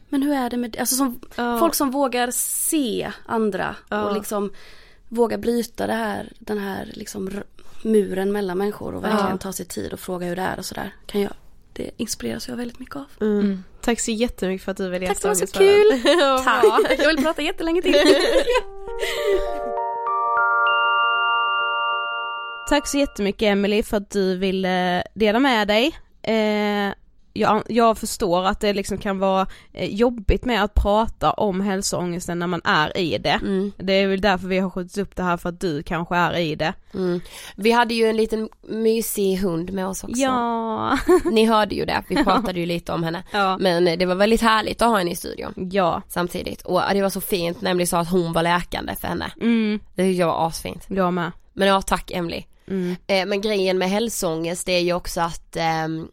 Men 0.09 0.23
hur 0.23 0.33
är 0.35 0.51
det 0.51 0.57
med 0.57 0.77
Alltså 0.77 0.97
som, 0.97 1.21
Ja. 1.37 1.59
folk 1.59 1.75
som 1.75 1.91
vågar 1.91 2.31
se 2.31 3.13
andra 3.27 3.77
Ja. 3.89 4.03
och 4.05 4.15
liksom 4.15 4.51
våga 5.13 5.39
bryta 5.39 5.87
det 5.87 5.93
här, 5.93 6.33
den 6.39 6.59
här 6.59 6.91
liksom 6.93 7.31
muren 7.83 8.33
mellan 8.33 8.59
människor 8.59 8.95
och 8.95 9.05
verkligen 9.05 9.31
Ja. 9.31 9.37
ta 9.39 9.53
sig 9.53 9.67
tid 9.67 9.93
och 9.93 10.01
fråga 10.01 10.27
hur 10.27 10.37
det 10.37 10.43
är 10.43 10.59
och 10.59 10.65
sådär. 10.65 10.95
Kan 11.07 11.21
jag, 11.21 11.33
det 11.73 11.91
inspireras 11.97 12.49
jag 12.49 12.57
väldigt 12.57 12.79
mycket 12.79 12.97
av. 12.97 13.05
Mm. 13.21 13.65
Tack 13.81 14.01
så 14.01 14.11
jättemycket 14.11 14.65
för 14.65 14.71
att 14.73 14.77
du 14.79 14.89
ville 14.89 15.07
Tack, 15.07 15.23
det 15.23 15.29
var 15.29 15.35
så 15.35 15.41
gästa 15.41 15.59
kul! 15.59 16.03
Tack! 16.45 16.65
Jag 16.99 17.09
vill 17.09 17.25
prata 17.25 17.43
jättelänge 17.43 17.83
till. 17.83 17.95
Tack 22.69 22.87
så 22.89 22.99
jättemycket 22.99 23.43
Emily 23.47 23.83
för 23.83 23.97
att 23.97 24.11
du 24.11 24.37
ville 24.37 25.03
dela 25.15 25.39
med 25.39 25.69
dig. 25.69 25.87
Eh, 26.23 26.93
jag, 27.33 27.63
jag 27.69 27.99
förstår 27.99 28.45
att 28.47 28.61
det 28.61 28.73
liksom 28.73 28.99
kan 28.99 29.19
vara 29.19 29.47
eh, 29.73 29.95
jobbigt 29.95 30.45
med 30.45 30.65
att 30.65 30.75
prata 30.75 31.31
om 31.33 31.61
hälsoångesten 31.61 32.39
när 32.39 32.47
man 32.47 32.61
är 32.65 32.99
i 32.99 33.19
det. 33.19 33.39
Mm. 33.43 33.73
Det 33.77 33.93
är 33.93 34.07
väl 34.07 34.21
därför 34.21 34.47
vi 34.49 34.59
har 34.59 34.71
skjutit 34.71 34.99
upp 34.99 35.17
det 35.17 35.23
här 35.23 35.37
för 35.37 35.49
att 35.49 35.61
du 35.61 35.83
kanske 35.83 36.17
är 36.17 36.37
i 36.39 36.55
det. 36.55 36.73
Mm. 36.95 37.21
Vi 37.57 37.71
hade 37.73 37.95
ju 37.95 38.07
en 38.07 38.17
liten 38.17 38.49
mysig 38.69 39.37
hund 39.37 39.73
med 39.73 39.87
oss 39.87 40.05
också. 40.05 40.21
Ja. 40.21 40.99
Ni 41.33 41.45
hörde 41.45 41.75
ju 41.75 41.85
det, 41.85 42.03
vi 42.09 42.17
pratade 42.25 42.61
ju 42.61 42.67
lite 42.67 42.93
om 42.93 43.05
henne. 43.05 43.23
Ja. 43.33 43.59
Men 43.61 43.89
eh, 43.89 43.99
det 43.99 44.07
var 44.07 44.15
väldigt 44.15 44.41
härligt 44.43 44.83
att 44.83 44.89
ha 44.89 44.99
henne 44.99 45.11
i 45.11 45.17
studion 45.17 45.55
Ja. 45.73 46.03
samtidigt. 46.09 46.63
Och 46.63 46.81
det 46.93 47.03
var 47.03 47.11
så 47.11 47.21
fint 47.21 47.61
när 47.61 47.71
Emily 47.71 47.87
sa 47.87 47.99
att 47.99 48.11
hon 48.11 48.33
var 48.33 48.43
läkande 48.43 48.95
för 48.97 49.09
henne. 49.09 49.33
Mm, 49.41 49.81
Det 49.95 50.03
tyckte 50.03 50.21
jag 50.21 50.27
var 50.27 50.47
asfint. 50.47 50.85
jag 50.89 51.13
med. 51.13 51.33
Men 51.53 51.69
ja, 51.69 51.83
tack 51.83 52.11
Emily. 52.11 52.43
Mm. 52.69 52.97
Eh, 53.07 53.27
men 53.27 53.41
grejen 53.41 53.79
med 53.79 53.91
hälsoångest 53.91 54.67
det 54.67 54.73
är 54.73 54.81
ju 54.81 54.93
också 54.93 55.21
att 55.21 55.57
ehm, 55.57 56.09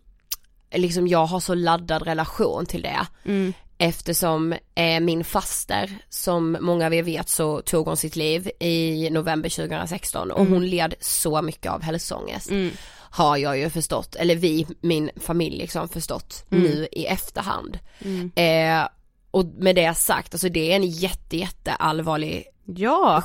liksom 0.72 1.08
jag 1.08 1.26
har 1.26 1.40
så 1.40 1.54
laddad 1.54 2.02
relation 2.02 2.66
till 2.66 2.82
det. 2.82 3.08
Mm. 3.26 3.54
Eftersom 3.78 4.54
eh, 4.76 5.00
min 5.00 5.24
faster, 5.24 5.98
som 6.10 6.58
många 6.62 6.86
av 6.86 6.94
er 6.94 7.04
vet 7.04 7.30
så 7.30 7.62
tog 7.62 7.86
hon 7.88 7.98
sitt 7.98 8.16
liv 8.16 8.50
i 8.60 9.10
november 9.12 9.50
2016 9.50 10.32
och 10.32 10.46
hon 10.46 10.68
led 10.68 10.94
så 11.00 11.42
mycket 11.42 11.72
av 11.72 11.82
hälsoångest. 11.82 12.50
Mm. 12.50 12.72
Har 13.12 13.38
jag 13.38 13.58
ju 13.58 13.70
förstått, 13.70 14.16
eller 14.16 14.36
vi, 14.36 14.68
min 14.82 15.10
familj 15.22 15.58
liksom 15.58 15.90
förstått 15.90 16.46
Mm. 16.52 16.64
nu 16.64 16.88
i 16.92 17.06
efterhand. 17.06 17.80
Mm. 18.00 18.32
Eh, 18.36 18.88
och 19.32 19.46
med 19.46 19.76
det 19.76 19.98
sagt, 19.98 20.34
alltså 20.34 20.50
det 20.50 20.72
är 20.72 20.76
en 20.76 20.88
jätte 20.90 21.38
jätte 21.38 21.72
allvarlig 21.72 22.46
Ja. 22.76 23.24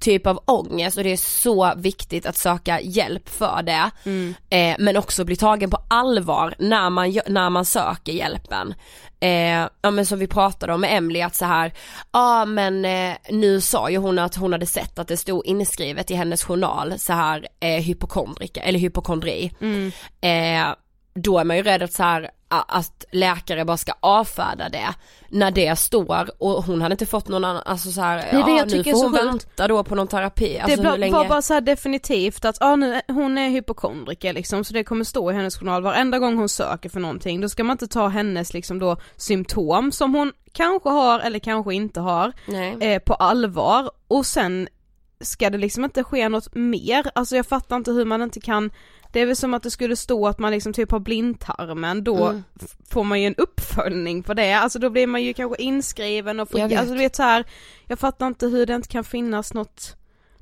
typ 0.00 0.26
av 0.26 0.42
ångest 0.44 0.96
och 0.96 1.04
det 1.04 1.12
är 1.12 1.16
så 1.16 1.72
viktigt 1.76 2.26
att 2.26 2.36
söka 2.36 2.80
hjälp 2.80 3.28
för 3.28 3.62
det. 3.62 3.90
Mm. 4.04 4.34
Eh, 4.50 4.76
men 4.78 4.96
också 4.96 5.24
bli 5.24 5.36
tagen 5.36 5.70
på 5.70 5.78
allvar 5.88 6.54
när 6.58 6.90
man, 6.90 7.18
när 7.26 7.50
man 7.50 7.64
söker 7.64 8.12
hjälpen. 8.12 8.74
Eh, 9.20 9.68
ja 9.82 9.90
men 9.90 10.06
som 10.06 10.18
vi 10.18 10.26
pratade 10.26 10.74
om 10.74 10.80
med 10.80 10.96
Emily 10.96 11.22
att 11.22 11.34
så 11.34 11.44
här, 11.44 11.72
ja 12.12 12.44
men 12.44 12.84
eh, 12.84 13.16
nu 13.30 13.60
sa 13.60 13.90
ju 13.90 13.96
hon 13.96 14.18
att 14.18 14.36
hon 14.36 14.52
hade 14.52 14.66
sett 14.66 14.98
att 14.98 15.08
det 15.08 15.16
stod 15.16 15.46
inskrivet 15.46 16.10
i 16.10 16.14
hennes 16.14 16.44
journal 16.44 16.98
så 16.98 17.12
här 17.12 17.46
eh, 17.60 17.82
hypokondrika 17.82 18.60
eller 18.60 18.78
hypokondri. 18.78 19.52
Mm. 19.60 19.92
Eh, 20.20 20.74
då 21.14 21.38
är 21.38 21.44
man 21.44 21.56
ju 21.56 21.62
rädd 21.62 21.82
att 21.82 21.92
så 21.92 22.02
här, 22.02 22.30
att 22.48 23.04
läkare 23.12 23.64
bara 23.64 23.76
ska 23.76 23.92
avfärda 24.00 24.68
det 24.68 24.94
när 25.28 25.50
det 25.50 25.78
står 25.78 26.42
och 26.42 26.64
hon 26.64 26.82
hade 26.82 26.92
inte 26.92 27.06
fått 27.06 27.28
någon 27.28 27.44
annan, 27.44 27.62
alltså 27.66 27.90
så 27.90 28.00
här, 28.00 28.18
är 28.18 28.32
det 28.32 28.38
ja 28.38 28.58
jag 28.58 28.70
nu 28.70 28.84
får 28.84 29.02
hon 29.02 29.12
vänta 29.12 29.68
då 29.68 29.84
på 29.84 29.94
någon 29.94 30.08
terapi, 30.08 30.58
alltså 30.58 30.82
det 30.82 30.96
länge? 30.96 31.12
var 31.12 31.28
bara 31.28 31.42
så 31.42 31.60
definitivt 31.60 32.44
att, 32.44 32.56
ah, 32.60 32.76
nu, 32.76 33.00
hon 33.08 33.38
är 33.38 33.48
hypokondriker 33.48 34.32
liksom, 34.32 34.64
så 34.64 34.74
det 34.74 34.84
kommer 34.84 35.04
stå 35.04 35.30
i 35.30 35.34
hennes 35.34 35.58
journal. 35.58 35.82
Varenda 35.82 36.18
gång 36.18 36.36
hon 36.36 36.48
söker 36.48 36.88
för 36.88 37.00
någonting, 37.00 37.40
då 37.40 37.48
ska 37.48 37.64
man 37.64 37.74
inte 37.74 37.88
ta 37.88 38.08
hennes 38.08 38.54
liksom 38.54 38.78
då 38.78 38.96
symptom 39.16 39.92
som 39.92 40.14
hon 40.14 40.32
kanske 40.52 40.88
har 40.88 41.20
eller 41.20 41.38
kanske 41.38 41.74
inte 41.74 42.00
har, 42.00 42.32
eh, 42.80 42.98
på 42.98 43.14
allvar. 43.14 43.90
Och 44.08 44.26
sen 44.26 44.68
ska 45.20 45.50
det 45.50 45.58
liksom 45.58 45.84
inte 45.84 46.04
ske 46.04 46.28
något 46.28 46.54
mer, 46.54 47.10
alltså 47.14 47.36
jag 47.36 47.46
fattar 47.46 47.76
inte 47.76 47.90
hur 47.90 48.04
man 48.04 48.22
inte 48.22 48.40
kan 48.40 48.70
det 49.16 49.20
är 49.22 49.26
väl 49.26 49.36
som 49.36 49.54
att 49.54 49.62
det 49.62 49.70
skulle 49.70 49.96
stå 49.96 50.26
att 50.28 50.38
man 50.38 50.52
liksom 50.52 50.72
typ 50.72 50.90
har 50.90 50.98
blindtarmen, 50.98 52.04
då 52.04 52.26
Mm. 52.26 52.42
får 52.90 53.04
man 53.04 53.20
ju 53.20 53.26
en 53.26 53.34
uppföljning 53.34 54.22
på 54.22 54.34
det, 54.34 54.52
alltså 54.52 54.78
då 54.78 54.90
blir 54.90 55.06
man 55.06 55.22
ju 55.22 55.34
kanske 55.34 55.62
inskriven 55.62 56.40
och 56.40 56.50
får, 56.50 56.60
alltså 56.60 56.92
du 56.92 56.98
vet 56.98 57.16
så 57.16 57.22
här, 57.22 57.44
jag 57.86 57.98
fattar 57.98 58.26
inte 58.26 58.46
hur 58.46 58.66
det 58.66 58.74
inte 58.74 58.88
kan 58.88 59.04
finnas 59.04 59.54
något 59.54 59.96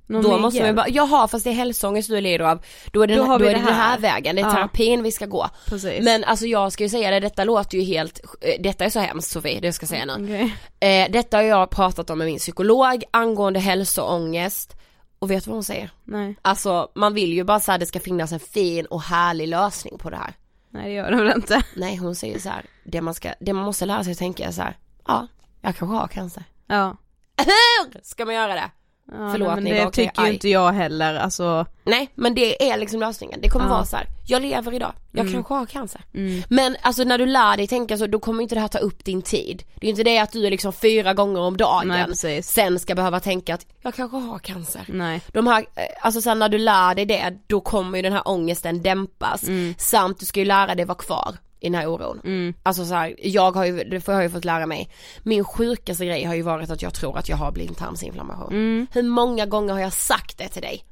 någon 0.07 0.23
Då 0.23 0.39
måste 0.39 0.61
man 0.61 0.69
ju 0.69 0.75
bara, 0.75 0.89
jaha 0.89 1.29
fast 1.29 1.45
det 1.45 1.51
är 1.51 1.55
hälsoångest 1.55 2.09
du 2.11 2.21
lider 2.21 2.45
av, 2.45 2.59
då 2.93 3.03
är 3.03 3.07
det, 3.07 3.15
Då 3.17 3.23
har 3.23 3.39
då 3.39 3.45
vi 3.45 3.51
är 3.51 3.55
det 3.55 3.61
det 3.61 3.65
den 3.67 3.75
här. 3.75 3.91
här 3.91 3.99
vägen, 3.99 4.37
det 4.37 4.43
är 4.43 4.47
Ja. 4.47 4.53
terapin 4.55 5.03
vi 5.03 5.13
ska 5.13 5.27
gå. 5.27 5.49
Precis. 5.69 6.05
Men 6.05 6.25
alltså 6.25 6.47
jag 6.47 6.73
ska 6.73 6.83
ju 6.83 6.89
säga 6.89 7.11
det, 7.11 7.21
detta 7.21 7.45
låter 7.45 7.79
ju 7.79 7.85
helt, 7.85 8.21
eh, 8.41 8.63
detta 8.63 8.85
är 8.85 8.91
så 8.91 8.99
hemskt 9.01 9.31
Sofie, 9.31 9.61
det 9.61 9.73
ska 9.73 9.85
jag 9.85 9.89
säga 9.89 10.05
nu. 10.05 10.13
Okej. 10.25 11.05
Eh, 11.05 11.11
detta 11.13 11.37
har 11.37 11.45
jag 11.45 11.71
pratat 11.71 12.11
om 12.11 12.19
med 12.19 12.27
min 12.27 12.39
psykolog 12.39 13.03
angående 13.11 13.61
hälsoångest 13.61 14.77
och 15.25 15.31
vet 15.31 15.45
du 15.45 15.51
vad 15.51 15.57
hon 15.57 15.65
säger? 15.65 15.91
Nej, 16.05 16.37
Alltså 16.43 16.89
man 16.95 17.15
vill 17.15 17.33
ju 17.33 17.45
bara 17.45 17.57
att 17.57 17.81
det 17.81 17.87
ska 17.87 18.01
finnas 18.01 18.33
en 18.33 18.41
fin 18.41 18.87
och 18.87 19.03
härlig 19.03 19.49
lösning 19.49 19.99
på 19.99 20.11
det 20.11 20.17
här. 20.17 20.35
nej 20.71 20.85
det 20.85 20.93
gör 20.93 21.11
det 21.11 21.17
väl 21.17 21.33
inte. 21.37 21.63
Nej 21.77 21.97
hon 21.97 22.15
säger 22.15 22.39
så 22.39 22.49
här, 22.49 22.65
det 22.85 23.01
man 23.01 23.15
ska, 23.15 23.35
det 23.41 23.53
man 23.53 23.65
måste 23.65 23.87
lära 23.87 24.05
sig 24.05 24.13
att 24.13 24.19
tänka 24.19 24.45
är 24.45 24.53
så 24.53 24.63
här, 24.63 24.79
ja, 25.07 25.27
jag 25.61 25.77
kanske 25.77 25.97
har 25.97 26.09
cancer. 26.09 26.45
Ja. 26.67 26.97
Hur 27.37 28.01
ska 28.03 28.25
man 28.25 28.35
göra 28.35 28.55
det? 28.55 28.71
Ja 29.13 29.29
Förlåt, 29.33 29.49
nej, 29.49 29.63
men 29.63 29.65
det 29.65 29.81
var 29.81 29.87
okej, 29.89 30.07
tycker 30.09 30.27
ju 30.27 30.33
inte 30.33 30.49
jag 30.49 30.73
heller, 30.73 31.15
alltså. 31.15 31.67
Nej 31.85 32.09
men 32.15 32.35
det 32.35 32.71
är 32.71 32.77
liksom 32.79 33.01
lösningen, 33.01 33.41
det 33.43 33.49
kommer 33.49 33.67
Ja. 33.67 33.71
vara 33.71 33.85
så 33.85 33.97
här. 33.97 34.07
jag 34.27 34.43
lever 34.43 34.75
idag, 34.75 34.93
jag 35.13 35.21
Mm. 35.21 35.33
kanske 35.33 35.55
har 35.55 35.67
cancer. 35.67 36.01
Mm. 36.15 36.43
Men 36.49 36.77
alltså 36.83 37.05
när 37.05 37.19
du 37.19 37.27
lär 37.27 37.57
dig 37.57 37.67
tänka 37.67 37.99
så, 37.99 38.07
då 38.07 38.19
kommer 38.19 38.43
inte 38.43 38.55
det 38.55 38.61
här 38.61 38.69
ta 38.69 38.79
upp 38.79 39.05
din 39.05 39.23
tid. 39.23 39.63
Det 39.75 39.87
är 39.87 39.91
inte 39.91 40.03
det 40.03 40.19
att 40.19 40.33
du 40.33 40.47
är 40.47 40.51
liksom 40.51 40.73
fyra 40.73 41.15
gånger 41.15 41.41
om 41.41 41.57
dagen 41.57 41.89
Nej 41.89 42.05
precis. 42.05 42.49
sen 42.49 42.79
ska 42.79 42.95
behöva 42.95 43.21
tänka 43.21 43.55
att 43.55 43.67
jag 43.83 43.95
kanske 43.95 44.17
har 44.17 44.39
cancer. 44.39 44.83
Nej. 44.89 45.21
De 45.33 45.47
här, 45.47 45.59
eh, 45.75 45.83
alltså 46.01 46.21
sen 46.21 46.39
när 46.39 46.49
du 46.49 46.59
lär 46.59 46.95
dig 46.95 47.05
det, 47.07 47.39
då 47.47 47.61
kommer 47.61 47.99
ju 47.99 48.03
den 48.03 48.13
här 48.13 48.23
ångesten 48.29 48.83
dämpas. 48.83 49.43
Mm. 49.43 49.75
Samt 49.79 50.21
du 50.21 50.27
ska 50.27 50.41
ju 50.41 50.47
lära 50.47 50.75
dig 50.75 50.85
vara 50.85 50.99
kvar 50.99 51.35
i 51.65 51.71
den 51.71 51.75
här 51.75 51.87
oron. 51.87 52.21
Mm. 52.25 52.55
Alltså 52.63 52.85
så 52.85 52.95
här, 52.95 53.15
jag 53.19 53.53
har 53.53 53.65
ju, 53.65 53.85
det 53.85 54.01
får 54.01 54.15
jag 54.15 54.23
ju 54.23 54.31
fått 54.31 54.45
lära 54.45 54.67
mig. 54.67 54.89
Min 55.23 55.45
sjukaste 55.45 56.07
grej 56.07 56.25
har 56.25 56.35
ju 56.35 56.43
varit 56.43 56.71
att 56.71 56.83
jag 56.83 56.95
tror 56.95 57.19
att 57.19 57.29
jag 57.29 57.37
har 57.37 57.53
blindtarmsinflammation. 57.53 58.53
Mm. 58.53 58.87
Hur 58.93 59.03
många 59.03 59.47
gånger 59.47 59.73
har 59.73 59.81
jag 59.81 59.93
sagt 59.93 60.39
det 60.39 60.49
till 60.49 60.63
dig? 60.63 60.85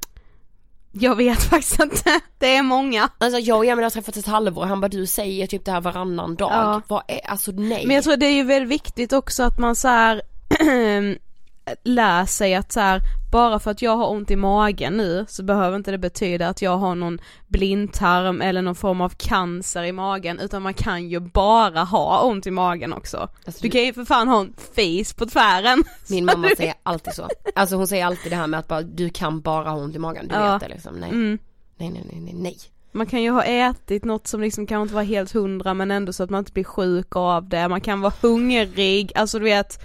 Jag 0.93 1.17
vet 1.17 1.43
faktiskt 1.51 1.81
inte, 1.81 2.21
det 2.39 2.57
är 2.57 2.63
många. 2.63 3.09
Alltså 3.19 3.39
jag 3.39 3.59
och 3.59 3.67
Emil 3.67 3.83
har 3.83 3.91
träffats 3.91 4.19
ett 4.19 4.27
halvår, 4.27 4.65
han 4.65 4.81
bara 4.81 4.89
du 4.89 5.07
säger 5.07 5.47
typ 5.47 5.65
det 5.65 5.73
här 5.73 5.81
varannan 5.81 6.37
dag. 6.37 6.53
Ja. 6.53 6.83
Vad 6.89 7.03
är, 7.09 7.31
alltså 7.31 7.53
nej. 7.53 7.87
Men 7.87 7.95
jag 7.95 8.05
tror 8.05 8.17
det 8.17 8.27
är 8.27 8.35
ju 8.35 8.45
väldigt 8.45 8.71
viktigt 8.71 9.13
också 9.13 9.43
att 9.43 9.59
man 9.59 9.77
så 9.77 9.89
här 9.89 10.23
lär 11.85 12.25
sig 12.27 12.55
att 12.55 12.73
så 12.73 12.81
här, 12.81 13.01
bara 13.33 13.59
för 13.59 13.71
att 13.71 13.83
jag 13.83 13.97
har 13.97 14.11
ont 14.11 14.31
i 14.31 14.37
magen 14.37 14.97
nu 14.97 15.25
så 15.29 15.43
behöver 15.43 15.77
inte 15.77 15.91
det 15.91 15.99
betyda 15.99 16.49
att 16.49 16.63
jag 16.63 16.77
har 16.77 16.95
någon 16.95 17.19
blindtarm 17.49 18.41
eller 18.43 18.63
någon 18.63 18.75
form 18.75 19.01
av 19.01 19.09
cancer 19.17 19.83
i 19.83 19.93
magen 19.93 20.39
utan 20.41 20.63
man 20.63 20.75
kan 20.75 21.09
ju 21.09 21.21
bara 21.21 21.81
ha 21.85 22.23
ont 22.23 22.47
i 22.47 22.51
magen 22.51 22.93
också. 22.93 23.29
Alltså, 23.47 23.63
Du 23.63 23.71
kan 23.71 23.83
ju 23.83 23.93
för 23.93 24.05
fan 24.05 24.29
ha 24.29 24.41
en 24.41 24.55
fis 24.75 25.15
på 25.15 25.27
tvären. 25.27 25.85
Min 26.11 26.25
mamma 26.25 26.49
säger 26.57 26.75
alltid 26.83 27.15
så. 27.15 27.29
Alltså 27.55 27.77
hon 27.77 27.87
säger 27.87 28.07
alltid 28.07 28.33
det 28.33 28.37
här 28.37 28.47
med 28.47 28.61
att 28.61 28.69
bara, 28.69 28.83
du 28.83 29.11
kan 29.11 29.41
bara 29.41 29.71
ha 29.71 29.77
ont 29.77 29.95
i 29.97 29.99
magen, 29.99 30.29
du 30.29 30.35
Ja. 30.35 30.53
vet 30.53 30.61
det 30.63 30.69
liksom. 30.69 30.95
Nej. 30.95 31.11
Mm. 31.11 31.39
nej, 31.77 31.91
nej, 31.91 32.05
nej, 32.11 32.21
nej, 32.21 32.35
nej. 32.35 32.57
Man 32.95 33.07
kan 33.07 33.23
ju 33.23 33.31
ha 33.31 33.43
ätit 33.45 34.05
något 34.05 34.27
som 34.27 34.41
liksom 34.41 34.67
kanske 34.67 34.83
inte 34.83 34.95
var 34.95 35.03
helt 35.03 35.33
hundra 35.33 35.75
men 35.75 35.91
ändå 35.91 36.13
så 36.13 36.23
att 36.23 36.31
man 36.31 36.39
inte 36.39 36.53
blir 36.53 36.65
sjuk 36.65 37.17
av 37.17 37.49
det, 37.49 37.69
man 37.69 37.81
kan 37.81 38.01
vara 38.01 38.13
hungrig, 38.23 39.13
alltså 39.15 39.39
du 39.39 39.45
vet 39.45 39.85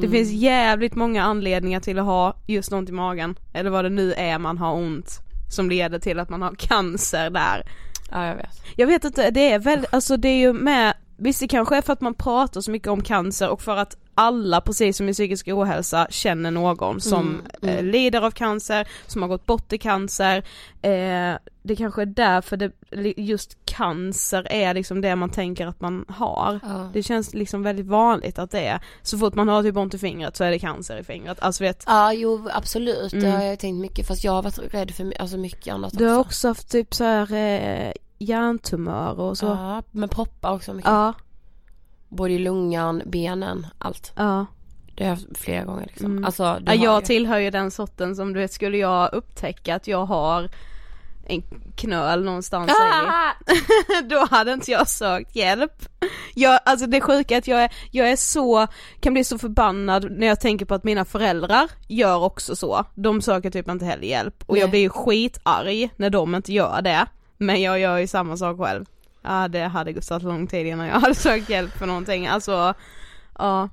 Det 0.00 0.06
Mm. 0.06 0.10
finns 0.18 0.30
jävligt 0.30 0.94
många 0.94 1.22
anledningar 1.22 1.80
till 1.80 1.98
att 1.98 2.04
ha 2.04 2.36
just 2.46 2.72
ont 2.72 2.88
i 2.88 2.92
magen, 2.92 3.38
eller 3.52 3.70
vad 3.70 3.84
det 3.84 3.88
nu 3.90 4.12
är 4.12 4.38
man 4.38 4.58
har 4.58 4.72
ont 4.74 5.20
som 5.50 5.70
leder 5.70 5.98
till 5.98 6.18
att 6.18 6.28
man 6.28 6.42
har 6.42 6.54
cancer 6.54 7.30
där. 7.30 7.62
Ja 8.10 8.26
jag 8.26 8.34
vet. 8.36 8.62
Jag 8.76 8.86
vet 8.86 9.04
inte, 9.04 9.30
det 9.30 9.52
är 9.52 9.58
väl, 9.58 9.86
alltså 9.90 10.16
det 10.16 10.28
är 10.28 10.38
ju 10.38 10.52
med, 10.52 10.94
visst 11.16 11.40
det 11.40 11.48
kanske 11.48 11.76
är 11.76 11.82
för 11.82 11.92
att 11.92 12.00
man 12.00 12.14
pratar 12.14 12.60
så 12.60 12.70
mycket 12.70 12.88
om 12.88 13.00
cancer 13.02 13.48
och 13.48 13.62
för 13.62 13.76
att 13.76 13.96
alla, 14.18 14.60
precis 14.60 14.96
som 14.96 15.08
i 15.08 15.12
psykisk 15.12 15.48
ohälsa, 15.48 16.06
känner 16.10 16.50
någon 16.50 17.00
som 17.00 17.28
Mm, 17.28 17.46
mm. 17.62 17.76
Eh, 17.76 17.82
lider 17.92 18.20
av 18.20 18.30
cancer, 18.30 18.88
som 19.06 19.22
har 19.22 19.28
gått 19.28 19.46
bort 19.46 19.72
i 19.72 19.78
cancer. 19.78 20.36
Eh, 20.82 21.34
det 21.62 21.76
kanske 21.76 22.02
är 22.02 22.06
därför 22.06 22.56
det, 22.56 22.72
just 23.16 23.56
cancer 23.64 24.46
är 24.50 24.74
liksom 24.74 25.00
det 25.00 25.16
man 25.16 25.30
tänker 25.30 25.66
att 25.66 25.80
man 25.80 26.04
har. 26.08 26.60
Ja. 26.62 26.90
Det 26.92 27.02
känns 27.02 27.34
liksom 27.34 27.62
väldigt 27.62 27.86
vanligt 27.86 28.38
att 28.38 28.50
det 28.50 28.60
är, 28.66 28.80
så 29.02 29.18
fort 29.18 29.34
man 29.34 29.48
har 29.48 29.62
typ 29.62 29.76
ont 29.76 29.94
i 29.94 29.98
fingret 29.98 30.36
så 30.36 30.44
är 30.44 30.50
det 30.50 30.58
cancer 30.58 30.96
i 30.96 31.04
fingret. 31.04 31.40
Alltså 31.40 31.64
vet, 31.64 31.84
Ja 31.86 32.12
jo 32.12 32.48
absolut, 32.52 33.10
det 33.10 33.16
Mm. 33.18 33.32
har 33.32 33.42
jag 33.42 33.58
tänkt 33.58 33.80
mycket 33.80 34.06
fast 34.06 34.24
jag 34.24 34.32
har 34.32 34.42
varit 34.42 34.74
rädd 34.74 34.90
för 34.90 35.12
alltså 35.20 35.36
mycket 35.36 35.74
annat 35.74 35.98
du 35.98 36.06
har 36.06 36.18
också. 36.18 36.28
också 36.28 36.48
haft 36.48 36.70
typ 36.70 36.94
så 36.94 37.04
här 37.04 37.32
eh, 37.34 37.92
hjärntumörer 38.18 39.20
och 39.20 39.38
så. 39.38 39.46
Ja, 39.46 39.82
men 39.90 40.08
proppar 40.08 40.52
också 40.52 40.74
mycket. 40.74 40.90
Ja, 40.90 41.14
Både 42.08 42.32
i 42.32 42.38
lungan, 42.38 43.02
benen, 43.06 43.66
allt. 43.78 44.12
ja. 44.16 44.46
Det 44.94 45.04
har 45.04 45.08
jag 45.10 45.16
haft 45.16 45.38
flera 45.38 45.64
gånger 45.64 45.86
liksom. 45.86 46.06
Mm. 46.06 46.24
Alltså, 46.24 46.60
ja 46.66 46.74
jag 46.74 47.00
ju. 47.00 47.06
tillhör 47.06 47.38
ju 47.38 47.50
den 47.50 47.70
sorten 47.70 48.16
som 48.16 48.32
du 48.32 48.40
vet, 48.40 48.52
skulle 48.52 48.78
jag 48.78 49.12
upptäcka 49.12 49.74
att 49.74 49.86
jag 49.88 50.04
har 50.06 50.50
en 51.26 51.42
knöl 51.76 52.24
någonstans 52.24 52.72
Ah! 52.80 53.30
i, 53.52 54.02
då 54.08 54.26
hade 54.30 54.52
inte 54.52 54.70
jag 54.70 54.88
sökt 54.88 55.36
hjälp. 55.36 55.72
Jag, 56.34 56.60
alltså 56.64 56.86
det 56.86 57.00
sjuka 57.00 57.34
är 57.34 57.38
att 57.38 57.48
jag 57.48 57.62
är, 57.62 57.72
jag 57.90 58.10
är 58.10 58.16
så, 58.16 58.66
kan 59.00 59.12
bli 59.12 59.24
så 59.24 59.38
förbannad 59.38 60.10
när 60.10 60.26
jag 60.26 60.40
tänker 60.40 60.66
på 60.66 60.74
att 60.74 60.84
mina 60.84 61.04
föräldrar 61.04 61.70
gör 61.88 62.22
också 62.22 62.56
så. 62.56 62.84
De 62.94 63.22
söker 63.22 63.50
typ 63.50 63.68
inte 63.68 63.84
heller 63.84 64.06
hjälp 64.08 64.44
och 64.46 64.56
jag 64.58 64.62
Nej. 64.62 64.70
blir 64.70 64.80
ju 64.80 64.88
skitarg 64.88 65.90
när 65.96 66.10
de 66.10 66.34
inte 66.34 66.52
gör 66.52 66.82
det. 66.82 67.06
Men 67.38 67.62
jag 67.62 67.78
gör 67.80 67.98
ju 67.98 68.06
samma 68.06 68.36
sak 68.36 68.58
själv. 68.58 68.84
Ja 69.22 69.48
det 69.48 69.62
hade 69.62 69.92
gått 69.92 70.04
lång 70.22 70.46
tid 70.46 70.66
innan 70.66 70.86
jag 70.86 71.00
hade 71.00 71.14
sökt 71.14 71.48
hjälp 71.48 71.78
för 71.78 71.86
någonting, 71.86 72.26
alltså 72.26 72.74
ja. 73.38 73.68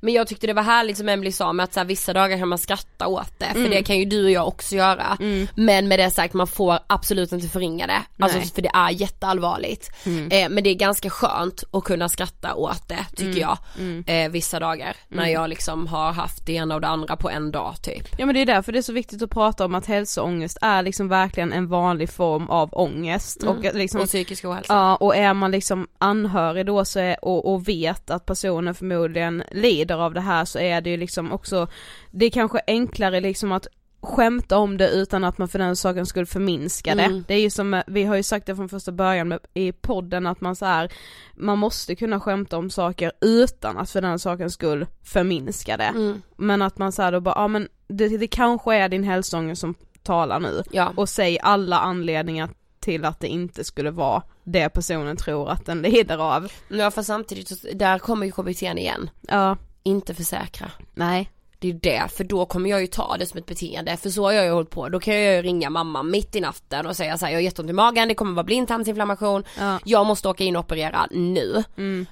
Men 0.00 0.14
jag 0.14 0.26
tyckte 0.26 0.46
det 0.46 0.52
var 0.52 0.62
härligt 0.62 0.96
som 0.98 1.08
Emily 1.08 1.32
sa 1.32 1.52
med 1.52 1.64
att 1.64 1.72
så 1.74 1.80
här, 1.80 1.84
vissa 1.84 2.12
dagar 2.12 2.38
kan 2.38 2.48
man 2.48 2.58
skratta 2.58 3.06
åt 3.06 3.38
det, 3.38 3.46
för 3.52 3.58
Mm. 3.58 3.70
det 3.70 3.82
kan 3.82 3.98
ju 3.98 4.04
du 4.04 4.24
och 4.24 4.30
jag 4.30 4.48
också 4.48 4.74
göra. 4.76 5.16
Mm. 5.20 5.46
Men 5.54 5.88
med 5.88 5.98
det 5.98 6.10
sagt, 6.10 6.34
man 6.34 6.46
får 6.46 6.78
absolut 6.86 7.32
inte 7.32 7.48
förringa 7.48 7.86
det. 7.86 8.02
Alltså 8.18 8.40
för 8.40 8.62
det 8.62 8.70
är 8.74 8.90
jätteallvarligt. 8.90 9.90
Mm. 10.06 10.28
Eh, 10.32 10.48
men 10.48 10.64
det 10.64 10.70
är 10.70 10.74
ganska 10.74 11.10
skönt 11.10 11.64
att 11.72 11.84
kunna 11.84 12.08
skratta 12.08 12.54
åt 12.54 12.88
det 12.88 13.06
tycker 13.16 13.24
Mm. 13.26 13.38
jag. 13.40 13.58
Mm. 13.78 14.04
Eh, 14.06 14.30
vissa 14.30 14.60
dagar 14.60 14.96
när 15.08 15.22
Mm. 15.22 15.32
jag 15.34 15.48
liksom 15.50 15.86
har 15.86 16.12
haft 16.12 16.46
det 16.46 16.52
ena 16.52 16.74
och 16.74 16.80
det 16.80 16.88
andra 16.88 17.16
på 17.16 17.30
en 17.30 17.50
dag 17.50 17.74
typ. 17.82 18.08
Ja 18.18 18.26
men 18.26 18.34
det 18.34 18.40
är 18.40 18.46
därför 18.46 18.72
det 18.72 18.78
är 18.78 18.82
så 18.82 18.92
viktigt 18.92 19.22
att 19.22 19.30
prata 19.30 19.64
om 19.64 19.74
att 19.74 19.86
hälsoångest 19.86 20.58
är 20.60 20.82
liksom 20.82 21.08
verkligen 21.08 21.52
en 21.52 21.68
vanlig 21.68 22.10
form 22.10 22.50
av 22.50 22.68
ångest 22.72 23.42
och 23.42 23.56
liksom 23.74 24.00
Och 24.00 24.06
psykisk 24.06 24.44
ohälsa. 24.44 24.72
Ja 24.74 24.96
och 24.96 25.16
är 25.16 25.34
man 25.34 25.50
liksom 25.50 25.88
anhörig 25.98 26.66
då 26.66 26.84
så 26.84 26.98
är, 27.00 27.24
och, 27.24 27.52
och 27.52 27.68
vet 27.68 28.10
att 28.10 28.26
personen 28.26 28.74
förmodligen 28.74 29.09
lider 29.50 29.96
av 29.96 30.14
det 30.14 30.20
här 30.20 30.44
så 30.44 30.58
är 30.58 30.80
det 30.80 30.90
ju 30.90 30.96
liksom 30.96 31.32
också 31.32 31.68
Det 32.10 32.26
är 32.26 32.30
kanske 32.30 32.60
enklare 32.66 33.20
liksom 33.20 33.52
att 33.52 33.66
skämta 34.02 34.58
om 34.58 34.76
det 34.76 34.88
utan 34.90 35.24
att 35.24 35.38
man 35.38 35.48
för 35.48 35.58
den 35.58 35.76
saken 35.76 36.06
skulle 36.06 36.26
förminska 36.26 36.94
det. 36.94 37.02
Mm. 37.02 37.24
Det 37.28 37.34
är 37.34 37.40
ju 37.40 37.50
som, 37.50 37.82
vi 37.86 38.04
har 38.04 38.16
ju 38.16 38.22
sagt 38.22 38.46
det 38.46 38.56
från 38.56 38.68
första 38.68 38.92
början 38.92 39.38
i 39.54 39.72
podden 39.72 40.26
att 40.26 40.40
man 40.40 40.56
så 40.56 40.66
här, 40.66 40.92
man 41.34 41.58
måste 41.58 41.94
kunna 41.94 42.20
skämta 42.20 42.58
om 42.58 42.70
saker 42.70 43.12
utan 43.20 43.78
att 43.78 43.90
för 43.90 44.00
den 44.00 44.18
saken 44.18 44.50
skull 44.50 44.86
förminska 45.04 45.76
det. 45.76 45.84
Mm. 45.84 46.22
Men 46.36 46.62
att 46.62 46.78
man 46.78 46.92
säger 46.92 47.12
då 47.12 47.20
bara, 47.20 47.34
ja 47.36 47.48
men 47.48 47.68
det, 47.88 48.08
det 48.08 48.26
kanske 48.26 48.76
är 48.76 48.88
din 48.88 49.04
hälsoångest 49.04 49.60
som 49.60 49.74
talar 50.02 50.40
nu. 50.40 50.62
Ja. 50.70 50.92
Och 50.96 51.08
säg 51.08 51.38
alla 51.40 51.78
anledningar 51.78 52.48
till 52.80 53.04
att 53.04 53.20
det 53.20 53.28
inte 53.28 53.64
skulle 53.64 53.90
vara 53.90 54.22
det 54.44 54.68
personen 54.68 55.16
tror 55.16 55.50
att 55.50 55.66
den 55.66 55.82
lider 55.82 56.18
av. 56.18 56.52
Ja 56.68 56.90
för 56.90 57.02
samtidigt, 57.02 57.64
där 57.78 57.98
kommer 57.98 58.26
ju 58.26 58.32
KBT 58.32 58.62
igen. 58.62 59.10
Ja. 59.20 59.56
Inte 59.82 60.14
försäkra. 60.14 60.70
Nej. 60.94 61.30
Det 61.58 61.68
är 61.68 61.72
det, 61.72 62.02
för 62.16 62.24
då 62.24 62.46
kommer 62.46 62.70
jag 62.70 62.80
ju 62.80 62.86
ta 62.86 63.16
det 63.18 63.26
som 63.26 63.38
ett 63.38 63.46
beteende, 63.46 63.96
för 63.96 64.10
så 64.10 64.22
har 64.24 64.32
jag 64.32 64.44
ju 64.44 64.50
hållit 64.50 64.70
på. 64.70 64.88
Då 64.88 65.00
kan 65.00 65.14
jag 65.20 65.34
ju 65.36 65.42
ringa 65.42 65.70
mamma 65.70 66.02
mitt 66.02 66.36
i 66.36 66.40
natten 66.40 66.86
och 66.86 66.96
säga 66.96 67.18
så 67.18 67.24
här, 67.24 67.32
jag 67.32 67.36
har 67.38 67.42
jätteont 67.42 67.70
i 67.70 67.72
magen, 67.72 68.08
det 68.08 68.14
kommer 68.14 68.32
vara 68.32 68.44
blindtarmsinflammation, 68.44 69.44
Ja. 69.58 69.78
jag 69.84 70.06
måste 70.06 70.28
åka 70.28 70.44
in 70.44 70.56
och 70.56 70.64
operera 70.64 71.06
nu. 71.10 71.64
Mm. 71.76 72.06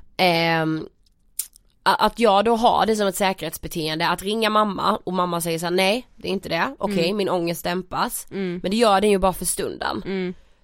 A- 1.82 1.94
att 1.98 2.18
jag 2.18 2.44
då 2.44 2.56
har 2.56 2.86
det 2.86 2.96
som 2.96 3.06
ett 3.06 3.16
säkerhetsbeteende, 3.16 4.08
att 4.08 4.22
ringa 4.22 4.50
mamma 4.50 4.98
och 5.04 5.12
mamma 5.12 5.40
säger 5.40 5.58
så 5.58 5.66
här, 5.66 5.70
nej 5.70 6.06
det 6.16 6.28
är 6.28 6.32
inte 6.32 6.48
det, 6.48 6.74
okej 6.78 7.04
Mm. 7.04 7.16
min 7.16 7.28
ångest 7.28 7.64
dämpas. 7.64 8.26
Mm. 8.30 8.60
Men 8.62 8.70
det 8.70 8.76
gör 8.76 9.00
den 9.00 9.10
ju 9.10 9.18
bara 9.18 9.32
för 9.32 9.44
stunden. 9.44 10.02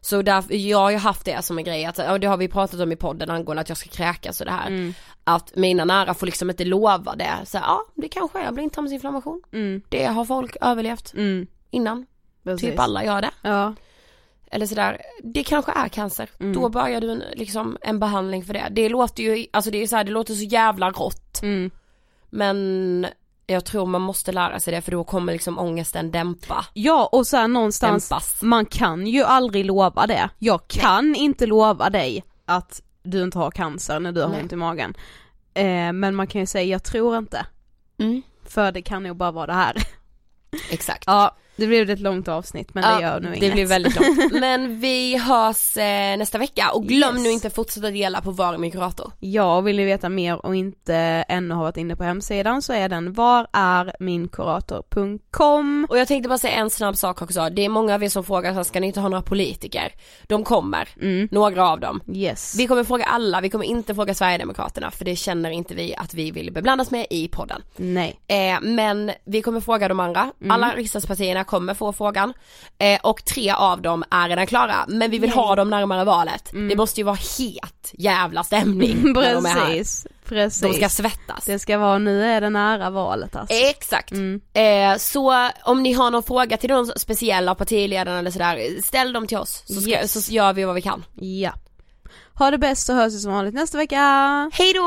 Så 0.05 0.23
därför, 0.23 0.55
jag 0.55 0.79
har 0.79 0.91
ju 0.91 0.97
haft 0.97 1.25
det 1.25 1.45
som 1.45 1.59
en 1.59 1.65
grej 1.65 1.85
att, 1.85 1.99
ja, 1.99 2.19
det 2.19 2.27
har 2.27 2.37
vi 2.37 2.49
pratat 2.49 2.81
om 2.81 2.93
i 2.93 2.97
podden 2.97 3.31
angående 3.31 3.61
att 3.61 3.69
jag 3.69 3.79
ska 3.79 3.89
kräkas 3.89 4.41
och 4.41 4.47
det 4.47 4.53
här. 4.53 4.67
Mm. 4.67 4.95
Att 5.25 5.57
mina 5.57 5.85
nära 5.85 6.15
får 6.15 6.27
liksom 6.27 6.51
inte 6.51 6.65
lova 6.65 7.15
det, 7.15 7.33
så 7.45 7.59
ja 7.59 7.81
det 7.95 8.09
kanske 8.09 8.41
är 8.41 8.53
blindtarmsinflammation. 8.53 9.43
Mm. 9.53 9.83
Det 9.89 10.05
har 10.05 10.25
folk 10.25 10.57
överlevt 10.61 11.15
Mm. 11.15 11.47
innan. 11.71 12.07
Precis. 12.45 12.71
Typ 12.71 12.79
alla 12.79 13.05
gör 13.05 13.23
det. 13.23 13.31
Ja. 13.43 13.75
Eller 14.51 14.67
sådär, 14.67 15.01
det 15.23 15.45
kanske 15.45 15.73
är 15.73 15.89
cancer. 15.89 16.31
Mm. 16.41 16.53
Då 16.53 16.69
börjar 16.69 17.01
du 17.01 17.11
en, 17.13 17.23
liksom 17.35 17.77
en 17.81 17.99
behandling 17.99 18.45
för 18.45 18.53
det. 18.55 18.69
Det 18.71 18.89
låter 18.89 19.23
ju, 19.23 19.47
alltså 19.53 19.71
det 19.71 19.83
är 19.83 19.87
så 19.87 19.97
här, 19.97 20.05
det 20.05 20.13
låter 20.13 20.35
så 20.35 20.45
jävla 20.45 20.91
rått. 20.91 21.43
Mm. 21.43 21.71
Men 22.31 23.07
jag 23.47 23.65
tror 23.65 23.87
man 23.87 24.03
måste 24.03 24.33
lära 24.33 24.61
sig 24.61 24.75
det 24.75 24.81
för 24.81 24.93
då 24.93 25.05
kommer 25.05 25.33
liksom 25.33 25.59
ångesten 25.59 26.11
dämpa. 26.11 26.67
Ja 26.73 27.09
och 27.13 27.27
sen 27.27 27.53
någonstans, 27.53 28.09
Dämpas. 28.09 28.43
man 28.43 28.67
kan 28.67 29.07
ju 29.07 29.23
aldrig 29.23 29.65
lova 29.65 30.07
det. 30.07 30.29
Jag 30.39 30.69
kan 30.69 31.15
inte 31.15 31.47
lova 31.47 31.91
dig 31.91 32.25
att 32.45 32.83
du 33.03 33.23
inte 33.23 33.39
har 33.39 33.51
cancer 33.51 34.01
när 34.01 34.13
du 34.13 34.21
har 34.23 34.29
Nej. 34.29 34.43
ont 34.43 34.53
i 34.53 34.57
magen. 34.57 34.95
Eh, 35.55 35.93
men 35.93 36.15
man 36.15 36.27
kan 36.27 36.41
ju 36.41 36.47
säga 36.47 36.65
jag 36.65 36.83
tror 36.85 37.19
inte. 37.19 37.47
Mm. 37.99 38.23
För 38.49 38.73
det 38.73 38.83
kan 38.83 39.03
nog 39.03 39.17
bara 39.17 39.31
vara 39.31 39.47
det 39.47 39.53
här. 39.53 39.77
Exakt. 40.71 41.05
Ja, 41.07 41.37
det 41.57 41.67
blev 41.67 41.91
ett 41.91 42.01
långt 42.01 42.29
avsnitt 42.29 42.75
men 42.75 42.83
det 42.97 43.03
gör 43.03 43.21
nog 43.21 43.33
det 43.33 43.39
inget. 43.39 43.53
blir 43.53 43.67
väldigt 43.67 43.97
långt. 44.01 44.33
Men 44.41 44.81
vi 44.81 45.17
hörs 45.19 45.77
eh, 45.77 46.17
nästa 46.17 46.39
vecka 46.39 46.71
och 46.75 46.85
glöm 46.87 47.15
Yes. 47.15 47.25
nu 47.25 47.31
inte 47.31 47.47
att 47.47 47.55
fortsätta 47.55 47.91
dela 47.91 48.21
på 48.21 48.31
Var 48.31 48.55
är 48.55 48.59
min 48.59 48.71
kurator? 48.71 49.13
Ja, 49.21 49.61
vill 49.61 49.77
ni 49.77 49.85
veta 49.85 50.09
mer 50.09 50.47
och 50.47 50.57
inte 50.57 50.95
ännu 51.29 51.55
har 51.55 51.63
varit 51.63 51.77
inne 51.77 51.97
på 51.97 52.05
hemsidan 52.05 52.63
så 52.63 52.73
är 52.73 52.89
den 52.89 53.13
varärminkurator.com 53.13 55.87
Och 55.91 55.99
jag 55.99 56.09
tänkte 56.09 56.29
bara 56.29 56.39
säga 56.39 56.55
en 56.55 56.71
snabb 56.71 56.97
sak 56.97 57.23
också. 57.23 57.49
Det 57.51 57.65
är 57.65 57.69
många 57.69 57.95
av 57.95 58.03
er 58.05 58.09
som 58.09 58.25
frågar, 58.25 58.55
så 58.55 58.65
ska 58.65 58.81
ni 58.81 58.87
inte 58.87 59.01
ha 59.01 59.09
några 59.09 59.23
politiker? 59.23 59.93
De 60.27 60.45
kommer, 60.45 60.89
Mm. 61.01 61.29
några 61.31 61.69
av 61.69 61.81
dem. 61.81 62.01
Yes. 62.15 62.55
Vi 62.59 62.67
kommer 62.67 62.85
fråga 62.85 63.05
alla, 63.05 63.41
vi 63.41 63.51
kommer 63.51 63.65
inte 63.65 63.95
fråga 63.95 64.15
Sverigedemokraterna 64.15 64.91
för 64.91 65.05
det 65.05 65.17
känner 65.17 65.51
inte 65.51 65.75
vi 65.75 65.95
att 65.97 66.15
vi 66.15 66.31
vill 66.31 66.53
beblandas 66.53 66.91
med 66.91 67.07
i 67.11 67.29
podden. 67.29 67.63
Nej. 67.77 68.21
Eh, 68.27 68.59
men 68.63 69.11
vi 69.25 69.43
kommer 69.43 69.61
fråga 69.61 69.89
de 69.89 70.01
andra, 70.01 70.31
Mm. 70.41 70.51
alla 70.51 70.73
riksdagspartierna 70.77 71.44
kommer 71.45 71.75
få 71.75 71.93
frågan 71.93 72.35
eh, 72.79 73.01
och 73.03 73.25
tre 73.25 73.51
av 73.51 73.83
dem 73.83 74.05
är 74.11 74.29
redan 74.29 74.47
klara 74.47 74.85
men 74.89 75.11
vi 75.11 75.19
vill 75.19 75.31
Yay. 75.31 75.37
ha 75.39 75.57
dem 75.57 75.71
närmare 75.71 76.05
valet. 76.05 76.53
Mm. 76.53 76.69
Det 76.69 76.77
måste 76.77 77.01
ju 77.01 77.05
vara 77.05 77.17
het 77.39 77.91
jävla 77.93 78.45
stämning 78.45 79.13
när 79.13 79.35
de 79.35 79.47
är 79.47 79.51
här. 79.51 79.67
Precis, 79.67 80.07
precis. 80.25 80.61
De 80.61 80.73
ska 80.75 80.89
svettas. 80.89 81.45
Det 81.45 81.59
ska 81.59 81.79
vara, 81.79 81.99
nu 81.99 82.25
är 82.25 82.41
det 82.41 82.51
nära 82.51 82.91
valet 82.91 83.37
alltså. 83.37 83.55
Exakt. 83.57 84.13
Mm. 84.13 84.41
Eh, 84.55 84.97
så 84.99 85.49
om 85.65 85.83
ni 85.83 85.93
har 85.93 86.11
någon 86.11 86.23
fråga 86.23 86.57
till 86.57 86.71
någon 86.71 86.87
speciell 86.97 87.49
av 87.49 87.55
partiledarna 87.55 88.19
eller 88.19 88.31
sådär, 88.31 88.83
ställ 88.83 89.13
dem 89.13 89.27
till 89.27 89.39
oss 89.39 89.63
så, 89.67 89.81
ska, 89.81 89.91
Yes. 89.91 90.27
så 90.27 90.33
gör 90.33 90.53
vi 90.53 90.65
vad 90.65 90.75
vi 90.75 90.83
kan. 90.83 91.05
Ja. 91.15 91.53
Ha 92.39 92.51
det 92.51 92.59
bäst 92.59 92.87
så 92.87 92.93
hörs 92.95 93.13
vi 93.15 93.19
som 93.19 93.33
vanligt 93.33 93.55
nästa 93.55 93.79
vecka. 93.79 94.01
Hej 94.55 94.73
då! 94.73 94.87